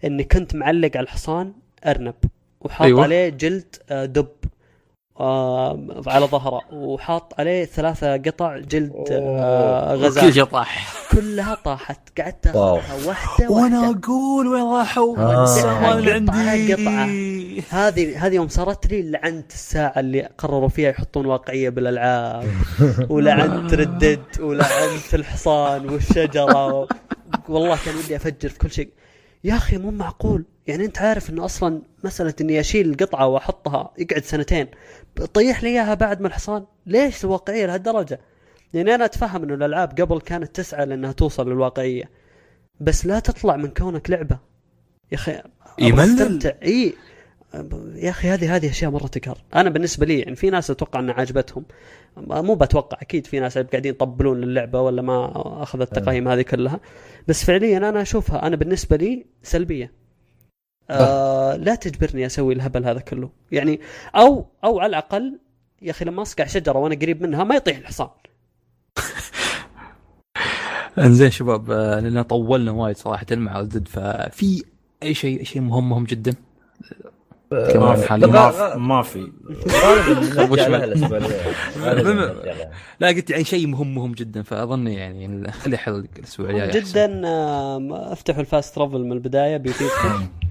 [0.05, 1.53] إني كنت معلق على الحصان
[1.87, 2.15] أرنب
[2.61, 2.99] وحاط أيوة.
[2.99, 3.03] أيوة.
[3.03, 4.29] عليه جلد آه، دب
[5.21, 10.95] آه على ظهره وحاط عليه ثلاثة قطع جلد آه كل غزال شيء طاح.
[11.13, 12.21] كلها طاحت.
[12.21, 12.47] قعدت.
[12.47, 15.99] أخذها واحدة وأنا أقول وين راحوا؟ آه.
[15.99, 16.11] اللي
[16.77, 22.45] قطعة- عندي؟ هذه هذه يوم صارت لي لعنت الساعة اللي قرروا فيها يحطون واقعية بالألعاب.
[23.11, 26.89] ولعنت ردد ولعنت الحصان والشجرة.
[27.49, 28.89] والله كان ودي أفجر في كل شيء.
[29.45, 30.45] يا أخي مو معقول.
[30.67, 34.67] يعني أنت عارف إنه أصلا مسألة إني أشيل القطعة وأحطها يقعد سنتين.
[35.35, 36.65] طيح لي إياها بعد ما الحصان.
[36.87, 38.21] ليش الواقعية لهالدرجة؟
[38.75, 42.11] يعني أنا أتفهم إنه الألعاب قبل كانت تسعى لأنها توصل للواقعية
[42.81, 44.39] بس لا تطلع من كونك لعبة.
[45.13, 45.43] يا
[45.79, 46.01] يملل.
[46.01, 46.53] أستمتع.
[46.63, 46.95] إي.
[47.95, 49.39] يا أخي هذه هذه أشياء مرة تقهر.
[49.55, 51.65] أنا بالنسبة لي يعني في ناس أتوقع إنها عجبتهم
[52.17, 56.81] مو بتوقع أكيد في ناس قاعدين يطبلون للعبة ولا ما أخذت التقييم هذه كلها.
[57.29, 60.04] بس فعليا أنا أشوفها أنا بالنسبة لي سلبية.
[60.91, 63.31] آه لا تجبرني أسوي الهبل هذا كله.
[63.53, 63.81] يعني
[64.17, 65.39] أو أو على الأقل
[65.83, 68.09] يا أخي لما أصقع شجرة وأنا قريب منها ما يطيح الحصان.
[70.99, 74.63] إنزين شباب آه، لأن طولنا وايد صراحة مع ردد ففي
[75.03, 76.35] أي شيء شيء مهم مهم جدا؟
[78.09, 78.27] حاليا.
[78.27, 78.77] ما في.
[78.79, 79.33] ما في.
[83.01, 86.81] لا قلت يعني شيء مهم مهم جدا فأظن يعني خلي حل الأسبوع الجاي.
[86.83, 90.27] جدا آه، افتحوا الفاست ترافل من البداية بيفيدكم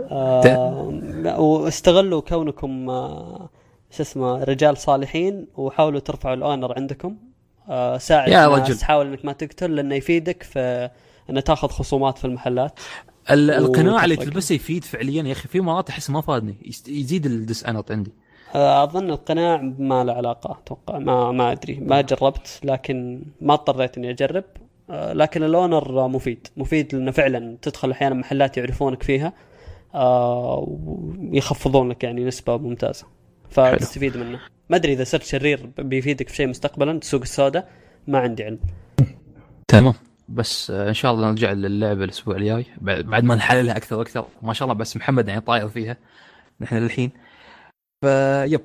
[0.00, 3.48] آه واستغلوا كونكم آه
[3.90, 7.16] شو اسمه رجال صالحين وحاولوا ترفعوا الأونر عندكم.
[7.68, 8.84] آه ساعد يا رجل.
[8.84, 10.90] حاول إنك ما تقتل لأنه يفيدك في
[11.30, 12.80] إنه تاخذ خصومات في المحلات.
[13.30, 14.16] ال- القناع اللي.
[14.16, 15.48] تلبسه يفيد فعليا يا أخي.
[15.48, 16.56] في مرات أحس ما فادني.
[16.88, 18.12] يزيد الدس انت عندي.
[18.54, 20.98] أظن القناع ما له علاقة أتوقع.
[20.98, 21.74] ما ما أدري.
[21.74, 24.44] ما جربت لكن ما اضطريت إني أجرب.
[24.90, 26.46] لكن الأونر مفيد.
[26.56, 29.32] مفيد لأنه فعلا تدخل أحيانا محلات يعرفونك فيها.
[29.96, 33.06] ويخفضون لك يعني نسبة ممتازة.
[33.50, 34.40] فتستفيد منه.
[34.70, 37.68] ما أدري إذا صرت شرير بيفيدك في شيء مستقبلا السوق السوداء
[38.06, 38.58] ما عندي علم.
[39.68, 39.94] تمام.
[40.28, 42.66] بس آه، إن شاء الله نرجع للعبة الأسبوع الجاي.
[42.80, 44.26] بعد بعد ما نحللها أكثر وأكثر.
[44.42, 45.96] ما شاء الله بس محمد يعني طاير فيها.
[46.60, 47.10] نحن للحين.
[48.04, 48.60] فيب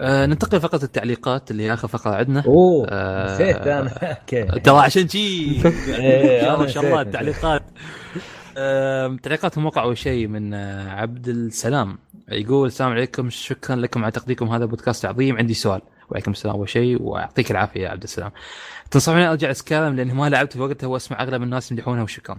[0.00, 2.44] آه ننتقل لفقره التعليقات اللي هي آخر فقرة عندنا.
[2.46, 3.90] أوه آه، نسيت أنا.
[4.20, 4.44] أوكي.
[4.44, 5.18] ترى عشان شي.
[5.98, 7.00] إيه، شاء الله.
[7.00, 7.62] التعليقات.
[9.22, 11.98] تعليقات الموقع أول شيء من آه، عبد السلام.
[12.28, 14.48] يقول السلام عليكم شكرا لكم على تقديمكم.
[14.48, 15.36] هذا بودكاست عظيم.
[15.36, 15.80] عندي سؤال.
[16.10, 18.30] وعليكم السلام أول شيء ويعطيك العافية يا عبد السلام.
[18.90, 22.02] تنصحوني أرجع اسكالم لأني ما لعبت في وقتها وأسمع أغلب الناس يمدحونها.
[22.02, 22.38] وشكرا.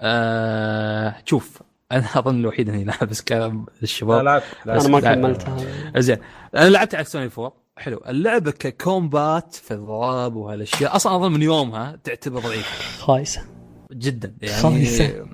[0.00, 5.14] أه شوف أنا أظن الوحيد إني لاعب اسكالم لا الشباب لعبت أنا ما لا.
[5.14, 5.56] كملتها
[5.96, 6.18] زين.
[6.56, 8.02] أنا لعبت على سوني 4 حلو.
[8.08, 10.96] اللعبة ككومبات في الضرب وهالأشياء.
[10.96, 13.59] أصلا أظن من يومها تعتبر ضعيفه خايسة.
[13.92, 15.06] جدا يعني خايسة.
[15.06, 15.32] اللعبه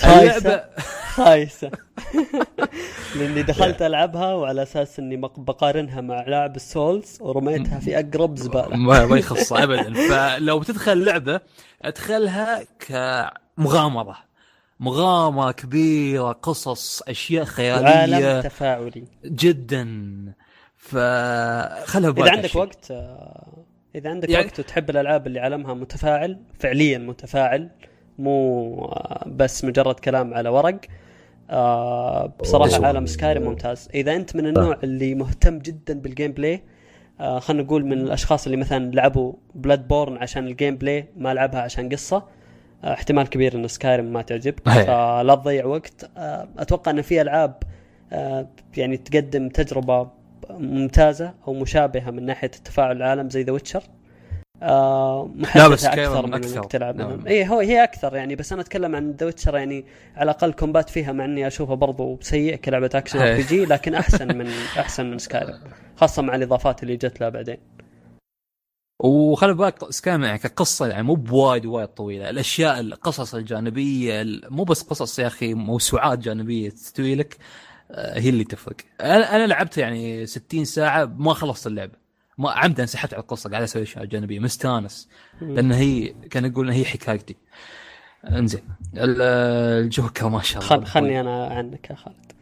[0.00, 0.62] خايسة.
[1.18, 1.70] خايسه
[3.16, 8.76] لأني دخلت ألعبها وعلى أساس إني مق- بقارنها مع لاعب السولز ورميتها في أقرب زبالة.
[8.76, 9.94] ما يخص ابدا.
[10.10, 11.40] فلو بتدخل لعبة
[11.82, 14.16] أدخلها كمغامرة.
[14.80, 19.04] مغامرة كبيرة قصص أشياء عالم خياليه تفاعلي.
[19.24, 19.86] جدا.
[20.76, 26.98] فخلها إذا عندك وقت آه، إذا عندك يعني- وقت وتحب الألعاب اللي عالمها متفاعل فعليا
[26.98, 27.68] متفاعل
[28.18, 30.80] مو آه، بس مجرد كلام على ورق
[31.50, 32.86] آه، بصراحة.
[32.86, 36.62] عالم Skyrim ممتاز إذا أنت من النوع اللي مهتم جدا بال gameplay
[37.20, 41.88] آه، خلينا نقول من الأشخاص اللي مثلا لعبوا Bloodborne عشان ال gameplay ما لعبها عشان
[41.88, 42.22] قصة
[42.84, 44.68] آه، احتمال كبير إن Skyrim ما تعجبك.
[44.68, 47.54] فلا تضيع وقت آه، أتوقع إن في ألعاب
[48.12, 50.08] آه، يعني تقدم تجربة
[50.50, 53.82] ممتازة أو مشابهة من ناحية التفاعل العالم زي The Witcher
[54.62, 56.34] آه محدثة بس أكثر من.
[56.34, 57.08] إنك تلعب نعم.
[57.10, 59.84] منهم اي هو هي أكثر يعني بس أنا أتكلم عن The Witcher يعني
[60.16, 63.18] على الأقل combat فيها مع إني أشوفها برضو سيء كلعبة action.
[63.18, 64.46] RPG لكن أحسن من
[64.82, 65.58] أحسن من Skyrim
[65.96, 67.56] خاصة مع الإضافات اللي جت لها بعدين
[69.02, 74.64] وخلي بالك Skyrim يعني كقصة يعني مو بوايد وايد طويلة الأشياء القصص الجانبية ال- مو
[74.64, 77.36] بس قصص يا أخي موسوعات جانبية تستوي لك
[77.94, 78.76] هي اللي تفرق.
[79.00, 81.92] أنا أنا لعبت يعني 60 ساعة ما خلصت اللعبة.
[82.38, 84.38] ما عمدا انسحبت على القصة قاعد أسوي أشياء جانبية.
[84.40, 85.08] مستانس.
[85.40, 87.36] لأن هي كان يقول هي حكايتي.
[88.30, 88.62] انزين.
[88.96, 89.22] ال-
[89.84, 90.68] الجوكر ما شاء الله.
[90.76, 92.32] خل خلني أنا عنك يا خالد.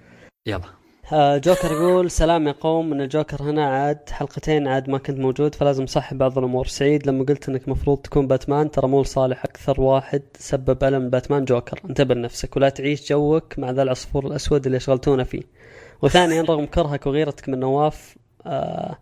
[0.46, 0.56] يلا.
[0.56, 5.54] آه، جوكر يقول سلام يا قوم من الجوكر هنا عاد حلقتين عاد ما كنت موجود
[5.54, 7.06] فلازم صح بعض الأمور سعيد.
[7.06, 11.80] لما قلت إنك مفروض تكون باتمان ترى مو لصالح أكثر واحد سبب ألم باتمان جوكر.
[11.84, 15.42] انتبه لنفسك ولا تعيش جوك مع ذا العصفور الأسود اللي شغلتونا فيه.
[16.02, 18.96] وثانيا رغم كرهك وغيرتك من نواف آه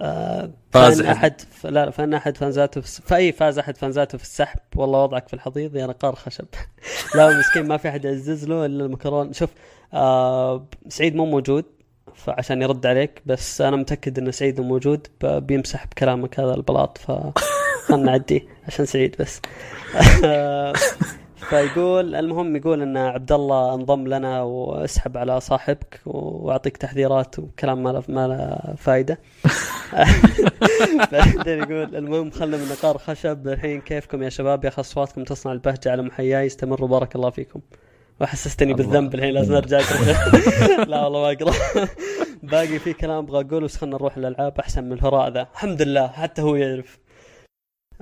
[0.00, 1.34] آه فاز فإن أحد.
[1.64, 3.02] لا فإن أحد فانزاته في...
[3.02, 4.58] فأي فاز أحد فانزاته في السحب.
[4.76, 6.46] والله وضعك في الحضيض يا نقار خشب.
[7.16, 9.32] لا مسكين ما في أحد يعزز له إلا المكرون.
[9.32, 9.50] شوف
[9.94, 11.64] آه سعيد مو موجود
[12.14, 17.12] فعشان يرد عليك بس أنا متأكد إن سعيد موجود بيمسح بكلامك هذا البلاط ف
[17.88, 19.40] خلنا نعديه عشان سعيد بس.
[20.24, 20.72] آه،
[21.50, 27.90] فيقول المهم يقول إن عبد الله انضم لنا واسحب على صاحبك وأعطيك تحذيرات وكلام ما
[27.90, 29.18] له ما له فايدة.
[31.12, 35.52] بعدين يقول المهم خلنا من نقار خشب الحين كيفكم يا شباب؟ يا أخي أصواتكم تصنع
[35.52, 37.60] البهجة على محياي استمروا بارك الله فيكم.
[38.22, 38.74] وحسستني.
[38.74, 39.80] بالذنب الحين لازم أرجع
[40.90, 41.54] لا والله ما أقرأ.
[42.42, 45.46] باقي في كلام أبغى أقوله بس خلنا نروح الالعاب أحسن من الهراء ذا.
[45.52, 46.98] الحمد لله حتى هو يعرف.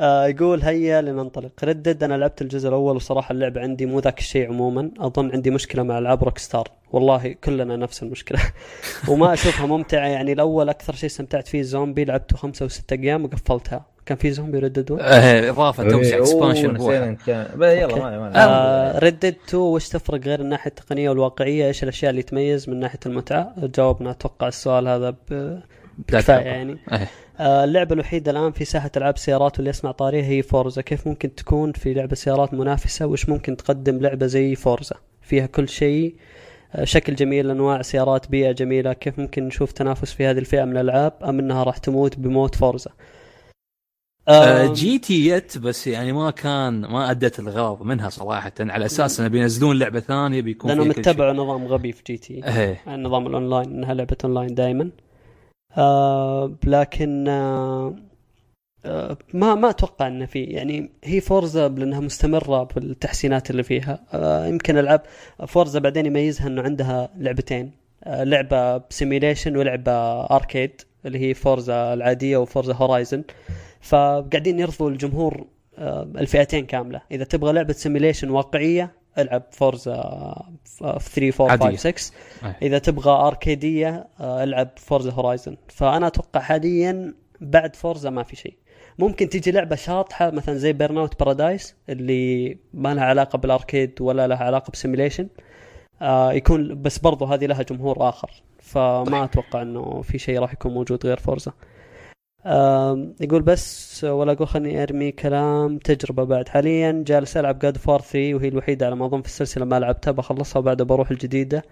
[0.01, 1.53] آه يقول هيا لننطلق.
[1.65, 4.91] Red Dead أنا لعبت الجزء الأول وصراحة اللعبه عندي مو ذاك الشيء عموما.
[4.99, 8.41] أظن عندي مشكلة مع ألعاب Rockstar والله كلنا نفس المشكلة.
[9.11, 10.07] وما أشوفها ممتعة.
[10.07, 13.87] يعني الأول أكثر شيء استمتعت فيه زومبي لعبته خمسة وستة أيام وقفلتها.
[14.07, 16.77] كان في زومبي Red Dead آه، إضافة توسع إيه، أوه، expansion
[17.73, 22.69] يلا آه Red Dead 2 وش تفرق غير الناحية التقنية والواقعية؟ إيش الأشياء اللي تميز
[22.69, 25.61] من ناحية المتعة؟ جاوبنا أتوقع السؤال هذا ب...
[25.99, 26.79] بكفاية يعني.
[26.93, 27.09] إيه.
[27.41, 30.83] آه، اللعبة الوحيدة الآن في ساحة ألعاب سيارات واللي أسمع طاريها هي Forza.
[30.83, 35.69] كيف ممكن تكون في لعبة سيارات منافسة؟ وش ممكن تقدم لعبة زي Forza؟ فيها كل
[35.69, 36.15] شيء
[36.75, 38.93] آه، شكل جميل أنواع سيارات بيئة جميلة.
[38.93, 42.91] كيف ممكن نشوف تنافس في هذه الفئة من الألعاب أم أنها راح تموت بموت Forza؟
[44.29, 48.53] آه، GT يت بس يعني ما كان ما أدت الغرض منها صراحة.
[48.61, 52.43] على أساس إنه بينزلون لعبة ثانية بيكون كل اتبعوا نظام غبي في GT
[52.87, 54.91] النظام الأونلاين إنها لعبة أونلاين دائما
[55.79, 57.95] آه لكن آه
[58.85, 63.99] آه ما ما أتوقع إنه في يعني هي Forza لأنها مستمرة بالتحسينات اللي فيها.
[64.49, 65.03] يمكن ألعاب
[65.47, 67.71] Forza بعدين يميزها إنه عندها لعبتين.
[68.07, 69.93] لعبة ب simulation ولعبة
[70.25, 73.25] arcade اللي هي Forza العادية و Forza Horizon
[73.81, 75.47] فقاعدين يرضوا الجمهور
[76.19, 77.01] الفئتين كاملة.
[77.11, 79.95] إذا تبغى لعبة simulation واقعية ألعب Forza
[80.81, 81.77] 3 4 عادية.
[81.77, 82.13] 5 6
[82.45, 82.55] أي.
[82.63, 88.55] إذا تبغى اركيديه آه، ألعب Forza Horizon فأنا أتوقع حاليا بعد Forza ما في شيء.
[88.99, 94.27] ممكن تيجي لعبة شاطحة مثلا زي Burnout Paradise اللي ما لها علاقة بال arcade ولا
[94.27, 95.29] لها علاقة ب simulation
[96.03, 98.31] آه يكون بس برضو هذه لها جمهور آخر.
[98.63, 101.53] فما أتوقع إنه في شيء راح يكون موجود غير Forza
[103.21, 106.49] يقول بس ولا أقول خلني أرمي كلام تجربة بعد.
[106.49, 109.79] حاليا جالس ألعب God of War 3 وهي الوحيدة على ما أظن في السلسلة ما
[109.79, 111.65] لعبتها بخلصها وبعدها بروح الجديدة.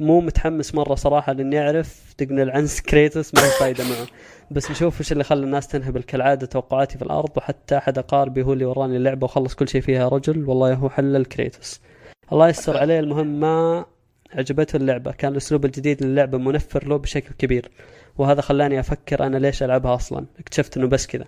[0.00, 4.06] مو متحمس مرة صراحة لإني أعرف تقنل عن كريتوس ما فايدة معه.
[4.50, 8.52] بس نشوف وش اللي خلى الناس تنهبل كالعاده توقعاتي في الأرض وحتى أحد اقاربي هو
[8.52, 10.48] اللي وراني اللعبة وخلص كل شيء فيها رجل.
[10.48, 11.80] والله هو حلل كريتوس.
[12.32, 13.00] الله يستر عليه.
[13.00, 13.84] المهم ما
[14.34, 15.12] عجبته اللعبة.
[15.12, 17.70] كان الأسلوب الجديد للعبة منفر له بشكل كبير.
[18.18, 20.26] وهذا خلاني أفكر أنا ليش ألعبها أصلا.
[20.38, 21.24] اكتشفت إنه بس كذا.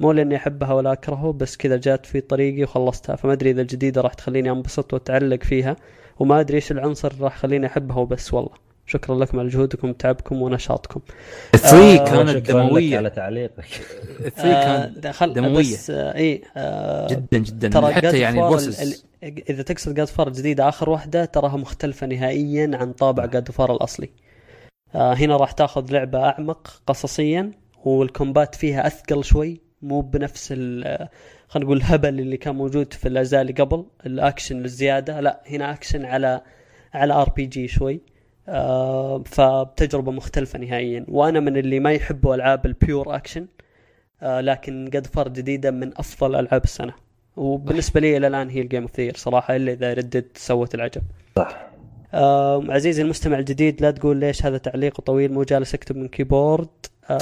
[0.00, 3.16] مو لأني أحبها ولا أكرهه بس كذا جات في طريقي وخلصتها.
[3.16, 5.76] فما أدري إذا الجديدة راح تخليني أنبسط وأتعلق فيها
[6.18, 8.34] وما أدري إيش العنصر اللي راح يخليني أحبها وبس.
[8.34, 8.50] والله
[8.86, 11.00] شكرا لكم على جهودكم وتعبكم ونشاطكم.
[11.52, 13.64] 3 آه، كانت دمويه على تعليقك.
[14.36, 15.74] 3 آه كانت دموية.
[15.74, 17.68] بس آه إي آه جدا جدا.
[17.68, 18.94] ترى حتى يعني God of War ال bosses ال-
[19.28, 23.50] ال- إذا تقصد God of War الجديدة آخر واحدة تراها مختلفة نهائيا عن طابع God
[23.50, 24.10] of War الأصلي.
[24.94, 27.50] هنا راح تاخذ لعبة أعمق قصصيا
[27.84, 31.08] وال combat فيها أثقل شوي مو بنفس آه،
[31.48, 36.04] خلينا نقول الهبل اللي كان موجود في الأجزاء اللي قبل الأكشن للزياده لا هنا أكشن
[36.04, 36.40] على
[36.94, 38.00] على RPG شوي
[38.48, 41.06] آه فبتجربة مختلفة نهائيا.
[41.08, 43.46] وأنا من اللي ما يحبوا ألعاب ال pure action
[44.22, 46.94] آه لكن God of War جديدة من أفضل ألعاب السنة.
[47.36, 51.02] وبالنسبة لي إلى الآن هي ال game of صراحة إلا إذا Red Dead سوت العجب.
[51.36, 51.73] صح.
[52.14, 56.68] آه عزيزي المستمع الجديد لا تقول ليش هذا تعليق طويل مو جالس أكتب من keyboard
[57.10, 57.18] آه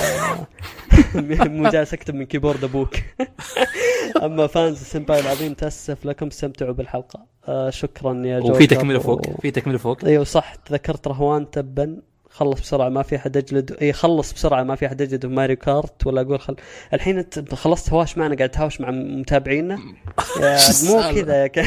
[1.49, 2.95] مو جالس أكتب من keyboard أبوك.
[4.23, 7.27] أما fans ال senpai العظيم تأسف لكم استمتعوا بالحلقة.
[7.49, 10.05] آه شكرا يا جوكر وفي تكملة و- فوق في تكملة فوق.
[10.05, 10.55] أيوه صح.
[10.55, 11.97] تذكرت رهوان تبا.
[12.31, 13.77] خلص بسرعة ما في أحد يجلد.
[13.83, 16.07] إي خلص بسرعة ما في أحد يجلد في Mario Kart.
[16.07, 16.57] ولا أقول خل...
[16.95, 19.77] الحين أنت خلصت هواش معنا قاعد تهاوش مع متابعينا.
[20.87, 21.59] مو كذا يا ك...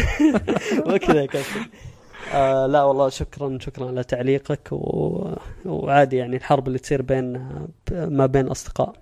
[0.88, 1.66] مو كذا يا كابتن
[2.34, 5.28] آه لا والله شكرا شكرا على تعليقك و...
[5.66, 7.48] وعادي يعني الحرب اللي تصير بين
[7.92, 8.94] ما بين أصدقاء.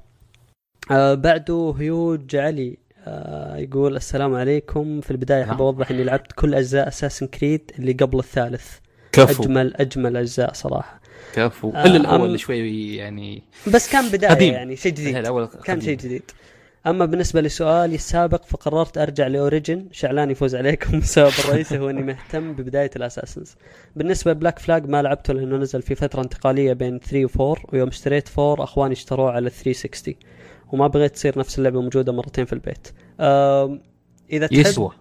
[0.91, 2.77] آه بعده هيوج علي
[3.07, 5.01] آه يقول السلام عليكم.
[5.01, 5.61] في البداية احب نعم.
[5.61, 8.77] أوضح إني لعبت كل أجزاء اساسن كريد اللي قبل الثالث.
[9.11, 9.43] كفو.
[9.43, 11.01] أجمل أجمل أجزاء صراحة.
[11.35, 11.69] كفو.
[11.69, 13.43] آه، إلا الأول أم- شوي يعني
[13.73, 14.53] بس كان بداية قديم.
[14.53, 15.27] يعني شيء جديد.
[15.65, 15.81] كان.
[15.81, 16.31] شيء جديد.
[16.87, 19.87] أما بالنسبة لسؤالي السابق فقررت أرجع لأوريجن.
[19.91, 23.55] شعلان يفوز عليكم السبب الرئيسي هو إني مهتم ببداية الأساسنز.
[23.95, 27.63] بالنسبة ل Black Flag ما لعبته لأنه نزل في فترة انتقالية بين 3 و 4
[27.73, 30.15] ويوم اشتريت 4 أخواني اشتروه على 360
[30.71, 32.87] وما بغيت تصير نفس اللعبة موجودة مرتين في البيت.
[34.31, 34.91] إذا تحب يسوى.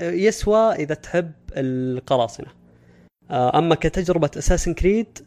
[0.00, 2.46] يسوى إذا تحب القراصنة.
[3.30, 5.18] أما كتجربة Assassin's Creed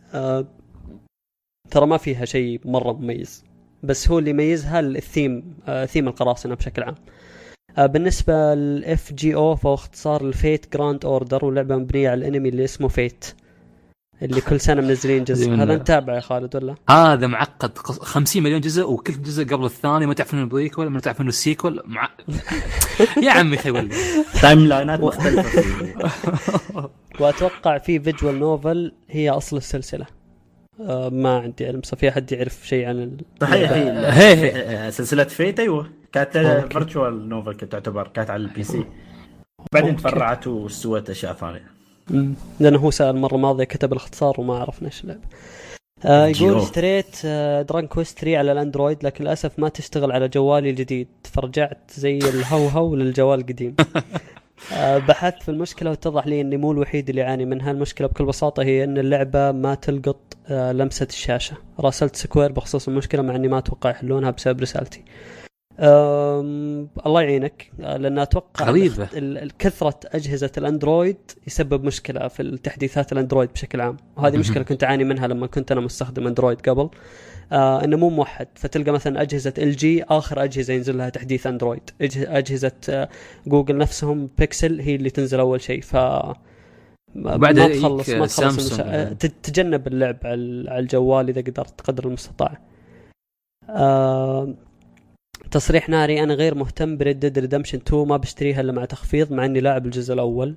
[1.72, 3.44] ترى ما فيها شيء مرة مميز.
[3.84, 6.96] بس هو اللي يميزها الثيم آه، ثيم القراصنة بشكل عام.
[7.78, 12.64] آه، بالنسبة لل FGO فهو اختصار ال Fate Grand Order ولعبة مبنية على الانمي اللي
[12.64, 13.26] اسمه Fate
[14.22, 15.54] اللي كل سنة منزلين جزء.
[15.54, 17.78] هذا انت تابع يا خالد ولا؟ هذا معقد.
[17.78, 21.32] قص- 50 مليون جزء وكل جزء قبل الثاني ما تعرف انه prequel ما تعرف انه
[21.32, 22.10] sequel مع...
[23.24, 23.90] يا عمي خيول
[24.42, 25.42] time لاينات مختلفة.
[25.62, 26.90] في-
[27.20, 30.06] وأتوقع في visual novel هي أصل السلسلة.
[31.12, 34.10] ما عندي علم في احد يعرف شيء عن ال- صحيح اللعبة.
[34.10, 34.92] هي.
[34.92, 36.38] سلسلة Fate أيوه كانت.
[36.72, 38.84] visual novel كانت تعتبر كانت على ال PC
[39.74, 39.96] بعدين.
[39.96, 41.64] تفرعت وسوت أشياء ثانية.
[42.60, 45.22] لأنه هو سأل المرة الماضية كتب الاختصار وما عرفنا إيش اللعبة
[46.06, 46.58] آه يقول.
[46.58, 51.08] اشتريت آه Dragon Quest 3 على ال Android لكن للأسف ما تشتغل على جوالي الجديد
[51.24, 54.04] فرجعت زي الهوهو للجوال القديم آه
[54.82, 58.84] بحثت في المشكلة واتضح لي إني مو الوحيد اللي يعاني منها المشكلة بكل بساطة هي
[58.84, 61.58] إن اللعبة ما تلقط آه لمسة الشاشة.
[61.80, 65.04] راسلت Square بخصوص المشكلة مع إني ما أتوقع يحلونها بسبب رسالتي.
[65.80, 67.72] الله يعينك.
[67.82, 68.70] آه، لأن أتوقع
[69.14, 73.98] ال- كثرة أجهزة الأندرويد يسبب مشكلة في التحديثات الأندرويد بشكل عام.
[74.18, 76.90] وهذه مشكلة كنت أعاني منها لما كنت أنا مستخدم أندرويد قبل.
[77.52, 78.48] آه إنه مو موحد.
[78.56, 83.10] فتلقى مثلا أجهزة LG آخر أجهزة ينزل لها تحديث اندرويد أجهزة آه
[83.48, 85.82] جوجل نفسهم بيكسل هي اللي تنزل أول شيء.
[85.82, 85.96] ف
[87.16, 88.40] ما بعد ما تخلص ما تخلص.
[88.40, 89.04] المسا...
[89.14, 92.58] تت- تتجنب اللعب على على الجوال إذا قدرت قدر المستطاع.
[93.70, 94.54] آه
[95.52, 99.34] تصريح ناري أنا غير مهتم ب Red Dead Redemption 2 ما بشتريها إلا مع تخفيض
[99.34, 100.56] مع إني لاعب الجزء الأول.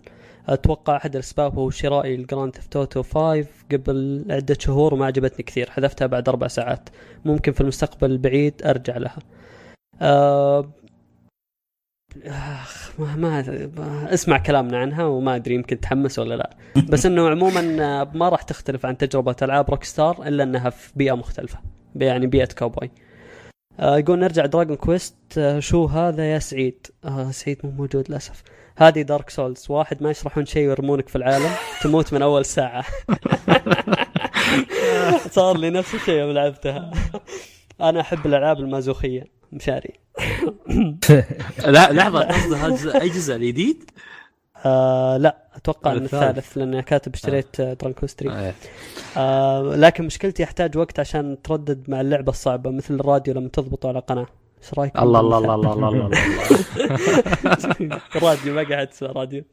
[0.48, 5.44] أتوقع أحد الأسباب هو شرائي ال Grand Theft Auto 5 قبل عدة شهور وما عجبتني
[5.44, 6.88] كثير حذفتها بعد أربع ساعات.
[7.24, 9.18] ممكن في المستقبل البعيد أرجع لها.
[10.02, 10.70] أه
[12.26, 16.50] آخ، ما, ما اسمع كلامنا عنها وما أدري يمكن تحمس ولا لا.
[16.88, 21.12] بس إنه عموما آه، ما راح تختلف عن تجربة ألعاب Rockstar إلا إنها في بيئة
[21.12, 21.58] مختلفة
[21.96, 22.90] يعني بيئة كاوبوي
[23.80, 28.42] يقول نرجع Dragon Quest آه، شو هذا يا سعيد؟ آه سعيد مو موجود للأسف.
[28.78, 31.50] هذه Dark Souls واحد ما يشرحون شيء ويرمونك في العالم
[31.82, 32.84] تموت من أول ساعة.
[35.30, 36.90] صار لي نفس الشيء يوم لعبتها.
[37.80, 39.24] أنا أحب الألعاب المازوخية.
[39.52, 39.90] مشاري.
[41.66, 42.28] لا لحظة
[42.68, 43.90] الجزء- أي جزء الجديد؟
[44.64, 46.14] آه لا أتوقع ان الثالث.
[46.14, 47.74] الثالث لأن كاتب اشتريت آه.
[47.74, 48.54] Quest 3 إيه.
[49.16, 49.62] آه.
[49.76, 54.26] لكن مشكلتي يحتاج وقت عشان تردد مع اللعبة الصعبة مثل الراديو لما تضبطه على قناة.
[54.62, 56.10] إيش رايكم الله الله الله الله الله الله.
[58.22, 59.44] راديو ما قاعد أسمع راديو.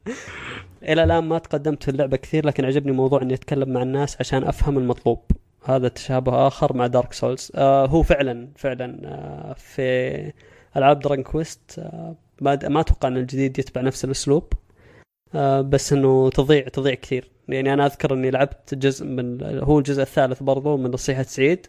[0.82, 4.44] إلى الآن ما تقدمت في اللعبة كثير لكن عجبني موضوع إني أتكلم مع الناس عشان
[4.44, 5.20] أفهم المطلوب.
[5.64, 10.32] هذا تشابه آخر مع Dark Souls آه هو فعلا فعلا آه في
[10.76, 14.52] ألعاب Dragon Quest آه ما ما أتوقع إن الجديد يتبع نفس الأسلوب.
[14.52, 14.67] آه
[15.60, 17.30] بس إنه تضيع تضيع كثير.
[17.48, 21.66] يعني أنا أذكر إني لعبت جزء من هو الجزء الثالث برضو من نصيحة سعيد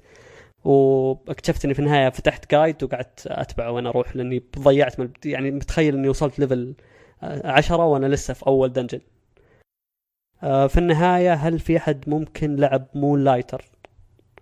[0.64, 5.96] واكتشفت إني في النهاية فتحت guide وقعدت أتبعه وين أروح لأني ضيعت من يعني متخيل
[5.96, 6.74] إني وصلت level
[7.24, 9.00] آه، عشرة وأنا لسه في أول dungeon
[10.44, 13.66] آه، في النهاية هل في أحد ممكن لعب Moonlighter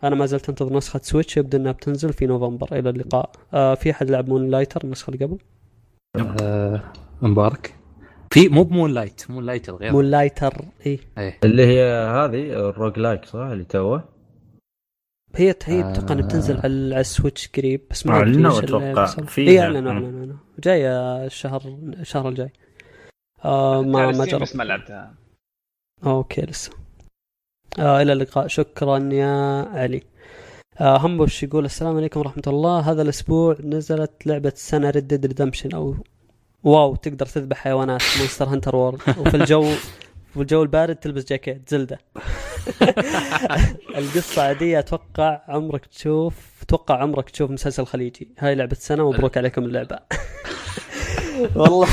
[0.03, 2.79] أنا ما زلت أنتظر نسخة Switch يبدو إنها بتنزل في نوفمبر.
[2.79, 3.31] إلى اللقاء.
[3.53, 5.37] آه، في أحد لعب Moonlighter النسخة اللي قبل؟
[6.41, 6.83] آه،
[7.21, 7.76] مبارك.
[8.31, 9.91] في مو ب Moonlight Moonlight الغير.
[9.91, 11.37] Moonlighter اي إيه.
[11.43, 14.03] اللي هي هذه ال roguelike صح؟ اللي توه.
[15.35, 16.21] هي هي أتوقع آه.
[16.21, 19.01] بتنزل على ال Switch قريب بس ما أتوقع.
[19.01, 19.25] بيصير.
[19.25, 19.51] فيها.
[19.51, 19.91] اي اعلنوا.
[19.91, 21.61] اعلنوا اعلنوا جاية الشهر
[21.99, 22.51] الشهر الجاي.
[23.45, 24.41] آه ما ما جربت.
[24.41, 25.13] بس ما لعبتها.
[26.05, 26.71] أوكي لسه.
[27.79, 28.47] آه إلى اللقاء.
[28.47, 30.03] شكرا يا علي.
[30.79, 32.79] آه خنبوش يقول السلام عليكم ورحمة الله.
[32.79, 35.95] هذا الأسبوع نزلت لعبة سنة Red Dead Redemption أو
[36.63, 39.63] واو تقدر تذبح حيوانات Monster Hunter World وفي الجو
[40.33, 41.99] في الجو البارد تلبس جاكيت Zelda.
[43.97, 48.27] القصة عادية أتوقع عمرك تشوف أتوقع عمرك تشوف مسلسل خليجي.
[48.39, 49.99] هاي لعبة سنه مبروك عليكم اللعبة.
[51.55, 51.87] والله.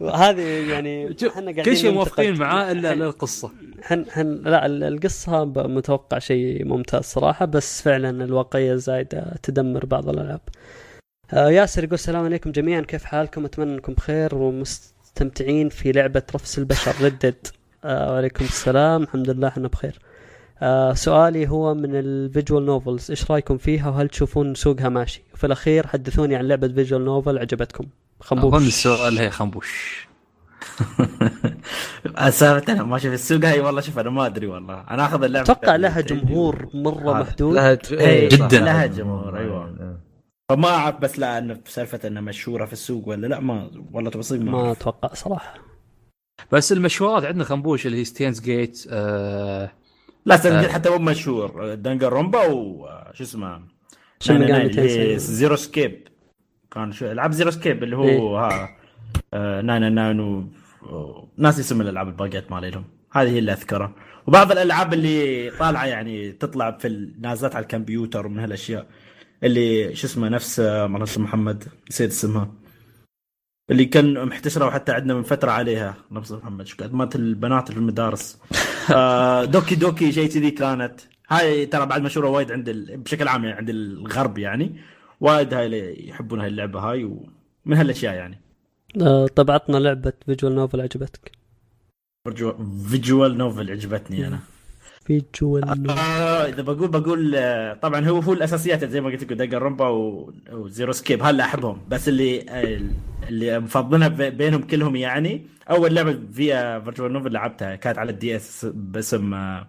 [0.26, 1.92] هذه يعني إحنا قاعدين كل شيء.
[1.92, 3.50] موافقين معاه إلا القصة
[3.82, 9.86] حن حن لا ال- القصة ب- متوقع شيء ممتاز صراحة بس فعلا الواقعية الزايدة تدمر
[9.86, 10.40] بعض الألعاب.
[10.48, 10.85] آه
[11.32, 16.92] ياسر يقول السلام عليكم جميعا كيف حالكم؟ أتمنى أنكم بخير ومستمتعين في لعبة رفس البشر
[17.02, 17.46] ردد
[17.84, 19.98] آه وعليكم السلام الحمد لله إحنا بخير.
[20.62, 25.46] آه سؤالي هو من ال visual novels إيش رأيكم فيها؟ وهل تشوفون سوقها ماشي؟ وفي
[25.46, 27.84] الأخير حدثوني عن لعبة visual novel عجبتكم.
[28.22, 30.06] أظن خنبوش السؤال هي خنبوش.
[32.30, 34.84] سالفة أنا ماشي في السوق هاي والله شوف أنا ما أدري والله.
[34.90, 37.20] أنا أخذ اللعبة أتوقع لها جمهور مرة هذا.
[37.20, 37.54] محدود.
[37.54, 37.74] لها.
[38.28, 38.60] جداً.
[38.60, 39.95] لها جمهور، أيوة.
[40.50, 40.56] إيه.
[40.56, 44.40] فما أعرف بس لا إنه سالفه إنها مشهورة في السوق ولا لا ما والله تبصير
[44.40, 44.72] ما, ما.
[44.72, 45.54] أتوقع صراحة
[46.52, 49.72] بس المشهورات عندنا خنبوش اللي هي ستينز جيت آه
[50.26, 50.72] لا سنجد آه.
[50.72, 53.62] حتى مو مشهور دنجر رومبا وشو اسمه
[54.30, 55.18] اللي هي تنسي.
[55.18, 56.08] زيرو سكيب
[56.70, 58.18] كان شو العاب زيرو سكيب اللي إيه.
[58.18, 58.76] هو ها
[59.34, 60.38] آه، ناين ناين و...
[60.82, 61.28] و...
[61.36, 63.92] ناس اسم الألعاب الباقيات مالهم هذه هي اللي أذكرها
[64.26, 68.86] وبعض الألعاب اللي طالعة يعني تطلع في النازات على الكمبيوتر ومن هالأشياء
[69.42, 72.52] اللي شو اسمه نفس مرات محمد نسيت اسمها.
[73.70, 76.66] اللي كان محتشرة وحتى عندنا من فترة عليها نفس محمد.
[76.66, 78.38] شو مالت البنات في المدارس.
[78.94, 81.00] آه، Doki Doki شيء كذي كانت.
[81.28, 82.96] هاي ترى بعد مشهورة وايد عند ال...
[82.96, 84.80] بشكل عام يعني عند الغرب يعني.
[85.20, 88.40] وايد هاي اللي يحبون هاي اللعبة هاي ومن هالأشياء يعني.
[89.02, 91.32] آه، طب عطنا لعبة visual novel عجبتك.
[92.88, 94.38] visual novel عجبتني أنا.
[95.10, 99.88] novel آه إذا بقول بقول آه، طبعا هو هو الأساسيات زي ما قلت لكم Danganronpa
[100.52, 101.22] و Zero Escape.
[101.22, 101.80] هلا أحبهم.
[101.88, 102.80] بس اللي آه،
[103.28, 108.66] اللي مفضلها بينهم كلهم يعني أول لعبة فيها visual novel لعبتها كانت على ال DS
[108.74, 109.68] باسم آه،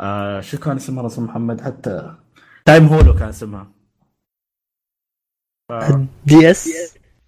[0.00, 2.14] آه شو كان اسمها رسم محمد؟ حتى
[2.64, 3.70] Time Hollow كان اسمها.
[5.68, 6.68] ف- DS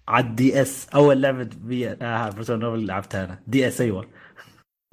[0.07, 3.39] على ال DS أول لعبة فيها آه visual novel لعبتها أنا.
[3.47, 4.07] DS أيوه.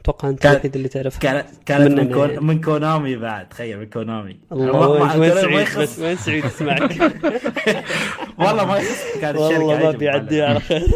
[0.00, 1.20] أتوقع أنت كان- الوحيد اللي تعرفها.
[1.20, 2.40] كانت كانت من, كون يعني.
[2.40, 4.36] من Konami بعد تخيل من Konami.
[4.52, 5.18] الله.
[5.18, 6.98] وين سعيد؟ بس وين سعيد؟ يسمعك
[8.38, 10.82] والله ما الشركة والله ما عجب بيعديها على- خير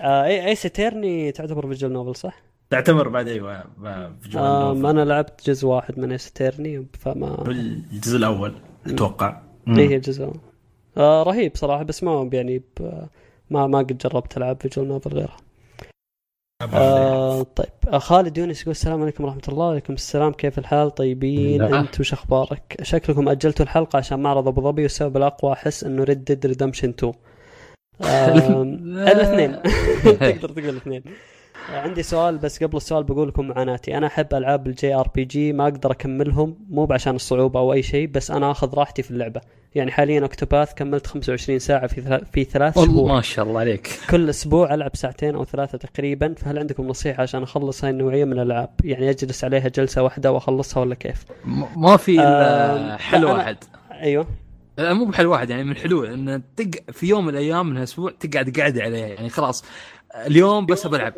[0.00, 4.86] آه، اي Ace Attorney تعتبر visual novel صح؟ تعتبر بعد أيوه ب- visual آه novel.
[4.86, 8.54] أنا لعبت جزء واحد من Ace Attorney فما الجزء الأول
[8.86, 9.40] أتوقع.
[9.68, 10.40] اي هي الجزء الأول.
[10.96, 12.62] آه رهيب صراحة بس ما يعني ب...
[13.50, 15.36] ما ما قد جربت العاب visual novel غيرها.
[16.74, 17.68] آه طيب.
[17.88, 19.66] آه خالد يونس يقول السلام عليكم ورحمة الله.
[19.66, 20.32] وعليكم السلام.
[20.32, 21.62] كيف الحال؟ طيبين.
[21.62, 21.80] لا.
[21.80, 25.52] انت وش أخبارك؟ شكلكم أجلتوا الحلقة عشان معرض أبو ظبي والسبب الأقوى.
[25.52, 27.12] أحس إنه Red Dead Redemption 2
[28.04, 28.28] آه
[29.12, 29.56] الاثنين.
[30.04, 31.02] تقدر تقول الاثنين.
[31.68, 35.90] عندي سؤال بس قبل السؤال بقول لكم معاناتي أنا أحب ألعاب ال JRPG ما أقدر
[35.90, 39.40] أكملهم مو عشان الصعوبة أو أي شيء بس أنا آخذ راحتي في اللعبة.
[39.74, 43.90] يعني حاليا اوكتوباث كملت 25 ساعة في في ثلاث شهور ما شاء الله عليك.
[44.10, 48.32] كل أسبوع ألعب ساعتين أو ثلاثة تقريبا فهل عندكم نصيحة عشان أخلص هاي النوعية من
[48.32, 51.24] الألعاب؟ يعني أجلس عليها جلسة واحدة وأخلصها ولا كيف؟
[51.76, 53.56] ما في آه، حل واحد.
[53.92, 54.26] أيوه.
[54.78, 58.12] لا، مو بحل واحد يعني من الحلول إن تق في يوم من الأيام من الأسبوع
[58.20, 59.06] تقعد قاعدة عليها.
[59.06, 59.64] يعني خلاص
[60.26, 61.12] اليوم بس بلعب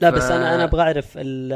[0.00, 1.52] لا ف- بس أنا أنا أبغى أعرف ال-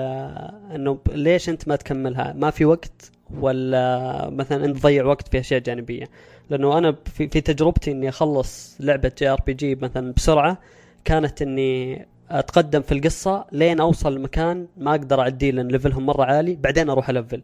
[0.74, 5.60] إنه ليش أنت ما تكملها؟ ما في وقت ولا مثلا أنت تضيع وقت في أشياء
[5.60, 6.04] جانبية؟
[6.50, 10.58] لأنه أنا في, في تجربتي إني أخلص لعبة JRPG مثلا بسرعة
[11.04, 16.24] كانت إني أتقدم في القصة لين أوصل لمكان ما أقدر أعديه لأن level هم مرة
[16.24, 17.42] عالي بعدين أروح ألفل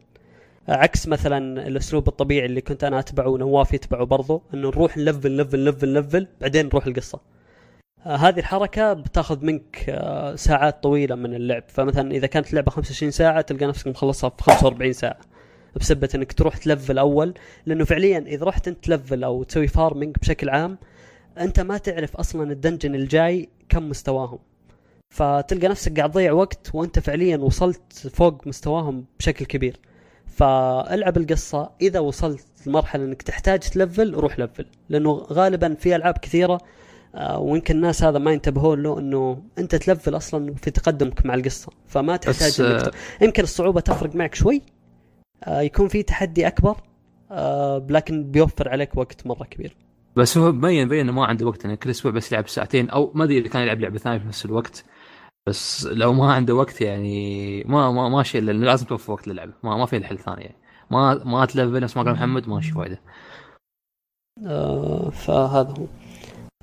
[0.68, 5.64] عكس مثلا الأسلوب الطبيعي اللي كنت أنا أتبعه ونواف يتبعه برضه إنه نروح نلفل نلفل
[5.64, 7.20] نلفل نلفل بعدين نروح القصة
[8.02, 11.62] هذه الحركة بتاخذ منك آه، ساعات طويلة من اللعب.
[11.68, 15.18] فمثلا إذا كانت اللعبة 25 ساعة تلقى نفسك مخلصها في 45 ساعة.
[15.76, 17.34] بسبب إنك تروح تلفل أول
[17.66, 20.78] لأنه فعليا إذا رحت أنت تلفل أو تسوي farming بشكل عام
[21.38, 24.38] أنت ما تعرف أصلا ال dungeon الجاي كم مستواهم.
[25.14, 29.76] فتلقى نفسك قاعد تضيع وقت وأنت فعليا وصلت فوق مستواهم بشكل كبير.
[30.26, 31.70] فألعب القصة.
[31.80, 34.66] إذا وصلت لمرحلة إنك تحتاج تلفل روح لفل.
[34.88, 36.60] لأنه غالبا في ألعاب كثيرة آه،
[37.14, 42.16] ويمكن الناس هذا ما ينتبهوا له إنه أنت تلفل أصلا في تقدمك مع القصة فما
[42.16, 42.92] تحتاج إنك آه،
[43.24, 44.62] يمكن الصعوبة تفرق معك شوي.
[45.44, 46.76] آه، يكون في تحدي أكبر
[47.30, 49.76] آه، لكن بيوفر عليك وقت مرة كبير.
[50.16, 53.12] بس هو مبين مبين إنه ما عنده وقت يعني كل أسبوع بس يلعب ساعتين أو
[53.14, 54.84] ما أدري إذا كان يلعب لعبة ثانية في نفس الوقت.
[55.48, 59.76] بس لو ما عنده وقت يعني ما ما ماشي لأنه لازم توفر وقت للعبه ما
[59.76, 60.56] ما في حل ثاني يعني.
[60.90, 63.00] ما ما تلفل نفس ما قال محمد ماشي فايدة.
[64.46, 65.86] آه، فهذا هو.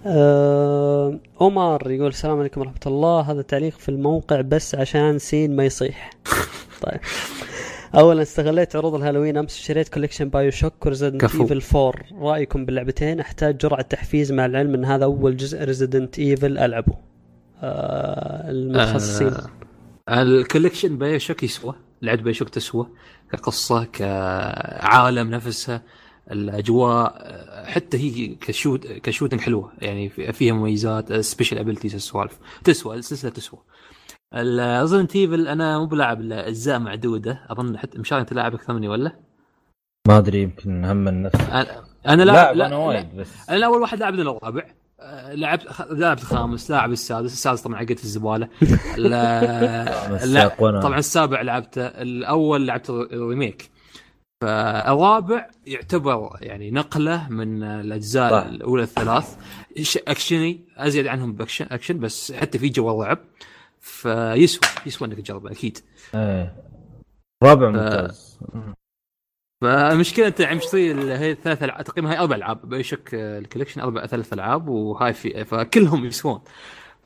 [0.05, 3.21] آه، عمر يقول السلام عليكم ورحمة الله.
[3.21, 6.09] هذا تعليق في الموقع بس عشان سين ما يصيح.
[6.83, 6.99] طيب.
[7.95, 9.37] اولا استغليت عروض الهالوين.
[9.37, 11.23] أمس شريت collection BioShock و Resident.
[11.23, 16.57] Evil 4 رأيكم باللعبتين؟ أحتاج جرعة تحفيز مع العلم إن هذا أول جزء Resident Evil
[16.57, 16.93] ألعبه.
[17.63, 19.33] آه المتخصصين
[20.07, 22.87] آه ال collection BioShock يسوى لعبة BioShock تسوى
[23.31, 25.81] كقصة كعالم نفسها
[26.31, 27.33] الأجواء
[27.65, 29.71] حتى هي ك shoot ك shooting حلوة.
[29.79, 32.39] يعني في- فيها مميزات special abilities السوالف.
[32.63, 33.59] تسوى السلسلة تسوى.
[34.35, 37.45] Resident Evil أنا مو بلاعب إلا أجزاء معدودة.
[37.49, 39.11] أظن حتى مشاري أنت لاعب أكثر مني ولا؟
[40.07, 43.49] ما أدري يمكن هم النفس أنا أنا لا لاعب لا أنا وايد بس.
[43.49, 44.63] أنا أول واحد لاعب الرابع.
[45.27, 47.33] لعبت لعبت الخامس لاعب السادس.
[47.33, 48.47] السادس طبعا عقيت الزبالة.
[48.97, 51.81] لا لا طبعا السابع لعبته.
[51.85, 53.69] الأول لعبت ال remake
[54.41, 58.45] فالرابع يعتبر يعني نقلة من الأجزاء صح.
[58.47, 59.37] الأولى الثلاث.
[60.07, 63.19] اكشني أزيد عنهم ب action action بس حتى في جو الرعب
[63.79, 65.77] فيسوى يسوى إنك تجربه أكيد.
[66.15, 66.55] إيه.
[67.43, 68.39] رابع ممتاز.
[69.61, 71.83] فالمشكلة أنت عم تشتري هي ثلاث ألعاب.
[71.83, 72.69] تقريبا هاي أربع ألعاب.
[72.69, 76.41] BioShock ال collection أربع ثلاث ألعاب وهاي في فكلهم يسوون.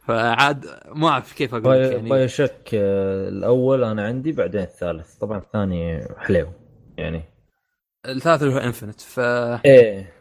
[0.07, 2.09] فعاد ما أعرف كيف أقول لك يعني.
[2.09, 5.15] Bio Shock آه، الأول أنا عندي بعدين الثالث.
[5.15, 6.47] طبعا الثاني حليو.
[6.99, 7.23] يعني.
[8.05, 9.19] الثالث اللي هو Infinite ف
[9.65, 10.13] إيه.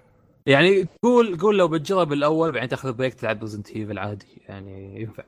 [0.47, 5.25] يعني قول قول لو بتجرب الأول بعدين تأخذ break تلعب Resident Evil عادي يعني ينفع.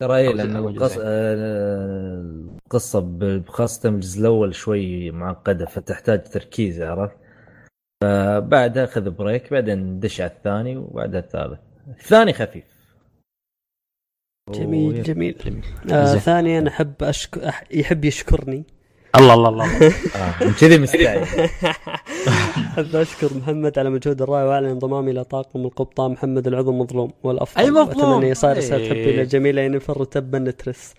[0.00, 0.96] ترى إيه أول لأن القص...
[1.00, 2.24] آه،
[2.66, 7.16] القصة ب- خاصه الجزء الأول شوي معقدة فتحتاج تركيز عرفت؟
[8.02, 11.60] فبعدها خذ break بعدين دش على الثاني وبعدها الثالث.
[11.88, 12.64] الثاني خفيف.
[14.50, 15.36] جميل وي- جميل.
[15.92, 16.18] آه زين.
[16.20, 17.38] ثانيا أحب أشك...
[17.38, 17.64] أح...
[17.70, 18.64] يحب يشكرني.
[19.16, 19.66] الله الله الله
[20.16, 21.22] آه من كذي مستعجل.
[22.70, 27.62] احب أشكر محمد على مجهود الرائع واعلن انضمامي إلى طاقم القبطان محمد العضو مظلوم والأفضل.
[27.62, 28.88] أي مظلوم؟ أتمنى يصير رساله.
[28.88, 30.94] حبي إلى الجميله ينفر وتبا نترس.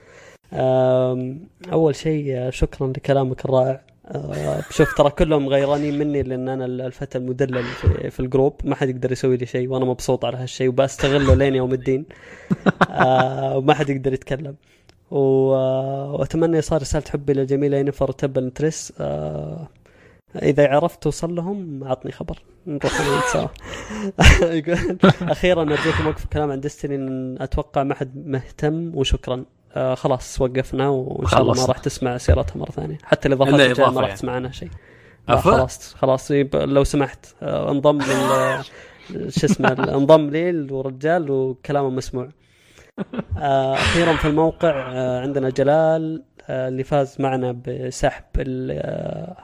[1.73, 3.81] أول شيء آه، شكرا لكلامك الرائع.
[4.06, 8.53] آه، شوف ترى كلهم غيرانين مني لأن أنا الفتى المدلل في, في الجروب.
[8.64, 12.06] ما حد يقدر يسوي لي شيء وأنا مبسوط على هالشيء وبستغله لين يوم الدين.
[13.56, 14.56] وما حد يقدر يتكلم.
[15.11, 19.67] وأتمنى صار رسالة حبي للجميله ينفر وتبا نترس آه،
[20.35, 22.38] إذا عرفت توصل لهم اعطني خبر.
[22.67, 23.48] نروح سوا
[24.57, 26.98] يقول أخيرا أرجوكم وقفوا كلام عن ديستني
[27.43, 29.45] أتوقع ما حد مهتم وشكرا.
[29.75, 31.65] آه خلاص وقفنا وإن شاء الله ما.
[31.65, 32.98] راح تسمع سيرتها مرة ثانية.
[33.03, 34.17] حتى الإضافات الجاية ما راح يعني.
[34.17, 34.69] تسمع عنها شيء؟
[35.27, 37.25] خلاص خلاص لو سمحت.
[37.41, 38.64] آه، انضم لل
[39.30, 42.23] شو اسمه انضم لي ورجال وكلامه مسموع.
[42.25, 42.40] آه،
[43.37, 49.37] أخيرا في الموقع آه، عندنا جلال آه، اللي فاز معنا بسحب ال- آه،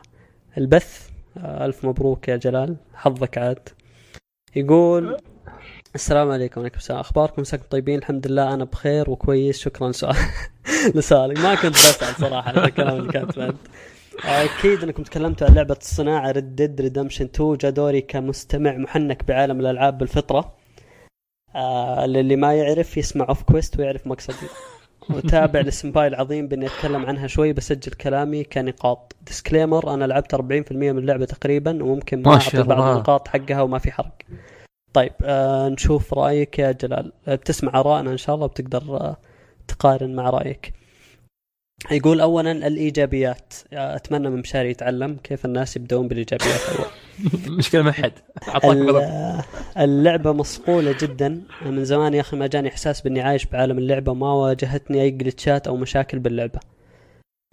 [0.57, 1.09] البث.
[1.37, 2.75] آه، ألف مبروك يا جلال.
[2.93, 3.69] حظك عاد.
[4.55, 5.17] يقول
[5.95, 6.61] السلام عليكم.
[6.61, 6.99] وعليكم السلام.
[6.99, 8.53] أخباركم؟ مساكم طيبين؟ الحمد لله.
[8.53, 9.59] أنا بخير وكويس.
[9.59, 10.15] شكرا سؤال
[10.95, 11.39] لسؤالك.
[11.39, 13.55] ما كنت بسأل صراحة على الكلام اللي كانت بعد
[14.25, 19.59] أكيد أنكم تكلمتوا عن لعبة الساعة Red Dead Redemption 2 جاء دوري كمستمع محنك بعالم
[19.59, 20.53] الألعاب بالفطرة.
[21.55, 24.47] آه للي ما يعرف يسمع Off Quest ويعرف مقصدي.
[25.09, 29.15] وتابع للسمباي العظيم بإني أتكلم عنها شوي بسجل كلامي كنقاط.
[29.27, 32.81] Disclaimer أنا لعبت 40% من اللعبة تقريبا وممكن ما أعطي بعض.
[32.81, 34.13] النقاط حقها وما في حرق.
[34.93, 37.11] طيب آه نشوف رأيك يا جلال.
[37.27, 39.17] آه، بتسمع ارائنا إن شاء الله وبتقدر آه
[39.67, 40.73] تقارن مع رأيك.
[41.91, 43.53] يقول اولا الإيجابيات.
[43.73, 46.87] آه، أتمنى من مشاري يتعلم كيف الناس يبدون بالإيجابيات أول.
[47.57, 48.11] مشكلة ما حد.
[48.47, 48.77] اعطاك
[49.79, 49.89] ال- بلط.
[49.97, 51.41] اللعبة مصقولة جدا.
[51.65, 55.67] من زمان يا أخي ما جاني إحساس بإني عايش بعالم اللعبة ما واجهتني أي جلتشات
[55.67, 56.59] أو مشاكل باللعبة.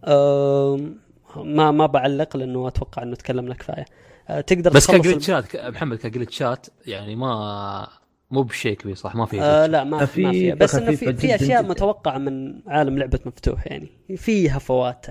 [0.05, 0.97] أم،
[1.37, 3.85] ما ما بعلق لأنه أتوقع أنه تكلمنا كفاية
[4.29, 7.89] أه، تقدر بس كجلتشات محمد كجلتشات يعني ما
[8.31, 10.55] مو بشيء كبير صح ما في آه لا ما ما خفيفة فيها.
[10.55, 11.63] بس إنه في في أشياء.
[11.63, 15.07] متوقعة من عالم لعبة مفتوح يعني في هفوات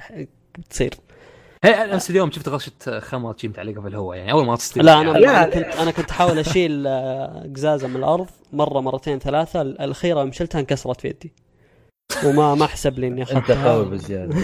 [0.59, 0.93] بتصير
[1.65, 5.19] نفس اليوم شفت غشة خمر شي متعلقة في الهواء يعني؟ أول ما تصير لا أنا
[5.19, 5.51] يعني.
[5.51, 9.61] كنت أنا كنت أحاول أشيل آه، قزازه من الأرض مرة مرتين ثلاثة.
[9.61, 11.33] الأخيرة يوم شلتها انكسرت في يدي.
[12.25, 13.71] وما ما حسب لي إني أنت أخذتها.
[13.73, 14.35] قوي بزياده.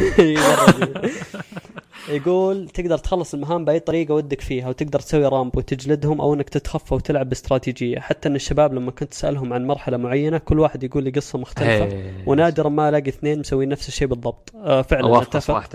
[2.10, 6.94] يقول تقدر تخلص المهام بأي طريقة ودك فيها وتقدر تسوي رامب وتجلدهم أو إنك تتخفى
[6.94, 8.00] وتلعب باستراتيجية.
[8.00, 12.14] حتى إن الشباب لما كنت اسالهم عن مرحلة معينة كل واحد يقول لي قصة مختلفة.
[12.26, 14.52] ونادرا ما ألاقي اثنين مسوين نفس الشيء بالضبط.
[14.56, 15.70] آه فعلا أتفق.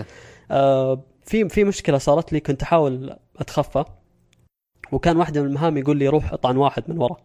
[0.51, 3.85] آه في في مشكلة صارت لي كنت أحاول أتخفى.
[4.91, 7.17] وكان واحدة من المهام يقول لي روح أطعن واحد من ورا.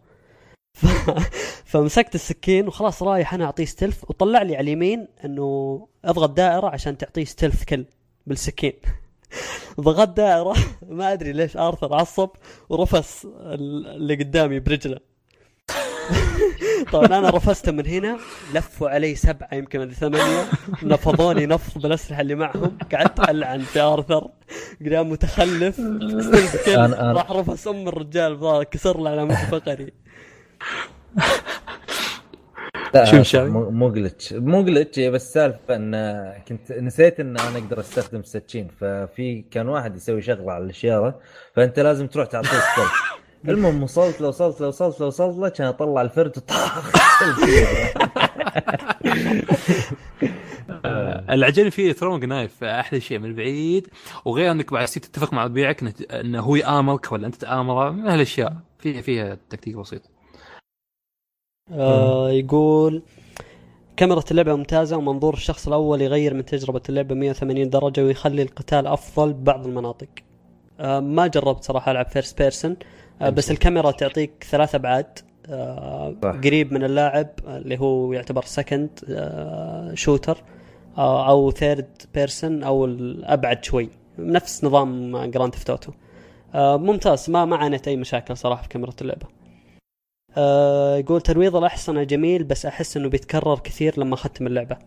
[0.73, 0.85] ف...
[1.71, 6.97] فمسكت السكين وخلاص رايح أنا أعطيه stealth وطلع لي على اليمين إنه أضغط دائرة عشان
[6.97, 7.85] تعطيه stealth كل
[8.27, 8.73] بالسكين.
[9.79, 10.55] ضغط دائرة
[10.89, 12.29] ما أدري ليش آرثر عصب
[12.69, 14.99] ورفس ال- اللي قدامي برجله.
[16.91, 18.17] طبعا أنا رفسته من هنا
[18.53, 20.43] لفوا علي سبعة يمكن ولا ثمانية
[20.83, 24.27] نفضوني نفض بالأسلحة اللي معهم قعدت ألعن في أرثر
[24.81, 29.93] قدام متخلف أنا- أنا- راح رفس ام الرجال كسر له علامة فقري.
[32.93, 33.05] لا؟
[33.69, 35.95] مو glitch مو glitch هي بس سالفة إن
[36.47, 41.19] كنت نسيت إن أنا أقدر أستخدم السكين ففي كان واحد يسوي شغلة على الاشاره
[41.55, 42.89] فأنت لازم تروح تعطيه stealth
[43.47, 46.91] المهم وصلت لو وصلت لو وصلت لو وصلت له كان أطلع الفرد طاخ
[51.29, 53.87] اللي عجبني فيه throwing knife أحلى شيء من بعيد.
[54.25, 57.89] وغير أنك بعد تتفق مع ربيعك انه إنه هو يامرك ولا أنت تآمره.
[57.89, 58.55] من هالأشياء.
[58.79, 60.01] فيها فيها تكتيك بسيط.
[61.71, 63.03] آه يقول
[63.97, 69.33] كاميرا اللعبة ممتازة ومنظور الشخص الأول يغير من تجربة اللعبة 180 درجة ويخلي القتال أفضل
[69.33, 70.09] ببعض المناطق.
[70.79, 75.19] آه ما جربت صراحة ألعب first person آه بس الكاميرا تعطيك ثلاث أبعاد
[75.49, 76.35] آه صح.
[76.43, 80.43] قريب من اللاعب اللي هو يعتبر second آه shooter
[80.97, 83.89] آه أو third person أو الأبعد شوي.
[84.19, 85.91] نفس نظام جراند ثيفت اوتو
[86.55, 87.29] آه ممتاز.
[87.29, 89.27] ما ما عانيت أي مشاكل صراحة في كاميرا اللعبة.
[90.37, 94.77] آه يقول ترويض الأحصنة جميل بس أحس إنه بيتكرر كثير لما أختم اللعبة.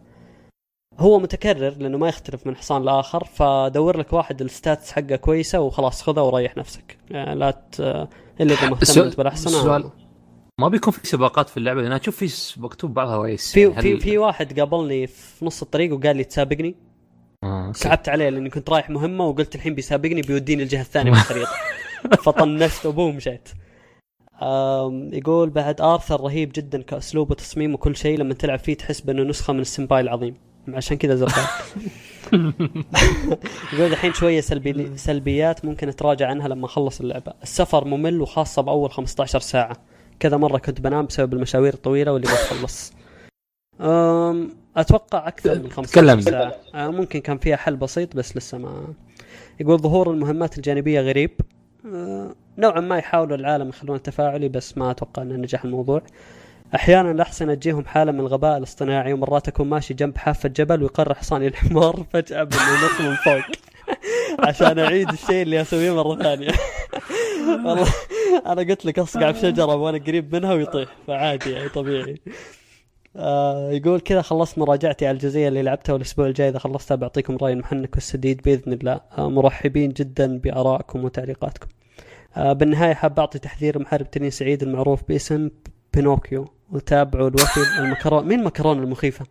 [0.98, 5.60] هو متكرر لأنه ما يختلف من حصان لآخر فدور لك واحد ال stats حقه كويسة
[5.60, 6.98] وخلاص خذها وريح نفسك.
[7.10, 7.81] يعني لا ت...
[7.81, 9.90] إلا إذا ما السؤال- اهتمت بالأحصنة السؤال
[10.60, 14.00] ما بيكون في سباقات في اللعبة؟ لأن أشوف في مكتوب بعضها race في يعني في
[14.00, 16.74] في واحد قابلني في نص الطريق وقال لي تسابقني.
[17.44, 17.73] آه،.
[17.73, 21.50] سحبت عليه لأني كنت رايح مهمة وقلت الحين بيسابقني بيوديني الجهة الثانية من الخريطه
[22.23, 23.48] فطنشت وبوم مشيت.
[24.42, 29.23] آم، يقول بعد ارثر رهيب جدا كأسلوب وتصميم وكل شيء لما تلعب فيه تحس بأنه
[29.23, 30.34] نسخة من السمباي العظيم.
[30.78, 31.44] عشان كذا زرقاء
[33.73, 37.33] يقول الحين شوية سلبي سلبيات ممكن أتراجع عنها لما أخلص اللعبة.
[37.43, 39.76] السفر ممل وخاصة بأول 15 ساعة.
[40.20, 42.93] كذا مرة كنت بنام بسبب المشاوير الطويلة واللي بتخلص
[43.81, 46.20] أم أتوقع أكثر من 15 تكلم.
[46.20, 46.55] ساعة.
[46.75, 48.86] أه، ممكن كان فيها حل بسيط بس لسه ما
[49.60, 51.31] يقول ظهور المهمات الجانبية غريب.
[51.94, 56.02] أه، نوعا ما يحاولوا العالم يخلونه تفاعلي بس ما أتوقع إنه نجح الموضوع.
[56.75, 61.47] أحيانا الاحصنه تجيهم حالة من الغباء الاصطناعي ومرات أكون ماشي جنب حافه جبل ويقرر حصاني
[61.47, 63.44] الحمار فجأة ينط من فوق
[64.49, 66.51] عشان أعيد الشيء اللي أسويه مرة ثانية.
[67.67, 67.89] والله
[68.47, 72.20] أنا قلت لك أصقع في شجره وأنا قريب منها ويطيح فعادي يعني طبيعي.
[73.17, 77.53] آه يقول كذا خلصت مراجعتي على الجزئية اللي لعبتها والأسبوع الجاي إذا خلصتها بعطيكم رأي
[77.53, 79.01] المحنك والسديد بإذن الله.
[79.19, 81.67] آه مرحبين جدا بآرائكم وتعليقاتكم.
[82.36, 85.51] آه بالنهاية حاب أعطي تحذير محارب تنين سعيد المعروف باسم
[85.94, 86.44] بينوكيو.
[86.75, 89.27] وتابعوا الوفي المكرون مين المكرونه المخيفة؟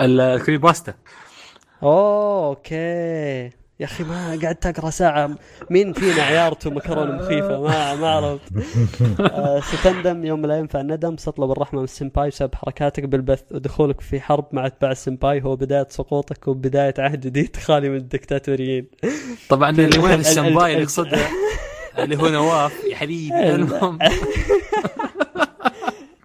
[0.00, 0.94] الكريبي باستا.
[1.82, 3.50] أوه أوكي.
[3.80, 5.30] يا أخي ما قعدت أقرأ ساعة.
[5.70, 8.42] مين فينا عيارته مكرونه مخيفه ما ما عرفت.
[9.20, 11.16] آه، ستندم يوم لا ينفع الندم.
[11.16, 15.86] ستطلب الرحمة من السمباي بسبب حركاتك بالبث ودخولك في حرب مع اتباع السمباي هو بداية
[15.90, 18.86] سقوطك وبداية عهد جديد خالي من الدكتاتوريين.
[19.48, 21.18] طبعا اللي وين ال- ال- السمباي اللي ال- يقصده
[21.98, 23.54] اللي هو نواف يا حبيبي.
[23.54, 23.98] المهم.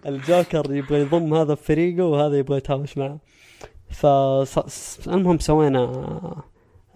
[0.06, 3.18] الجوكر يبغى يضم هذا في فريقه وهذا يبغى يتهاوش معه.
[3.90, 5.80] فالمهم سوينا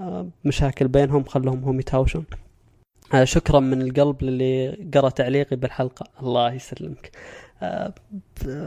[0.01, 2.25] آه، مشاكل بينهم خلهم هم يتهاوشون.
[3.15, 6.07] آه، شكرا من القلب للي قرأ تعليقي بالحلقة.
[6.23, 7.11] الله يسلمك.
[7.63, 7.95] آه،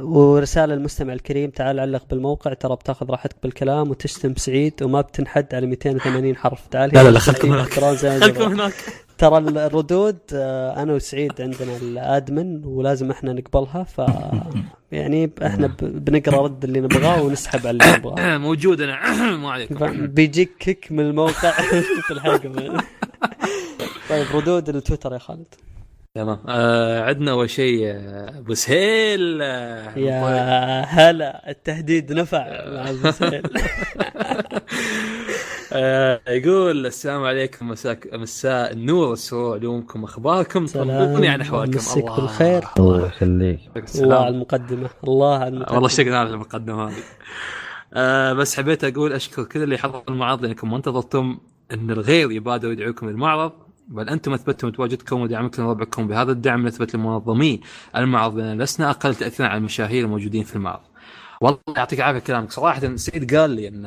[0.02, 5.66] ورسالة المستمع الكريم تعال علق بالموقع ترى بتاخذ راحتك بالكلام وتشتم سعيد وما بتنحد على
[5.66, 6.68] 280 حرف.
[6.68, 7.70] تعال لا، لا، لا، خلكم هناك.
[7.70, 8.42] خلكم.
[8.42, 8.74] هناك.
[9.20, 14.02] ترى الردود آه، أنا وسعيد عندنا الأدمن ولازم إحنا نقبلها ف
[14.92, 18.38] يعني إحنا بنقرأ رد اللي نبغاه ونسحب على اللي نبغاه.
[18.48, 19.14] موجود أنا.
[19.42, 20.08] ما عليكم.
[20.08, 21.52] بيجيك كيك من الموقع.
[22.08, 22.84] في الحلقة.
[24.10, 25.48] طيب ردود التويتر يا خالد.
[26.16, 26.40] تمام.
[26.48, 29.40] آه عندنا أول شيء آه، أبو سهيل.
[29.42, 33.44] آه، يا هلا التهديد نفع مع أبو سهيل.
[35.74, 41.80] آه يقول السلام عليكم مساك مساء النور والسرور علومكم أخباركم طمنوني عن أحوالكم.
[41.96, 42.16] الله.
[42.16, 42.64] بالخير.
[42.80, 43.60] الله يخليك.
[43.60, 44.90] الله على السلام المقدمة.
[45.04, 45.74] الله على المقدمة.
[45.74, 46.94] والله اشتقنا على المقدمة هذه.
[47.94, 51.38] آه بس حبيت أقول أشكر كل اللي حضر المعرض لأنكم ما انتظرتم
[51.74, 53.52] إن الغير يبادر يدعوكم للمعرض
[53.88, 56.08] بل أنتم أثبتتم تواجدكم ودعمكم لربعكم.
[56.08, 57.60] بهذا الدعم نثبت لمنظمي
[57.96, 60.80] المعرض بان لسنا أقل تاثيرا على المشاهير الموجودين في المعرض.
[61.42, 62.52] والله يعطيك العافية كلامك.
[62.52, 63.86] صراحة سعيد قال لي إن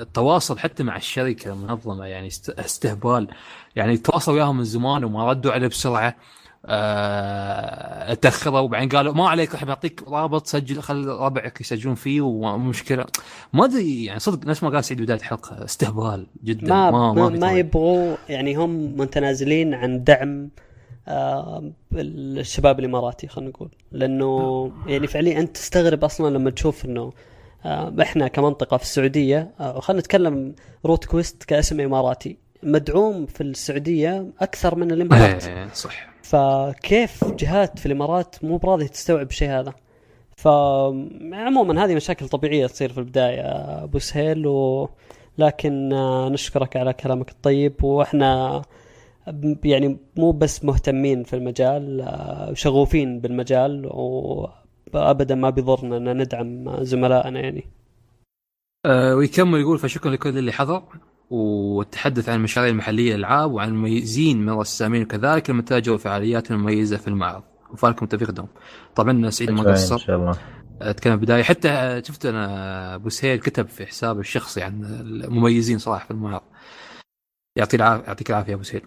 [0.00, 3.28] التواصل حتى مع الشركة المنظمه يعني است- استهبال.
[3.76, 6.16] يعني تواصل وياهم من زمان وما ردوا عليه بسرعة.
[6.66, 8.58] آه، تأخروا.
[8.58, 13.04] وبعدين قالوا ما عليك راح بعطيك رابط سجل خل ربعك يسجلون فيه ومشكله
[13.52, 16.68] ما أدري يعني صدق نفس ما قال سعيد بداية الحلقة استهبال جدا.
[16.68, 17.58] ما ما, ما, ما طريق.
[17.58, 20.48] يبغوا يعني هم متنازلين عن دعم
[21.92, 23.68] الشباب الإماراتي خلينا نقول.
[23.92, 27.12] لأنه يعني فعليا أنت تستغرب أصلا لما تشوف إنه
[27.64, 30.54] آه إحنا كمنطقة في السعودية آه خلينا نتكلم
[30.86, 32.36] روت كويست كاسم إماراتي.
[32.62, 35.46] مدعوم في السعودية أكثر من الإمارات.
[35.46, 36.14] إيه صح.
[36.22, 39.72] فكيف جهات في الإمارات مو براضيه تستوعب الشيء هذا؟
[40.36, 43.42] فعموما هذه مشاكل طبيعية تصير في البداية
[43.84, 44.88] أبو سهيل و...
[45.38, 48.62] لكن آه، نشكرك على كلامك الطيب وإحنا
[49.64, 57.40] يعني مو بس مهتمين في المجال آه، شغوفين بالمجال وأبدا ما بيضرنا إن ندعم زملائنا
[57.40, 57.68] يعني.
[58.86, 60.82] آه ويكمل يقول فشكرا لكل اللي حضر
[61.30, 67.42] والتحدث عن المشاريع المحلية للألعاب وعن المميزين من الرسامين وكذلك المتاجر والفعاليات المميزه في المعرض.
[67.72, 68.48] وفالكم توفيق دوم.
[68.94, 70.36] طبعا سعيد ما إن قصر شاء الله.
[70.82, 76.04] أتكلم بدايه حتى آه، شفت أنا أبو سهيل كتب في حسابه الشخصي عن المميزين صراحة
[76.04, 76.42] في المعرض.
[77.56, 78.82] يعطي العافيه يعطيك العافية يا أبو سهيل.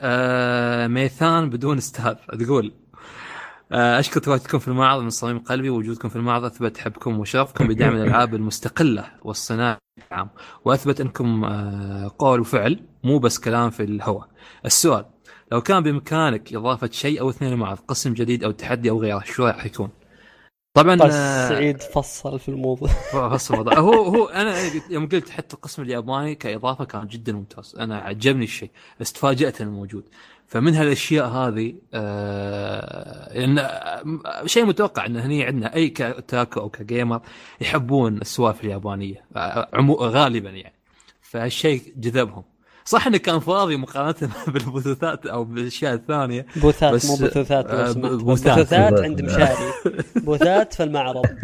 [0.00, 2.72] آه ميثان بدون أستاذ تقول
[3.72, 7.94] آه، أشكر تواجدكم في المعرض من صميم قلبي ووجودكم في المعرض أثبت حبكم وشغفكم بدعم
[7.96, 9.78] الألعاب المستقلة والصناعة
[10.12, 10.28] العام
[10.64, 14.28] وأثبت أنكم آه، قول وفعل مو بس كلام في الهواء.
[14.66, 15.04] السؤال
[15.52, 19.46] لو كان بإمكانك إضافة شيء أو اثنين للمعرض قسم جديد أو تحدي أو غيره شو
[19.46, 19.90] راح يكون؟
[20.74, 22.90] طبعا بس آه، سعيد فصل في الموضوع.
[23.32, 23.78] بس الموضوع.
[23.78, 24.56] هو هو أنا
[24.90, 27.76] يوم قلت حتى القسم الياباني كإضافة كان جدا ممتاز.
[27.78, 28.70] أنا عجبني الشيء
[29.00, 30.04] بس تفاجأت إنه موجود.
[30.46, 37.20] فمن هالأشياء هذه آه لأن آه، شيء متوقع إن هني عندنا أي كتاكو أو كجيمر
[37.60, 39.68] يحبون السوالف اليابانية آه،
[40.00, 40.74] غالبا يعني.
[41.22, 42.44] فهالشيء جذبهم.
[42.86, 48.12] صح إنه كان فاضي مقارنة بالبثوثات أو بالأشياء الثانية بوثات بس- مو بثوثات آه، سمحت.
[48.12, 48.58] بوثات.
[48.58, 49.72] بوثات عند مشاري
[50.16, 51.26] بوثات في المعرض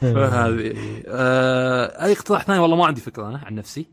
[0.00, 0.74] فهذه
[1.06, 3.86] آه أي اقتراح ثاني والله ما عندي فكرة أنا عن نفسي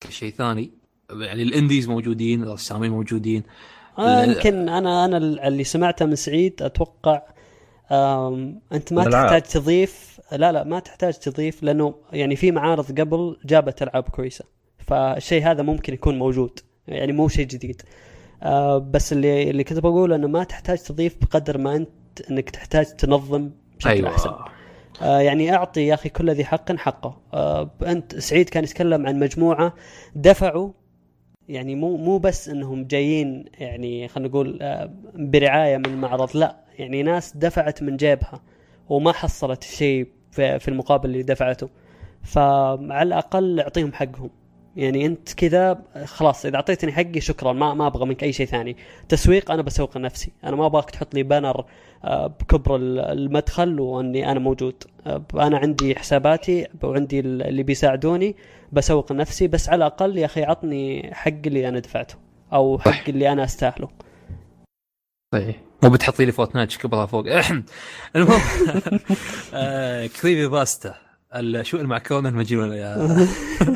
[0.00, 0.70] كشيء ثاني
[1.10, 3.42] يعني الإنديز موجودين الرسامين موجودين
[3.98, 5.16] آه يمكن أنا أنا
[5.48, 7.22] اللي سمعته من سعيد أتوقع
[7.92, 9.04] آم أنت ما.
[9.04, 14.44] تحتاج تضيف لا لا ما تحتاج تضيف لأنه يعني في معارض قبل جابت ألعاب كويسة
[14.86, 16.60] فالشيء هذا ممكن يكون موجود.
[16.88, 17.82] يعني مو شيء جديد.
[18.42, 21.90] آه بس اللي اللي كنت بقول إنه ما تحتاج تضيف بقدر ما أنت
[22.30, 24.08] إنك تحتاج تنظم بشكل أيوه.
[24.08, 24.30] أحسن.
[25.02, 27.20] آه يعني أعطي يا أخي كل ذي حق حقه.
[27.34, 29.74] آه أنت سعيد كان يتكلم عن مجموعة
[30.14, 30.70] دفعوا.
[31.48, 34.58] يعني مو مو بس إنهم جايين يعني خلينا نقول
[35.14, 36.36] برعاية من المعرض.
[36.36, 38.42] لا يعني ناس دفعت من جيبها
[38.88, 41.68] وما حصلت الشيء في المقابل اللي دفعته.
[42.22, 44.30] فعلى الأقل أعطيهم حقهم.
[44.76, 48.76] يعني انت كذا خلاص إذا أعطيتني حقي شكرا ما ما أبغى منك أي شيء ثاني.
[49.08, 50.32] تسويق أنا بسوق لنفسي.
[50.44, 51.64] أنا ما أبغاك تحط لي بانر
[52.04, 54.74] آه، بكبر ال- المدخل وإني أنا موجود.
[55.06, 58.36] آه، أنا عندي حساباتي وعندي ال- اللي بيساعدوني
[58.72, 59.48] بسوق لنفسي.
[59.48, 62.14] بس على الأقل يا أخي عطني حق اللي أنا دفعته
[62.52, 63.88] أو حق اللي أنا أستاهله.
[65.34, 65.56] صحيح.
[65.82, 67.24] مو بتحطي لي فورتنايت كبرها فوق.
[68.16, 68.40] المهم
[69.54, 70.94] آه، كريبي باستا.
[71.62, 72.96] شو المعكرونة المجنونه يا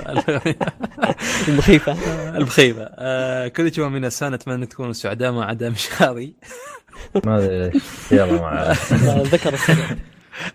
[1.48, 1.92] المخيفه
[2.36, 6.34] البخيبه آه، كل جوا من السنة اتمنى تكونوا سعداء ما عدا مشاري
[7.24, 8.72] ما أدري ليش يلا مع
[9.32, 9.98] ذكر السبب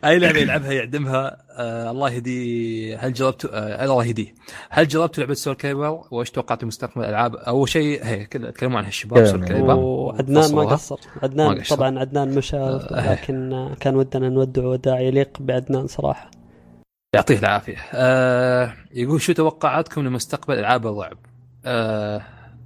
[0.05, 1.37] أي لعبة يلعبها يعدمها.
[1.51, 4.33] آه الله يهديه هل جربت آه الله يهديه.
[4.69, 8.89] هل جربت لعبة سول كايبر وإيش توقعت مستقبل الألعاب؟ أول شيء هي كل- تكلموا عنها
[8.89, 10.63] الشباب سول كاليبر وعدنان ما.
[10.65, 10.99] قصر.
[11.23, 11.63] عدنان ما.
[11.69, 12.57] طبعا عدنان مشى
[12.91, 16.31] لكن كان ودنا نودع وداع يليق بعدنان صراحة.
[17.13, 17.75] يعطيه العافية.
[17.93, 21.17] آه يقول شو توقعاتكم لمستقبل ألعاب الرعب؟
[21.65, 22.21] آه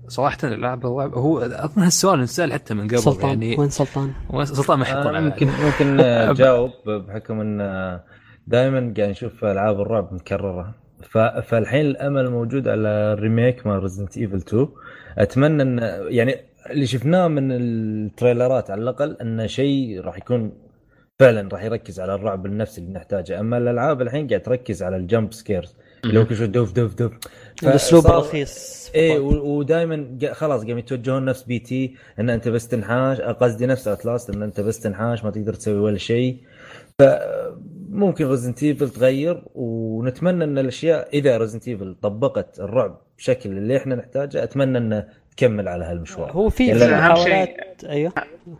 [0.07, 3.29] صراحة ألعاب الرعب هو أظن هالسؤال انسأل حتى من قبل سلطان.
[3.29, 7.59] يعني وين سلطان؟ وين- سلطان ما يحط آه، ممكن ممكن آه، اجاوب بحكم إن
[8.47, 10.75] دائما قاعد نشوف ألعاب الرعب مكررة.
[11.09, 14.67] ف- فالحين الأمل موجود على remake مال ريزنت ايفل 2
[15.17, 16.35] أتمنى إن يعني
[16.69, 20.51] اللي شفناه من التريلرات على الأقل انه شيء راح يكون
[21.19, 23.39] فعلا راح يركز على الرعب النفسي اللي نحتاجه.
[23.39, 25.75] أما الألعاب الحين قاعد تركز على ال jump scares.
[26.03, 27.11] اللي هو كل شوي دف دف دف.
[27.63, 33.21] الأسلوب الرخيص إيه ودائما خلاص قام يتوجهون نفس بي تي إن أنت بس تنحاش.
[33.21, 36.37] قصدي نفس اوتلاست إن أنت بس تنحاش ما تقدر تسوي ولا شيء.
[36.99, 43.95] فممكن ريزنت ايفل تغير ونتمنى إن الأشياء إذا ريزنت ايفل طبقت الرعب بشكل اللي إحنا
[43.95, 47.57] نحتاجه أتمنى إنه تكمل على هالمشوار هو في يعني أهم شيء-
[47.89, 48.11] أيوه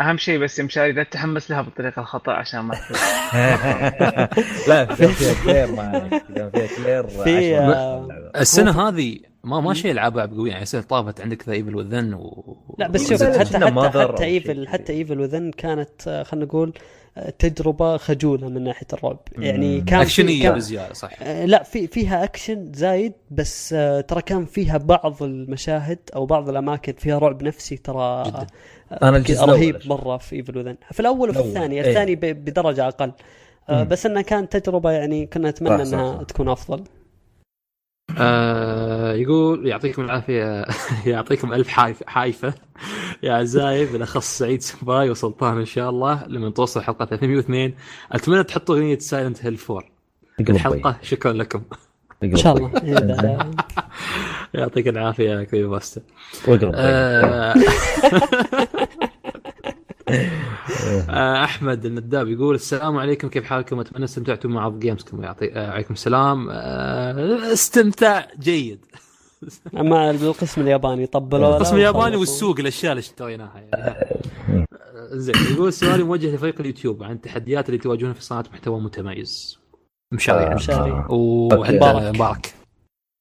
[0.02, 2.76] أهم شيء بس يا مشاري لا تتحمس لها بالطريقة الخطأ عشان ما.
[4.68, 8.32] لا في فيها كلير ما فيها كلير في، آه،.
[8.36, 12.14] السنة هذه ما ما شيء العاب رعب قويه يعني السنة طافت عندك ذا إيفل وذين
[12.14, 12.58] و...
[12.80, 14.68] لا بس شوف حتى حتى حتى ايفل.
[14.68, 16.74] حتى إيفل وذين كانت آه، خلينا نقول
[17.18, 19.82] آه، تجربة خجولة من ناحية الرعب يعني.
[19.82, 23.70] كان في- أكشنية كان- بزيادة صح آه، لا في فيها أكشن زايد بس
[24.08, 28.48] ترى كان فيها بعض المشاهد أو بعض الأماكن فيها رعب نفسي ترى جداً.
[29.04, 29.78] أنا الجزء رهيب.
[29.86, 31.80] مرة في إيفل وذن في الأول وفي الثاني.
[31.82, 33.12] الثاني ب- بدرجة أقل
[33.70, 33.84] مم.
[33.88, 36.24] بس إنها كانت تجربة يعني كنا نتمنى صح، إنها صح.
[36.24, 36.84] تكون أفضل
[38.18, 40.66] آه يقول يعطيكم العافية
[41.06, 42.54] يعطيكم ألف حايف حايفة.
[43.24, 47.74] يا اعزائي بالأخص سعيد سمباي وسلطان إن شاء الله لما توصل حلقة 302
[48.12, 49.84] أتمنى تحطوا أغنية سايلنت هيل 4
[50.38, 51.62] في الحلقة شكرا لكم.
[52.24, 52.72] إن شاء الله.
[52.72, 53.46] إذا-
[54.60, 56.02] يعطيك العافية يا كريبي باستا
[61.44, 65.94] أحمد النداب يقول السلام عليكم كيف حالكم؟ أتمنى استمتعتم مع games كم يعطي آه، عليكم
[65.94, 66.50] السلام.
[66.50, 68.86] آه، استمتاع جيد.
[69.80, 73.70] أما القسم الياباني طبلوا القسم الياباني والسوق الأشياء اللي اشتريناها يعني.
[73.74, 74.18] آه،
[75.12, 79.60] زين يقول سؤالي موجه لفريق اليوتيوب عن التحديات اللي تواجهونها في صناعة محتوى متميز.
[80.14, 80.56] مشاري.
[80.56, 80.92] مشاري.
[81.10, 82.16] وعند مبارك.
[82.16, 82.54] مبارك.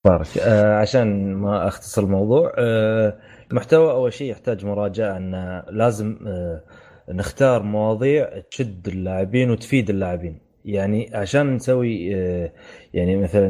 [0.06, 3.18] بارك آه عشان ما أختصر الموضوع آه
[3.50, 6.62] المحتوى أول شيء يحتاج مراجعة ان لازم آه
[7.08, 10.38] نختار مواضيع تشد اللاعبين وتفيد اللاعبين.
[10.64, 12.52] يعني عشان نسوي آه
[12.94, 13.48] يعني مثلا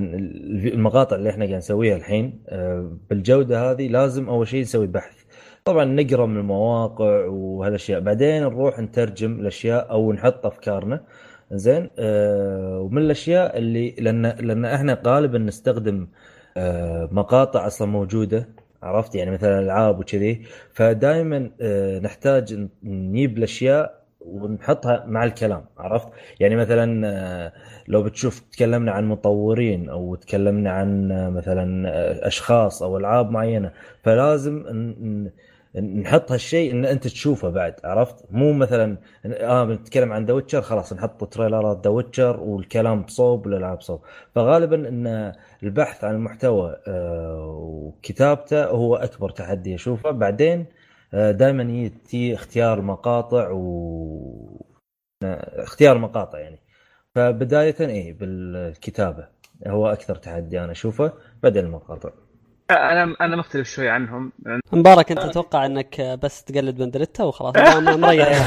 [0.74, 5.24] المقاطع اللي إحنا قاعد نسويها الحين آه بالجودة هذه لازم أول شيء نسوي بحث.
[5.64, 8.00] طبعا نقرأ من المواقع وهالأشياء.
[8.00, 11.04] بعدين نروح نترجم الأشياء أو نحط أفكارنا.
[11.52, 16.06] زين؟ آه ومن الأشياء اللي لأن لأن إحنا غالبا نستخدم
[17.12, 18.48] مقاطع أصلا موجودة.
[18.82, 20.42] عرفت؟ يعني مثلا العاب وكذي.
[20.72, 26.08] فدائما آه نحتاج نجيب الأشياء ونحطها مع الكلام عرفت؟
[26.40, 27.52] يعني مثلا آه
[27.88, 33.72] لو بتشوف تكلمنا عن مطورين أو تكلمنا عن آه، مثلا أشخاص أو ألعاب معينة
[34.02, 34.64] فلازم
[35.80, 41.24] نحط هالشيء إن أنت تشوفه بعد عرفت؟ مو مثلا آه بنتكلم عن ذا خلاص نحط
[41.24, 44.00] تريلرات ذا ويتشر والكلام بصوب والالعاب بصوب.
[44.34, 45.32] فغالبا إن
[45.62, 50.10] البحث عن المحتوى آه، وكتابته هو أكبر تحدي أشوفه.
[50.10, 50.66] بعدين
[51.12, 54.60] دائما يجي اختيار مقاطع و
[55.24, 56.58] آه، اختيار مقاطع يعني.
[57.14, 59.28] فبداية إيه بالكتابة
[59.66, 62.10] هو أكثر تحدي أنا أشوفه بعدين المقاطع.
[62.70, 64.32] أنا أنا مختلف شوي عنهم.
[64.72, 68.28] مبارك أنت تتوقع إنك بس تقلد بندريتا وخلاص ما- ما- مريح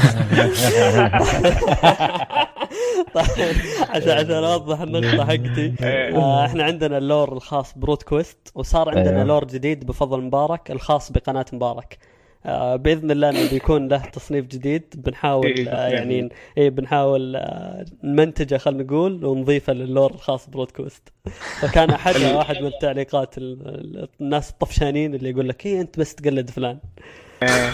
[3.14, 3.54] طيب
[3.90, 5.74] عشان عشان أوضح النقطة حقتي.
[5.82, 9.24] آه، إحنا عندنا ال lore الخاص بروت كويست وصار عندنا أيوه.
[9.24, 11.98] lore جديد بفضل مبارك الخاص بقناة مبارك.
[12.76, 14.84] بإذن الله إنه بيكون له تصنيف جديد.
[14.96, 16.18] بنحاول إيه، آه يعني.
[16.18, 16.32] جديد.
[16.58, 21.12] اي بنحاول آه نمنتجه خلينا نقول ونضيفه لل lore الخاص بروت كويست
[21.60, 26.14] فكان احدها واحد من التعليقات ال- ال- الناس الطفشانين اللي يقول لك اي أنت بس
[26.14, 26.78] تقلد فلان.
[27.42, 27.70] آه،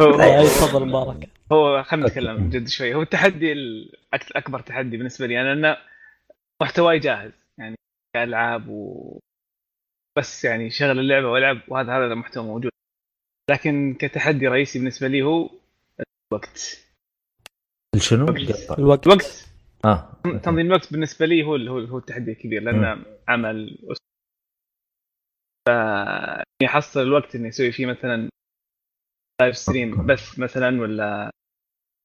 [0.40, 1.28] أي تفضل مبارك.
[1.52, 2.94] هو خلينا نتكلم جد شوي.
[2.94, 3.54] هو التحدي
[4.36, 5.76] أكبر تحدي بالنسبة لي أنا انه
[6.62, 7.32] محتواي جاهز.
[7.58, 7.76] يعني
[8.14, 9.18] كألعاب و
[10.18, 12.70] بس يعني شغل اللعبة والعب وهذا هذا المحتوى موجود.
[13.50, 15.50] لكن كتحدي رئيسي بالنسبة لي هو
[16.32, 16.86] الوقت.
[17.98, 18.28] شنو؟
[18.78, 19.06] الوقت.
[19.06, 19.46] الوقت.
[19.84, 20.12] آه.
[20.42, 23.96] تنظيم الوقت بالنسبة لي هو هو هو التحدي الكبير لأن عمل أس-
[25.68, 28.28] ف إني أحصل الوقت إني أسوي فيه مثلا
[29.40, 31.30] live stream بث مثلا ولا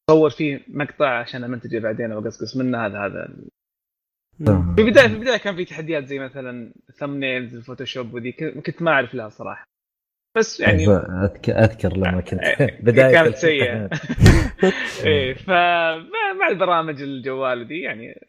[0.10, 3.36] أصور فيه مقطع عشان أمنتجه بعدين أو اقصقص منه هذا هذا.
[4.76, 8.32] في البدايه في البداية كان في تحديات زي مثلا thumbnails ال Photoshop وذي
[8.66, 9.64] كنت ما أعرف لها صراحة.
[10.36, 10.88] بس يعني
[11.50, 13.76] اذكر لما كنت آه، بداية كانت سيئة.
[13.76, 14.74] الامتحانات.
[15.06, 18.28] إيه فمع البرامج الجوال ذي يعني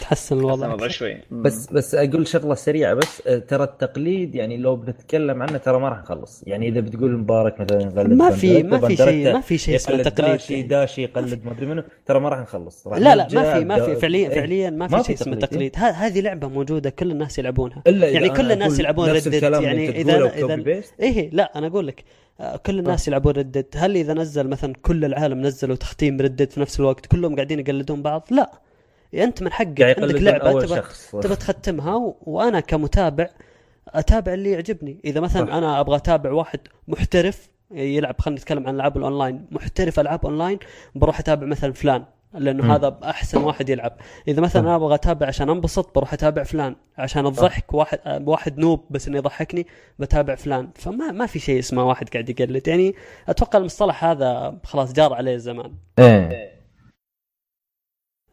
[0.00, 0.66] تحسن الوضع.
[0.66, 1.16] الوضع شوي.
[1.30, 5.88] بس بس أقول شغلة سريعة بس آه، ترى التقليد يعني لو بنتكلم عنه ترى ما
[5.88, 6.44] راح نخلص.
[6.46, 10.02] يعني إذا بتقول مبارك مثلا يقلد ما في ما في شيء ما في شيء اسمه
[10.02, 10.32] تقليد.
[10.32, 11.82] داشي داشي يقلد ما أدري منو.
[12.06, 12.88] ترى ما راح نخلص.
[12.88, 13.96] لا لا ما في ما في.
[13.96, 14.34] فعليا إيه.
[14.34, 17.82] فعليا ما في شيء اسمه تقليد، هذه لعبة موجودة كل الناس يلعبونها.
[17.86, 21.00] يعني كل الناس يلعبون الكلام يعني إذا- copy paste.
[21.00, 22.04] إيه لا أنا أقول لك
[22.40, 26.33] آه، كل الناس يلعبون Red Dead هل إذا نزل مثلا كل العالم نزلوا تختيم Red
[26.33, 28.50] Dead في نفس الوقت كلهم قاعدين يقلدون بعض؟ لا.
[29.14, 32.16] أنت من حقك عندك لعبة شخص تبى تختمها و...
[32.20, 33.28] وأنا كمتابع
[33.88, 35.00] أتابع اللي يعجبني.
[35.04, 35.54] إذا مثلا صح.
[35.54, 40.58] أنا أبغى أتابع واحد محترف يلعب خلينا نتكلم عن العاب الأونلاين محترف ألعاب أونلاين
[40.94, 42.04] بروح أتابع مثلا فلان
[42.34, 42.70] لأنه مم.
[42.70, 43.96] هذا أحسن واحد يلعب.
[44.28, 44.62] إذا مثلا.
[44.62, 46.76] أنا أبغى أتابع عشان أنبسط بروح أتابع فلان.
[46.98, 49.66] عشان الضحك واحد واحد noob بس إنه يضحكني
[49.98, 50.70] بتابع فلان.
[50.74, 52.68] فما ما في شيء اسمه واحد قاعد يقلد.
[52.68, 52.94] يعني
[53.28, 56.57] أتوقع المصطلح هذا خلاص جار عليه الزمان إيه.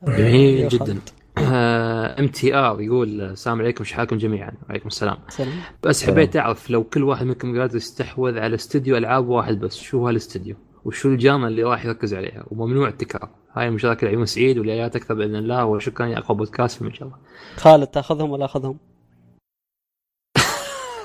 [0.08, 0.98] جميل جدا.
[2.20, 5.18] MTR يقول السلام عليكم إيش حالكم جميعا؟ وعليكم السلام.
[5.30, 5.54] سلام.
[5.84, 6.06] بس.
[6.06, 10.10] حبيت أعرف لو كل واحد منكم قادر يستحوذ على استوديو ألعاب واحد بس شو هو
[10.10, 13.30] الاستوديو وشو الجامعة اللي راح يركز عليها؟ وممنوع التكرار.
[13.54, 15.66] هاي المشاركه لعيون سعيد واليايات أكثر بإذن الله.
[15.66, 17.12] وشكرا يا أقوى بودكاست في المجال
[17.58, 18.78] خالد تأخذهم ولا أخذهم؟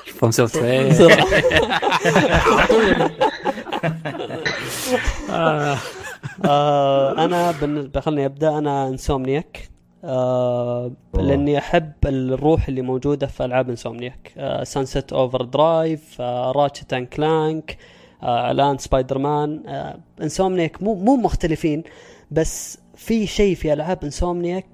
[0.06, 0.92] فهم سوت إيه.
[6.44, 7.24] آه.
[7.24, 8.58] أنا بالنسبة خلني أبدأ.
[8.58, 9.68] أنا Insomniac
[10.04, 17.06] آه لأني أحب الروح اللي موجودة في ألعاب Insomniac آه Sunset Overdrive آه Ratchet and
[17.06, 17.76] Clank
[18.22, 21.82] آه الآن سبايدر مان آه Insomniac مو مو مختلفين
[22.30, 24.66] بس في شيء في ألعاب Insomniac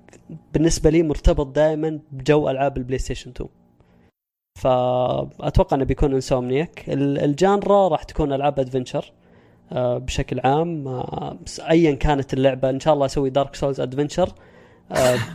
[0.54, 3.48] بالنسبة لي مرتبط دائما بجو ألعاب ال PlayStation 2
[4.58, 9.12] فأتوقع إنه بيكون Insomniac ال- ال genre راح تكون ألعاب adventure
[9.72, 11.38] بشكل عام آه،
[11.70, 14.32] ايا كانت اللعبة إن شاء الله أسوي Dark Souls adventure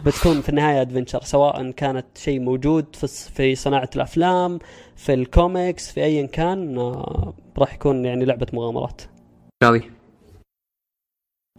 [0.05, 4.59] بتكون في النهاية adventure سواء كانت شيء موجود في في صناعة الأفلام
[4.95, 9.01] في الكوميكس في ايا كان آه، راح يكون يعني لعبة مغامرات.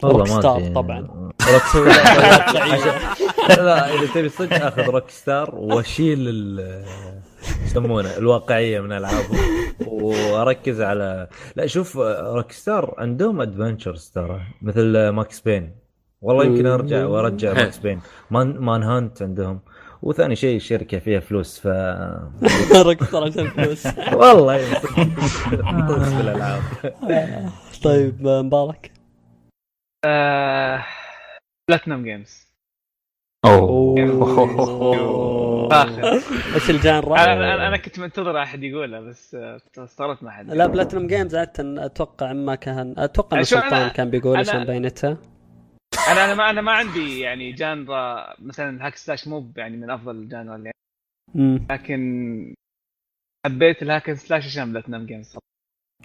[0.03, 0.69] والله Rockstar ما أدري.
[0.69, 1.31] طبعا.
[1.53, 1.85] Rockstar
[3.65, 6.59] لا إذا تبي صدق آخذ Rockstar وأشيل ال
[7.65, 9.39] يسمونه الواقعية من العابهم
[9.87, 15.75] وأركز على لا شوف Rockstar عندهم adventures ترى مثل Max Payne
[16.21, 17.53] والله يمكن أرجع وأرجع.
[17.53, 19.59] Max Payne Man, Manhunt عندهم.
[20.01, 21.67] وثاني شيء الشركة فيها فلوس ف
[22.87, 23.85] Rockstar عشان فلوس.
[24.21, 26.61] والله فلوس في الألعاب.
[27.83, 28.91] طيب آه، مبارك
[31.69, 32.52] Platinum Games
[35.69, 36.13] فاخر
[36.55, 40.67] إيش ال genre؟ أنا أنا كنت منتظر أحد يقولها بس آه، استغربت ما حد لا
[40.67, 45.17] Platinum Games عادة أتوقع ما كان أتوقع ان سلطان كان بيقول عشان باينتها
[46.11, 50.15] أنا أنا ما أنا ما عندي يعني genre مثلا hack slash مو يعني من أفضل
[50.15, 50.71] ال genre اللي.
[51.71, 52.53] لكن
[53.45, 55.37] حبيت ال hack slash عشان Platinum Games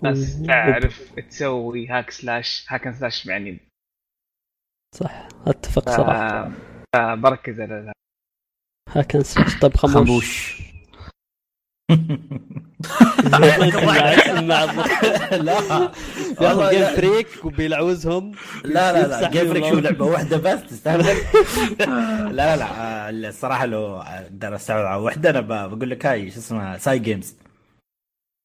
[0.03, 0.47] مم.
[0.47, 3.59] تعرف تسوي hack slash هاك سلاش يعني
[4.95, 5.89] صح أتفق.
[5.89, 6.51] صراحة
[6.97, 7.93] فبركز على ذا.
[8.89, 10.59] hack and slash طيب خموش.
[13.31, 13.39] مع
[15.49, 15.93] لا.
[16.41, 16.97] ياخذ جيم لا.
[16.97, 18.33] فريك وبيلعوزهم.
[18.65, 19.31] لا لا لا.
[19.35, 19.75] جيم فريك شو.
[19.79, 21.05] لعبة واحدة بس تستهبل
[21.79, 22.65] لا لا لا.
[22.65, 27.37] آه، الصراحة لو أقدر على واحدة أنا بقول لك هاي شو اسمها؟ ساي جيمز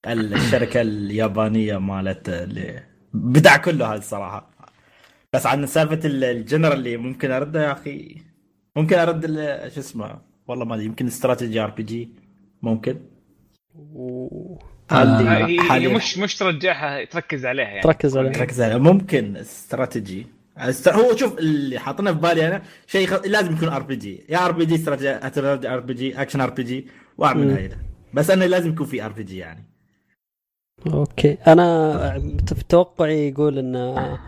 [0.07, 4.49] الشركة اليابانية مالت اللي بدع كله هذا الصراحة.
[5.33, 8.21] بس عن سالفة ال- الجنرال اللي ممكن أرده يا أخي
[8.75, 12.09] ممكن ارد ال- شو اسمه والله ما ادري يمكن استراتيجي ار بي جي.
[12.61, 12.99] ممكن.
[14.91, 15.95] هي هي حاليا.
[15.95, 17.81] مش مش ترجعها تركز عليها يعني.
[17.81, 20.27] تركز عليه ركز عليه ممكن استراتيجي.
[20.57, 23.13] است- هو شوف اللي حاطينه في بالي أنا شيء خ...
[23.25, 24.25] لازم يكون RPG.
[24.29, 26.87] يا RPG استراتيجي ار بي جي اكشن ار بي جي
[27.17, 27.53] واحد من مم.
[27.53, 27.69] هاي
[28.13, 29.63] بس أنه لازم يكون في ار بي جي يعني.
[30.93, 31.37] okay.
[31.47, 31.93] أنا
[32.47, 34.19] في توقعي يقول إن آه،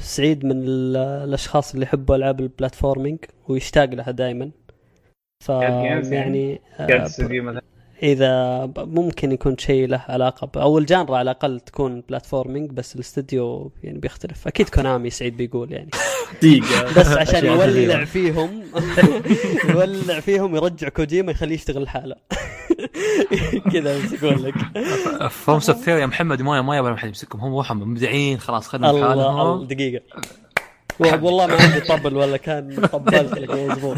[0.00, 4.50] سعيد من ال- الأشخاص اللي يحبوا ألعاب ال platforming ويشتاق لها دائما
[5.44, 5.48] ف
[6.12, 6.86] يعني آه،
[7.48, 7.62] مثلا
[8.02, 10.58] إذا ممكن يكون شيء له علاقة ب...
[10.58, 14.46] أو ال genre على الأقل تكون platforming بس الاستوديو يعني بيختلف.
[14.46, 15.90] أكيد Konami سعيد بيقول يعني.
[16.42, 17.00] دقيقة.
[17.00, 18.04] بس عشان يولع.
[18.14, 18.62] فيهم
[19.70, 22.16] يولع فيهم يرجع كوجيما يخليه يشتغل لحاله.
[23.72, 24.54] كذا بس أقول لك.
[25.30, 27.40] FromSoftware يا محمد ما ما يبغى احد يمسكهم.
[27.40, 30.02] هم وهم مبدعين خلاص خدنا الله دقيقة.
[31.00, 33.96] والله ما عندي طبل ولا كان طبلت لك مضبوط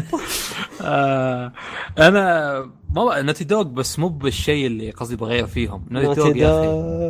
[1.97, 5.85] أنا ما Naughty Dog بس مو بالشيء اللي قصدي بغير فيهم.
[5.91, 6.59] Naughty Dog يا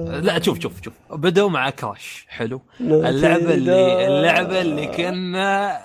[0.09, 0.21] أخي.
[0.21, 0.93] لا شوف شوف شوف.
[1.11, 2.61] بدوا مع Crash حلو.
[2.81, 5.79] اللعبة اللي اللعبة اللي كنا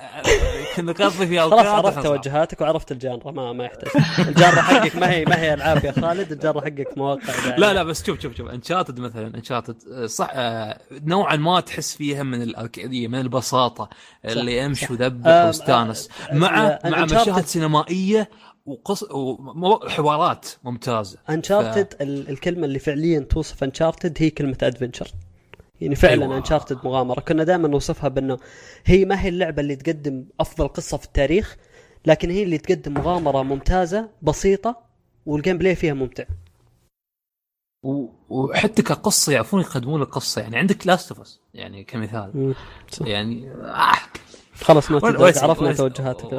[0.77, 2.03] كنا نقضي فيها خلاص عرفت.
[2.07, 4.03] توجهاتك وعرفت ال genre ما ما يحتاج.
[4.29, 6.33] ال genre حقك ما هي ما هي العاب يا خالد.
[6.33, 7.61] الجانرا حقك مواقع دعاية.
[7.61, 8.49] لا لا بس شوف شوف شوف.
[8.49, 13.89] Uncharted مثلا Uncharted صح آه، نوعا ما تحس فيها من الأركيدية من البساطة
[14.25, 18.31] اللي امشي وأذبح آه، واستانس مع آه، مع مشاهد سينمائية
[18.67, 21.19] وقص وحوارات ممتازة.
[21.31, 25.11] انشارتد ال- الكلمة اللي فعليا توصف Uncharted هي كلمة adventure
[25.81, 26.37] يعني فعلا أيوة.
[26.39, 27.21] Uncharted مغامرة.
[27.21, 28.39] كنا دائما نوصفها بأنه
[28.85, 31.57] هي ما هي اللعبة اللي تقدم أفضل قصة في التاريخ
[32.07, 34.77] لكن هي اللي تقدم مغامرة ممتازة بسيطة
[35.27, 36.25] وال gameplay فيها ممتع.
[37.83, 40.43] و- وحتى كقصة يعرفون يقدمون القصة.
[40.43, 42.55] يعني عندك Last of يعني كمثال.
[43.01, 43.93] يعني آه
[44.65, 45.01] خلاص ما
[45.43, 46.25] عرفنا توجهاتك.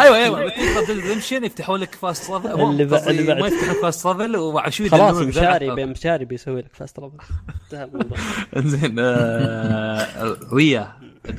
[0.00, 0.52] أيوه أيوه
[0.90, 3.38] Redemption يفتحوا لك fast travel اللي بعد- اللي بعد.
[3.40, 7.16] ما يفتحون fast travel وعشوي خلاص مشاري مشاري بيسوي لك fast travel
[7.64, 8.18] انتهى الموضوع.
[8.56, 10.92] إنزين آه، ريا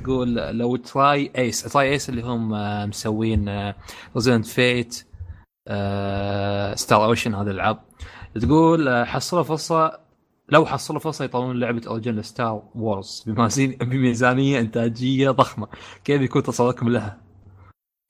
[0.03, 3.73] تقول لو tri-Ace tri-Ace اللي هم آه، مسوين
[4.15, 5.05] Resonance Fate
[6.79, 7.79] Star Ocean هذه الالعاب
[8.41, 10.04] تقول آه، حصلوا فرصة
[10.49, 13.23] لو حصلوا فرصة يطورون لعبة original Star Wars
[13.81, 15.67] بميزانية إنتاجية ضخمة
[16.03, 17.21] كيف يكون تصوركم لها؟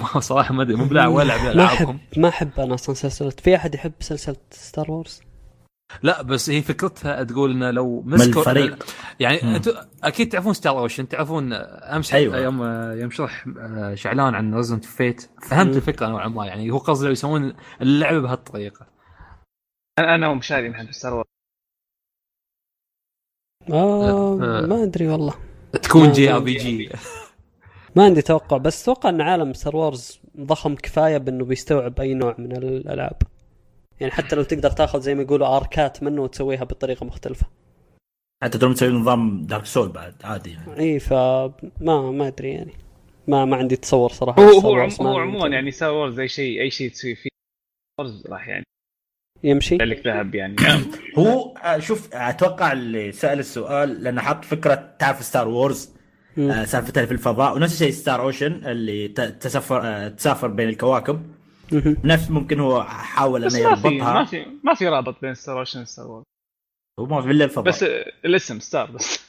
[0.19, 3.29] صراحة ما أدري مو بلاعب ولا لعب ما العابهم احب ما أحب أنا أصلا سلسله
[3.29, 5.21] في أحد يحب سلسلة Star Wars
[6.03, 8.85] لا بس هي فكرتها تقول إنه لو مسكوا الفريق.
[9.19, 9.55] يعني.
[9.55, 9.71] أنتم
[10.03, 12.37] أكيد تعرفون Star Ocean تعرفون أمس أيوة.
[12.37, 12.63] يوم
[13.01, 15.77] يوم شرح آه، شعلان عن Resonance Fate فهمت مم.
[15.77, 18.87] الفكرة نوعا ما يعني هو قصده يسوون اللعبة بهالطريقة
[19.99, 21.34] أنا أنا ومشاري نحب ستار وورز
[23.73, 24.61] آه آه.
[24.65, 25.33] ما أدري والله.
[25.83, 26.89] تكون جي ما- RPG.
[27.95, 32.35] ما عندي توقع بس أتوقع إن عالم Star Wars ضخم كفاية بأنه بيستوعب أي نوع
[32.37, 33.17] من الألعاب.
[33.99, 37.45] يعني حتى لو تقدر تاخذ زي ما يقولوا arc ات منه وتسويها بطريقة مختلفة.
[38.43, 40.79] حتى ترى مسوي نظام Dark Soul بعد عادي يعني.
[40.79, 42.73] إي فما ما أدري يعني.
[43.27, 44.43] ما ما عندي تصور صراحة.
[44.43, 45.47] هو هو عموما.
[45.47, 47.29] يعني Star Wars أي شيء أي شيء تسوي فيه
[48.29, 48.65] راح يعني
[49.45, 50.55] يمشي؟ يطلع لك ذهب يعني.
[51.19, 55.95] هو شوف أتوقع اللي سأل السؤال لأنه حط فكرة تعرف Star Wars
[56.37, 61.21] سالفتها في الفضاء ونفس الشيء Star Ocean اللي تسافر آه، تسافر بين الكواكب.
[62.03, 65.55] نفس ممكن هو حاول إنه ما في ما يربطها في ما في رابط بين Star
[65.55, 66.23] Wars و Star Wars
[66.99, 67.63] هو ما في إلا الفضاء.
[67.63, 69.25] بس آه، الاسم Star بس.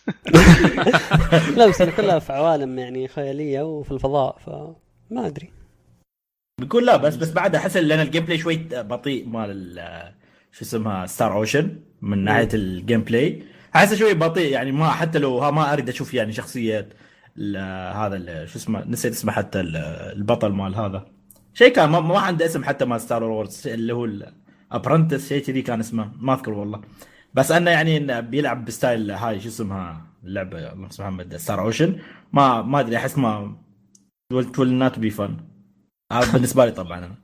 [1.56, 5.55] لا بس كلها في عوالم يعني خيالية وفي الفضاء فما أدري.
[6.60, 10.12] بيقول لا بس بس بعد احس لأن ال gameplay شوي بطيء مال ال-
[10.52, 13.42] شو اسمها Star Ocean من ناحية ال gameplay
[13.76, 16.88] أحسه شوي بطيء يعني ما حتى لو ها ما أريد أشوف يعني شخصية
[17.94, 19.76] هذا شو اسمه نسيت اسمه حتى ال-
[20.16, 21.06] البطل مال هذا.
[21.54, 25.42] شيء كان ما, ما عنده اسم حتى مال Star Wars اللي هو ال Apprentice شيء
[25.42, 26.80] كذي كان اسمه ما أذكر والله.
[27.34, 31.98] بس أنه يعني إنه بيلعب بستايل هاي شو اسمها اللعبه الله اسمها محمد ستار اوشن
[32.32, 33.56] ما ما أدري أحس ما
[34.54, 35.36] تول نوت بي فن
[36.10, 36.98] بالنسبة لي طبعا.
[36.98, 37.14] أنا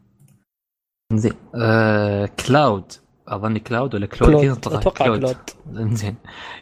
[1.13, 1.33] زين.
[1.55, 2.93] آه كلاود.
[3.29, 5.37] أظني كلاود ولا كلود كلود أتوقع كلود
[5.97, 6.17] زين.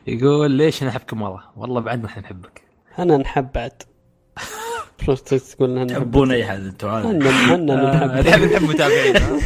[0.06, 2.62] يقول ليش أنا أحبكم مره والله بعدنا إحنا نحبك.
[2.98, 3.82] أنا نحب بعد.
[5.26, 5.86] تقول نحب.
[5.86, 7.06] تحبون اي حد أنتم عارف.
[7.06, 8.26] أنا أنا آه، نحب.
[8.26, 9.16] نحب نحب متابعين.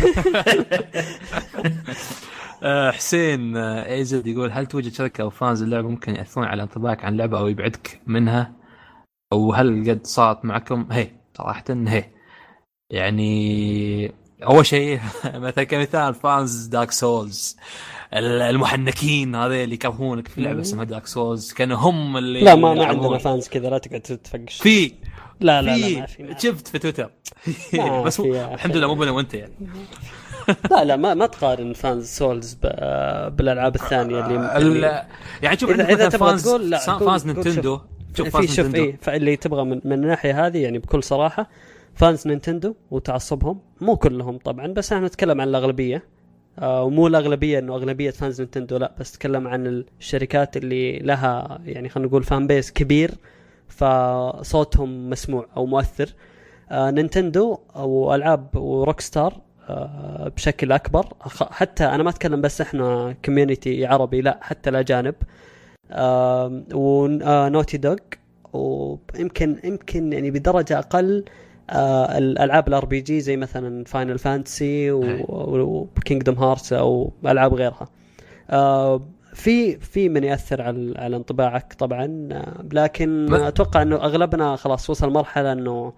[2.62, 7.04] آه، حسين آه، ايزد يقول هل توجد شركة أو fans اللعبه ممكن ياثرون على انطباعك
[7.04, 8.52] عن اللعبه أو يبعدك منها؟
[9.32, 12.04] أو هل قد صارت معكم؟ هي صراحة هي.
[12.90, 15.00] يعني أول شيء
[15.34, 17.56] مثلا كمثال fans Dark Souls
[18.14, 22.84] المحنكين هذول اللي يكرهونك في لعبة اسمها Dark Souls كانوا هم اللي لا ما ما.
[22.86, 24.92] عندنا فانز كذا لا تقعد تفقش في
[25.40, 26.38] لا لا لا في ما في ما.
[26.38, 27.10] شفت في تويتر
[28.06, 28.76] بس الحمد.
[28.76, 29.52] لله مو بنا وانت يعني.
[30.70, 32.54] لا لا ما ما تقارن fans Souls
[33.30, 35.02] بالألعاب الثانية اللي ال-
[35.42, 37.80] يعني شوف عندك إذا تبغى fans تقول- لا، fans Nintendo
[38.16, 38.26] شوف.
[38.26, 41.50] في fans شوف إيه فاللي تبغى من, من الناحية هذه يعني بكل صراحة
[41.94, 43.60] fans Nintendo وتعصبهم.
[43.80, 46.02] مو كلهم طبعا بس إحنا نتكلم عن الأغلبية.
[46.58, 49.66] آه ومو الأغلبية إنه أغلبية fans Nintendo لا بس نتكلم عن
[50.00, 53.10] الشركات اللي لها يعني خلينا نقول fan base كبير
[53.68, 56.14] فصوتهم مسموع أو مؤثر.
[56.70, 61.06] آه Nintendo وألعاب و Rockstar آه بشكل أكبر.
[61.50, 65.14] حتى أنا ما أتكلم بس إحنا community عربي لا حتى الأجانب.
[66.74, 67.96] و Naughty Dog
[68.52, 71.24] ويمكن يمكن يعني بدرجة أقل
[71.70, 77.88] آه الالعاب ال RPG زي مثلا Final Fantasy و Kingdom Hearts أو ألعاب غيرها
[78.50, 79.02] آه
[79.34, 84.90] في في من يأثر على على انطباعك طبعا آه، لكن ما- أتوقع إنه أغلبنا خلاص
[84.90, 85.92] وصل مرحلة إنه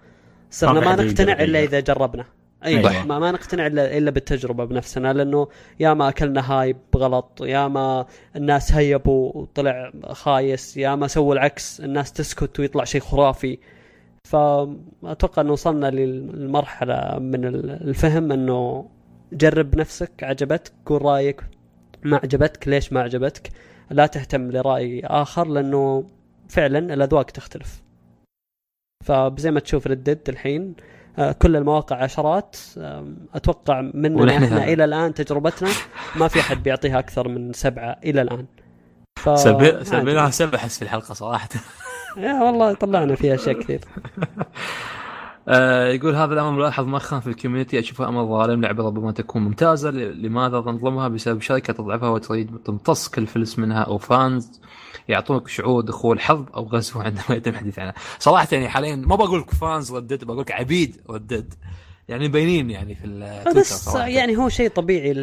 [0.51, 1.63] صرنا ما نقتنع إلا.
[1.63, 2.25] إذا جربنا
[2.65, 3.05] أي أيوة.
[3.05, 5.47] ما, ما نقتنع الا إلا بالتجربة بنفسنا لأنه
[5.79, 8.05] يا ما أكلنا هايب غلط يا ما
[8.35, 13.57] الناس هيبوا وطلع خايس يا ما سووا العكس الناس تسكت ويطلع شيء خرافي
[14.29, 18.89] فأتوقع إنه وصلنا للمرحلة من الفهم إنه
[19.33, 21.43] جرب نفسك عجبتك قول رأيك
[22.03, 23.49] ما عجبتك ليش ما عجبتك
[23.89, 26.03] لا تهتم لرأي آخر لأنه
[26.49, 27.83] فعلا الأذواق تختلف
[29.05, 30.75] فزي ما تشوف Red Dead الحين
[31.17, 32.55] آه، كل المواقع عشرات
[33.33, 34.63] أتوقع مننا إحنا.
[34.63, 35.69] إلى الآن تجربتنا
[36.15, 38.45] ما في أحد بيعطيها أكثر من سبعة إلى الآن
[39.19, 39.29] ف.
[39.83, 41.49] سبيناها سبع أحس في الحلقة صراحة
[42.17, 43.81] يا والله طلعنا فيها اشياء كثير.
[45.49, 49.41] آه، يقول هذا الأمر ملاحظ مؤخرا في ال community اشوفها أمر ظالم لعبة ربما تكون
[49.41, 54.61] ممتازة لماذا تنظلمها بسبب شركة تضعفها وتريد تمتص كل فلس منها أو fans
[55.09, 57.93] يعطونك شعور دخول حرب أو غزو عندما يتم الحديث عنها.
[58.19, 61.53] صراحة يعني حاليا ما بقول لك fans Red Dead بقول لك عبيد Red Dead.
[62.07, 64.07] يعني مبينين يعني في التويتر بس صراحة.
[64.07, 65.13] يعني هو شيء طبيعي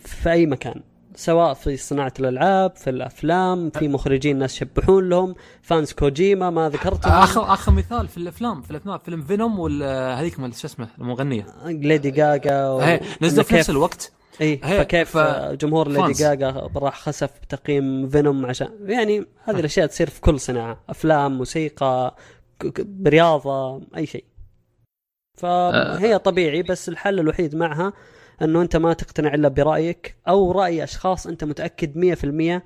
[0.00, 0.82] في أي مكان.
[1.18, 7.12] سواء في صناعة الألعاب في الأفلام في مخرجين ناس يشبحون لهم fans كوجيما ما ذكرتهم
[7.12, 11.46] اخر آخر مثال في الأفلام في الأفلام فيلم Venom ولا هذيك مال شو اسمه المغنية.
[11.64, 12.78] Lady Gaga و...
[12.78, 14.12] هي نزلوا في نفس الوقت.
[14.40, 16.12] إي فكيف ف- جمهور ليدي.
[16.12, 22.16] جاجا راح خسف تقييم فينوم عشان يعني هذه الأشياء تصير في كل صناعة أفلام موسيقى
[22.60, 24.24] ك- ك- رياضه أي شيء.
[25.38, 27.92] فهي طبيعي بس الحل الوحيد معها
[28.42, 32.62] إنه أنت ما تقتنع إلا برأيك أو رأي أشخاص أنت متأكد 100%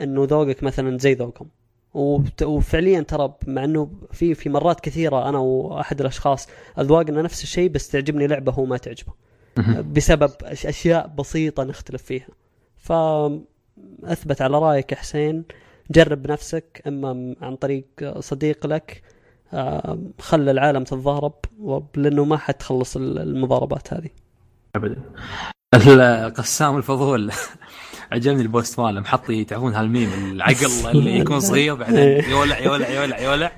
[0.00, 1.48] إنه ذوقك مثلا زي ذوقهم.
[2.42, 7.88] وفعليا ترى مع إنه في في مرات كثيرة أنا وأحد الأشخاص أذواقنا نفس الشيء بس
[7.88, 9.12] تعجبني لعبة هو ما تعجبه.
[9.82, 12.28] بسبب أشياء بسيطة نختلف فيها.
[12.76, 15.44] فاثبت على رأيك يا حسين.
[15.90, 16.82] جرب نفسك.
[16.86, 17.86] أما عن طريق
[18.20, 19.02] صديق لك
[20.18, 21.32] خلى العالم تتضارب
[21.96, 24.10] لأنه ما حتخلص ال- المضاربات هذه.
[24.78, 25.02] ابدا.
[26.26, 27.32] القسام الفضول.
[28.12, 33.52] عجبني البوست ماله محطي تعرفون هالميم العقل اللي يكون صغير بعدين يولع يولع يولع يولع.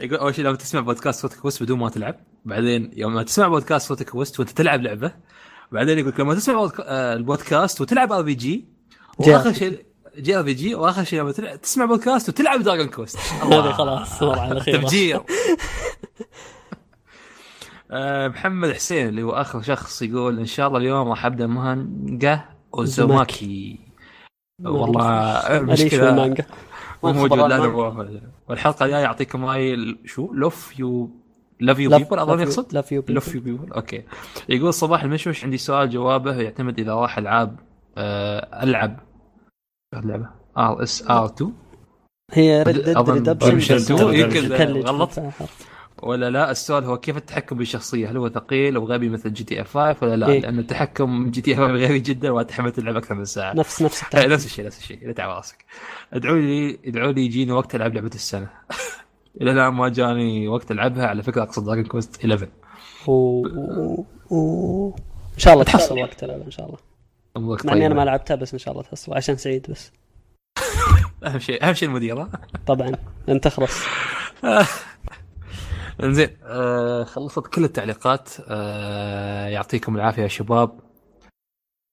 [0.00, 3.48] يقول أول شيء لما تسمع بودكاست روت كويست بدون ما تلعب بعدين يوم ما تسمع
[3.48, 5.12] بودكاست روت كويست وأنت تلعب لعبة
[5.72, 8.64] بعدين يقول لما تسمع آه، البودكاست وتلعب RPG
[9.18, 9.84] وآخر شيء
[10.18, 15.20] JRPG وآخر شيء لما تسمع بودكاست وتلعب Dragon Quest هذه خلاص مرحله الاخيره تفجير.
[17.94, 22.44] آه، محمد حسين اللي هو آخر شخص يقول إن شاء الله اليوم راح أبدأ مانجا
[22.74, 23.78] أوزوماكي.
[24.64, 26.44] والله المانجا.
[27.02, 27.66] مو موجود لا
[28.48, 31.10] والحلقة الجاية يعطيكم راي شو؟ love you
[31.60, 33.10] love you people أظن يقصد؟ love you people.
[33.10, 34.04] love you people okay.
[34.48, 36.36] يقول صباح المشوش عندي سؤال جوابه.
[36.40, 37.60] يعتمد إذا راح ألعاب
[37.98, 39.00] آه، ألعب.
[39.94, 41.52] اللعبه RDR 2
[42.32, 42.98] هي Red Dead
[43.44, 45.10] Redemption Redemption 2 يمكن غلط.
[46.04, 49.96] ولا لا؟ السؤال هو كيف التحكم بالشخصية؟ هل هو ثقيل أو غبي مثل GTA 5
[50.02, 50.40] ولا لا؟ إيه.
[50.40, 53.52] لأن التحكم GTA 5 غبي جدا وأتحمل تلعب أكثر من ساعة.
[53.52, 55.06] نفس نفس إيه، التعب نفس الشيء نفس الشيء.
[55.06, 55.64] لا تعب راسك.
[56.12, 58.48] ادعوا لي ادعوا لي يجيني وقت ألعب لعبة السنة.
[59.40, 61.06] إلى الآن ما جاني وقت ألعبها.
[61.06, 62.48] على فكرة أقصد دراجون كويست 11
[63.06, 63.12] و...
[63.12, 64.06] و...
[64.30, 64.88] و...
[65.34, 66.78] إن شاء الله تحصل وقت العب إن شاء الله.
[67.64, 67.94] مع إني أنا.
[67.94, 69.14] ما لعبتها بس إن شاء الله تحصل.
[69.14, 69.92] عشان سعيد بس.
[71.26, 72.30] أهم شيء أهم شيء المدير ها؟
[72.66, 72.92] طبعا.
[73.28, 73.82] لن تخلص
[76.02, 78.28] انزين آه خلصت كل التعليقات.
[78.48, 80.80] آه يعطيكم العافية يا شباب.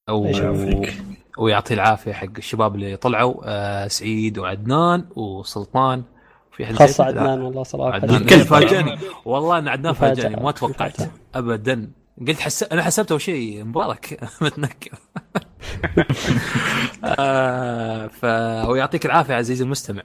[0.09, 1.03] أو الله يعافيك.
[1.37, 3.41] ويعطي العافية حق الشباب اللي طلعوا.
[3.45, 6.03] آه سعيد وعدنان وسلطان.
[6.57, 7.03] في احد خاصة.
[7.03, 7.95] عدنان والله صراحة.
[7.95, 8.21] عدنان.
[8.21, 8.97] الكل فاجأني.
[9.25, 10.13] والله أن عدنان مفاجأة.
[10.23, 10.97] فاجأني ما توقعت.
[11.35, 11.91] ابدا.
[12.27, 12.63] قلت حس...
[12.63, 14.19] أنا حسبته شيء مبارك.
[14.41, 14.91] متنكر.
[17.03, 20.03] آه فهو يعطيك العافية عزيزي المستمع.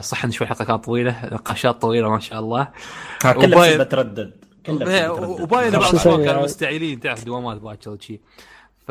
[0.00, 1.16] صح إن شوي الحلقة كانت طويلة.
[1.32, 2.68] نقاشات طويلة ما شاء الله.
[3.24, 4.32] ها، كلها وباين- بسبب تردد
[4.66, 5.10] كلها.
[5.10, 8.20] وباين بعض نسوي كانوا؟ مستعجلين تعرف دوامات باكر وشي
[8.86, 8.88] ف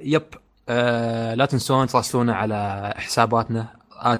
[0.00, 0.22] yep
[0.68, 3.66] آه لا تنسون تراسلونا على حساباتنا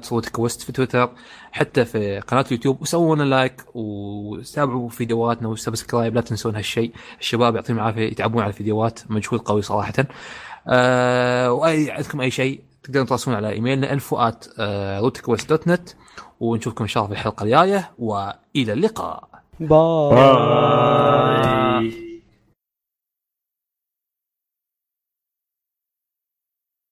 [0.01, 1.11] روت كويست في تويتر
[1.53, 6.93] حتى في قناة اليوتيوب وسووا لنا like وتابعوا فيديوهاتنا و subscribe لا تنسون هالشيء.
[7.21, 9.93] الشباب يعطيهم العافية يتعبون على الفيديوهات مجهود قوي صراحة.
[10.69, 14.45] آه واي عندكم أي شيء تقدرون تواصلون على إيميلنا info at
[15.03, 15.89] rootquest dot net
[16.41, 19.29] ونشوفكم إن شاء الله في الحلقة الجاية وإلى اللقاء.
[19.61, 20.15] باي.
[21.81, 22.08] باي.